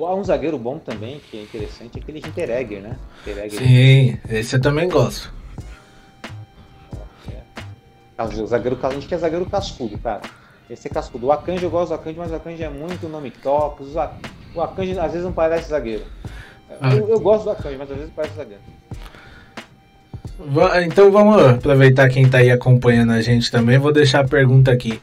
Há 0.00 0.14
um 0.14 0.24
zagueiro 0.24 0.58
bom 0.58 0.78
também, 0.78 1.20
que 1.30 1.38
é 1.38 1.42
interessante, 1.42 1.98
é 1.98 2.02
aquele 2.02 2.18
Hinteregger, 2.18 2.82
né? 2.82 2.96
Hinteregger, 3.20 3.58
Sim, 3.60 4.18
esse 4.28 4.56
eu 4.56 4.60
também 4.60 4.88
gosto. 4.88 5.32
Ah, 8.16 8.24
O 8.24 8.46
zagueiro, 8.46 8.78
a 8.82 8.90
gente 8.90 9.06
quer 9.06 9.18
zagueiro 9.18 9.46
cascudo, 9.46 9.98
cara. 9.98 10.22
Esse 10.70 10.88
é 10.88 10.90
cascudo. 10.90 11.26
O 11.26 11.32
Akanji, 11.32 11.64
eu 11.64 11.70
gosto 11.70 11.88
do 11.88 11.94
Akanji, 11.94 12.18
mas 12.18 12.30
o 12.30 12.36
Akanji 12.36 12.62
é 12.62 12.70
muito 12.70 13.08
nome 13.08 13.30
top. 13.30 13.82
O 14.54 14.60
Akanji 14.60 14.98
às 14.98 15.10
vezes 15.10 15.24
não 15.24 15.32
parece 15.32 15.68
zagueiro. 15.68 16.04
Ah. 16.80 16.94
Eu, 16.94 17.08
eu 17.08 17.20
gosto 17.20 17.44
do 17.44 17.50
Akanji, 17.50 17.76
mas 17.76 17.90
às 17.90 17.96
vezes 17.96 18.12
parece 18.14 18.34
zagueiro. 18.34 18.62
Então 20.86 21.12
vamos 21.12 21.44
aproveitar 21.44 22.08
quem 22.08 22.28
tá 22.28 22.38
aí 22.38 22.50
acompanhando 22.50 23.12
a 23.12 23.20
gente 23.20 23.50
também. 23.50 23.78
Vou 23.78 23.92
deixar 23.92 24.20
a 24.20 24.28
pergunta 24.28 24.70
aqui. 24.72 25.00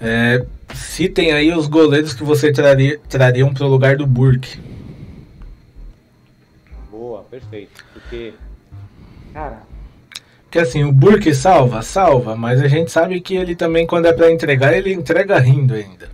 É, 0.00 0.44
citem 0.74 1.32
aí 1.32 1.52
os 1.52 1.66
goleiros 1.66 2.12
que 2.14 2.22
você 2.22 2.52
traria, 2.52 2.98
trariam 3.08 3.52
pro 3.54 3.66
lugar 3.66 3.96
do 3.96 4.06
Burke. 4.06 4.58
Boa, 6.90 7.22
perfeito. 7.24 7.84
Porque, 7.92 8.34
cara, 9.32 9.62
Porque 10.44 10.58
assim, 10.58 10.84
o 10.84 10.92
Burke 10.92 11.34
salva, 11.34 11.82
salva, 11.82 12.36
mas 12.36 12.60
a 12.60 12.68
gente 12.68 12.90
sabe 12.90 13.20
que 13.20 13.34
ele 13.36 13.54
também, 13.56 13.86
quando 13.86 14.06
é 14.06 14.12
pra 14.12 14.30
entregar, 14.30 14.72
ele 14.74 14.92
entrega 14.92 15.38
rindo 15.38 15.74
ainda. 15.74 16.10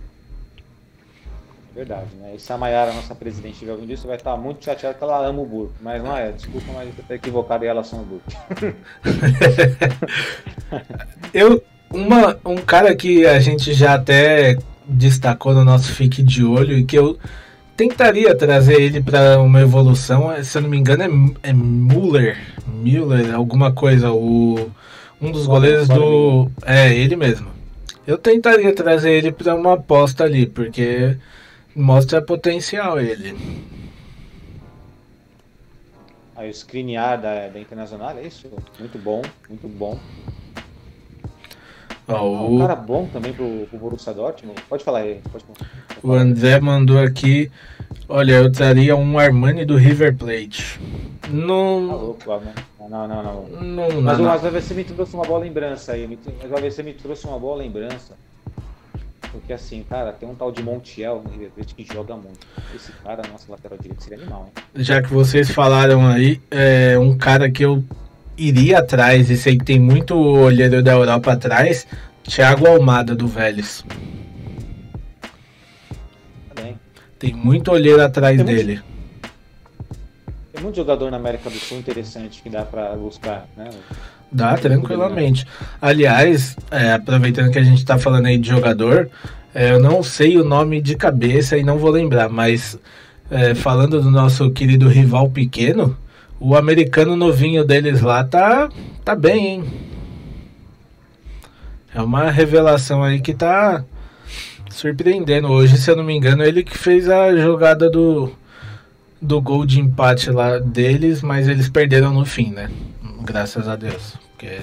verdade, 1.73 2.15
né? 2.15 2.33
E 2.35 2.39
se 2.39 2.51
a 2.51 2.57
Mayara, 2.57 2.93
nossa 2.93 3.13
presidente, 3.15 3.53
estiver 3.53 3.71
ouvindo 3.73 3.93
isso, 3.93 4.07
vai 4.07 4.17
estar 4.17 4.35
muito 4.37 4.63
chateada 4.65 4.97
que 4.97 5.03
ela 5.03 5.25
ama 5.25 5.41
o 5.41 5.45
Burke. 5.45 5.75
Mas 5.81 6.03
não 6.03 6.15
é, 6.15 6.31
desculpa, 6.31 6.71
mas 6.73 6.89
eu 6.97 7.03
tô 7.03 7.13
equivocado 7.13 7.63
em 7.63 7.67
relação 7.67 7.99
ao 7.99 8.05
Burke. 8.05 8.35
Eu, 11.33 11.63
uma, 11.91 12.37
um 12.45 12.57
cara 12.57 12.95
que 12.95 13.25
a 13.25 13.39
gente 13.39 13.73
já 13.73 13.95
até 13.95 14.57
destacou 14.87 15.53
no 15.53 15.63
nosso 15.63 15.91
Fique 15.93 16.21
de 16.21 16.43
Olho 16.43 16.77
e 16.77 16.85
que 16.85 16.97
eu 16.97 17.17
tentaria 17.75 18.35
trazer 18.35 18.81
ele 18.81 19.01
para 19.01 19.39
uma 19.39 19.61
evolução, 19.61 20.31
é, 20.31 20.43
se 20.43 20.57
eu 20.57 20.63
não 20.63 20.69
me 20.69 20.77
engano, 20.77 21.35
é, 21.43 21.49
é 21.49 21.53
Müller, 21.53 22.37
Müller, 22.67 23.33
alguma 23.35 23.71
coisa, 23.71 24.11
o, 24.11 24.71
um 25.21 25.31
dos 25.31 25.45
goleiros 25.45 25.87
do. 25.87 26.49
É, 26.65 26.93
ele 26.93 27.15
mesmo. 27.15 27.47
Eu 28.05 28.17
tentaria 28.17 28.73
trazer 28.73 29.11
ele 29.11 29.31
para 29.31 29.53
uma 29.53 29.73
aposta 29.73 30.23
ali, 30.23 30.47
porque 30.47 31.17
mostra 31.75 32.21
potencial 32.21 32.99
ele. 32.99 33.35
Aí 36.35 36.47
o 36.47 36.51
Skriniar 36.51 37.19
da, 37.19 37.47
da 37.47 37.59
Internacional, 37.59 38.17
é 38.17 38.23
isso? 38.25 38.47
Muito 38.79 38.97
bom, 38.97 39.21
muito 39.49 39.67
bom. 39.67 39.99
Ó, 42.07 42.25
Um 42.45 42.55
o, 42.55 42.59
cara 42.59 42.75
bom 42.75 43.05
também 43.11 43.33
pro, 43.33 43.67
pro 43.69 43.77
Borussia 43.79 44.13
Dortmund. 44.13 44.61
Pode 44.69 44.83
falar 44.83 44.99
aí, 44.99 45.19
pode 45.31 45.43
o 46.03 46.13
André 46.13 46.59
mandou 46.59 46.99
aqui. 46.99 47.51
Olha, 48.07 48.33
eu 48.33 48.51
traria 48.51 48.95
um 48.95 49.19
Armani 49.19 49.65
do 49.65 49.75
River 49.75 50.15
Plate. 50.15 50.79
Tá 51.21 51.27
Não. 51.29 51.79
louco, 51.87 52.31
ah, 52.31 52.39
Não, 52.89 53.07
não, 53.07 53.07
não. 53.07 53.23
não. 53.49 53.61
Não, 53.61 54.01
Mas, 54.01 54.17
o- 54.17 54.21
não. 54.21 54.29
mas 54.29 54.43
o 54.43 54.47
AVC 54.47 54.73
me 54.73 54.83
trouxe 54.85 55.13
uma 55.15 55.25
boa 55.25 55.39
lembrança 55.39 55.91
aí. 55.91 56.07
Mas 56.41 56.49
o 56.51 56.55
AVC 56.55 56.83
me 56.83 56.93
trouxe 56.93 57.27
uma 57.27 57.37
boa 57.37 57.57
lembrança. 57.57 58.15
Porque 59.29 59.51
assim, 59.51 59.83
cara, 59.89 60.13
tem 60.13 60.27
um 60.27 60.33
tal 60.33 60.51
de 60.53 60.63
Montiel 60.63 61.21
no 61.23 61.29
River 61.29 61.51
Plate 61.51 61.75
que 61.75 61.83
joga 61.93 62.15
muito. 62.15 62.39
Esse 62.73 62.93
cara, 63.03 63.21
nossa 63.29 63.51
lateral 63.51 63.77
direito, 63.77 64.01
seria 64.01 64.19
animal, 64.19 64.47
hein? 64.55 64.63
Já 64.83 65.01
que 65.01 65.09
vocês 65.13 65.51
falaram 65.51 66.07
aí, 66.07 66.41
é 66.49 66.97
um 66.97 67.17
cara 67.17 67.51
que 67.51 67.63
eu 67.65 67.83
iria 68.37 68.79
atrás 68.79 69.29
e 69.29 69.37
sei 69.37 69.57
que 69.57 69.65
tem 69.65 69.79
muito 69.79 70.15
olheiro 70.15 70.81
da 70.83 70.91
Europa 70.91 71.31
atrás, 71.33 71.87
Thiago 72.23 72.67
Almada 72.67 73.15
do 73.15 73.27
Vélez. 73.27 73.83
Tem 77.19 77.33
muito 77.33 77.71
olheiro 77.71 78.01
atrás 78.01 78.37
Tem 78.37 78.45
muito- 78.45 78.57
dele. 78.57 78.81
Tem 80.53 80.61
muito 80.63 80.75
jogador 80.75 81.09
na 81.09 81.17
América 81.17 81.49
do 81.49 81.55
Sul 81.57 81.79
interessante 81.79 82.41
que 82.43 82.49
dá 82.49 82.61
pra 82.63 82.95
buscar, 82.95 83.47
né? 83.57 83.69
Dá 84.31 84.55
tranquilamente. 84.55 85.45
Aliás, 85.81 86.55
é, 86.69 86.93
aproveitando 86.93 87.51
que 87.51 87.57
a 87.57 87.63
gente 87.63 87.83
tá 87.85 87.97
falando 87.97 88.25
aí 88.27 88.37
de 88.37 88.47
jogador, 88.49 89.09
é, 89.55 89.71
eu 89.71 89.79
não 89.79 90.03
sei 90.03 90.37
o 90.37 90.43
nome 90.43 90.79
de 90.81 90.95
cabeça 90.95 91.57
e 91.57 91.63
não 91.63 91.77
vou 91.79 91.89
lembrar, 91.89 92.29
mas 92.29 92.77
é, 93.31 93.55
falando 93.55 93.99
do 94.01 94.11
nosso 94.11 94.51
querido 94.51 94.87
rival 94.87 95.29
pequeno, 95.29 95.97
o 96.39 96.55
americano 96.55 97.15
novinho 97.15 97.65
deles 97.65 98.01
lá 98.01 98.23
tá, 98.23 98.69
tá 99.03 99.15
bem, 99.15 99.47
hein? 99.47 99.63
É 101.93 102.01
uma 102.01 102.29
revelação 102.29 103.03
aí 103.03 103.19
que 103.19 103.33
tá 103.33 103.83
surpreendendo. 104.69 105.47
Hoje, 105.47 105.77
se 105.77 105.89
eu 105.89 105.95
não 105.95 106.03
me 106.03 106.15
engano, 106.15 106.43
ele 106.43 106.63
que 106.63 106.77
fez 106.77 107.09
a 107.09 107.35
jogada 107.35 107.89
do, 107.89 108.31
do 109.21 109.41
gol 109.41 109.65
de 109.65 109.79
empate 109.79 110.29
lá 110.29 110.59
deles, 110.59 111.21
mas 111.21 111.47
eles 111.47 111.69
perderam 111.69 112.13
no 112.13 112.23
fim, 112.23 112.51
né? 112.51 112.69
Graças 113.23 113.67
a 113.67 113.75
Deus. 113.75 114.13
Porque 114.31 114.59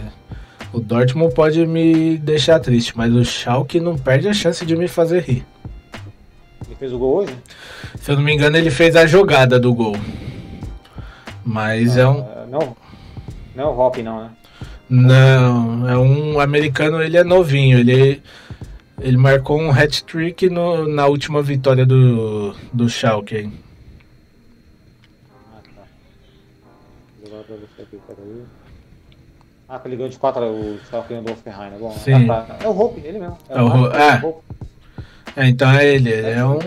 o 0.72 0.78
Dortmund 0.78 1.34
pode 1.34 1.66
me 1.66 2.16
deixar 2.18 2.60
triste, 2.60 2.96
mas 2.96 3.12
o 3.12 3.24
Schalke 3.24 3.80
não 3.80 3.98
perde 3.98 4.28
a 4.28 4.32
chance 4.32 4.64
de 4.64 4.76
me 4.76 4.86
fazer 4.86 5.22
rir. 5.22 5.44
Ele 6.66 6.76
fez 6.76 6.92
o 6.92 6.98
gol 6.98 7.16
hoje? 7.16 7.34
Se 8.00 8.12
eu 8.12 8.16
não 8.16 8.22
me 8.22 8.32
engano, 8.32 8.56
ele 8.56 8.70
fez 8.70 8.94
a 8.94 9.06
jogada 9.06 9.58
do 9.58 9.74
gol. 9.74 9.96
Mas 11.44 11.96
é 11.96 12.06
um. 12.08 12.20
Ah, 12.20 12.46
não. 12.48 12.76
Não 13.54 13.64
é 13.64 13.66
o 13.66 13.78
Hop, 13.78 13.96
não, 13.98 14.20
né? 14.22 14.30
Não, 14.88 15.88
é 15.88 15.96
um 15.96 16.38
americano, 16.40 17.02
ele 17.02 17.16
é 17.16 17.24
novinho, 17.24 17.78
ele, 17.78 18.22
ele 19.00 19.16
marcou 19.16 19.58
um 19.60 19.70
hat-trick 19.70 20.48
no- 20.50 20.86
na 20.88 21.06
última 21.06 21.40
vitória 21.42 21.86
do, 21.86 22.54
do 22.72 22.88
Schalke. 22.88 23.50
Ah, 25.32 25.58
tá. 25.74 25.82
Ah, 29.68 29.78
que 29.78 29.88
ele 29.88 29.96
ganhou 29.96 30.10
de 30.10 30.18
4 30.18 30.44
o 30.44 30.78
Schalke 30.90 31.14
do 31.14 31.32
Offenheim, 31.32 31.70
né? 31.70 31.76
Bom, 31.80 31.90
Sim. 31.92 32.28
ah, 32.30 32.42
tá. 32.42 32.56
É 32.62 32.68
o 32.68 32.78
Hope, 32.78 33.00
ele 33.02 33.18
mesmo. 33.18 33.38
É 33.48 33.60
o 33.62 33.66
Ho- 33.66 33.86
ah. 33.92 34.20
Hope. 34.22 34.44
É, 35.36 35.48
então 35.48 35.70
é 35.70 35.86
ele, 35.94 36.10
ele 36.10 36.30
é 36.30 36.44
um, 36.44 36.58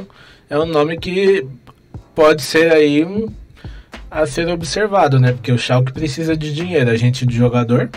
é 0.49 0.59
um 0.59 0.65
nome 0.65 0.97
que 0.97 1.45
pode 2.15 2.41
ser 2.41 2.71
aí 2.71 3.05
um, 3.05 3.27
a 4.09 4.25
ser 4.25 4.47
observado, 4.49 5.19
né? 5.19 5.33
Porque 5.33 5.51
o 5.51 5.57
Schalke 5.57 5.91
precisa 5.91 6.35
de 6.35 6.53
dinheiro, 6.53 6.89
a 6.89 6.95
gente 6.95 7.25
de 7.25 7.35
jogador. 7.35 7.89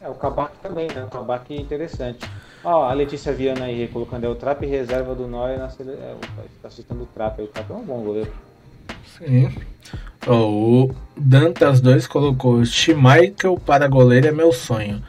É, 0.00 0.08
o 0.08 0.14
Kabak 0.14 0.52
também, 0.62 0.88
né? 0.88 1.04
O 1.04 1.08
Kabak 1.08 1.54
é 1.54 1.60
interessante. 1.60 2.28
Ó, 2.64 2.84
a 2.84 2.92
Letícia 2.92 3.32
Viana 3.32 3.66
aí 3.66 3.88
colocando 3.88 4.24
é 4.24 4.28
o 4.28 4.34
Trap 4.34 4.66
reserva 4.66 5.14
do 5.14 5.28
Neuer 5.28 5.58
na 5.58 5.68
sele... 5.68 5.92
é, 5.92 6.14
tá 6.62 6.68
citando 6.68 7.04
o 7.04 7.06
Trap. 7.06 7.40
aí. 7.40 7.44
O 7.44 7.48
Trap 7.48 7.70
é 7.70 7.74
um 7.74 7.84
bom 7.84 8.00
goleiro. 8.02 8.32
Sim. 9.18 9.52
Ó, 10.26 10.48
o 10.48 10.94
Dantas 11.16 11.80
2 11.80 12.06
colocou 12.06 12.64
Schmeichel 12.64 13.58
para 13.64 13.86
goleiro 13.88 14.26
é 14.26 14.32
meu 14.32 14.52
sonho. 14.52 15.02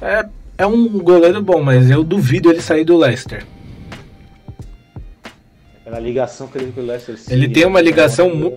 É, 0.00 0.26
é 0.58 0.66
um 0.66 0.98
goleiro 1.00 1.42
bom, 1.42 1.62
mas 1.62 1.90
eu 1.90 2.04
duvido 2.04 2.50
ele 2.50 2.60
sair 2.60 2.84
do 2.84 2.96
Leicester. 2.96 3.44
Pela 5.92 6.00
ligação 6.00 6.48
que 6.48 6.56
ele 6.56 6.72
com 6.72 6.80
o 6.80 6.86
Leicester 6.86 7.18
City. 7.18 7.34
Ele 7.34 7.48
tem 7.50 7.66
uma 7.66 7.78
ligação 7.78 8.34
mu-. 8.34 8.56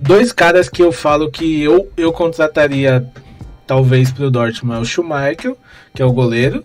Dois 0.00 0.32
caras 0.32 0.70
que 0.70 0.82
eu 0.82 0.90
falo 0.90 1.30
que 1.30 1.62
eu, 1.62 1.86
eu 1.98 2.10
contrataria 2.14 3.06
talvez 3.66 4.10
pro 4.10 4.30
Dortmund 4.30 4.78
é 4.78 4.80
o 4.80 4.84
Schmeichel, 4.86 5.58
que 5.94 6.00
é 6.00 6.04
o 6.06 6.10
goleiro. 6.10 6.64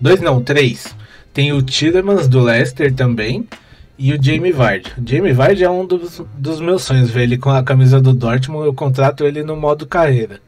Dois 0.00 0.22
não, 0.22 0.42
três. 0.42 0.96
Tem 1.34 1.52
o 1.52 1.60
Tillemans 1.60 2.28
do 2.28 2.40
Leicester 2.40 2.94
também. 2.94 3.46
E 3.98 4.14
o 4.14 4.22
Jamie 4.22 4.52
Vardy. 4.52 4.90
O 4.96 5.06
Jamie 5.06 5.34
Vardy 5.34 5.64
é 5.64 5.70
um 5.70 5.84
dos, 5.84 6.22
dos 6.34 6.58
meus 6.58 6.82
sonhos. 6.82 7.10
Ver 7.10 7.24
ele 7.24 7.36
com 7.36 7.50
a 7.50 7.62
camisa 7.62 8.00
do 8.00 8.14
Dortmund, 8.14 8.64
eu 8.64 8.72
contrato 8.72 9.22
ele 9.22 9.42
no 9.42 9.54
modo 9.54 9.86
carreira. 9.86 10.40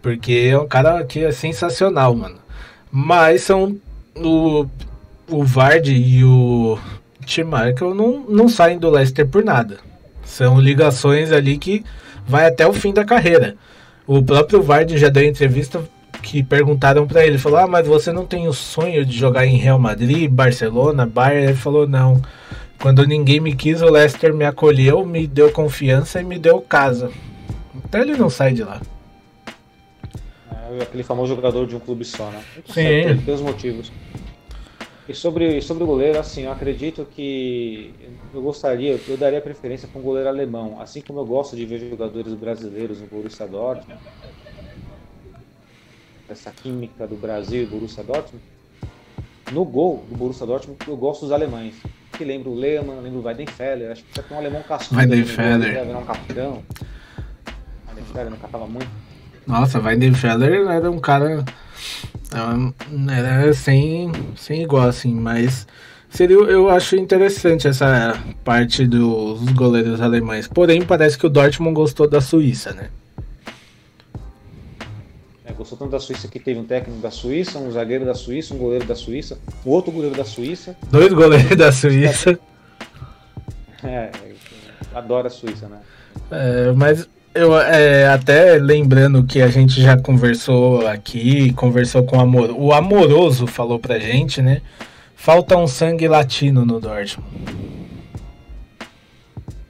Porque 0.00 0.50
é 0.52 0.56
um 0.56 0.68
cara 0.68 1.02
que 1.02 1.24
é 1.24 1.32
sensacional, 1.32 2.14
mano. 2.14 2.36
Mas 2.92 3.42
são 3.42 3.76
o, 4.14 4.66
o 5.28 5.42
Vardy 5.42 5.96
e 5.96 6.22
o 6.22 6.78
Schmeichel 7.26 7.94
não, 7.94 8.24
não 8.28 8.48
saem 8.48 8.78
do 8.78 8.90
Leicester 8.90 9.26
por 9.26 9.44
nada. 9.44 9.78
São 10.24 10.60
ligações 10.60 11.30
ali 11.32 11.58
que 11.58 11.84
vai 12.26 12.46
até 12.46 12.66
o 12.66 12.72
fim 12.72 12.92
da 12.92 13.04
carreira. 13.04 13.56
O 14.06 14.22
próprio 14.22 14.62
Vardy 14.62 14.98
já 14.98 15.08
deu 15.08 15.24
entrevista 15.24 15.82
que 16.22 16.42
perguntaram 16.42 17.06
pra 17.06 17.26
ele, 17.26 17.38
falou: 17.38 17.58
"Ah, 17.58 17.66
mas 17.66 17.86
você 17.86 18.12
não 18.12 18.24
tem 18.24 18.48
o 18.48 18.52
sonho 18.52 19.04
de 19.04 19.16
jogar 19.16 19.46
em 19.46 19.56
Real 19.56 19.78
Madrid, 19.78 20.30
Barcelona, 20.30 21.06
Bayern?" 21.06 21.44
Ele 21.44 21.54
falou: 21.54 21.86
"Não. 21.86 22.20
Quando 22.80 23.06
ninguém 23.06 23.40
me 23.40 23.54
quis, 23.54 23.80
o 23.80 23.90
Leicester 23.90 24.34
me 24.34 24.44
acolheu, 24.44 25.06
me 25.06 25.26
deu 25.26 25.50
confiança 25.50 26.20
e 26.20 26.24
me 26.24 26.38
deu 26.38 26.60
casa." 26.60 27.10
Então 27.74 28.00
ele 28.00 28.16
não 28.16 28.28
sai 28.28 28.52
de 28.52 28.62
lá. 28.62 28.80
É 30.78 30.82
aquele 30.82 31.02
famoso 31.02 31.34
jogador 31.34 31.66
de 31.66 31.76
um 31.76 31.78
clube 31.78 32.04
só, 32.04 32.30
né? 32.30 32.40
Sim. 32.66 33.20
tem 33.24 33.34
os 33.34 33.40
motivos. 33.40 33.92
E 35.06 35.12
sobre, 35.12 35.60
sobre 35.60 35.84
o 35.84 35.86
goleiro, 35.86 36.18
assim, 36.18 36.44
eu 36.44 36.52
acredito 36.52 37.04
que 37.04 37.92
eu 38.32 38.40
gostaria, 38.40 38.98
eu 39.06 39.16
daria 39.18 39.40
preferência 39.40 39.86
para 39.86 40.00
um 40.00 40.02
goleiro 40.02 40.28
alemão, 40.28 40.80
assim 40.80 41.02
como 41.02 41.20
eu 41.20 41.26
gosto 41.26 41.54
de 41.54 41.66
ver 41.66 41.90
jogadores 41.90 42.32
brasileiros 42.32 43.00
no 43.00 43.06
Borussia 43.06 43.46
Dortmund. 43.46 44.00
Essa 46.26 46.50
química 46.50 47.06
do 47.06 47.16
Brasil 47.16 47.64
e 47.64 47.66
Borussia 47.66 48.02
Dortmund. 48.02 48.42
No 49.52 49.62
gol 49.66 50.06
do 50.08 50.16
Borussia 50.16 50.46
Dortmund, 50.46 50.78
eu 50.88 50.96
gosto 50.96 51.22
dos 51.22 51.32
alemães. 51.32 51.74
Que 52.12 52.24
lembro 52.24 52.52
o 52.52 52.54
Lehmann, 52.54 53.00
lembro 53.00 53.20
o 53.20 53.24
Weidenfeller, 53.24 53.92
acho 53.92 54.02
que 54.02 54.06
precisa 54.08 54.26
ter 54.26 54.34
um 54.34 54.38
alemão 54.38 54.62
cascudo. 54.62 55.00
gol, 55.00 55.10
Weidenfeller. 55.10 55.84
Virar 55.84 55.98
um 55.98 56.04
capitão. 56.06 56.62
Weidenfeller 57.88 58.30
não 58.30 58.38
catava 58.38 58.66
muito. 58.66 58.88
Nossa, 59.46 59.78
Weidenfeller 59.80 60.66
era 60.70 60.90
um 60.90 60.98
cara. 60.98 61.44
Era 63.10 63.52
sem, 63.54 64.10
sem 64.36 64.62
igual, 64.62 64.88
assim, 64.88 65.14
mas 65.14 65.66
seria, 66.08 66.36
eu 66.36 66.68
acho 66.68 66.96
interessante 66.96 67.68
essa 67.68 68.20
parte 68.42 68.86
dos 68.86 69.40
goleiros 69.52 70.00
alemães. 70.00 70.48
Porém, 70.48 70.82
parece 70.82 71.16
que 71.16 71.26
o 71.26 71.30
Dortmund 71.30 71.74
gostou 71.74 72.08
da 72.08 72.20
Suíça, 72.20 72.72
né? 72.72 72.88
É, 75.44 75.52
gostou 75.52 75.78
tanto 75.78 75.90
da 75.90 76.00
Suíça 76.00 76.26
que 76.26 76.40
teve 76.40 76.58
um 76.58 76.64
técnico 76.64 77.00
da 77.00 77.10
Suíça, 77.10 77.58
um 77.58 77.70
zagueiro 77.70 78.04
da 78.04 78.14
Suíça, 78.14 78.54
um 78.54 78.58
goleiro 78.58 78.84
da 78.84 78.94
Suíça, 78.94 79.38
um 79.64 79.70
outro 79.70 79.92
goleiro 79.92 80.16
da 80.16 80.24
Suíça. 80.24 80.76
Dois 80.90 81.12
goleiros 81.12 81.56
da 81.56 81.70
Suíça. 81.70 82.38
É, 83.82 84.10
adora 84.94 85.28
a 85.28 85.30
Suíça, 85.30 85.68
né? 85.68 85.78
É, 86.30 86.72
mas 86.72 87.08
eu 87.34 87.58
é, 87.58 88.08
até 88.08 88.54
lembrando 88.54 89.24
que 89.24 89.42
a 89.42 89.48
gente 89.48 89.80
já 89.82 89.96
conversou 89.98 90.86
aqui, 90.86 91.52
conversou 91.52 92.04
com 92.04 92.16
o 92.16 92.20
Amor. 92.20 92.50
O 92.50 92.72
Amoroso 92.72 93.46
falou 93.46 93.78
pra 93.78 93.98
gente, 93.98 94.40
né? 94.40 94.62
Falta 95.16 95.56
um 95.56 95.66
sangue 95.66 96.06
latino 96.06 96.64
no 96.64 96.78
Dortmund. 96.80 97.28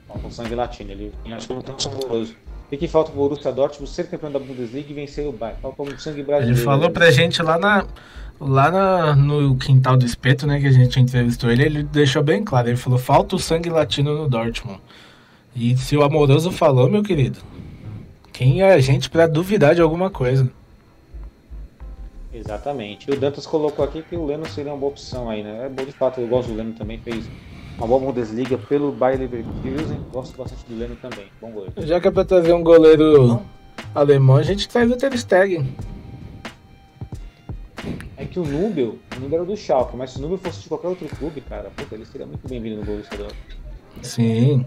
Falta 0.07 0.27
um 0.27 0.31
sangue 0.31 0.55
latino. 0.55 0.91
Ele 0.91 1.11
acho 1.31 1.47
que 1.47 1.53
não 1.53 1.61
tem 1.61 1.75
um 1.75 1.79
sangue 1.79 2.03
amoroso. 2.03 2.35
O 2.71 2.77
que, 2.77 2.87
falta 2.87 3.11
pro 3.11 3.19
Borussia 3.19 3.51
Dortmund 3.51 3.89
ser 3.89 4.07
campeão 4.07 4.31
da 4.31 4.39
Bundesliga 4.39 4.87
e 4.89 4.93
vencer 4.93 5.25
o 5.27 5.31
Bayern? 5.31 5.61
Falta 5.61 5.81
um 5.83 5.97
sangue 5.97 6.23
brasileiro. 6.23 6.57
Ele 6.59 6.65
falou 6.65 6.89
pra 6.89 7.11
gente 7.11 7.41
lá 7.41 7.57
na 7.57 7.85
lá 8.37 8.69
na- 8.69 9.15
no 9.15 9.55
quintal 9.55 9.95
do 9.95 10.05
espeto, 10.05 10.45
né, 10.45 10.59
que 10.59 10.67
a 10.67 10.71
gente 10.71 10.99
entrevistou 10.99 11.49
ele, 11.49 11.63
ele 11.63 11.83
deixou 11.83 12.21
bem 12.21 12.43
claro, 12.43 12.67
ele 12.67 12.75
falou: 12.75 12.99
"Falta 12.99 13.35
o 13.35 13.39
sangue 13.39 13.69
latino 13.69 14.13
no 14.13 14.27
Dortmund". 14.27 14.81
E 15.55 15.77
se 15.77 15.95
o 15.95 16.03
Amoroso 16.03 16.51
falou, 16.51 16.89
meu 16.89 17.01
querido, 17.01 17.39
quem 18.33 18.61
é 18.61 18.73
a 18.73 18.79
gente 18.79 19.09
pra 19.09 19.25
duvidar 19.25 19.73
de 19.73 19.81
alguma 19.81 20.09
coisa? 20.09 20.51
Exatamente. 22.33 23.09
E 23.09 23.13
o 23.13 23.17
Dantas 23.17 23.47
colocou 23.47 23.85
aqui 23.85 24.03
que 24.03 24.15
o 24.17 24.25
Leno 24.25 24.45
seria 24.45 24.73
uma 24.73 24.77
boa 24.77 24.91
opção 24.91 25.29
aí, 25.29 25.41
né? 25.41 25.67
É 25.67 25.69
bom 25.69 25.85
de 25.85 25.93
fato, 25.93 26.19
eu 26.19 26.27
gosto 26.27 26.49
do 26.49 26.55
Leno 26.55 26.73
também, 26.73 26.99
fez 26.99 27.25
uma 27.77 27.87
boa 27.87 28.01
Bundesliga 28.01 28.57
pelo 28.57 28.91
Bayer 28.91 29.19
Leverkusen. 29.19 29.99
Gosto 30.11 30.37
bastante 30.37 30.65
do 30.67 30.77
Leno 30.77 30.97
também. 30.97 31.27
Bom 31.39 31.51
goleiro. 31.51 31.73
Já 31.77 32.01
que 32.01 32.07
é 32.09 32.11
pra 32.11 32.25
trazer 32.25 32.51
um 32.51 32.61
goleiro 32.61 33.41
alemão, 33.93 34.35
a 34.35 34.43
gente 34.43 34.67
traz 34.67 34.91
o 34.91 34.97
Ter 34.97 35.17
Stegen. 35.17 35.73
É 38.17 38.25
que 38.25 38.39
o 38.39 38.45
Nubel, 38.45 38.97
o 39.15 39.19
Nubel 39.21 39.39
era 39.39 39.45
do 39.45 39.55
Schalke, 39.55 39.95
mas 39.95 40.11
se 40.11 40.19
o 40.19 40.21
Nubel 40.21 40.37
fosse 40.37 40.63
de 40.63 40.67
qualquer 40.67 40.89
outro 40.89 41.07
clube, 41.07 41.39
cara, 41.39 41.71
puta, 41.75 41.95
ele 41.95 42.05
seria 42.05 42.27
muito 42.27 42.45
bem-vindo 42.45 42.77
no 42.77 42.83
Borussia 42.83 43.17
Dortmund. 43.17 43.55
Sim. 44.01 44.65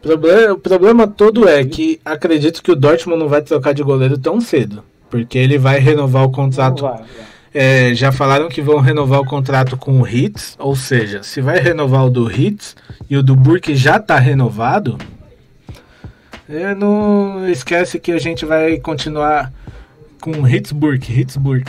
O 0.00 0.02
problema, 0.02 0.52
o 0.54 0.58
problema 0.58 1.06
todo 1.06 1.46
é 1.46 1.62
que 1.62 2.00
acredito 2.02 2.62
que 2.62 2.72
o 2.72 2.76
Dortmund 2.76 3.20
não 3.20 3.28
vai 3.28 3.42
trocar 3.42 3.74
de 3.74 3.82
goleiro 3.82 4.16
tão 4.16 4.40
cedo. 4.40 4.82
Porque 5.10 5.36
ele 5.36 5.58
vai 5.58 5.78
renovar 5.78 6.24
o 6.24 6.30
contrato. 6.30 6.82
vai. 6.82 7.04
É, 7.52 7.94
já 7.94 8.10
falaram 8.10 8.48
que 8.48 8.62
vão 8.62 8.78
renovar 8.78 9.20
o 9.20 9.26
contrato 9.26 9.76
com 9.76 10.00
o 10.00 10.08
Hits, 10.08 10.54
ou 10.58 10.76
seja, 10.76 11.22
se 11.22 11.40
vai 11.40 11.58
renovar 11.58 12.06
o 12.06 12.10
do 12.10 12.30
Hits 12.30 12.76
e 13.10 13.16
o 13.16 13.22
do 13.22 13.34
Burke 13.34 13.74
já 13.74 13.98
tá 13.98 14.18
renovado, 14.20 14.96
não 16.78 17.48
esquece 17.48 17.98
que 17.98 18.12
a 18.12 18.18
gente 18.18 18.46
vai 18.46 18.78
continuar 18.78 19.52
com 20.20 20.46
Hitsburg, 20.46 21.04
Hitsburg. 21.12 21.64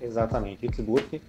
Exatamente, 0.00 0.66
Hitzburg. 0.66 1.20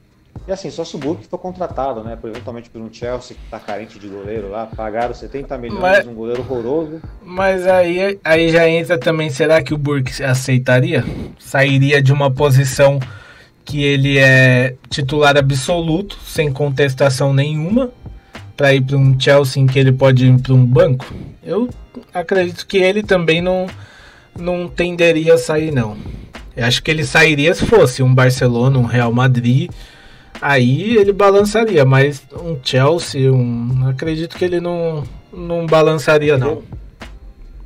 E 0.47 0.51
assim, 0.51 0.69
só 0.69 0.85
se 0.85 0.95
o 0.95 0.99
Burke 0.99 1.25
for 1.27 1.39
contratado, 1.39 2.03
né? 2.03 2.15
Por, 2.15 2.29
eventualmente 2.29 2.69
por 2.69 2.79
um 2.79 2.93
Chelsea 2.93 3.35
que 3.35 3.49
tá 3.49 3.59
carente 3.59 3.97
de 3.97 4.07
goleiro 4.07 4.49
lá, 4.51 4.67
pagaram 4.67 5.13
70 5.13 5.57
milhões, 5.57 5.81
Mas- 5.81 6.07
um 6.07 6.13
goleiro 6.13 6.41
horroroso. 6.41 7.01
Mas 7.23 7.65
aí, 7.65 8.19
aí 8.23 8.49
já 8.49 8.69
entra 8.69 8.97
também, 8.99 9.29
será 9.31 9.61
que 9.63 9.73
o 9.73 9.77
Burke 9.77 10.21
aceitaria? 10.23 11.03
Sairia 11.39 12.01
de 12.01 12.13
uma 12.13 12.29
posição 12.29 12.99
que 13.63 13.83
ele 13.83 14.19
é 14.19 14.75
titular 14.89 15.35
absoluto, 15.35 16.19
sem 16.23 16.51
contestação 16.53 17.33
nenhuma, 17.33 17.89
para 18.55 18.73
ir 18.73 18.81
para 18.81 18.95
um 18.97 19.19
Chelsea 19.19 19.61
em 19.63 19.65
que 19.65 19.79
ele 19.79 19.91
pode 19.91 20.27
ir 20.27 20.39
para 20.39 20.53
um 20.53 20.63
banco? 20.63 21.11
Eu 21.43 21.67
acredito 22.13 22.67
que 22.67 22.77
ele 22.77 23.01
também 23.01 23.41
não, 23.41 23.65
não 24.39 24.67
tenderia 24.67 25.33
a 25.33 25.37
sair, 25.39 25.71
não. 25.71 25.97
Eu 26.55 26.65
acho 26.65 26.83
que 26.83 26.91
ele 26.91 27.03
sairia 27.03 27.53
se 27.55 27.65
fosse 27.65 28.03
um 28.03 28.13
Barcelona, 28.13 28.77
um 28.77 28.85
Real 28.85 29.11
Madrid. 29.11 29.71
Aí 30.41 30.97
ele 30.97 31.13
balançaria, 31.13 31.85
mas 31.85 32.23
um 32.33 32.57
Chelsea, 32.63 33.31
um, 33.31 33.87
acredito 33.87 34.37
que 34.37 34.45
ele 34.45 34.59
não, 34.59 35.03
não 35.31 35.65
balançaria, 35.65 36.37
não. 36.37 36.61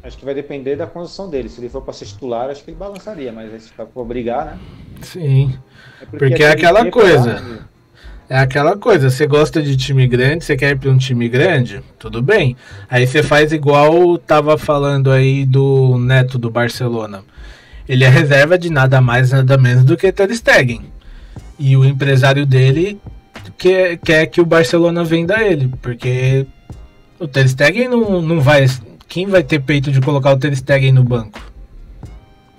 Acho 0.03 0.17
que 0.17 0.25
vai 0.25 0.33
depender 0.33 0.75
da 0.75 0.87
condição 0.87 1.29
dele. 1.29 1.49
Se 1.49 1.59
ele 1.59 1.69
for 1.69 1.81
para 1.81 1.93
ser 1.93 2.05
titular, 2.05 2.49
acho 2.49 2.63
que 2.63 2.71
ele 2.71 2.77
balançaria, 2.77 3.31
mas 3.31 3.63
se 3.63 3.69
for 3.71 3.85
pra 3.85 4.03
brigar, 4.03 4.45
né? 4.45 4.59
Sim. 5.01 5.57
É 6.01 6.05
Porque 6.05 6.43
é 6.43 6.51
aquele 6.51 6.67
aquela 6.67 6.89
coisa. 6.89 7.33
lá, 7.33 7.59
É 8.29 8.37
aquela 8.37 8.77
coisa, 8.77 9.09
você 9.09 9.27
gosta 9.27 9.61
de 9.61 9.75
time 9.75 10.07
grande, 10.07 10.45
você 10.45 10.55
quer 10.55 10.71
ir 10.71 10.77
para 10.77 10.89
um 10.89 10.97
time 10.97 11.27
grande, 11.27 11.81
tudo 11.97 12.21
bem. 12.21 12.55
Aí 12.89 13.05
você 13.05 13.21
faz 13.21 13.51
igual 13.51 14.17
tava 14.17 14.57
falando 14.57 15.11
aí 15.11 15.45
do 15.45 15.97
Neto 15.97 16.39
do 16.39 16.49
Barcelona. 16.49 17.23
Ele 17.87 18.03
é 18.03 18.09
reserva 18.09 18.57
de 18.57 18.69
nada 18.69 19.01
mais, 19.01 19.31
nada 19.31 19.57
menos 19.57 19.83
do 19.83 19.97
que 19.97 20.11
Ter 20.11 20.33
Stegen. 20.35 20.85
E 21.57 21.75
o 21.75 21.83
empresário 21.83 22.45
dele 22.45 22.99
quer, 23.57 23.97
quer 23.97 24.25
que 24.27 24.39
o 24.39 24.45
Barcelona 24.45 25.03
venda 25.03 25.41
ele, 25.43 25.69
porque 25.81 26.45
o 27.19 27.27
Ter 27.27 27.47
Stegen 27.47 27.87
não, 27.87 28.21
não 28.21 28.41
vai... 28.41 28.65
Quem 29.07 29.25
vai 29.25 29.43
ter 29.43 29.59
peito 29.59 29.91
de 29.91 29.99
colocar 29.99 30.33
o 30.33 30.37
Ter 30.37 30.55
Stegen 30.55 30.91
no 30.91 31.03
banco? 31.03 31.39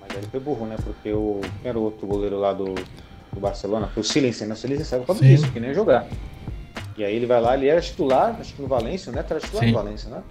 Mas 0.01 0.17
ele 0.17 0.27
foi 0.31 0.41
burro, 0.41 0.67
né? 0.67 0.77
Porque 0.83 1.13
o... 1.13 1.41
Quem 1.63 1.71
era 1.71 1.79
o 1.79 1.83
outro 1.83 2.07
goleiro 2.07 2.39
lá 2.39 2.53
do 2.53 2.75
do 3.33 3.41
Barcelona, 3.41 3.89
foi 3.89 4.03
o 4.03 4.05
Silencio, 4.05 4.47
né? 4.47 4.55
O 4.55 4.57
Silencio 4.57 4.85
saiu 4.85 5.03
por 5.03 5.09
causa 5.09 5.23
Sim. 5.23 5.29
disso, 5.29 5.53
que 5.53 5.61
nem 5.61 5.73
jogar. 5.73 6.07
E 6.97 7.05
aí 7.05 7.15
ele 7.15 7.27
vai 7.27 7.41
lá, 7.41 7.57
ele 7.57 7.69
era 7.69 7.81
titular, 7.81 8.37
acho 8.41 8.55
que 8.55 8.63
no 8.63 8.69
Valência, 8.69 9.13
né? 9.13 9.25
Era 9.29 9.41
titular 9.41 9.65
Sim. 9.65 9.71
no 9.71 9.79
Valência, 9.79 10.11
né? 10.11 10.23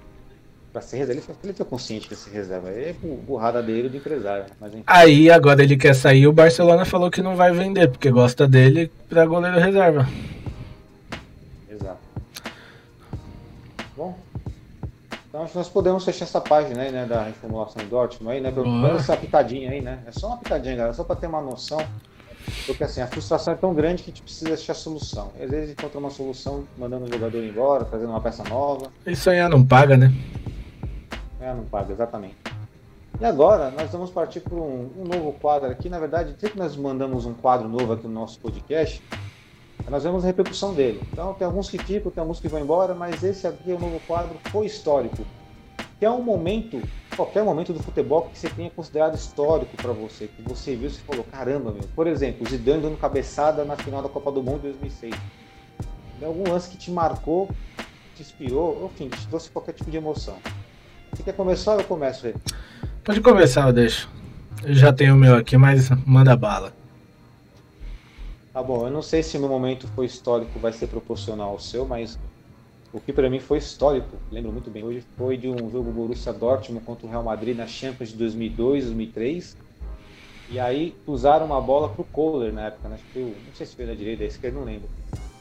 Pra 0.71 0.81
ser 0.81 0.97
reserva, 0.97 1.13
ele, 1.13 1.21
foi- 1.21 1.35
ele 1.43 1.53
foi 1.53 1.65
consciente 1.65 2.07
que 2.07 2.15
se 2.15 2.29
reserva. 2.29 2.69
É 2.69 2.93
bu- 2.93 3.17
burrada 3.25 3.61
dele 3.63 3.89
do 3.89 3.97
empresário. 3.97 4.45
Mas 4.61 4.71
Aí 4.85 5.29
agora 5.31 5.63
ele 5.63 5.75
quer 5.75 5.95
sair, 5.95 6.27
o 6.27 6.31
Barcelona 6.33 6.85
falou 6.85 7.09
que 7.09 7.21
não 7.23 7.35
vai 7.35 7.51
vender, 7.51 7.89
porque 7.89 8.11
gosta 8.11 8.47
dele 8.47 8.91
pra 9.09 9.25
goleiro 9.25 9.59
reserva. 9.59 10.07
exato. 11.69 11.97
Bom, 13.97 14.17
então 15.27 15.41
acho 15.43 15.51
que 15.53 15.57
nós 15.57 15.69
podemos 15.69 16.05
fechar 16.05 16.25
essa 16.25 16.39
página 16.39 16.81
aí, 16.83 16.91
né? 16.91 17.05
Da 17.05 17.23
reformulação 17.23 17.83
do 17.83 17.89
Dortmund 17.89 18.35
aí, 18.35 18.41
né? 18.41 18.51
Pelo 18.51 18.67
menos 18.71 19.01
essa 19.01 19.17
pitadinha 19.17 19.71
aí, 19.71 19.81
né? 19.81 19.99
É 20.05 20.11
só 20.11 20.27
uma 20.27 20.37
pitadinha, 20.37 20.75
galera, 20.75 20.93
só 20.93 21.03
pra 21.03 21.15
ter 21.15 21.27
uma 21.27 21.41
noção. 21.41 21.79
Porque 22.65 22.83
assim, 22.83 23.01
a 23.01 23.07
frustração 23.07 23.53
é 23.53 23.57
tão 23.57 23.73
grande 23.73 24.01
que 24.03 24.09
a 24.09 24.13
gente 24.13 24.23
precisa 24.23 24.53
achar 24.53 24.73
solução. 24.73 25.31
Às 25.41 25.49
vezes 25.49 25.71
encontra 25.71 25.99
uma 25.99 26.09
solução 26.09 26.63
mandando 26.77 27.05
o 27.05 27.11
jogador 27.11 27.43
embora, 27.43 27.85
trazendo 27.85 28.09
uma 28.09 28.21
peça 28.21 28.43
nova. 28.43 28.87
E 29.05 29.15
sonhar 29.15 29.49
não 29.49 29.63
paga, 29.65 29.97
né? 29.97 30.11
É, 31.39 31.53
não 31.53 31.63
paga, 31.63 31.93
exatamente. 31.93 32.35
E 33.19 33.25
agora, 33.25 33.69
nós 33.71 33.91
vamos 33.91 34.11
partir 34.11 34.39
para 34.39 34.55
um, 34.55 34.89
um 34.97 35.03
novo 35.05 35.33
quadro 35.33 35.69
aqui. 35.69 35.89
Na 35.89 35.99
verdade, 35.99 36.31
sempre 36.31 36.51
que 36.51 36.57
nós 36.57 36.75
mandamos 36.75 37.25
um 37.25 37.33
quadro 37.33 37.67
novo 37.67 37.91
aqui 37.93 38.07
no 38.07 38.13
nosso 38.13 38.39
podcast, 38.39 39.03
nós 39.89 40.03
vemos 40.03 40.23
a 40.23 40.27
repercussão 40.27 40.73
dele. 40.73 41.01
Então, 41.11 41.33
tem 41.33 41.45
alguns 41.45 41.69
que 41.69 41.77
ficam, 41.77 42.11
tem 42.11 42.21
alguns 42.21 42.39
que 42.39 42.47
vão 42.47 42.61
embora, 42.61 42.93
mas 42.93 43.23
esse 43.23 43.47
aqui 43.47 43.71
é 43.71 43.75
o 43.75 43.79
novo 43.79 43.99
quadro 44.07 44.37
Foi 44.51 44.65
Histórico. 44.65 45.25
Que 45.97 46.05
é 46.05 46.09
um 46.09 46.21
momento, 46.21 46.81
qualquer 47.13 47.43
momento 47.43 47.73
do 47.73 47.83
futebol 47.83 48.21
que 48.21 48.37
você 48.37 48.49
tenha 48.49 48.69
considerado 48.69 49.15
histórico 49.15 49.75
para 49.75 49.91
você, 49.91 50.27
que 50.27 50.41
você 50.41 50.75
viu 50.75 50.87
e 50.87 50.91
falou, 50.93 51.25
caramba, 51.25 51.71
meu. 51.71 51.83
Por 51.93 52.07
exemplo, 52.07 52.45
o 52.45 52.49
Zidane 52.49 52.81
dando 52.81 52.97
cabeçada 52.97 53.65
na 53.65 53.75
final 53.75 54.01
da 54.01 54.07
Copa 54.07 54.31
do 54.31 54.41
Mundo 54.41 54.61
de 54.61 54.69
2006. 54.69 55.13
Tem 56.19 56.27
algum 56.27 56.49
lance 56.49 56.69
que 56.69 56.77
te 56.77 56.89
marcou, 56.89 57.49
te 58.15 58.21
inspirou, 58.21 58.85
enfim, 58.85 59.09
te 59.09 59.27
trouxe 59.27 59.49
qualquer 59.49 59.73
tipo 59.73 59.91
de 59.91 59.97
emoção. 59.97 60.37
Você 61.19 61.23
quer 61.23 61.33
começar 61.33 61.73
ou 61.73 61.79
eu 61.81 61.83
começo, 61.83 62.23
Rê? 62.23 62.33
Pode 63.03 63.19
começar, 63.19 63.67
eu 63.67 63.73
deixo. 63.73 64.09
Eu 64.63 64.73
já 64.73 64.93
tenho 64.93 65.15
o 65.15 65.17
meu 65.17 65.35
aqui, 65.35 65.57
mas 65.57 65.89
manda 66.05 66.33
bala. 66.33 66.71
Tá 68.53 68.63
bom, 68.63 68.85
eu 68.87 68.89
não 68.89 69.01
sei 69.01 69.21
se 69.21 69.37
meu 69.37 69.49
momento 69.49 69.85
foi 69.89 70.05
histórico, 70.05 70.57
vai 70.59 70.71
ser 70.71 70.87
proporcional 70.87 71.49
ao 71.49 71.59
seu, 71.59 71.85
mas 71.85 72.17
o 72.93 73.01
que 73.01 73.11
pra 73.11 73.29
mim 73.29 73.41
foi 73.41 73.57
histórico, 73.57 74.15
lembro 74.31 74.49
muito 74.53 74.69
bem 74.71 74.81
hoje, 74.85 75.03
foi 75.17 75.35
de 75.35 75.49
um 75.49 75.69
jogo 75.69 75.91
Borussia 75.91 76.31
Dortmund 76.31 76.85
contra 76.85 77.05
o 77.05 77.09
Real 77.09 77.21
Madrid 77.23 77.53
na 77.57 77.67
Champions 77.67 78.11
de 78.11 78.15
2002, 78.15 78.85
2003. 78.85 79.57
E 80.49 80.57
aí 80.57 80.95
usaram 81.05 81.45
uma 81.47 81.59
bola 81.59 81.89
pro 81.89 82.05
Kohler 82.05 82.53
na 82.53 82.67
época, 82.67 82.87
né? 82.87 82.95
Acho 82.95 83.03
que 83.11 83.19
o- 83.19 83.35
não 83.45 83.53
sei 83.55 83.65
se 83.65 83.75
foi 83.75 83.85
da 83.85 83.93
direita, 83.93 84.21
da 84.23 84.27
esquerda, 84.27 84.57
não 84.57 84.65
lembro. 84.65 84.87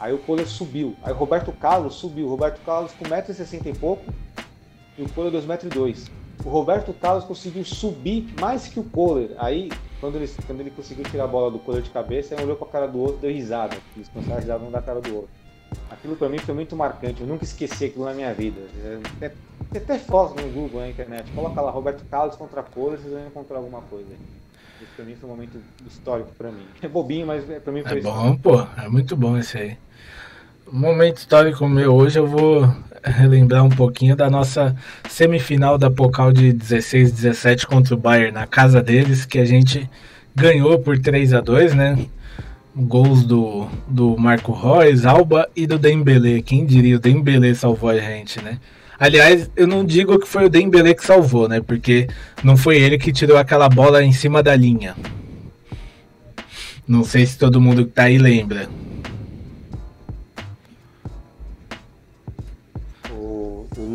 Aí 0.01 0.13
o 0.13 0.19
Kohler 0.19 0.49
subiu. 0.49 0.97
Aí 1.05 1.13
o 1.13 1.17
Roberto 1.17 1.53
Carlos 1.53 1.95
subiu. 1.95 2.27
O 2.27 2.31
Roberto 2.31 2.61
Carlos 2.65 2.91
com 2.93 3.05
1,60m 3.05 3.71
e 3.71 3.79
pouco 3.79 4.05
e 4.99 5.03
o 5.03 5.09
Kohler 5.11 5.33
2,2m. 5.33 6.11
O 6.45 6.49
Roberto 6.51 6.93
Carlos 6.93 7.25
conseguiu 7.25 7.65
subir 7.65 8.29
mais 8.41 8.66
que 8.69 8.79
o 8.79 8.85
Kohler. 8.85 9.31
Aí, 9.39 9.70
quando 10.01 10.16
ele, 10.16 10.29
quando 10.47 10.61
ele 10.61 10.70
conseguiu 10.70 11.05
tirar 11.05 11.25
a 11.25 11.29
bola 11.29 11.51
do 11.51 11.59
Kohler 11.59 11.83
de 11.83 11.91
cabeça, 11.91 12.35
ele 12.35 12.45
olhou 12.45 12.57
pra 12.57 12.66
cara 12.69 12.87
do 12.87 12.99
outro 13.01 13.19
e 13.19 13.20
deu 13.23 13.31
risada. 13.33 13.77
Eles 13.97 14.09
começaram 14.09 14.37
a 14.39 14.41
risar 14.41 14.62
um 14.62 14.70
da 14.70 14.81
cara 14.81 15.01
do 15.01 15.15
outro. 15.15 15.31
Aquilo 15.91 16.16
pra 16.16 16.29
mim 16.29 16.39
foi 16.39 16.55
muito 16.55 16.75
marcante. 16.77 17.20
Eu 17.20 17.27
nunca 17.27 17.45
esqueci 17.45 17.87
aquilo 17.87 18.05
na 18.05 18.15
minha 18.15 18.33
vida. 18.33 18.61
É, 18.85 18.99
Tem 19.20 19.31
tem 19.73 19.83
até 19.83 19.99
foto 19.99 20.41
no 20.41 20.49
Google, 20.51 20.81
na 20.81 20.89
internet. 20.89 21.31
Coloca 21.33 21.61
lá 21.61 21.70
Roberto 21.70 22.03
Carlos 22.11 22.37
contra 22.37 22.62
Kohler, 22.62 22.99
vocês 22.99 23.12
vão 23.12 23.27
encontrar 23.27 23.59
alguma 23.59 23.83
coisa. 23.83 24.07
Esse 24.81 24.93
pra 24.95 25.05
mim 25.05 25.16
foi 25.16 25.29
um 25.29 25.33
momento 25.33 25.61
histórico 25.87 26.31
pra 26.39 26.51
mim. 26.51 26.65
É 26.81 26.89
bobinho, 26.89 27.27
mas 27.27 27.51
é- 27.51 27.59
pra 27.61 27.73
mim 27.73 27.83
foi 27.83 27.99
É 27.99 28.01
bom, 28.01 28.37
pô. 28.37 28.61
É 28.81 28.89
muito 28.89 29.16
bom 29.16 29.37
esse 29.37 29.59
aí. 29.59 29.77
Momento 30.70 31.16
histórico 31.16 31.66
meu 31.66 31.95
hoje, 31.95 32.19
eu 32.19 32.27
vou 32.27 32.70
relembrar 33.03 33.65
um 33.65 33.70
pouquinho 33.70 34.15
da 34.15 34.28
nossa 34.28 34.77
semifinal 35.09 35.78
da 35.78 35.90
Pokal 35.90 36.31
de 36.31 36.53
16 36.53 37.11
17 37.11 37.66
contra 37.66 37.95
o 37.95 37.99
Bayern 37.99 38.32
na 38.32 38.47
casa 38.47 38.82
deles, 38.82 39.24
que 39.24 39.39
a 39.39 39.47
gente 39.47 39.89
ganhou 40.36 40.78
por 40.78 40.99
3 40.99 41.32
a 41.32 41.40
2 41.40 41.74
né? 41.74 41.99
Gols 42.77 43.24
do, 43.24 43.66
do 43.89 44.15
Marco 44.19 44.53
Reus, 44.53 45.07
Alba 45.07 45.49
e 45.57 45.66
do 45.66 45.78
Dembele. 45.78 46.43
Quem 46.43 46.66
diria, 46.66 46.97
o 46.97 47.01
Dembele 47.01 47.55
salvou 47.55 47.89
a 47.89 47.99
gente, 47.99 48.43
né? 48.43 48.59
Aliás, 49.01 49.51
eu 49.57 49.66
não 49.66 49.82
digo 49.82 50.19
que 50.19 50.28
foi 50.28 50.45
o 50.45 50.51
Dembele 50.51 50.95
que 50.95 51.05
salvou, 51.05 51.49
né? 51.49 51.62
Porque 51.62 52.09
não 52.45 52.59
foi 52.59 52.77
ele 52.77 52.99
que 52.99 53.11
tirou 53.11 53.39
aquela 53.39 53.70
bola 53.70 54.05
em 54.05 54.12
cima 54.12 54.43
da 54.43 54.55
linha. 54.55 54.95
Não 56.86 57.05
sei 57.05 57.24
se 57.24 57.39
todo 57.39 57.61
mundo 57.61 57.86
que 57.86 57.93
tá 57.93 58.05
aí 58.05 58.19
lembra. 58.19 58.69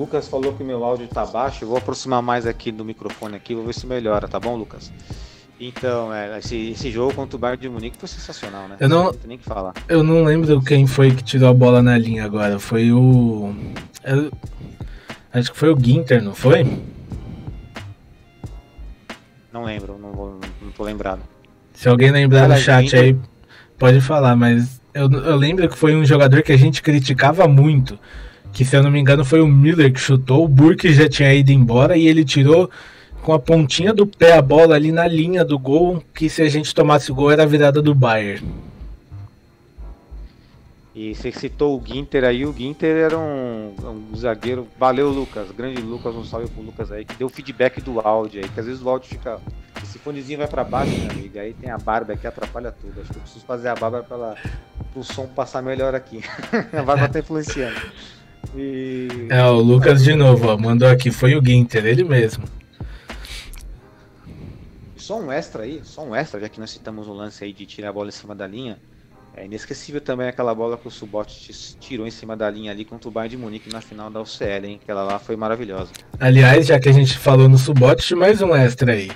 Lucas 0.03 0.27
falou 0.27 0.51
que 0.53 0.63
meu 0.65 0.84
áudio 0.84 1.07
tá 1.07 1.25
baixo. 1.25 1.63
Eu 1.63 1.69
vou 1.69 1.77
aproximar 1.77 2.21
mais 2.21 2.45
aqui 2.45 2.71
do 2.73 2.84
microfone 2.84 3.38
aqui, 3.38 3.55
vou 3.55 3.65
ver 3.65 3.73
se 3.73 3.88
melhora, 3.88 4.27
tá 4.27 4.38
bom, 4.38 4.55
Lucas? 4.57 4.91
Então, 5.59 6.13
é, 6.13 6.39
esse, 6.39 6.71
esse 6.71 6.91
jogo 6.91 7.13
contra 7.13 7.38
o 7.38 7.39
Bayern 7.39 7.61
de 7.61 7.69
Munique 7.69 7.97
foi 7.97 8.09
sensacional, 8.09 8.67
né? 8.67 8.75
Eu 8.81 8.89
não- 8.89 9.13
tem 9.13 9.27
nem 9.30 9.38
que 9.38 9.45
falar. 9.45 9.71
Eu 9.88 10.03
não 10.03 10.23
lembro 10.25 10.61
quem 10.61 10.85
foi 10.85 11.11
que 11.11 11.23
tirou 11.23 11.47
a 11.49 11.53
bola 11.53 11.81
na 11.81 11.97
linha 11.97 12.25
agora. 12.25 12.59
Foi 12.59 12.91
o. 12.91 13.55
eu- 14.03 14.30
Acho 15.34 15.51
que 15.51 15.57
foi 15.57 15.73
o 15.73 15.80
Ginter, 15.80 16.21
não 16.21 16.35
foi? 16.35 16.63
Não 19.51 19.63
lembro, 19.63 19.97
não, 19.97 20.11
vou, 20.11 20.39
não 20.61 20.71
tô 20.71 20.84
lembrado. 20.84 21.21
Se 21.73 21.88
alguém 21.88 22.11
lembrar 22.11 22.47
no 22.49 22.57
chat 22.57 22.84
Ginter- 22.84 23.01
aí, 23.01 23.17
pode 23.80 24.01
falar, 24.01 24.35
mas 24.35 24.80
eu, 24.93 25.09
eu 25.11 25.35
lembro 25.35 25.67
que 25.69 25.75
foi 25.77 25.95
um 25.95 26.05
jogador 26.05 26.41
que 26.43 26.51
a 26.51 26.57
gente 26.57 26.81
criticava 26.84 27.47
muito. 27.47 27.97
Que 28.53 28.63
se 28.63 28.77
eu 28.77 28.84
não 28.84 28.91
me 28.91 28.99
engano 28.99 29.25
foi 29.25 29.41
o 29.41 29.47
Miller 29.47 29.91
que 29.91 29.99
chutou, 29.99 30.45
o 30.45 30.47
Burke 30.47 30.93
já 30.93 31.09
tinha 31.09 31.34
ido 31.34 31.51
embora 31.51 31.97
e 31.97 32.07
ele 32.07 32.23
tirou 32.23 32.69
com 33.23 33.34
a 33.34 33.39
pontinha 33.39 33.93
do 33.93 34.05
pé 34.05 34.38
a 34.38 34.41
bola 34.41 34.75
ali 34.75 34.91
na 34.91 35.07
linha 35.07 35.43
do 35.43 35.57
gol, 35.57 36.03
que 36.13 36.30
se 36.30 36.41
a 36.41 36.49
gente 36.49 36.75
tomasse 36.75 37.11
o 37.11 37.15
gol 37.15 37.31
era 37.31 37.43
a 37.43 37.47
virada 37.47 37.81
do 37.81 37.95
Bayern. 37.95 38.45
E 40.95 41.15
você 41.15 41.31
citou 41.31 41.80
o 41.80 41.84
Ginter 41.84 42.23
aí, 42.23 42.45
o 42.45 42.53
Ginter 42.53 42.95
era 42.95 43.17
um, 43.17 43.73
um 44.11 44.15
zagueiro. 44.15 44.67
Valeu, 44.77 45.09
Lucas. 45.09 45.49
Grande 45.51 45.81
Lucas, 45.81 46.13
um 46.13 46.23
salve 46.23 46.47
pro 46.47 46.61
Lucas 46.61 46.91
aí, 46.91 47.03
que 47.03 47.15
deu 47.15 47.27
feedback 47.30 47.81
do 47.81 47.99
áudio 47.99 48.43
aí, 48.43 48.47
que 48.47 48.59
às 48.59 48.67
vezes 48.67 48.81
o 48.84 48.89
áudio 48.89 49.09
fica. 49.09 49.41
Esse 49.81 49.97
fonezinho 49.97 50.38
vai 50.38 50.47
pra 50.47 50.63
baixo, 50.63 50.91
meu 50.91 51.09
amigo. 51.09 51.39
Aí 51.39 51.53
tem 51.55 51.71
a 51.71 51.80
barba 51.80 52.13
aqui, 52.13 52.27
atrapalha 52.27 52.71
tudo. 52.71 53.01
Acho 53.01 53.09
que 53.09 53.17
eu 53.17 53.21
preciso 53.21 53.43
fazer 53.43 53.69
a 53.69 53.75
barba 53.75 54.05
ela, 54.07 54.35
pro 54.93 55.03
som 55.03 55.25
passar 55.25 55.63
melhor 55.63 55.95
aqui. 55.95 56.21
a 56.71 56.84
barba 56.84 57.09
tá 57.09 57.17
influenciando. 57.17 57.81
E. 58.55 59.27
É, 59.29 59.43
o 59.45 59.59
Lucas 59.59 60.03
de 60.03 60.15
novo, 60.15 60.47
ó, 60.47 60.57
mandou 60.57 60.87
aqui, 60.87 61.11
foi 61.11 61.35
o 61.35 61.43
Ginter, 61.43 61.85
ele 61.85 62.03
mesmo. 62.03 62.43
Só 64.95 65.19
um 65.19 65.31
extra 65.31 65.63
aí, 65.63 65.81
só 65.83 66.03
um 66.03 66.15
extra, 66.15 66.39
já 66.39 66.47
que 66.47 66.59
nós 66.59 66.71
citamos 66.71 67.07
o 67.07 67.13
lance 67.13 67.43
aí 67.43 67.51
de 67.51 67.65
tirar 67.65 67.89
a 67.89 67.93
bola 67.93 68.09
em 68.09 68.11
cima 68.11 68.33
da 68.33 68.47
linha. 68.47 68.77
É 69.35 69.45
inesquecível 69.45 69.99
também 69.99 70.27
aquela 70.27 70.53
bola 70.53 70.77
que 70.77 70.87
o 70.87 70.91
Subot 70.91 71.27
tirou 71.79 72.05
em 72.05 72.11
cima 72.11 72.37
da 72.37 72.49
linha 72.49 72.71
ali 72.71 72.85
contra 72.85 73.09
o 73.09 73.11
Bayern 73.11 73.35
de 73.35 73.41
Munique 73.41 73.67
na 73.73 73.81
final 73.81 74.09
da 74.09 74.21
UCL, 74.21 74.65
hein? 74.65 74.79
Aquela 74.81 75.03
lá 75.03 75.17
foi 75.17 75.35
maravilhosa. 75.35 75.91
Aliás, 76.19 76.67
já 76.67 76.79
que 76.79 76.87
a 76.87 76.91
gente 76.91 77.17
falou 77.17 77.49
no 77.49 77.57
Subote, 77.57 78.13
mais 78.13 78.41
um 78.43 78.55
extra 78.55 78.93
aí. 78.93 79.11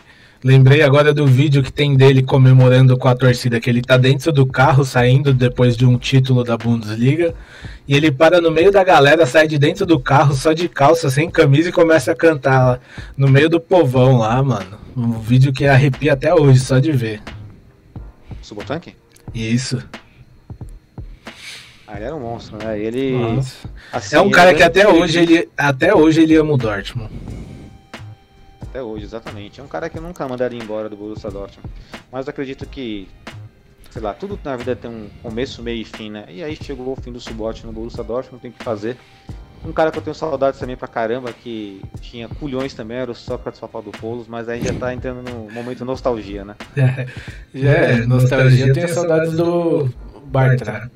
Lembrei 0.48 0.82
agora 0.82 1.14
do 1.14 1.28
vídeo 1.28 1.62
que 1.62 1.74
tem 1.74 1.98
dele 1.98 2.24
comemorando 2.24 2.98
com 2.98 3.10
a 3.10 3.14
torcida, 3.14 3.60
que 3.60 3.70
ele 3.70 3.82
tá 3.82 3.98
dentro 3.98 4.32
do 4.32 4.46
carro 4.46 4.86
saindo 4.86 5.34
depois 5.34 5.76
de 5.76 5.86
um 5.86 5.98
título 5.98 6.42
da 6.42 6.56
Bundesliga, 6.58 7.36
e 7.86 7.94
ele 7.94 8.14
para 8.14 8.40
no 8.40 8.50
meio 8.50 8.72
da 8.72 8.82
galera, 8.82 9.26
sai 9.26 9.46
de 9.46 9.60
dentro 9.60 9.86
do 9.86 10.00
carro 10.00 10.34
só 10.34 10.54
de 10.54 10.70
calça, 10.70 11.10
sem 11.10 11.30
camisa 11.30 11.68
e 11.68 11.74
começa 11.74 12.14
a 12.14 12.16
cantar 12.16 12.66
lá, 12.66 12.80
no 13.18 13.28
meio 13.28 13.50
do 13.50 13.60
povão 13.60 14.20
lá, 14.20 14.42
mano. 14.42 14.78
Um 14.96 15.20
vídeo 15.20 15.52
que 15.52 15.66
arrepia 15.66 16.14
até 16.14 16.34
hoje, 16.34 16.62
só 16.62 16.80
de 16.80 16.94
ver. 16.94 17.22
Subotanque? 18.42 18.96
Isso. 19.34 19.84
Ah, 21.86 21.98
ele 21.98 22.06
era 22.06 22.16
um 22.16 22.22
monstro, 22.22 22.58
né? 22.58 22.80
Ele. 22.80 23.18
Assim, 23.92 24.16
É 24.16 24.22
um 24.22 24.28
ele 24.28 24.34
cara 24.34 24.54
que 24.54 24.60
grande 24.60 24.80
até 24.80 24.88
hoje 24.88 25.20
ele 25.20 25.50
até 25.58 25.94
hoje 25.94 26.22
ele 26.22 26.36
ama 26.38 26.54
o 26.54 26.58
Dortmund. 26.58 27.12
Até 28.78 28.84
hoje, 28.84 29.06
exatamente. 29.06 29.60
É 29.60 29.64
um 29.64 29.68
cara 29.68 29.90
que 29.90 29.98
eu 29.98 30.02
nunca 30.04 30.28
mandaria 30.28 30.62
embora 30.62 30.88
do 30.88 30.96
Borussia 30.96 31.32
Dortmund. 31.32 31.68
Mas 32.12 32.28
eu 32.28 32.30
acredito 32.30 32.64
que 32.68 33.08
sei 33.90 34.00
lá, 34.00 34.14
tudo 34.14 34.40
na 34.44 34.56
vida 34.56 34.76
tem 34.76 34.92
um 34.92 35.10
começo, 35.24 35.64
meio 35.64 35.82
e 35.82 35.84
fim, 35.84 36.12
né? 36.12 36.26
E 36.30 36.44
aí 36.44 36.56
chegou 36.56 36.94
o 36.94 36.96
fim 36.96 37.12
do 37.12 37.20
subote 37.20 37.66
no 37.66 37.72
Borussia 37.72 38.04
Dortmund, 38.04 38.34
não 38.34 38.40
tem 38.40 38.52
o 38.52 38.54
que 38.54 38.64
fazer. 38.64 38.96
Um 39.66 39.72
cara 39.72 39.90
que 39.90 39.98
eu 39.98 40.04
tenho 40.04 40.14
saudades 40.14 40.60
também 40.60 40.78
pra 40.78 40.88
caramba, 40.88 41.34
que 41.34 41.82
tinha 42.02 42.30
culhões 42.30 42.76
também, 42.76 42.98
era 42.98 43.10
o 43.10 43.16
Sócrates 43.16 43.60
Papadopoulos, 43.60 44.28
mas 44.28 44.48
aí 44.48 44.64
já 44.64 44.74
tá 44.74 44.94
entrando 44.94 45.28
no 45.28 45.50
momento 45.52 45.84
nostalgia, 45.84 46.46
né? 46.46 46.56
Já 47.56 47.72
é, 47.72 48.06
nostalgia, 48.06 48.68
eu 48.68 48.74
tenho 48.76 48.90
saudades 48.90 49.36
do 49.36 49.90
Bartra. 50.26 50.92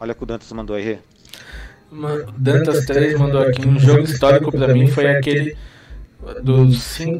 Olha 0.00 0.10
o 0.10 0.14
que 0.16 0.22
o 0.24 0.26
Dantas 0.26 0.50
mandou 0.50 0.74
aí, 0.74 0.98
Dantas 2.36 2.86
3 2.86 3.16
mandou 3.16 3.40
aqui 3.40 3.68
um 3.68 3.78
jogo 3.78 4.02
histórico 4.02 4.50
pra 4.50 4.74
mim 4.74 4.88
foi 4.88 5.06
aquele 5.06 5.56
do 6.42 6.66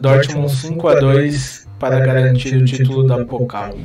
Dortmund 0.01 0.51
5 0.51 0.89
a 0.89 0.95
2 0.95 1.69
para 1.79 2.01
garantir 2.01 2.57
o 2.57 2.65
título 2.65 3.07
da 3.07 3.25
Pokal. 3.25 3.77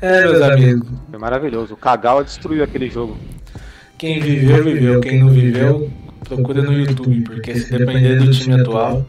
É, 0.00 0.22
meus 0.22 0.42
amigos, 0.42 0.88
Foi 1.10 1.18
maravilhoso. 1.18 1.74
O 1.74 1.76
Kagawa 1.76 2.22
destruiu 2.22 2.62
aquele 2.62 2.88
jogo. 2.88 3.16
quem 3.96 4.20
viveu, 4.20 4.62
viveu. 4.62 5.00
Quem 5.00 5.18
não 5.18 5.28
viveu, 5.28 5.90
procura 6.24 6.62
no 6.62 6.72
YouTube, 6.72 7.22
porque 7.22 7.54
se 7.58 7.76
depender 7.76 8.16
do 8.16 8.30
time 8.30 8.60
atual, 8.60 9.04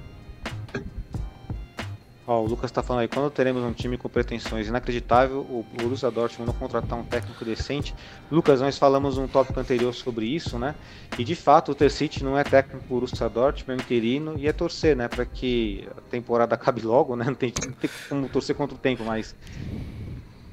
Ó, 2.30 2.44
o 2.44 2.46
Lucas 2.46 2.70
tá 2.70 2.84
falando 2.84 3.02
aí, 3.02 3.08
quando 3.08 3.28
teremos 3.32 3.64
um 3.64 3.74
time 3.74 3.98
com 3.98 4.08
pretensões 4.08 4.68
inacreditável, 4.68 5.40
o 5.40 5.66
Borussia 5.74 6.12
Dortmund 6.12 6.52
não 6.52 6.54
contratar 6.54 6.96
um 6.96 7.04
técnico 7.04 7.44
decente. 7.44 7.96
Lucas, 8.30 8.62
nós 8.62 8.78
falamos 8.78 9.18
um 9.18 9.28
tópico 9.28 9.60
anterior 9.60 9.92
sobre 9.96 10.28
isso, 10.28 10.60
né? 10.60 10.76
E 11.18 11.24
de 11.24 11.34
fato 11.34 11.72
o 11.72 11.76
Tercite 11.76 12.24
não 12.24 12.38
é 12.38 12.44
técnico 12.44 12.84
do 12.84 12.88
Borussia 12.88 13.28
Dortmund, 13.28 13.82
é 13.82 13.84
interino 13.84 14.36
e 14.38 14.48
é 14.48 14.54
torcer, 14.54 14.96
né? 14.96 15.08
Para 15.08 15.26
que 15.26 15.88
a 15.98 16.02
temporada 16.02 16.54
acabe 16.54 16.84
logo, 16.84 17.16
né? 17.16 17.26
Não 17.26 17.34
tem, 17.34 17.52
não 17.66 17.74
tem 17.74 17.90
como 18.08 18.30
torcer 18.30 18.56
contra 18.56 18.76
o 18.76 18.80
tempo, 18.80 19.04
mas 19.04 19.36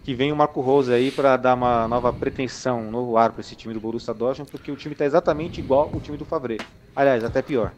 que 0.02 0.14
venha 0.14 0.32
o 0.32 0.36
Marco 0.36 0.62
Rose 0.62 0.90
aí 0.90 1.10
para 1.10 1.36
dar 1.36 1.52
uma 1.52 1.86
nova 1.86 2.10
pretensão, 2.10 2.88
um 2.88 2.90
novo 2.90 3.18
ar 3.18 3.32
para 3.32 3.42
esse 3.42 3.54
time 3.54 3.74
do 3.74 3.80
Borussia 3.80 4.14
Dortmund, 4.14 4.50
porque 4.50 4.72
o 4.72 4.76
time 4.76 4.94
tá 4.94 5.04
exatamente 5.04 5.60
igual 5.60 5.90
o 5.92 6.00
time 6.00 6.16
do 6.16 6.24
Favre. 6.24 6.58
Aliás, 6.94 7.22
até 7.22 7.42
pior. 7.42 7.70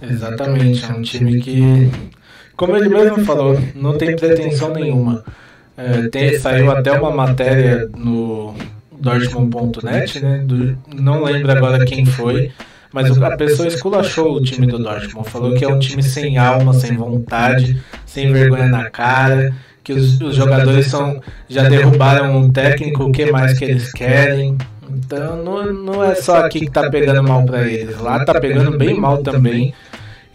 Exatamente, 0.00 0.84
é 0.84 0.94
um 0.94 1.02
time 1.02 1.40
que, 1.40 1.90
como 2.60 2.76
ele 2.76 2.90
mesmo 2.90 3.24
falou, 3.24 3.58
não 3.74 3.96
tem 3.96 4.14
pretensão 4.14 4.74
nenhuma. 4.74 5.24
É, 5.78 6.08
tem- 6.08 6.38
saiu 6.38 6.70
até 6.70 6.92
uma 6.92 7.10
matéria 7.10 7.88
no 7.96 8.54
Dortmund.net, 8.92 10.20
né? 10.20 10.42
do- 10.44 10.76
não 10.94 11.24
lembro 11.24 11.50
agora 11.50 11.86
quem 11.86 12.04
foi, 12.04 12.50
mas 12.92 13.16
a 13.22 13.34
pessoa 13.34 13.66
esculachou 13.66 14.34
o 14.34 14.42
time 14.42 14.66
do 14.66 14.78
Dortmund. 14.78 15.26
Falou 15.30 15.54
que 15.54 15.64
é 15.64 15.68
um 15.68 15.78
time 15.78 16.02
sem 16.02 16.36
alma, 16.36 16.74
sem 16.74 16.94
vontade, 16.94 17.80
sem 18.04 18.30
vergonha 18.30 18.66
na 18.66 18.90
cara, 18.90 19.54
que 19.82 19.94
os, 19.94 20.20
os 20.20 20.36
jogadores 20.36 20.86
são, 20.86 21.18
já 21.48 21.66
derrubaram 21.66 22.36
um 22.36 22.50
técnico, 22.52 23.04
o 23.04 23.10
que 23.12 23.32
mais 23.32 23.58
que 23.58 23.64
eles 23.64 23.90
querem. 23.90 24.58
Então 24.86 25.42
não, 25.42 25.72
não 25.72 26.04
é 26.04 26.14
só 26.14 26.44
aqui 26.44 26.60
que 26.60 26.70
tá 26.70 26.90
pegando 26.90 27.22
mal 27.26 27.42
pra 27.46 27.66
eles, 27.66 27.98
lá 27.98 28.22
tá 28.22 28.38
pegando 28.38 28.76
bem 28.76 29.00
mal 29.00 29.22
também. 29.22 29.72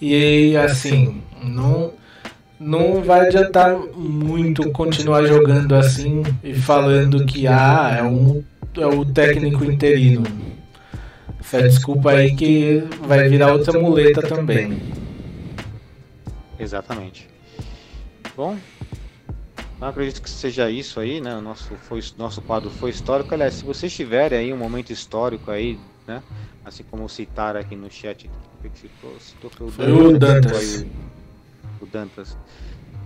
E 0.02 0.58
assim, 0.58 1.22
não, 1.44 1.92
não 2.60 3.02
vai 3.02 3.28
adiantar 3.28 3.78
muito 3.96 4.72
continuar 4.72 5.26
jogando 5.26 5.76
assim 5.76 6.24
e 6.44 6.54
falando 6.54 7.26
que 7.26 7.48
ah, 7.48 7.96
é, 8.00 8.04
um, 8.04 8.44
é 8.78 8.86
o 8.86 9.06
técnico 9.06 9.64
interino. 9.66 10.24
Essa 11.40 11.62
desculpa 11.62 12.12
aí 12.12 12.36
que 12.36 12.84
vai 13.02 13.30
virar 13.30 13.54
outra 13.54 13.80
muleta 13.80 14.22
também. 14.22 14.82
Exatamente. 16.60 17.30
Bom, 18.36 18.58
eu 19.80 19.88
acredito 19.88 20.22
que 20.22 20.30
seja 20.30 20.70
isso 20.70 21.00
aí, 21.00 21.22
né? 21.22 21.36
O 21.36 21.42
nosso, 21.42 21.76
foi, 21.76 22.02
nosso 22.18 22.42
quadro 22.42 22.70
foi 22.70 22.90
histórico. 22.90 23.34
Aliás, 23.34 23.56
se 23.56 23.64
vocês 23.64 23.94
tiverem 23.94 24.40
aí 24.40 24.54
um 24.54 24.58
momento 24.58 24.92
histórico 24.92 25.52
aí, 25.52 25.78
né? 26.08 26.24
Assim 26.64 26.84
como 26.90 27.08
citaram 27.08 27.60
aqui 27.60 27.76
no 27.76 27.92
chat, 27.92 28.30
que 28.64 28.80
citou, 28.80 29.16
citou 29.20 29.70
foi 29.70 29.92
o 29.92 30.18
Dantas. 30.18 30.86
O, 31.82 31.86
Dantas. 31.86 32.38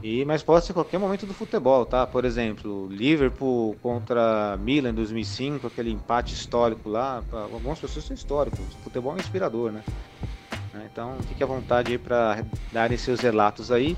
E, 0.02 0.24
mas 0.24 0.42
pode 0.42 0.66
ser 0.66 0.74
qualquer 0.74 0.98
momento 0.98 1.26
do 1.26 1.34
futebol, 1.34 1.86
tá? 1.86 2.08
Por 2.08 2.24
exemplo, 2.24 2.88
Liverpool 2.88 3.76
contra 3.82 4.58
Milan 4.58 4.92
em 4.92 4.94
2005, 4.94 5.68
aquele 5.68 5.92
empate 5.92 6.34
histórico 6.34 6.90
lá. 6.90 7.22
Pra 7.30 7.42
algumas 7.42 7.80
pessoas 7.80 8.06
são 8.06 8.16
históricos. 8.16 8.62
Futebol 8.84 9.16
é 9.16 9.20
inspirador, 9.20 9.72
né? 9.72 9.84
né? 10.74 10.90
Então 10.92 11.18
fique 11.28 11.44
à 11.44 11.46
vontade 11.46 11.92
aí 11.92 11.98
para 11.98 12.46
darem 12.72 12.98
seus 12.98 13.20
relatos 13.20 13.72
aí. 13.72 13.98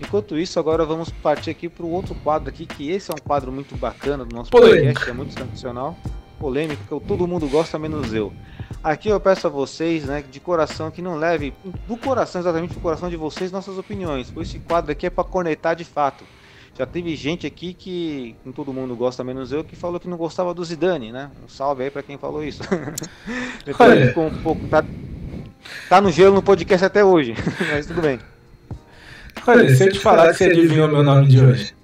Enquanto 0.00 0.38
isso, 0.38 0.58
agora 0.58 0.84
vamos 0.84 1.10
partir 1.10 1.50
aqui 1.50 1.68
para 1.68 1.84
o 1.84 1.90
outro 1.90 2.14
quadro 2.14 2.48
aqui, 2.48 2.64
que 2.64 2.90
esse 2.90 3.10
é 3.10 3.14
um 3.14 3.18
quadro 3.18 3.52
muito 3.52 3.76
bacana 3.76 4.24
do 4.24 4.34
nosso 4.34 4.50
Polêmica. 4.50 4.84
podcast, 4.84 5.10
é 5.10 5.12
muito 5.12 5.34
tradicional, 5.34 5.96
polêmico, 6.40 6.82
que 6.82 7.06
todo 7.06 7.28
mundo 7.28 7.46
gosta, 7.46 7.78
menos 7.78 8.12
eu. 8.14 8.32
Aqui 8.82 9.10
eu 9.10 9.20
peço 9.20 9.46
a 9.46 9.50
vocês, 9.50 10.04
né, 10.04 10.24
de 10.28 10.40
coração, 10.40 10.90
que 10.90 11.02
não 11.02 11.16
leve 11.16 11.52
do 11.86 11.98
coração, 11.98 12.40
exatamente 12.40 12.72
do 12.72 12.80
coração 12.80 13.10
de 13.10 13.16
vocês, 13.16 13.52
nossas 13.52 13.76
opiniões, 13.76 14.30
pois 14.32 14.48
esse 14.48 14.58
quadro 14.58 14.90
aqui 14.90 15.06
é 15.06 15.10
para 15.10 15.22
cornetar 15.22 15.76
de 15.76 15.84
fato. 15.84 16.24
Já 16.78 16.86
teve 16.86 17.14
gente 17.14 17.46
aqui 17.46 17.74
que, 17.74 18.34
com 18.42 18.52
todo 18.52 18.72
mundo 18.72 18.96
gosta, 18.96 19.22
menos 19.22 19.52
eu, 19.52 19.62
que 19.62 19.76
falou 19.76 20.00
que 20.00 20.08
não 20.08 20.16
gostava 20.16 20.54
do 20.54 20.64
Zidane, 20.64 21.12
né? 21.12 21.30
Um 21.44 21.48
salve 21.48 21.84
aí 21.84 21.90
para 21.90 22.02
quem 22.02 22.16
falou 22.16 22.42
isso. 22.42 22.62
Então, 23.66 23.86
Olha. 23.86 24.08
ficou 24.08 24.26
um 24.26 24.42
pouco, 24.42 24.66
tá, 24.66 24.82
tá 25.88 26.00
no 26.00 26.10
gelo 26.10 26.34
no 26.34 26.42
podcast 26.42 26.86
até 26.86 27.04
hoje, 27.04 27.34
mas 27.70 27.86
tudo 27.86 28.00
bem. 28.00 28.18
Olha, 29.46 29.74
se 29.74 29.84
eu 29.84 29.92
te 29.92 29.98
falar 29.98 30.28
que 30.28 30.38
você 30.38 30.44
adivinhou 30.44 30.88
meu 30.88 31.02
nome 31.02 31.28
de 31.28 31.44
hoje. 31.44 31.79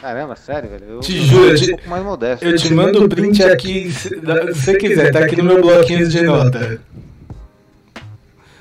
Caramba, 0.00 0.36
sério, 0.36 0.68
velho. 0.70 0.84
Eu, 0.88 1.00
Te 1.00 1.16
eu 1.16 1.22
juro, 1.24 1.48
eu 1.50 1.56
te- 1.56 1.64
um 1.64 1.68
pouco 1.76 1.88
mais 1.90 2.04
modesto. 2.04 2.44
Eu 2.44 2.56
te 2.56 2.72
mando 2.72 3.04
o 3.04 3.08
print 3.08 3.42
aqui, 3.42 3.90
se 3.90 4.14
você 4.54 4.76
quiser, 4.76 5.10
tá 5.10 5.20
aqui 5.20 5.36
no 5.36 5.44
meu 5.44 5.60
bloquinho 5.60 6.06
de 6.08 6.22
nota. 6.22 6.80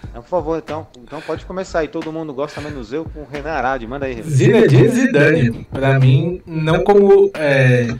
Então, 0.10 0.22
por 0.24 0.30
favor, 0.30 0.58
então, 0.64 0.88
então 1.04 1.20
pode 1.22 1.46
começar 1.46 1.80
aí. 1.80 1.88
Todo 1.90 2.12
mundo 2.12 2.34
gosta 2.34 2.62
menos 2.62 2.94
eu 2.94 3.04
com 3.06 3.20
o 3.22 3.28
Renan 3.30 3.50
Arade. 3.52 3.86
Manda 3.86 4.06
aí, 4.06 4.14
Renan. 4.16 4.30
Zinedine 4.30 4.88
Zidane, 4.88 5.68
pra 5.72 6.00
mim, 6.00 6.42
não 6.48 6.84
como, 6.86 7.30
é, 7.36 7.94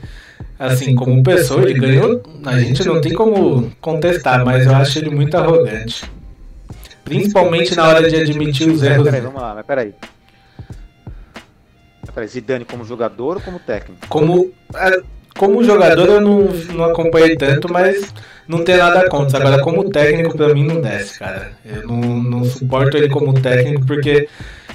assim, 0.58 0.94
como 0.94 1.22
pessoa, 1.22 1.62
ele 1.68 1.78
ganhou, 1.78 2.22
a 2.44 2.58
gente 2.58 2.84
não 2.86 3.00
tem 3.02 3.12
como 3.12 3.70
contestar, 3.82 4.44
mas 4.46 4.64
eu 4.66 4.74
acho 4.74 4.98
ele 4.98 5.10
muito 5.10 5.36
arrogante. 5.36 6.10
Principalmente 7.04 7.76
na 7.76 7.86
hora 7.86 8.08
de 8.08 8.16
admitir 8.16 8.68
os 8.70 8.80
Peraí, 8.80 8.94
erros. 8.94 9.04
peraí, 9.04 9.20
vamos 9.20 9.40
lá, 9.42 9.54
mas 9.54 9.66
peraí. 9.66 9.94
Peraí, 12.12 12.28
Zidane 12.28 12.64
como 12.64 12.84
jogador 12.84 13.36
ou 13.36 13.42
como 13.42 13.58
técnico? 13.58 14.06
Como, 14.08 14.52
é, 14.74 15.00
como 15.36 15.62
jogador 15.62 16.08
eu 16.08 16.20
não, 16.20 16.44
não 16.74 16.84
acompanhei 16.84 17.36
tanto, 17.36 17.70
mas 17.72 18.12
não 18.48 18.64
tem 18.64 18.76
nada 18.76 19.08
contra. 19.08 19.38
Agora, 19.38 19.62
como 19.62 19.90
técnico, 19.90 20.36
pra 20.36 20.54
mim 20.54 20.64
não 20.66 20.80
desce, 20.80 21.18
cara. 21.18 21.52
Eu 21.64 21.86
não, 21.86 22.00
não 22.22 22.44
suporto 22.44 22.96
ele 22.96 23.08
como 23.08 23.34
técnico 23.40 23.84
porque 23.86 24.28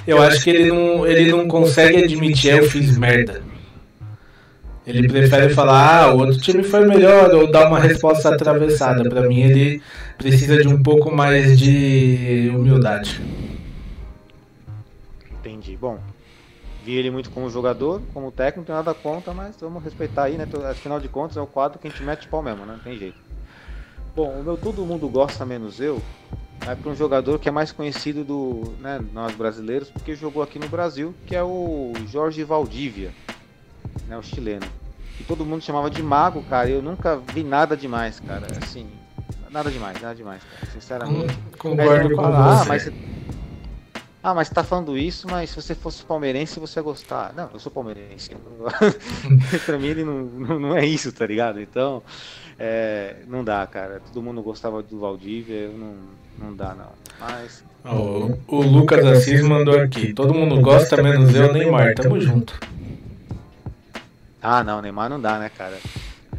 eu 0.06 0.20
acho 0.22 0.42
que 0.44 0.50
ele 0.50 0.68
não, 0.70 1.06
ele 1.06 1.30
não 1.30 1.46
consegue 1.48 2.04
admitir, 2.04 2.52
"Ah, 2.52 2.56
eu 2.58 2.68
fiz 2.68 2.96
merda. 2.96 3.42
Ele 4.84 5.08
prefere 5.08 5.54
falar, 5.54 6.02
ah, 6.02 6.14
o 6.14 6.18
outro 6.18 6.40
time 6.40 6.64
foi 6.64 6.84
melhor, 6.84 7.32
ou 7.34 7.48
dar 7.50 7.68
uma 7.68 7.78
resposta 7.78 8.34
atravessada. 8.34 9.08
Pra 9.08 9.22
mim, 9.22 9.40
ele 9.42 9.82
precisa 10.18 10.60
de 10.60 10.66
um 10.66 10.82
pouco 10.82 11.14
mais 11.14 11.56
de 11.56 12.50
humildade. 12.52 13.20
Entendi. 15.38 15.76
Bom, 15.76 15.98
vi 16.82 16.96
ele 16.96 17.10
muito 17.10 17.30
como 17.30 17.48
jogador, 17.48 18.02
como 18.12 18.30
técnico, 18.30 18.60
não 18.60 18.64
tem 18.64 18.74
nada 18.74 18.94
contra, 18.94 19.32
mas 19.32 19.56
vamos 19.60 19.82
respeitar 19.82 20.24
aí, 20.24 20.36
né? 20.36 20.46
Afinal 20.70 20.98
de 20.98 21.08
contas, 21.08 21.36
é 21.36 21.40
o 21.40 21.46
quadro 21.46 21.78
que 21.78 21.86
a 21.86 21.90
gente 21.90 22.02
mete 22.02 22.28
pau 22.28 22.42
mesmo, 22.42 22.64
né? 22.66 22.74
Não 22.74 22.80
tem 22.80 22.98
jeito. 22.98 23.18
Bom, 24.14 24.30
o 24.30 24.44
meu 24.44 24.56
todo 24.56 24.84
mundo 24.84 25.08
gosta 25.08 25.46
menos 25.46 25.80
eu, 25.80 26.02
vai 26.64 26.76
para 26.76 26.90
um 26.90 26.94
jogador 26.94 27.38
que 27.38 27.48
é 27.48 27.52
mais 27.52 27.72
conhecido 27.72 28.24
do, 28.24 28.74
né, 28.78 29.00
nós 29.12 29.34
brasileiros, 29.34 29.90
porque 29.90 30.14
jogou 30.14 30.42
aqui 30.42 30.58
no 30.58 30.68
Brasil, 30.68 31.14
que 31.26 31.34
é 31.34 31.42
o 31.42 31.92
Jorge 32.08 32.44
Valdívia, 32.44 33.10
né, 34.06 34.18
o 34.18 34.22
chileno. 34.22 34.66
E 35.18 35.24
todo 35.24 35.44
mundo 35.44 35.62
chamava 35.62 35.88
de 35.88 36.02
mago, 36.02 36.42
cara. 36.42 36.68
e 36.68 36.72
Eu 36.72 36.82
nunca 36.82 37.16
vi 37.16 37.44
nada 37.44 37.76
demais, 37.76 38.18
cara. 38.20 38.46
Assim, 38.60 38.88
nada 39.50 39.70
demais, 39.70 40.00
nada 40.00 40.14
demais, 40.14 40.42
cara. 40.42 40.72
Sinceramente. 40.72 41.38
Concordo 41.58 42.08
Aí 42.08 42.14
com 42.14 42.24
Ah, 42.24 42.64
mas 42.66 42.82
você... 42.82 42.92
Ah, 44.22 44.32
mas 44.32 44.46
você 44.46 44.54
tá 44.54 44.62
falando 44.62 44.96
isso, 44.96 45.26
mas 45.28 45.50
se 45.50 45.56
você 45.56 45.74
fosse 45.74 46.04
palmeirense, 46.04 46.60
você 46.60 46.78
ia 46.78 46.82
gostar. 46.82 47.32
Não, 47.34 47.50
eu 47.52 47.58
sou 47.58 47.72
palmeirense. 47.72 48.30
pra 49.66 49.78
mim 49.78 49.88
ele 49.88 50.04
não, 50.04 50.22
não, 50.60 50.76
é 50.76 50.86
isso, 50.86 51.10
tá 51.10 51.26
ligado? 51.26 51.60
Então, 51.60 52.00
é, 52.56 53.16
não 53.26 53.42
dá, 53.42 53.66
cara. 53.66 54.00
Todo 54.00 54.22
mundo 54.22 54.40
gostava 54.40 54.80
do 54.80 55.00
Valdívia, 55.00 55.56
eu 55.56 55.72
não, 55.72 55.94
não 56.38 56.54
dá, 56.54 56.72
não. 56.72 56.92
Mas, 57.18 57.64
O, 57.84 58.38
o 58.46 58.62
Lucas 58.62 59.04
Assis 59.04 59.42
mandou 59.42 59.76
aqui. 59.80 60.14
Todo 60.14 60.32
mundo 60.32 60.60
gosta, 60.60 61.02
menos 61.02 61.34
eu, 61.34 61.52
Neymar. 61.52 61.96
Tamo 61.96 62.20
junto. 62.20 62.60
ah, 64.40 64.62
não, 64.62 64.80
Neymar 64.80 65.10
não 65.10 65.20
dá, 65.20 65.36
né, 65.40 65.48
cara? 65.48 65.80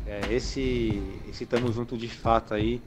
É, 0.08 0.34
esse, 0.34 1.04
esse 1.30 1.46
tamo 1.46 1.70
junto 1.74 1.98
de 1.98 2.08
fato 2.08 2.54
aí 2.54 2.82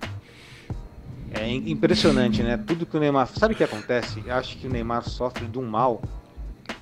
É 1.39 1.51
impressionante, 1.51 2.43
né? 2.43 2.57
Tudo 2.57 2.87
que 2.87 2.97
o 2.97 3.01
Neymar. 3.01 3.29
Sabe 3.29 3.55
o 3.55 3.57
que 3.57 3.63
acontece? 3.63 4.23
Eu 4.27 4.35
acho 4.35 4.57
que 4.57 4.67
o 4.67 4.71
Neymar 4.71 5.07
sofre 5.09 5.47
de 5.47 5.59
um 5.59 5.65
mal, 5.65 6.01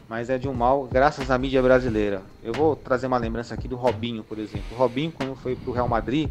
mas 0.08 0.30
é 0.30 0.38
de 0.38 0.48
um 0.48 0.54
mal 0.54 0.84
graças 0.84 1.30
à 1.30 1.36
mídia 1.36 1.60
brasileira. 1.60 2.22
Eu 2.42 2.52
vou 2.52 2.76
trazer 2.76 3.08
uma 3.08 3.18
lembrança 3.18 3.52
aqui 3.52 3.66
do 3.66 3.74
Robinho, 3.74 4.22
por 4.22 4.38
exemplo. 4.38 4.66
O 4.72 4.76
Robinho, 4.76 5.10
quando 5.10 5.34
foi 5.34 5.56
pro 5.56 5.72
Real 5.72 5.88
Madrid 5.88 6.30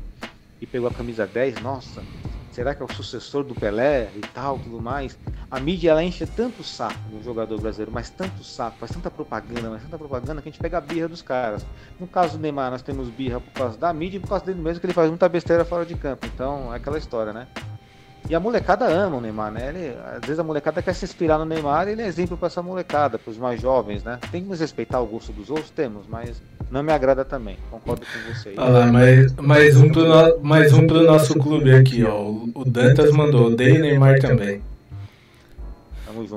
e 0.62 0.66
pegou 0.66 0.88
a 0.88 0.94
camisa 0.94 1.28
10, 1.28 1.62
nossa, 1.62 2.02
será 2.50 2.74
que 2.74 2.82
é 2.82 2.86
o 2.86 2.94
sucessor 2.94 3.44
do 3.44 3.54
Pelé 3.54 4.10
e 4.16 4.22
tal, 4.22 4.58
tudo 4.58 4.82
mais? 4.82 5.18
A 5.52 5.60
mídia 5.60 5.92
ela 5.92 6.04
enche 6.04 6.26
tanto 6.26 6.64
saco 6.64 6.98
do 7.12 7.22
jogador 7.22 7.60
brasileiro, 7.60 7.92
mas 7.92 8.10
tanto 8.10 8.42
saco, 8.42 8.78
faz 8.80 8.92
tanta 8.92 9.12
propaganda, 9.12 9.70
mas 9.70 9.84
tanta 9.84 9.98
propaganda 9.98 10.42
que 10.42 10.48
a 10.48 10.52
gente 10.52 10.62
pega 10.62 10.78
a 10.78 10.82
birra 10.82 11.10
dos 11.10 11.22
caras. 11.22 11.66
No 12.00 12.08
caso 12.08 12.38
do 12.38 12.42
Neymar, 12.42 12.72
nós 12.72 12.82
temos 12.82 13.10
birra 13.10 13.42
por 13.42 13.52
causa 13.52 13.78
da 13.78 13.92
mídia 13.92 14.18
e 14.18 14.20
por 14.22 14.30
causa 14.30 14.46
dele 14.46 14.62
mesmo, 14.62 14.80
que 14.80 14.86
ele 14.86 14.94
faz 14.94 15.10
muita 15.10 15.28
besteira 15.28 15.66
fora 15.66 15.86
de 15.86 15.96
campo. 15.96 16.26
Então, 16.26 16.74
é 16.74 16.78
aquela 16.78 16.98
história, 16.98 17.34
né? 17.34 17.48
E 18.30 18.34
a 18.34 18.40
molecada 18.40 18.86
ama 18.86 19.18
o 19.18 19.22
Neymar, 19.22 19.52
né? 19.52 19.70
Ele, 19.70 19.94
às 20.16 20.22
vezes 20.22 20.40
a 20.40 20.44
molecada 20.44 20.82
quer 20.82 20.94
se 20.96 21.04
inspirar 21.04 21.38
no 21.38 21.46
Neymar 21.46 21.88
e 21.88 21.92
ele 21.92 22.02
é 22.02 22.08
exemplo 22.08 22.38
para 22.38 22.48
essa 22.48 22.62
molecada, 22.62 23.20
para 23.20 23.30
os 23.30 23.38
mais 23.38 23.62
jovens, 23.62 24.04
né? 24.04 24.18
Tem 24.32 24.44
que 24.44 24.56
respeitar 24.56 25.02
o 25.02 25.06
gosto 25.06 25.34
dos 25.34 25.50
outros, 25.50 25.70
temos, 25.70 26.06
mas 26.08 26.42
não 26.72 26.82
me 26.82 26.94
agrada 26.94 27.26
também. 27.26 27.58
Concordo 27.70 28.02
com 28.06 28.34
você. 28.34 28.54
Olha 28.58 28.70
lá, 28.70 28.86
mais, 28.86 29.34
mais, 29.36 29.76
um 29.76 29.90
pro 29.90 30.06
no, 30.06 30.40
mais 30.42 30.72
um 30.74 30.88
pro 30.88 31.04
nosso 31.04 31.38
clube 31.38 31.74
aqui, 31.74 32.04
ó. 32.06 32.22
O 32.56 32.64
Dantas 32.66 33.12
mandou, 33.12 33.48
odeio 33.48 33.82
Neymar 33.82 34.20
também. 34.20 34.62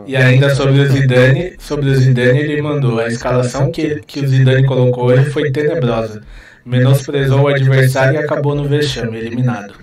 E 0.06 0.16
ainda 0.16 0.54
sobre 0.54 0.80
o 0.80 0.88
Zidane, 0.88 1.54
sobre 1.58 1.90
o 1.90 1.94
Zidane 1.94 2.38
ele 2.38 2.62
mandou, 2.62 2.98
a 2.98 3.08
escalação 3.08 3.70
que, 3.70 4.00
que 4.06 4.20
o 4.20 4.26
Zidane 4.26 4.66
colocou 4.66 5.04
hoje 5.04 5.30
foi 5.30 5.52
tenebrosa. 5.52 6.22
Menosprezou 6.64 7.42
o 7.42 7.48
adversário 7.48 8.14
e 8.14 8.24
acabou 8.24 8.54
no 8.54 8.64
vexame, 8.64 9.18
eliminado. 9.18 9.74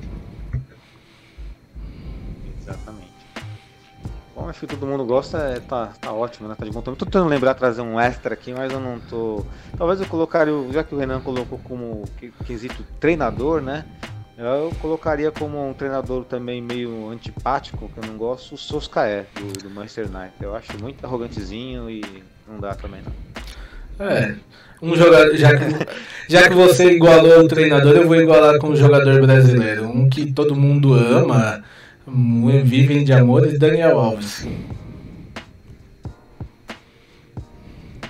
Bom, 4.44 4.50
acho 4.50 4.60
que 4.60 4.68
todo 4.68 4.86
mundo 4.86 5.06
gosta, 5.06 5.38
é, 5.38 5.62
tá, 5.62 5.94
tá 6.02 6.12
ótimo, 6.12 6.50
né? 6.50 6.56
Tá 6.60 6.66
de 6.66 6.72
bom 6.72 6.82
tamanho. 6.82 6.98
Tô 6.98 7.06
tentando 7.06 7.30
lembrar 7.30 7.54
trazer 7.54 7.82
um 7.82 7.98
extra 7.98 8.34
aqui, 8.34 8.52
mas 8.52 8.74
eu 8.74 8.80
não 8.80 9.00
tô. 9.00 9.46
Talvez 9.78 10.02
eu 10.02 10.06
colocaria, 10.06 10.54
já 10.70 10.84
que 10.84 10.94
o 10.94 10.98
Renan 10.98 11.22
colocou 11.22 11.58
como 11.60 12.04
quesito 12.46 12.86
treinador, 13.00 13.62
né? 13.62 13.86
Eu 14.38 14.74
colocaria 14.82 15.32
como 15.32 15.70
um 15.70 15.74
treinador 15.74 16.26
também 16.26 16.62
meio 16.62 17.10
antipático, 17.10 17.88
que 17.88 17.98
eu 17.98 18.06
não 18.06 18.18
gosto, 18.18 18.56
o 18.56 18.58
Soscaé, 18.58 19.28
do, 19.34 19.64
do 19.64 19.70
Manchester 19.70 20.08
United. 20.08 20.34
Eu 20.42 20.54
acho 20.54 20.74
muito 20.82 21.06
arrogantezinho 21.06 21.90
e 21.90 22.04
não 22.46 22.60
dá 22.60 22.76
também 22.76 23.02
não. 23.02 24.06
É. 24.06 24.36
Um 24.82 24.94
jogador, 24.94 25.38
já 25.38 25.56
que, 25.56 25.88
já 26.28 26.50
que 26.50 26.54
você 26.54 26.92
igualou 26.92 27.40
o 27.40 27.48
treinador, 27.48 27.96
eu 27.96 28.06
vou 28.06 28.18
igualar 28.18 28.60
com 28.60 28.72
o 28.72 28.76
jogador 28.76 29.22
brasileiro. 29.22 29.86
Um 29.86 30.10
que 30.10 30.34
todo 30.34 30.54
mundo 30.54 30.94
ama 30.94 31.64
Vivem 32.06 33.04
de 33.04 33.14
Amores, 33.14 33.58
Daniel 33.58 33.98
Alves. 34.00 34.46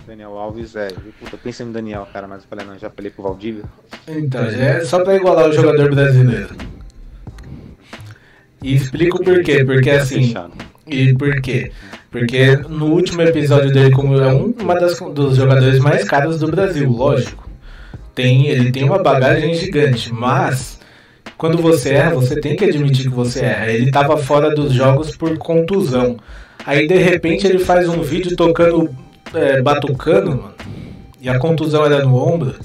Daniel 0.07 0.37
Alves, 0.37 0.75
é. 0.75 0.89
Puta, 1.19 1.37
pensa 1.37 1.63
no 1.63 1.71
Daniel, 1.71 2.07
cara, 2.11 2.27
mas 2.27 2.43
eu 2.43 2.49
falei, 2.49 2.65
não, 2.65 2.77
já 2.77 2.89
falei 2.89 3.11
pro 3.11 3.23
Valdívia. 3.23 3.63
Então, 4.07 4.49
já 4.49 4.57
é 4.57 4.85
só 4.85 5.03
pra 5.03 5.15
igualar 5.15 5.49
o 5.49 5.53
jogador 5.53 5.93
brasileiro. 5.93 6.55
E 8.61 8.75
explico 8.75 9.23
por 9.23 9.43
quê, 9.43 9.63
porque 9.63 9.89
assim. 9.89 10.33
E 10.87 11.13
por 11.13 11.41
quê? 11.41 11.71
Porque 12.09 12.55
no 12.69 12.93
último 12.93 13.21
episódio 13.21 13.71
dele, 13.71 13.91
como 13.91 14.15
é 14.19 14.33
um 14.33 14.53
uma 14.59 14.75
das, 14.75 14.99
dos 14.99 15.35
jogadores 15.35 15.79
mais 15.79 16.03
caros 16.03 16.39
do 16.39 16.47
Brasil, 16.47 16.89
lógico. 16.89 17.49
Tem, 18.15 18.47
ele 18.47 18.71
tem 18.71 18.83
uma 18.83 19.01
bagagem 19.01 19.55
gigante, 19.55 20.13
mas 20.13 20.72
quando 21.43 21.61
você 21.61 21.89
erra, 21.89 22.11
você 22.11 22.39
tem 22.39 22.55
que 22.55 22.63
admitir 22.63 23.09
que 23.09 23.13
você 23.13 23.41
erra. 23.41 23.69
Ele 23.69 23.87
estava 23.87 24.15
fora 24.15 24.55
dos 24.55 24.71
jogos 24.71 25.13
por 25.13 25.37
contusão. 25.37 26.15
Aí 26.65 26.87
de 26.87 26.95
repente 26.95 27.45
ele 27.45 27.59
faz 27.59 27.89
um 27.89 28.01
vídeo 28.01 28.33
tocando, 28.33 28.89
é, 29.33 29.61
batucando, 29.61 30.29
mano, 30.29 30.55
e 31.19 31.27
a 31.27 31.37
contusão 31.37 31.85
era 31.85 32.01
no 32.01 32.15
ombro. 32.15 32.55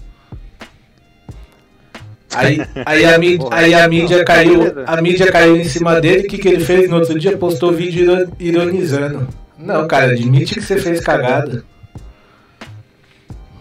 Aí, 2.32 2.60
aí, 2.86 3.05
a 3.05 3.18
mídia, 3.18 3.48
aí 3.50 3.74
a 3.74 3.88
mídia 3.88 4.24
caiu, 4.24 4.60
a 4.86 5.02
mídia 5.02 5.32
caiu 5.32 5.56
em 5.56 5.64
cima 5.64 6.00
dele. 6.00 6.28
O 6.28 6.28
que, 6.28 6.38
que 6.38 6.46
ele 6.46 6.64
fez 6.64 6.88
no 6.88 6.98
outro 6.98 7.18
dia? 7.18 7.36
Postou 7.36 7.72
vídeo 7.72 8.32
ironizando. 8.38 9.26
Não, 9.59 9.88
cara, 9.88 10.12
admite 10.12 10.55
que 10.55 10.62
você 10.62 10.78
fez 10.78 11.00
cagada. 11.00 11.64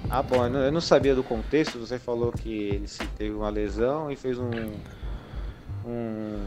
Ah, 0.07 0.21
bom, 0.21 0.45
eu 0.45 0.71
não 0.71 0.79
sabia 0.79 1.15
do 1.15 1.23
contexto. 1.23 1.79
Você 1.79 1.97
falou 1.97 2.31
que 2.31 2.69
ele 2.69 2.85
teve 3.17 3.33
uma 3.33 3.49
lesão 3.49 4.11
e 4.11 4.15
fez 4.15 4.37
um, 4.37 4.51
um, 5.87 6.39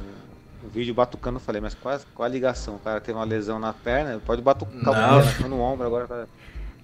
vídeo 0.73 0.95
batucando, 0.95 1.37
eu 1.37 1.41
falei, 1.41 1.61
mas 1.61 1.75
qual, 1.75 1.99
qual 2.15 2.27
a 2.27 2.31
ligação? 2.31 2.77
O 2.77 2.79
cara 2.79 3.01
tem 3.01 3.15
uma 3.15 3.25
lesão 3.25 3.59
na 3.59 3.73
perna, 3.73 4.21
pode 4.25 4.43
batucar 4.43 5.33
Não. 5.41 5.49
no 5.49 5.61
ombro 5.61 5.87
agora. 5.87 6.07
Tá... 6.07 6.27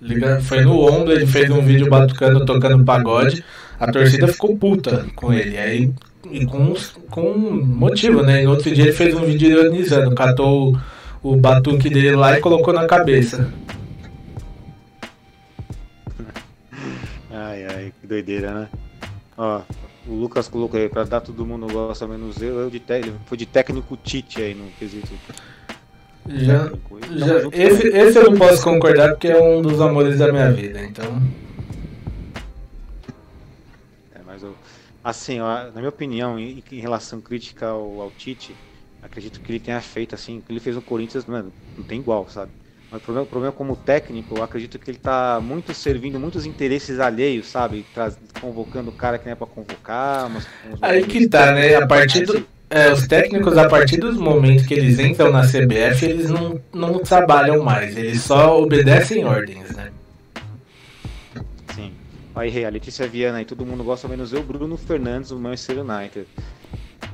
Liga, 0.00 0.40
foi 0.40 0.62
no 0.62 0.80
ombro, 0.80 1.12
ele 1.12 1.26
fez 1.26 1.50
um 1.50 1.60
vídeo 1.62 1.88
batucando, 1.88 2.44
tocando 2.44 2.84
pagode. 2.84 3.44
A 3.78 3.90
torcida 3.90 4.28
ficou 4.28 4.56
puta 4.56 5.06
com 5.14 5.32
ele. 5.32 5.56
Aí, 5.56 5.92
e 6.30 6.44
com, 6.44 6.74
com 7.10 7.34
motivo, 7.34 8.22
né? 8.22 8.42
E 8.42 8.44
no 8.44 8.50
outro 8.50 8.70
dia 8.74 8.84
ele 8.84 8.92
fez 8.92 9.14
um 9.14 9.24
vídeo 9.24 9.48
ironizando, 9.48 10.14
catou 10.14 10.74
o, 11.22 11.32
o 11.32 11.36
batuque 11.36 11.88
dele 11.88 12.16
lá 12.16 12.36
e 12.36 12.40
colocou 12.40 12.74
na 12.74 12.86
cabeça. 12.86 13.50
Ai, 17.30 17.64
ai, 17.64 17.92
que 18.00 18.06
doideira, 18.06 18.52
né? 18.52 18.68
Ó, 19.36 19.60
o 20.08 20.14
Lucas 20.14 20.48
colocou 20.48 20.78
aí, 20.78 20.88
pra 20.88 21.04
dar 21.04 21.20
todo 21.20 21.44
mundo 21.44 21.66
gosta 21.66 22.06
menos 22.06 22.40
eu, 22.40 22.60
eu 22.60 22.70
de 22.70 22.80
técnico, 22.80 23.18
foi 23.26 23.36
de 23.36 23.46
técnico 23.46 23.96
Tite 23.96 24.40
aí 24.40 24.54
no 24.54 24.70
quesito. 24.72 25.12
Já, 26.28 26.72
já, 27.14 27.48
esse, 27.52 27.86
esse 27.86 28.18
eu 28.18 28.30
não 28.30 28.38
posso 28.38 28.62
concordar 28.62 29.10
porque 29.10 29.28
é 29.28 29.40
um 29.40 29.62
dos 29.62 29.80
amores 29.80 30.18
da 30.18 30.32
minha 30.32 30.50
vida, 30.50 30.82
então. 30.82 31.22
É, 34.12 34.18
mas 34.26 34.42
eu, 34.42 34.54
assim, 35.04 35.40
ó, 35.40 35.66
na 35.66 35.76
minha 35.76 35.88
opinião, 35.88 36.38
em, 36.38 36.62
em 36.72 36.80
relação 36.80 37.20
crítica 37.20 37.68
ao, 37.68 38.00
ao, 38.00 38.10
Tite, 38.10 38.54
acredito 39.02 39.40
que 39.40 39.52
ele 39.52 39.60
tenha 39.60 39.80
feito 39.80 40.16
assim, 40.16 40.42
que 40.44 40.52
ele 40.52 40.58
fez 40.58 40.74
no 40.74 40.82
Corinthians, 40.82 41.24
mano, 41.26 41.52
não 41.76 41.84
tem 41.84 42.00
igual, 42.00 42.28
sabe? 42.28 42.50
Mas 42.90 43.00
o 43.00 43.04
problema, 43.04 43.26
o 43.26 43.28
problema 43.28 43.52
como 43.52 43.74
técnico, 43.74 44.36
eu 44.36 44.42
acredito 44.42 44.78
que 44.78 44.90
ele 44.90 44.98
está 44.98 45.40
muito 45.40 45.74
servindo 45.74 46.20
muitos 46.20 46.46
interesses 46.46 47.00
alheios, 47.00 47.46
sabe? 47.46 47.84
Traz, 47.92 48.16
convocando 48.40 48.90
o 48.90 48.92
cara 48.92 49.18
que 49.18 49.24
nem 49.24 49.32
é 49.32 49.34
para 49.34 49.46
convocar. 49.46 50.30
Mas, 50.30 50.46
Aí 50.80 51.04
que 51.04 51.28
tá, 51.28 51.52
né? 51.52 51.74
A 51.74 51.86
partir 51.86 52.24
do, 52.24 52.46
é, 52.70 52.92
os 52.92 53.06
técnicos, 53.06 53.56
a 53.56 53.68
partir 53.68 53.96
dos 53.96 54.16
momentos 54.16 54.66
que 54.66 54.74
eles 54.74 54.98
entram 54.98 55.30
na 55.30 55.42
CBF, 55.42 56.04
eles 56.04 56.30
não, 56.30 56.60
não 56.72 56.98
trabalham 57.00 57.62
mais, 57.62 57.96
eles 57.96 58.22
só 58.22 58.60
obedecem 58.60 59.24
ordens, 59.24 59.70
né? 59.70 59.90
Sim. 61.74 61.92
Aí, 62.34 62.64
a 62.64 62.68
Letícia 62.68 63.06
Viana, 63.08 63.42
e 63.42 63.44
todo 63.44 63.66
mundo 63.66 63.82
gosta 63.82 64.08
menos 64.08 64.32
eu, 64.32 64.42
Bruno 64.42 64.76
Fernandes, 64.76 65.30
do 65.30 65.38
Manchester 65.38 65.84
United. 65.84 66.26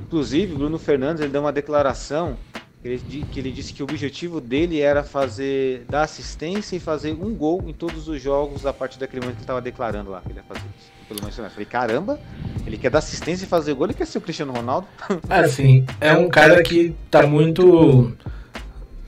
Inclusive, 0.00 0.54
Bruno 0.54 0.78
Fernandes, 0.78 1.22
ele 1.22 1.32
deu 1.32 1.42
uma 1.42 1.52
declaração 1.52 2.36
ele, 2.84 3.24
que 3.30 3.38
ele 3.38 3.52
disse 3.52 3.72
que 3.72 3.82
o 3.82 3.84
objetivo 3.84 4.40
dele 4.40 4.80
era 4.80 5.04
fazer 5.04 5.84
dar 5.88 6.02
assistência 6.02 6.74
e 6.74 6.80
fazer 6.80 7.12
um 7.12 7.32
gol 7.32 7.62
em 7.66 7.72
todos 7.72 8.08
os 8.08 8.20
jogos 8.20 8.66
a 8.66 8.72
partir 8.72 8.98
daquele 8.98 9.20
momento 9.20 9.36
que 9.36 9.40
ele 9.40 9.44
estava 9.44 9.60
declarando 9.60 10.10
lá 10.10 10.20
que 10.20 10.30
ele 10.32 10.40
ia 10.40 10.44
fazer 10.44 10.66
isso. 10.78 10.90
Pelo 11.06 11.20
menos 11.20 11.38
eu 11.38 11.50
falei, 11.50 11.66
caramba, 11.66 12.18
ele 12.66 12.76
quer 12.76 12.90
dar 12.90 12.98
assistência 12.98 13.44
e 13.44 13.48
fazer 13.48 13.74
gol, 13.74 13.86
ele 13.86 13.94
quer 13.94 14.06
ser 14.06 14.18
o 14.18 14.20
Cristiano 14.20 14.52
Ronaldo. 14.52 14.86
Assim, 15.28 15.84
é 16.00 16.12
um 16.12 16.28
cara 16.28 16.62
que 16.62 16.94
tá 17.10 17.24
muito. 17.26 18.12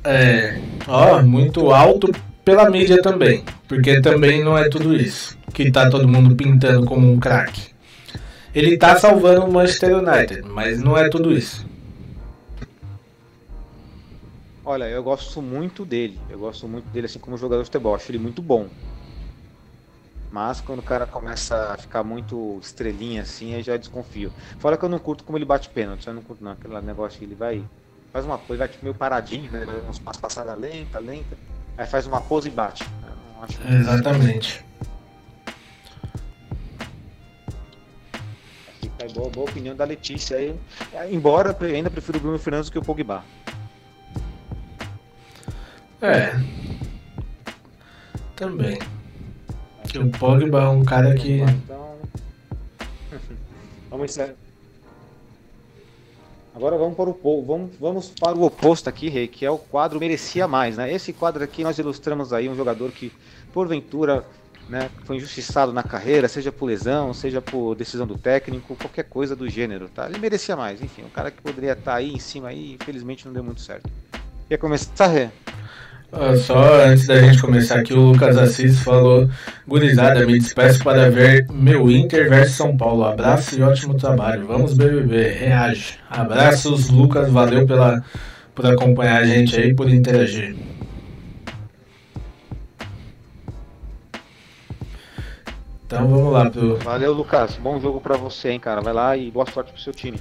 É, 0.05 0.61
ó, 0.87 1.23
muito 1.23 1.73
alto 1.73 2.13
pela 2.45 2.71
mídia 2.71 3.03
também. 3.03 3.43
Porque 3.67 4.01
também 4.01 4.45
não 4.45 4.57
é 4.57 4.69
tudo 4.69 4.95
isso. 4.95 5.37
Que 5.53 5.71
tá 5.71 5.89
todo 5.89 6.07
mundo 6.07 6.37
pintando 6.37 6.87
como 6.87 7.11
um 7.11 7.19
craque. 7.19 7.75
Ele 8.55 8.77
tá 8.77 8.97
salvando 8.97 9.47
o 9.47 9.53
Manchester 9.53 9.97
United, 9.97 10.43
mas 10.49 10.81
não 10.81 10.97
é 10.97 11.09
tudo 11.09 11.33
isso. 11.33 11.67
Olha, 14.65 14.85
eu 14.85 15.03
gosto 15.03 15.43
muito 15.43 15.85
dele. 15.85 16.19
Eu 16.31 16.39
gosto 16.39 16.67
muito 16.67 16.87
dele 16.87 17.07
assim 17.07 17.19
como 17.19 17.37
jogador 17.37 17.63
de 17.63 17.67
futebol. 17.67 17.95
Acho 17.95 18.11
ele 18.11 18.19
muito 18.19 18.41
bom. 18.41 18.69
Mas 20.33 20.61
quando 20.61 20.79
o 20.79 20.83
cara 20.83 21.07
começa 21.07 21.75
a 21.75 21.77
ficar 21.77 22.03
muito 22.03 22.59
estrelinha 22.61 23.23
assim, 23.23 23.55
aí 23.55 23.63
já 23.63 23.77
desconfio. 23.77 24.33
Fora 24.59 24.77
que 24.77 24.85
eu 24.85 24.89
não 24.89 24.99
curto 24.99 25.23
como 25.23 25.37
ele 25.37 25.45
bate 25.45 25.69
pênalti. 25.69 26.07
Eu 26.07 26.15
não 26.15 26.23
curto 26.23 26.43
não. 26.43 26.53
Aquele 26.53 26.81
negócio 26.81 27.19
que 27.19 27.25
ele 27.25 27.35
vai. 27.35 27.65
Faz 28.13 28.25
uma 28.25 28.39
pose, 28.39 28.59
vai 28.59 28.69
tipo 28.69 28.85
meio 28.85 28.95
paradinho, 28.95 29.51
né? 29.53 29.67
Uns 29.89 29.99
passos 29.99 30.21
passada 30.21 30.55
lenta, 30.55 30.99
lenta. 30.99 31.37
Aí 31.77 31.87
faz 31.87 32.07
uma 32.07 32.21
pose 32.21 32.49
e 32.49 32.51
bate. 32.51 32.85
Exatamente. 33.71 34.65
Fica 38.81 39.09
boa, 39.13 39.29
boa 39.29 39.51
opinião 39.51 39.77
da 39.77 39.85
Letícia 39.85 40.39
aí. 40.39 40.59
Embora 41.11 41.55
eu 41.61 41.67
ainda 41.67 41.91
prefiro 41.91 42.19
o 42.19 42.21
Bruno 42.21 42.39
Fernandes 42.39 42.71
do 42.71 42.73
que 42.73 42.79
o 42.79 42.83
Pogba. 42.83 43.23
É. 46.05 46.39
Também. 48.37 48.79
Que 49.89 49.99
o 49.99 50.11
Pogba 50.11 50.65
é 50.65 50.69
um 50.69 50.85
cara 50.85 51.15
que. 51.15 51.41
Vamos 53.89 54.11
encerrar. 54.11 54.35
Agora 56.55 56.77
vamos 56.77 56.95
para 56.95 57.09
o 57.11 57.45
vamos, 57.45 57.71
vamos 57.81 58.11
para 58.11 58.37
o 58.37 58.45
oposto 58.45 58.89
aqui, 58.89 59.09
Rei, 59.09 59.27
que 59.27 59.45
é 59.45 59.51
o 59.51 59.59
quadro 59.59 59.99
merecia 59.99 60.47
mais, 60.47 60.77
né? 60.77 60.93
Esse 60.93 61.13
quadro 61.13 61.43
aqui 61.43 61.65
nós 61.65 61.79
ilustramos 61.79 62.33
aí 62.33 62.49
um 62.49 62.55
jogador 62.55 62.93
que 62.93 63.13
porventura, 63.53 64.25
né, 64.69 64.89
foi 65.05 65.17
injustiçado 65.17 65.73
na 65.73 65.83
carreira, 65.83 66.29
seja 66.29 66.53
por 66.53 66.67
lesão, 66.67 67.13
seja 67.13 67.43
por 67.43 67.75
decisão 67.75 68.07
do 68.07 68.17
técnico, 68.17 68.77
qualquer 68.77 69.03
coisa 69.03 69.35
do 69.35 69.51
gênero, 69.51 69.89
tá? 69.89 70.09
Ele 70.09 70.19
merecia 70.19 70.55
mais, 70.55 70.81
enfim, 70.81 71.03
um 71.03 71.09
cara 71.09 71.33
que 71.33 71.43
poderia 71.43 71.73
estar 71.73 71.97
aí 71.97 72.13
em 72.13 72.21
cima 72.21 72.51
aí, 72.51 72.79
infelizmente 72.81 73.27
não 73.27 73.33
deu 73.33 73.43
muito 73.43 73.61
certo. 73.61 73.91
Quer 74.49 74.59
começar, 74.59 75.09
Rei? 75.09 75.31
Só 76.39 76.85
antes 76.85 77.07
da 77.07 77.21
gente 77.21 77.41
começar 77.41 77.81
aqui, 77.81 77.93
o 77.93 78.13
Lucas 78.13 78.37
Assis 78.37 78.81
falou: 78.81 79.29
Gurizada, 79.67 80.25
me 80.25 80.39
despeço 80.39 80.83
para 80.83 81.11
ver 81.11 81.47
meu 81.53 81.91
Inter 81.91 82.29
versus 82.29 82.57
São 82.57 82.77
Paulo. 82.77 83.05
Abraço 83.05 83.59
e 83.59 83.63
ótimo 83.63 83.95
trabalho. 83.95 84.47
Vamos, 84.47 84.75
BBB, 84.75 85.29
reage. 85.31 85.99
Abraços, 86.09 86.89
Lucas, 86.89 87.31
valeu 87.31 87.67
pela, 87.67 88.03
por 88.55 88.65
acompanhar 88.67 89.23
a 89.23 89.27
gente 89.27 89.57
aí, 89.57 89.75
por 89.75 89.91
interagir. 89.91 90.55
Então 95.87 96.09
vamos 96.09 96.33
lá 96.33 96.49
pro. 96.49 96.77
Valeu, 96.77 97.13
Lucas. 97.13 97.59
Bom 97.63 97.81
jogo 97.81 98.01
para 98.01 98.17
você, 98.17 98.51
hein, 98.51 98.61
cara. 98.61 98.81
Vai 98.81 98.93
lá 98.93 99.17
e 99.17 99.31
boa 99.31 99.47
sorte 99.51 99.73
pro 99.73 99.81
seu 99.81 99.93
time. 99.93 100.19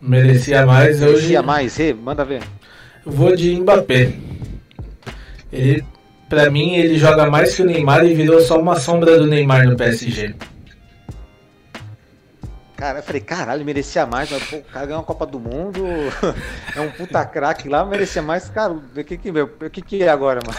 Merecia 0.00 0.64
mais 0.64 1.02
hoje. 1.02 1.12
Merecia 1.12 1.42
mais, 1.42 1.76
Rê? 1.76 1.92
Manda 1.94 2.24
ver. 2.24 2.42
Vou 3.04 3.34
de 3.34 3.58
Mbappé. 3.58 4.12
Ele, 5.52 5.84
pra 6.28 6.50
mim, 6.50 6.74
ele 6.74 6.98
joga 6.98 7.30
mais 7.30 7.54
que 7.54 7.62
o 7.62 7.66
Neymar 7.66 8.04
e 8.04 8.14
virou 8.14 8.40
só 8.40 8.60
uma 8.60 8.76
sombra 8.76 9.18
do 9.18 9.26
Neymar 9.26 9.66
no 9.66 9.76
PSG. 9.76 10.34
Cara, 12.76 13.00
eu 13.00 13.02
falei, 13.02 13.20
caralho, 13.20 13.64
merecia 13.64 14.06
mais, 14.06 14.30
mas 14.30 14.44
pô, 14.44 14.56
o 14.58 14.62
cara 14.62 14.86
ganhou 14.86 15.00
uma 15.00 15.06
Copa 15.06 15.26
do 15.26 15.40
Mundo, 15.40 15.84
é 16.76 16.80
um 16.80 16.90
puta 16.92 17.24
craque 17.24 17.68
lá, 17.68 17.84
merecia 17.84 18.22
mais, 18.22 18.48
cara, 18.48 18.72
o 18.72 19.04
que 19.04 19.18
que, 19.18 19.32
meu, 19.32 19.46
o 19.46 19.68
que 19.68 19.82
que 19.82 20.02
é 20.04 20.08
agora, 20.08 20.40
mano? 20.46 20.58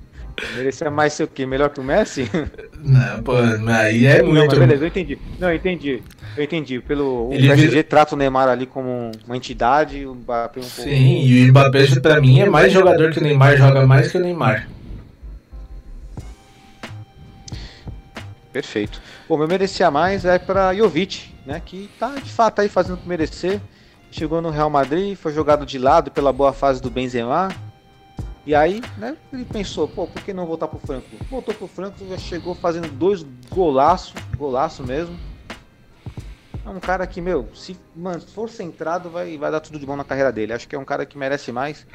merecia 0.56 0.90
mais 0.90 1.12
ser 1.12 1.24
o 1.24 1.28
quê? 1.28 1.46
Melhor 1.46 1.70
que 1.70 1.80
o 1.80 1.82
Messi? 1.84 2.30
Não, 2.82 3.22
pô, 3.22 3.32
aí 3.68 4.06
é 4.06 4.22
muito. 4.22 4.34
Não, 4.34 4.46
mas 4.46 4.58
beleza, 4.58 4.84
eu 4.84 4.88
entendi. 4.88 5.18
Não, 5.38 5.48
eu 5.50 5.56
entendi. 5.56 6.02
Eu 6.36 6.44
entendi. 6.44 6.80
Pelo, 6.80 7.28
o 7.28 7.30
PSG 7.30 7.68
vira... 7.68 7.84
trata 7.84 8.14
o 8.14 8.18
Neymar 8.18 8.48
ali 8.48 8.66
como 8.66 9.10
uma 9.26 9.36
entidade, 9.36 10.06
o 10.06 10.14
Mbappé 10.14 10.60
um 10.60 10.62
pouco. 10.62 10.90
Sim, 10.90 11.22
e 11.22 11.44
o 11.44 11.48
Mbappé 11.48 12.00
pra 12.00 12.20
mim 12.20 12.40
é 12.40 12.48
mais 12.48 12.72
jogador 12.72 13.10
que 13.10 13.18
o 13.18 13.22
Neymar, 13.22 13.56
joga 13.56 13.86
mais 13.86 14.10
que 14.10 14.16
o 14.16 14.20
Neymar. 14.20 14.68
Perfeito. 18.52 19.00
Bom, 19.28 19.36
meu 19.36 19.46
merecia 19.46 19.90
mais 19.90 20.24
é 20.24 20.38
para 20.38 20.74
Jovic, 20.74 21.32
né? 21.46 21.62
Que 21.64 21.88
tá 21.98 22.14
de 22.16 22.30
fato 22.30 22.60
aí 22.60 22.68
fazendo 22.68 22.98
por 22.98 23.06
merecer. 23.06 23.60
Chegou 24.10 24.42
no 24.42 24.50
Real 24.50 24.68
Madrid, 24.68 25.16
foi 25.16 25.32
jogado 25.32 25.64
de 25.64 25.78
lado 25.78 26.10
pela 26.10 26.32
boa 26.32 26.52
fase 26.52 26.82
do 26.82 26.90
Benzema. 26.90 27.48
E 28.46 28.54
aí, 28.54 28.80
né, 28.96 29.16
ele 29.32 29.44
pensou, 29.44 29.86
pô, 29.86 30.06
por 30.06 30.22
que 30.22 30.32
não 30.32 30.46
voltar 30.46 30.66
pro 30.66 30.78
Frankfurt? 30.78 31.22
Voltou 31.28 31.54
pro 31.54 31.68
Frankfurt, 31.68 32.10
já 32.10 32.18
chegou 32.18 32.54
fazendo 32.54 32.88
dois 32.88 33.24
golaço, 33.50 34.14
golaço 34.36 34.82
mesmo. 34.82 35.16
É 36.64 36.68
um 36.68 36.80
cara 36.80 37.06
que, 37.06 37.20
meu, 37.20 37.48
se 37.54 37.76
mano, 37.94 38.20
for 38.20 38.48
centrado, 38.48 39.10
vai, 39.10 39.36
vai 39.36 39.50
dar 39.50 39.60
tudo 39.60 39.78
de 39.78 39.84
bom 39.84 39.96
na 39.96 40.04
carreira 40.04 40.32
dele. 40.32 40.52
Acho 40.52 40.68
que 40.68 40.74
é 40.74 40.78
um 40.78 40.84
cara 40.84 41.04
que 41.04 41.18
merece 41.18 41.52
mais. 41.52 41.86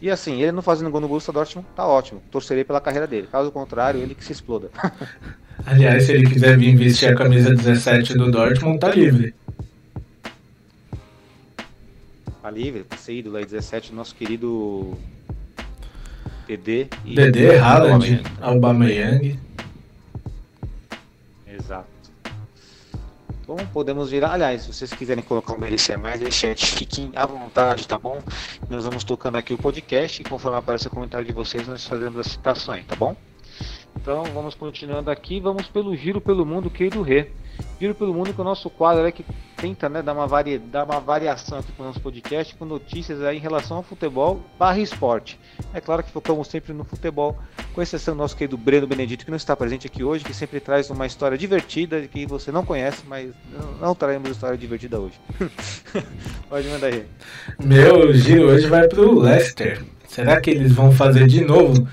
E 0.00 0.10
assim, 0.10 0.42
ele 0.42 0.52
não 0.52 0.62
fazendo 0.62 0.90
gol 0.90 1.00
no 1.00 1.08
Borussia 1.08 1.32
Dortmund, 1.32 1.66
tá 1.76 1.86
ótimo. 1.86 2.20
Torcerei 2.30 2.64
pela 2.64 2.80
carreira 2.80 3.06
dele. 3.06 3.28
Caso 3.30 3.50
contrário, 3.52 4.00
ele 4.00 4.14
que 4.14 4.24
se 4.24 4.32
exploda. 4.32 4.70
Aliás, 5.64 6.04
se 6.04 6.12
ele 6.12 6.26
quiser 6.26 6.58
vir 6.58 6.76
vestir 6.76 7.08
a 7.08 7.14
camisa 7.14 7.54
17 7.54 8.14
do 8.14 8.30
Dortmund, 8.30 8.80
tá 8.80 8.88
livre. 8.90 9.34
Tá 12.42 12.50
livre, 12.50 12.82
pra 12.82 12.98
ser 12.98 13.14
ídolo 13.14 13.36
aí, 13.36 13.44
17, 13.44 13.94
nosso 13.94 14.16
querido 14.16 14.98
DD. 16.56 16.88
E 17.04 17.14
DD, 17.14 17.58
Haaland, 17.58 18.22
Aubameyang. 18.40 19.38
Bom, 23.46 23.56
podemos 23.72 24.10
virar. 24.10 24.32
Aliás, 24.32 24.62
se 24.62 24.72
vocês 24.72 24.92
quiserem 24.92 25.22
colocar 25.22 25.52
um 25.52 25.58
merecer 25.58 25.98
mais, 25.98 26.22
chat, 26.34 26.64
fiquem 26.64 27.10
à 27.14 27.26
vontade, 27.26 27.86
tá 27.86 27.98
bom? 27.98 28.18
Nós 28.70 28.84
vamos 28.84 29.04
tocando 29.04 29.36
aqui 29.36 29.52
o 29.52 29.58
podcast 29.58 30.22
e 30.22 30.24
conforme 30.24 30.58
aparece 30.58 30.86
o 30.86 30.90
comentário 30.90 31.26
de 31.26 31.32
vocês, 31.32 31.66
nós 31.66 31.86
fazemos 31.86 32.18
a 32.18 32.24
citações, 32.24 32.86
tá 32.86 32.96
bom? 32.96 33.16
Então 33.96 34.24
vamos 34.34 34.54
continuando 34.54 35.10
aqui, 35.10 35.40
vamos 35.40 35.68
pelo 35.68 35.94
giro 35.96 36.20
pelo 36.20 36.44
mundo, 36.44 36.70
querido 36.70 37.02
Rê. 37.02 37.28
Giro 37.80 37.94
pelo 37.94 38.14
mundo 38.14 38.32
com 38.32 38.42
o 38.42 38.44
nosso 38.44 38.70
quadro 38.70 39.06
é 39.06 39.12
que 39.12 39.24
tenta 39.56 39.88
né, 39.88 40.02
dar, 40.02 40.12
uma 40.12 40.26
varia, 40.26 40.58
dar 40.58 40.84
uma 40.84 40.98
variação 40.98 41.58
aqui 41.58 41.70
para 41.70 41.84
o 41.84 41.86
nosso 41.86 42.00
podcast 42.00 42.54
com 42.56 42.64
notícias 42.64 43.22
aí 43.22 43.36
em 43.36 43.40
relação 43.40 43.76
ao 43.76 43.82
futebol 43.82 44.40
barra 44.58 44.80
esporte. 44.80 45.38
É 45.72 45.80
claro 45.80 46.02
que 46.02 46.10
focamos 46.10 46.48
sempre 46.48 46.72
no 46.72 46.82
futebol, 46.82 47.38
com 47.72 47.80
exceção 47.80 48.14
do 48.14 48.18
nosso 48.18 48.36
querido 48.36 48.56
Breno 48.56 48.86
Benedito, 48.86 49.24
que 49.24 49.30
não 49.30 49.36
está 49.36 49.54
presente 49.54 49.86
aqui 49.86 50.02
hoje, 50.02 50.24
que 50.24 50.34
sempre 50.34 50.58
traz 50.58 50.90
uma 50.90 51.06
história 51.06 51.38
divertida 51.38 52.02
que 52.02 52.26
você 52.26 52.50
não 52.50 52.64
conhece, 52.64 53.04
mas 53.06 53.30
não, 53.52 53.72
não 53.88 53.94
traremos 53.94 54.30
história 54.30 54.58
divertida 54.58 54.98
hoje. 54.98 55.14
Pode 56.48 56.66
mandar 56.68 56.88
aí. 56.88 57.04
Meu 57.62 58.12
giro 58.12 58.48
hoje 58.48 58.66
vai 58.66 58.88
para 58.88 59.00
o 59.00 59.20
Leicester. 59.20 59.84
Será 60.08 60.40
que 60.40 60.50
eles 60.50 60.72
vão 60.72 60.90
fazer 60.90 61.26
de 61.26 61.44
novo 61.44 61.86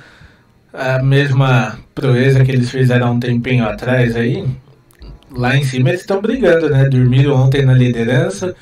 a 0.73 1.01
mesma 1.01 1.79
proeza 1.93 2.43
que 2.43 2.51
eles 2.51 2.69
fizeram 2.69 3.07
há 3.07 3.11
um 3.11 3.19
tempinho 3.19 3.65
atrás 3.67 4.15
aí? 4.15 4.45
Lá 5.31 5.55
em 5.55 5.63
cima 5.63 5.89
eles 5.89 6.01
estão 6.01 6.21
brigando, 6.21 6.69
né? 6.69 6.87
Dormiram 6.89 7.35
ontem 7.35 7.63
na 7.63 7.73
liderança, 7.73 8.55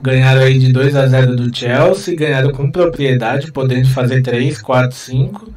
ganharam 0.00 0.42
aí 0.42 0.58
de 0.58 0.72
2 0.72 0.96
a 0.96 1.06
0 1.06 1.36
do 1.36 1.54
Chelsea, 1.54 2.16
ganharam 2.16 2.50
com 2.52 2.70
propriedade, 2.70 3.52
podendo 3.52 3.88
fazer 3.88 4.22
3, 4.22 4.60
4, 4.60 4.96
5. 4.96 5.52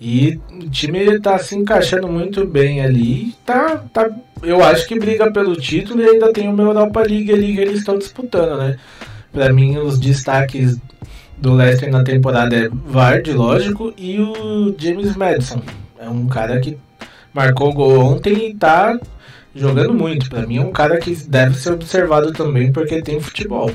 E 0.00 0.38
o 0.52 0.70
time 0.70 1.00
está 1.00 1.36
se 1.38 1.56
encaixando 1.56 2.06
muito 2.06 2.46
bem 2.46 2.80
ali. 2.80 3.34
Tá, 3.44 3.82
tá, 3.92 4.08
eu 4.42 4.62
acho 4.62 4.86
que 4.86 4.98
briga 4.98 5.30
pelo 5.32 5.56
título 5.56 6.00
e 6.00 6.08
ainda 6.08 6.32
tem 6.32 6.48
uma 6.48 6.62
Europa 6.62 7.00
League 7.00 7.32
ali 7.32 7.54
que 7.54 7.60
eles 7.60 7.78
estão 7.80 7.98
disputando, 7.98 8.56
né? 8.58 8.76
Para 9.32 9.52
mim, 9.52 9.76
os 9.76 9.98
destaques 9.98 10.78
do 11.40 11.54
Leicester 11.54 11.90
na 11.90 12.02
temporada 12.02 12.56
é 12.56 12.68
Vard, 12.68 13.32
lógico, 13.32 13.92
e 13.96 14.20
o 14.20 14.74
James 14.78 15.16
Madison. 15.16 15.62
É 15.98 16.08
um 16.08 16.26
cara 16.26 16.60
que 16.60 16.78
marcou 17.32 17.72
gol 17.72 17.98
ontem 17.98 18.50
e 18.50 18.54
tá 18.54 18.98
jogando 19.54 19.94
muito. 19.94 20.28
Para 20.28 20.46
mim 20.46 20.58
é 20.58 20.60
um 20.60 20.72
cara 20.72 20.98
que 20.98 21.14
deve 21.14 21.56
ser 21.56 21.72
observado 21.72 22.32
também 22.32 22.72
porque 22.72 23.02
tem 23.02 23.20
futebol. 23.20 23.70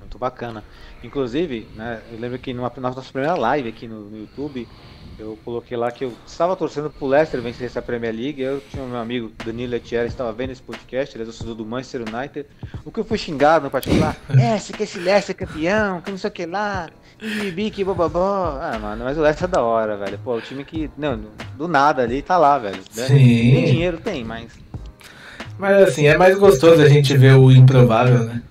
Muito 0.00 0.18
bacana. 0.18 0.62
Inclusive, 1.02 1.66
né, 1.74 2.00
eu 2.12 2.20
lembro 2.20 2.38
que 2.38 2.52
numa, 2.52 2.70
na 2.76 2.90
nossa 2.90 3.02
primeira 3.02 3.34
live 3.34 3.68
aqui 3.68 3.88
no, 3.88 4.10
no 4.10 4.18
YouTube, 4.18 4.68
eu 5.20 5.38
coloquei 5.44 5.76
lá 5.76 5.92
que 5.92 6.04
eu 6.04 6.12
estava 6.26 6.56
torcendo 6.56 6.88
pro 6.88 7.06
Leicester 7.06 7.42
vencer 7.42 7.66
essa 7.66 7.82
Premier 7.82 8.14
League. 8.14 8.40
Eu 8.40 8.60
tinha 8.70 8.84
meu 8.84 8.98
amigo 8.98 9.30
Danilo 9.44 9.72
Letieri, 9.72 10.08
estava 10.08 10.32
vendo 10.32 10.50
esse 10.50 10.62
podcast, 10.62 11.14
ele 11.14 11.24
é 11.24 11.26
torcedor 11.26 11.54
do 11.54 11.64
Manchester 11.64 12.02
United. 12.02 12.46
O 12.84 12.90
que 12.90 13.00
eu 13.00 13.04
fui 13.04 13.18
xingado 13.18 13.66
no 13.66 13.70
particular, 13.70 14.16
é, 14.40 14.58
se 14.58 14.72
que 14.72 14.82
esse 14.82 14.98
Leicester 14.98 15.36
é 15.36 15.46
campeão, 15.46 16.00
que 16.00 16.10
não 16.10 16.16
sei 16.16 16.28
o 16.28 16.32
que 16.32 16.46
lá, 16.46 16.88
bibi, 17.20 17.84
bobobó. 17.84 18.58
Ah, 18.60 18.78
mano, 18.80 19.04
mas 19.04 19.18
o 19.18 19.20
Leicester 19.20 19.46
é 19.46 19.52
da 19.52 19.62
hora, 19.62 19.96
velho. 19.98 20.18
Pô, 20.24 20.36
o 20.36 20.40
time 20.40 20.64
que, 20.64 20.90
não, 20.96 21.20
do 21.56 21.68
nada 21.68 22.02
ali 22.02 22.22
tá 22.22 22.38
lá, 22.38 22.58
velho. 22.58 22.82
Né? 22.96 23.06
Sim. 23.06 23.52
Nem 23.52 23.64
dinheiro 23.66 23.98
tem, 23.98 24.24
mas. 24.24 24.58
Mas 25.58 25.88
assim, 25.88 26.06
é 26.06 26.16
mais 26.16 26.38
gostoso 26.38 26.80
a 26.80 26.88
gente 26.88 27.14
ver 27.14 27.34
o 27.34 27.52
improvável, 27.52 28.24
né? 28.24 28.42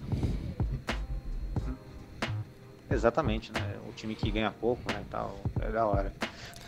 Exatamente, 2.91 3.51
né? 3.51 3.61
O 3.89 3.93
time 3.93 4.13
que 4.13 4.29
ganha 4.29 4.51
pouco, 4.51 4.81
né, 4.91 4.99
tal, 5.09 5.39
é 5.59 5.71
da 5.71 5.85
hora. 5.87 6.13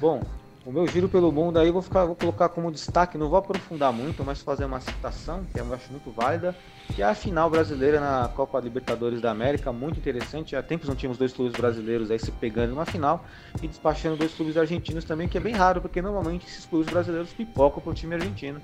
Bom, 0.02 0.20
o 0.66 0.72
meu 0.72 0.88
giro 0.88 1.08
pelo 1.08 1.32
mundo 1.32 1.60
aí 1.60 1.70
vou, 1.70 1.84
ficar, 1.84 2.06
vou 2.06 2.16
colocar 2.16 2.50
como 2.50 2.72
destaque, 2.72 3.20
não 3.20 3.30
vou 3.30 3.38
aprofundar 3.38 3.94
muito, 3.94 4.24
mas 4.24 4.42
fazer 4.42 4.66
uma 4.66 4.80
citação, 4.80 5.44
que 5.54 5.60
eu 5.60 5.74
acho 5.76 5.92
muito 5.92 6.10
válida, 6.10 6.56
que 6.96 7.04
é 7.04 7.06
a 7.06 7.14
final 7.14 7.52
brasileira 7.52 8.00
na 8.00 8.28
Copa 8.28 8.60
Libertadores 8.60 9.22
da 9.22 9.30
América, 9.30 9.72
muito 9.72 10.00
interessante. 10.00 10.56
Há 10.56 10.64
tempos 10.64 10.90
não 10.90 10.96
tínhamos 10.96 11.20
dois 11.20 11.32
clubes 11.32 11.56
brasileiros 11.56 12.10
aí 12.10 12.18
se 12.18 12.32
pegando 12.32 12.72
numa 12.72 12.84
final 12.84 13.24
e 13.62 13.68
despachando 13.68 14.16
dois 14.16 14.34
clubes 14.34 14.58
argentinos 14.58 15.06
também, 15.06 15.28
que 15.28 15.38
é 15.38 15.42
bem 15.42 15.54
raro, 15.54 15.82
porque 15.82 16.02
normalmente 16.02 16.48
esses 16.48 16.66
clubes 16.66 16.92
brasileiros 16.92 17.32
pipocam 17.32 17.80
pro 17.80 17.94
time 17.94 18.16
argentino. 18.16 18.60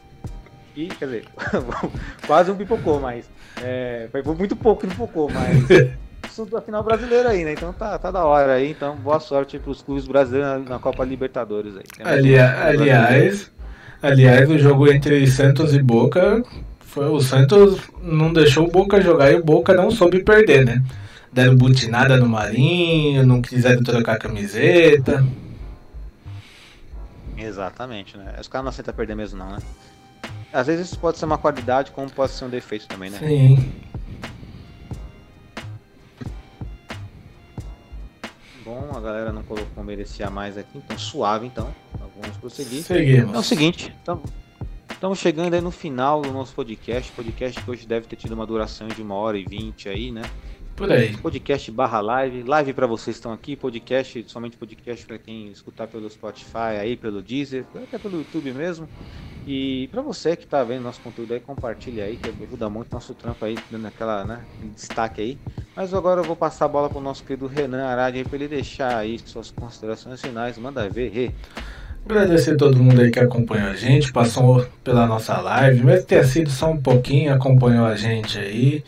E, 0.75 0.87
quer 0.87 1.05
dizer, 1.05 1.27
quase 2.25 2.49
um 2.49 2.55
pipocou, 2.55 2.99
mas 2.99 3.29
é, 3.61 4.09
foi 4.11 4.23
muito 4.23 4.55
pouco 4.55 4.81
que 4.81 4.87
pipocou, 4.87 5.29
mas 5.29 5.97
assunto 6.27 6.51
da 6.51 6.61
final 6.61 6.83
brasileira 6.83 7.29
aí, 7.29 7.43
né? 7.43 7.53
Então 7.53 7.73
tá, 7.73 7.97
tá 7.97 8.11
da 8.11 8.25
hora 8.25 8.53
aí. 8.53 8.71
Então, 8.71 8.95
boa 8.95 9.19
sorte 9.19 9.57
pros 9.57 9.81
clubes 9.81 10.05
brasileiros 10.05 10.67
na 10.67 10.79
Copa 10.79 11.03
Libertadores 11.03 11.75
aí. 11.75 11.83
Ali, 12.03 12.37
aliás, 12.37 13.51
aliás, 14.01 14.49
o 14.49 14.57
jogo 14.57 14.91
entre 14.91 15.25
Santos 15.27 15.73
e 15.73 15.81
Boca 15.81 16.43
foi 16.79 17.05
o 17.09 17.19
Santos 17.19 17.79
não 18.01 18.31
deixou 18.31 18.67
o 18.67 18.71
Boca 18.71 19.01
jogar 19.01 19.31
e 19.31 19.35
o 19.35 19.43
Boca 19.43 19.73
não 19.73 19.91
soube 19.91 20.23
perder, 20.23 20.65
né? 20.65 20.83
Deram 21.31 21.55
butinada 21.55 22.17
no 22.17 22.27
Marinho, 22.27 23.25
não 23.25 23.41
quiseram 23.41 23.83
trocar 23.83 24.13
a 24.13 24.19
camiseta. 24.19 25.25
Exatamente, 27.37 28.17
né? 28.17 28.35
Os 28.39 28.47
caras 28.47 28.63
não 28.63 28.69
aceitam 28.69 28.93
perder 28.93 29.15
mesmo 29.15 29.37
não, 29.37 29.51
né? 29.51 29.59
Às 30.51 30.67
vezes 30.67 30.87
isso 30.87 30.99
pode 30.99 31.17
ser 31.17 31.25
uma 31.25 31.37
qualidade, 31.37 31.91
como 31.91 32.09
pode 32.09 32.31
ser 32.31 32.45
um 32.45 32.49
defeito 32.49 32.87
também, 32.87 33.09
né? 33.09 33.19
Sim. 33.19 33.71
Colocou 39.43 39.83
merecia 39.83 40.29
mais 40.29 40.57
aqui, 40.57 40.77
então 40.77 40.97
suave 40.97 41.45
então. 41.45 41.73
então 41.93 42.09
vamos 42.21 42.37
prosseguir. 42.37 42.83
Seguimos. 42.83 43.33
É 43.33 43.37
o 43.37 43.43
seguinte, 43.43 43.95
então, 44.01 44.21
estamos 44.91 45.19
chegando 45.19 45.53
aí 45.53 45.61
no 45.61 45.71
final 45.71 46.21
do 46.21 46.31
nosso 46.31 46.53
podcast. 46.53 47.11
Podcast 47.11 47.63
que 47.63 47.71
hoje 47.71 47.87
deve 47.87 48.07
ter 48.07 48.15
tido 48.15 48.33
uma 48.33 48.45
duração 48.45 48.87
de 48.87 49.01
uma 49.01 49.15
hora 49.15 49.37
e 49.37 49.45
vinte 49.45 49.87
aí, 49.87 50.11
né? 50.11 50.23
Por 50.77 50.91
aí. 50.91 51.17
Podcast 51.17 51.71
barra 51.71 51.99
live. 52.01 52.43
Live 52.43 52.71
para 52.71 52.85
vocês 52.85 53.15
que 53.15 53.19
estão 53.19 53.33
aqui, 53.33 53.55
podcast, 53.55 54.23
somente 54.27 54.55
podcast 54.57 55.07
para 55.07 55.17
quem 55.17 55.47
escutar 55.47 55.87
pelo 55.87 56.07
Spotify 56.07 56.77
aí, 56.79 56.95
pelo 56.95 57.19
Deezer, 57.19 57.65
até 57.73 57.97
pelo 57.97 58.19
YouTube 58.19 58.51
mesmo. 58.51 58.87
E 59.47 59.87
para 59.91 60.03
você 60.03 60.35
que 60.35 60.45
tá 60.45 60.63
vendo 60.63 60.83
nosso 60.83 61.01
conteúdo 61.01 61.33
aí, 61.33 61.39
compartilha 61.39 62.03
aí, 62.03 62.15
que 62.15 62.29
ajuda 62.29 62.69
muito 62.69 62.93
nosso 62.93 63.15
trampo 63.15 63.43
aí, 63.43 63.57
dando 63.71 63.87
aquela, 63.87 64.23
né, 64.23 64.41
destaque 64.75 65.19
aí. 65.19 65.37
Mas 65.75 65.95
agora 65.95 66.21
eu 66.21 66.23
vou 66.23 66.35
passar 66.35 66.65
a 66.65 66.67
bola 66.67 66.87
pro 66.91 67.01
nosso 67.01 67.23
querido 67.23 67.47
Renan 67.47 67.83
Aradi 67.83 68.23
para 68.23 68.35
ele 68.35 68.47
deixar 68.47 68.97
aí 68.97 69.17
suas 69.25 69.49
considerações 69.49 70.21
finais. 70.21 70.59
Manda 70.59 70.87
ver, 70.87 71.09
Rê. 71.09 71.31
Agradecer 72.05 72.51
a 72.51 72.55
todo 72.55 72.77
mundo 72.77 73.01
aí 73.01 73.09
que 73.09 73.19
acompanhou 73.19 73.69
a 73.69 73.75
gente, 73.75 74.13
passou 74.13 74.63
pela 74.83 75.07
nossa 75.07 75.41
live, 75.41 75.83
mesmo 75.83 76.01
que 76.01 76.09
tenha 76.09 76.23
sido 76.23 76.51
só 76.51 76.69
um 76.69 76.77
pouquinho, 76.77 77.33
acompanhou 77.33 77.87
a 77.87 77.95
gente 77.95 78.37
aí. 78.37 78.83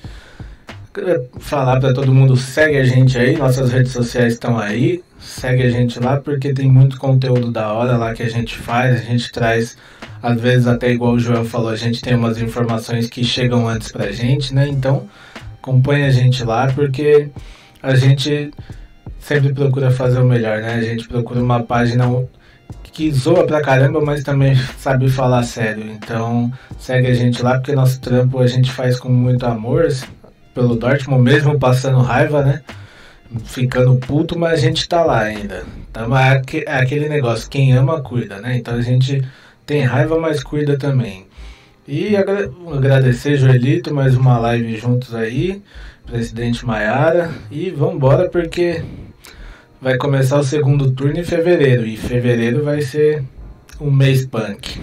Queria 0.91 1.23
falar 1.37 1.79
para 1.79 1.93
todo 1.93 2.11
mundo, 2.11 2.35
segue 2.35 2.77
a 2.77 2.83
gente 2.83 3.15
aí, 3.15 3.37
nossas 3.37 3.71
redes 3.71 3.91
sociais 3.91 4.33
estão 4.33 4.57
aí, 4.57 5.03
segue 5.19 5.61
a 5.61 5.69
gente 5.69 5.99
lá 5.99 6.17
porque 6.17 6.51
tem 6.51 6.67
muito 6.67 6.97
conteúdo 6.97 7.51
da 7.51 7.71
hora 7.71 7.95
lá 7.95 8.11
que 8.11 8.23
a 8.23 8.29
gente 8.29 8.57
faz, 8.57 8.99
a 8.99 9.03
gente 9.03 9.31
traz, 9.31 9.77
às 10.21 10.41
vezes 10.41 10.65
até 10.65 10.89
igual 10.91 11.13
o 11.13 11.19
Joel 11.19 11.45
falou, 11.45 11.69
a 11.69 11.75
gente 11.75 12.01
tem 12.01 12.15
umas 12.15 12.41
informações 12.41 13.07
que 13.07 13.23
chegam 13.23 13.69
antes 13.69 13.91
pra 13.91 14.11
gente, 14.11 14.51
né? 14.51 14.67
Então, 14.67 15.07
acompanha 15.61 16.07
a 16.07 16.11
gente 16.11 16.43
lá 16.43 16.71
porque 16.73 17.29
a 17.83 17.93
gente 17.93 18.51
sempre 19.19 19.53
procura 19.53 19.91
fazer 19.91 20.19
o 20.19 20.25
melhor, 20.25 20.59
né? 20.59 20.73
A 20.73 20.81
gente 20.81 21.07
procura 21.07 21.39
uma 21.39 21.61
página 21.61 22.05
que 22.91 23.11
zoa 23.11 23.45
pra 23.45 23.61
caramba, 23.61 24.01
mas 24.01 24.23
também 24.23 24.55
sabe 24.79 25.07
falar 25.07 25.43
sério. 25.43 25.83
Então, 25.83 26.51
segue 26.79 27.07
a 27.07 27.13
gente 27.13 27.43
lá 27.43 27.59
porque 27.59 27.73
nosso 27.73 28.01
trampo 28.01 28.39
a 28.39 28.47
gente 28.47 28.71
faz 28.71 28.99
com 28.99 29.09
muito 29.09 29.45
amor 29.45 29.87
pelo 30.53 30.75
Dortmund, 30.75 31.23
mesmo 31.23 31.59
passando 31.59 31.99
raiva, 32.01 32.43
né? 32.43 32.61
Ficando 33.45 33.95
puto, 33.97 34.37
mas 34.37 34.53
a 34.53 34.55
gente 34.57 34.87
tá 34.87 35.03
lá 35.03 35.21
ainda. 35.21 35.63
Então 35.89 36.17
é, 36.17 36.41
é 36.65 36.77
aquele 36.77 37.07
negócio, 37.07 37.49
quem 37.49 37.73
ama 37.73 38.01
cuida, 38.01 38.39
né? 38.39 38.57
Então 38.57 38.75
a 38.75 38.81
gente 38.81 39.23
tem 39.65 39.83
raiva, 39.83 40.19
mas 40.19 40.43
cuida 40.43 40.77
também. 40.77 41.27
E 41.87 42.15
agradecer, 42.15 43.35
Joelito, 43.35 43.93
mais 43.93 44.15
uma 44.15 44.37
live 44.37 44.77
juntos 44.77 45.15
aí, 45.15 45.61
presidente 46.05 46.65
Maiara. 46.65 47.31
E 47.49 47.71
vambora 47.71 48.29
porque 48.29 48.83
vai 49.81 49.97
começar 49.97 50.37
o 50.37 50.43
segundo 50.43 50.91
turno 50.91 51.19
em 51.19 51.23
fevereiro. 51.23 51.85
E 51.87 51.97
fevereiro 51.97 52.63
vai 52.63 52.81
ser 52.81 53.23
um 53.81 53.89
mês 53.89 54.25
punk. 54.25 54.79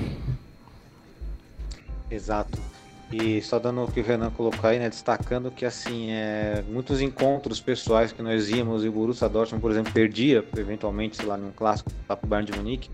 Exato. 2.11 2.66
E 3.11 3.41
só 3.41 3.59
dando 3.59 3.85
o 3.85 3.91
que 3.91 4.01
o 4.01 4.03
Renan 4.03 4.31
colocou 4.31 4.69
aí, 4.69 4.81
né, 4.81 4.89
destacando 4.89 5.51
que 5.51 5.65
assim, 5.65 6.11
é, 6.11 6.65
muitos 6.69 7.01
encontros 7.01 7.61
pessoais 7.61 8.11
que 8.11 8.21
nós 8.21 8.51
íamos 8.51 8.85
e 8.85 8.89
o 8.89 8.93
Borussia 8.93 9.29
Dortmund, 9.29 9.63
por 9.63 9.71
exemplo, 9.71 9.93
perdia, 9.93 10.45
eventualmente, 10.57 11.17
sei 11.17 11.27
lá, 11.27 11.37
num 11.37 11.53
clássico 11.53 11.91
lá 12.09 12.17
pro 12.17 12.29
Bayern 12.29 12.51
de 12.51 12.59
Munique, 12.59 12.91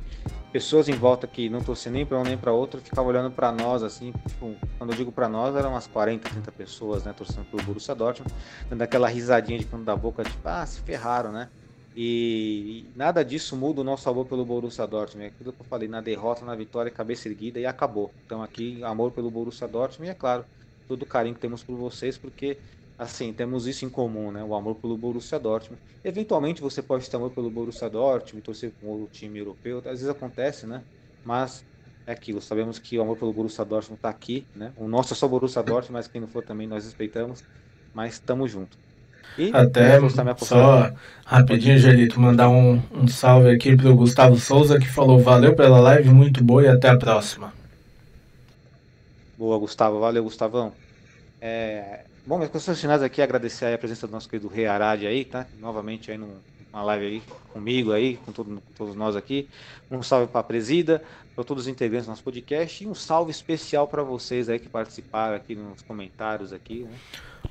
pessoas 0.53 0.87
em 0.87 0.93
volta 0.93 1.27
que 1.27 1.49
não 1.49 1.63
torciam 1.63 1.95
nem 1.95 2.05
para 2.05 2.19
um 2.19 2.23
nem 2.23 2.37
para 2.37 2.53
outro 2.53 2.79
ficavam 2.79 3.11
olhando 3.11 3.31
para 3.31 3.51
nós 3.51 3.83
assim, 3.83 4.13
tipo, 4.29 4.55
quando 4.77 4.91
eu 4.91 4.97
digo 4.97 5.11
para 5.11 5.31
nós, 5.31 5.57
eram 5.57 5.71
umas 5.71 5.87
40, 5.87 6.29
30 6.29 6.53
pessoas, 6.53 7.05
né, 7.05 7.15
torcendo 7.17 7.47
pelo 7.47 7.63
Borussia 7.63 7.95
Dortmund, 7.95 8.35
dando 8.69 8.83
aquela 8.83 9.09
risadinha 9.09 9.59
de 9.59 9.65
canto 9.65 9.85
da 9.85 9.97
boca, 9.97 10.23
tipo, 10.23 10.47
ah, 10.47 10.67
se 10.67 10.81
ferraram, 10.83 11.33
né? 11.33 11.49
E 11.94 12.90
nada 12.94 13.23
disso 13.24 13.56
muda 13.56 13.82
o 13.82 13.85
nosso 13.85 14.09
amor 14.09 14.27
pelo 14.27 14.47
Borussia 14.47 14.86
Dortmund. 14.86 15.27
É 15.27 15.28
aquilo 15.28 15.52
que 15.52 15.60
eu 15.60 15.66
falei, 15.66 15.89
na 15.89 16.01
derrota, 16.01 16.44
na 16.44 16.55
vitória, 16.56 16.90
cabeça 16.90 17.28
erguida 17.28 17.60
e 17.60 17.66
acabou. 17.66 18.14
Então 18.24 18.43
aqui, 18.43 18.82
amor 18.82 19.12
pelo 19.12 19.31
Borussia 19.31 19.69
Dortmund 19.69 20.09
e 20.09 20.10
é 20.10 20.14
claro, 20.14 20.47
todo 20.89 21.02
o 21.02 21.06
carinho 21.06 21.35
que 21.35 21.40
temos 21.40 21.62
por 21.62 21.77
vocês, 21.77 22.16
porque 22.19 22.62
assim, 22.97 23.32
temos 23.35 23.66
isso 23.66 23.85
em 23.85 23.90
comum, 23.90 24.31
né? 24.32 24.43
O 24.44 24.55
amor 24.55 24.77
pelo 24.81 24.97
Borussia 24.97 25.39
Dortmund. 25.39 25.82
Eventualmente 26.05 26.60
você 26.62 26.82
pode 26.82 27.09
ter 27.09 27.16
amor 27.16 27.32
pelo 27.32 27.51
Borussia 27.51 27.90
Dortmund, 27.90 28.43
torcer 28.43 28.74
com 28.81 28.86
outro 28.89 29.09
time 29.09 29.39
europeu, 29.39 29.78
às 29.78 29.85
vezes 29.85 30.09
acontece, 30.09 30.66
né? 30.66 30.85
Mas 31.23 31.64
é 32.06 32.12
aquilo, 32.12 32.40
sabemos 32.40 32.78
que 32.78 32.98
o 32.98 33.02
amor 33.02 33.16
pelo 33.19 33.32
Borussia 33.32 33.64
Dortmund 33.64 33.98
está 33.98 34.09
aqui, 34.10 34.48
né? 34.55 34.73
O 34.77 34.89
nosso 34.89 35.12
é 35.12 35.16
só 35.16 35.28
Borussia 35.28 35.62
Dortmund, 35.62 35.93
mas 35.93 36.09
quem 36.09 36.20
não 36.20 36.28
for 36.28 36.43
também 36.43 36.66
nós 36.66 36.85
respeitamos, 36.85 37.44
mas 37.93 38.14
estamos 38.14 38.51
juntos. 38.51 38.78
E 39.39 39.51
Até 39.53 39.99
só 40.39 40.91
rapidinho, 41.25 41.79
Gelito, 41.79 42.21
mandar 42.21 42.49
um, 42.51 42.81
um 42.93 43.09
salve 43.09 43.51
aqui 43.51 43.77
pro 43.77 43.95
Gustavo 43.95 44.37
Souza 44.37 44.79
que 44.79 44.89
falou 44.89 45.19
valeu 45.19 45.55
pela 45.55 45.81
live, 45.81 46.11
muito 46.11 46.45
boa 46.45 46.63
e 46.63 46.69
até 46.69 46.89
a 46.89 46.99
próxima. 46.99 47.53
Boa, 49.39 49.59
Gustavo, 49.59 49.99
valeu, 49.99 50.23
Gustavão. 50.23 50.73
É, 51.41 52.01
bom, 52.27 52.37
minhas 52.37 52.51
considerações 52.51 52.81
finais 52.81 53.03
aqui, 53.03 53.23
agradecer 53.23 53.73
a 53.73 53.79
presença 53.79 54.07
do 54.07 54.13
nosso 54.13 54.29
querido 54.29 54.49
Rei 54.49 54.67
Arad 54.67 55.05
aí, 55.05 55.25
tá? 55.25 55.47
Novamente 55.59 56.11
aí 56.11 56.19
numa 56.19 56.83
live 56.85 57.07
aí 57.07 57.23
comigo 57.53 57.93
aí, 57.93 58.19
com, 58.19 58.33
todo, 58.33 58.49
com 58.49 58.73
todos 58.77 58.95
nós 58.95 59.17
aqui. 59.17 59.49
Um 59.91 60.03
salve 60.03 60.27
para 60.27 60.41
a 60.41 60.45
presida, 60.45 61.03
para 61.35 61.43
todos 61.43 61.65
os 61.65 61.69
integrantes 61.69 62.07
do 62.07 62.11
nosso 62.11 62.23
podcast 62.23 62.85
e 62.85 62.87
um 62.87 62.95
salve 62.95 63.31
especial 63.31 63.89
para 63.89 64.03
vocês 64.03 64.49
aí 64.49 64.59
que 64.59 64.69
participaram 64.69 65.35
aqui 65.35 65.55
nos 65.55 65.83
comentários 65.83 66.53
aqui, 66.53 66.85
né? 66.85 66.97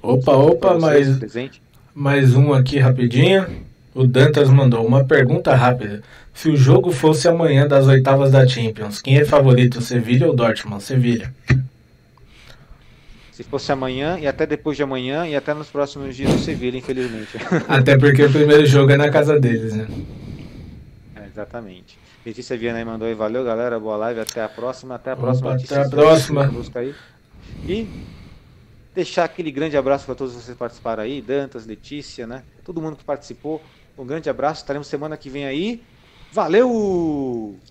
Opa, 0.01 0.31
opa, 0.31 0.79
mas 0.79 1.17
presente. 1.17 1.61
Mais 1.93 2.35
um 2.35 2.53
aqui 2.53 2.79
rapidinho. 2.79 3.45
O 3.93 4.07
Dantas 4.07 4.49
mandou 4.49 4.85
uma 4.85 5.03
pergunta 5.03 5.53
rápida. 5.53 6.01
Se 6.33 6.49
o 6.49 6.55
jogo 6.55 6.89
fosse 6.91 7.27
amanhã 7.27 7.67
das 7.67 7.85
oitavas 7.87 8.31
da 8.31 8.47
Champions, 8.47 9.01
quem 9.01 9.17
é 9.17 9.25
favorito, 9.25 9.81
Sevilha 9.81 10.27
ou 10.27 10.33
Dortmund? 10.33 10.81
Sevilha. 10.81 11.33
Se 13.33 13.43
fosse 13.43 13.71
amanhã 13.73 14.17
e 14.17 14.25
até 14.25 14.45
depois 14.45 14.77
de 14.77 14.83
amanhã 14.83 15.27
e 15.27 15.35
até 15.35 15.53
nos 15.53 15.67
próximos 15.67 16.15
dias 16.15 16.33
o 16.33 16.37
Sevilha, 16.37 16.77
infelizmente. 16.77 17.37
Até 17.67 17.97
porque 17.97 18.23
o 18.23 18.31
primeiro 18.31 18.65
jogo 18.65 18.91
é 18.91 18.97
na 18.97 19.09
casa 19.09 19.39
deles, 19.39 19.73
né? 19.73 19.87
É, 21.15 21.25
exatamente. 21.25 21.97
Letícia 22.25 22.57
Viana 22.57 22.77
aí 22.77 22.85
mandou 22.85 23.07
aí, 23.07 23.15
valeu 23.15 23.43
galera, 23.43 23.79
boa 23.79 23.97
live, 23.97 24.19
até 24.19 24.43
a 24.43 24.49
próxima, 24.49 24.95
até 24.95 25.11
a 25.11 25.15
próxima. 25.15 25.49
Opa, 25.49 25.63
até 25.63 25.81
a 25.81 25.89
próxima. 25.89 26.53
E 27.67 27.87
Deixar 28.93 29.23
aquele 29.23 29.51
grande 29.51 29.77
abraço 29.77 30.05
para 30.05 30.15
todos 30.15 30.33
vocês 30.33 30.53
que 30.53 30.59
participaram 30.59 31.03
aí, 31.03 31.21
Dantas, 31.21 31.65
Letícia, 31.65 32.27
né? 32.27 32.43
Todo 32.63 32.81
mundo 32.81 32.97
que 32.97 33.05
participou. 33.05 33.61
Um 33.97 34.05
grande 34.05 34.29
abraço. 34.29 34.61
Estaremos 34.61 34.87
semana 34.87 35.17
que 35.17 35.29
vem 35.29 35.45
aí. 35.45 35.87
Valeu! 36.31 37.70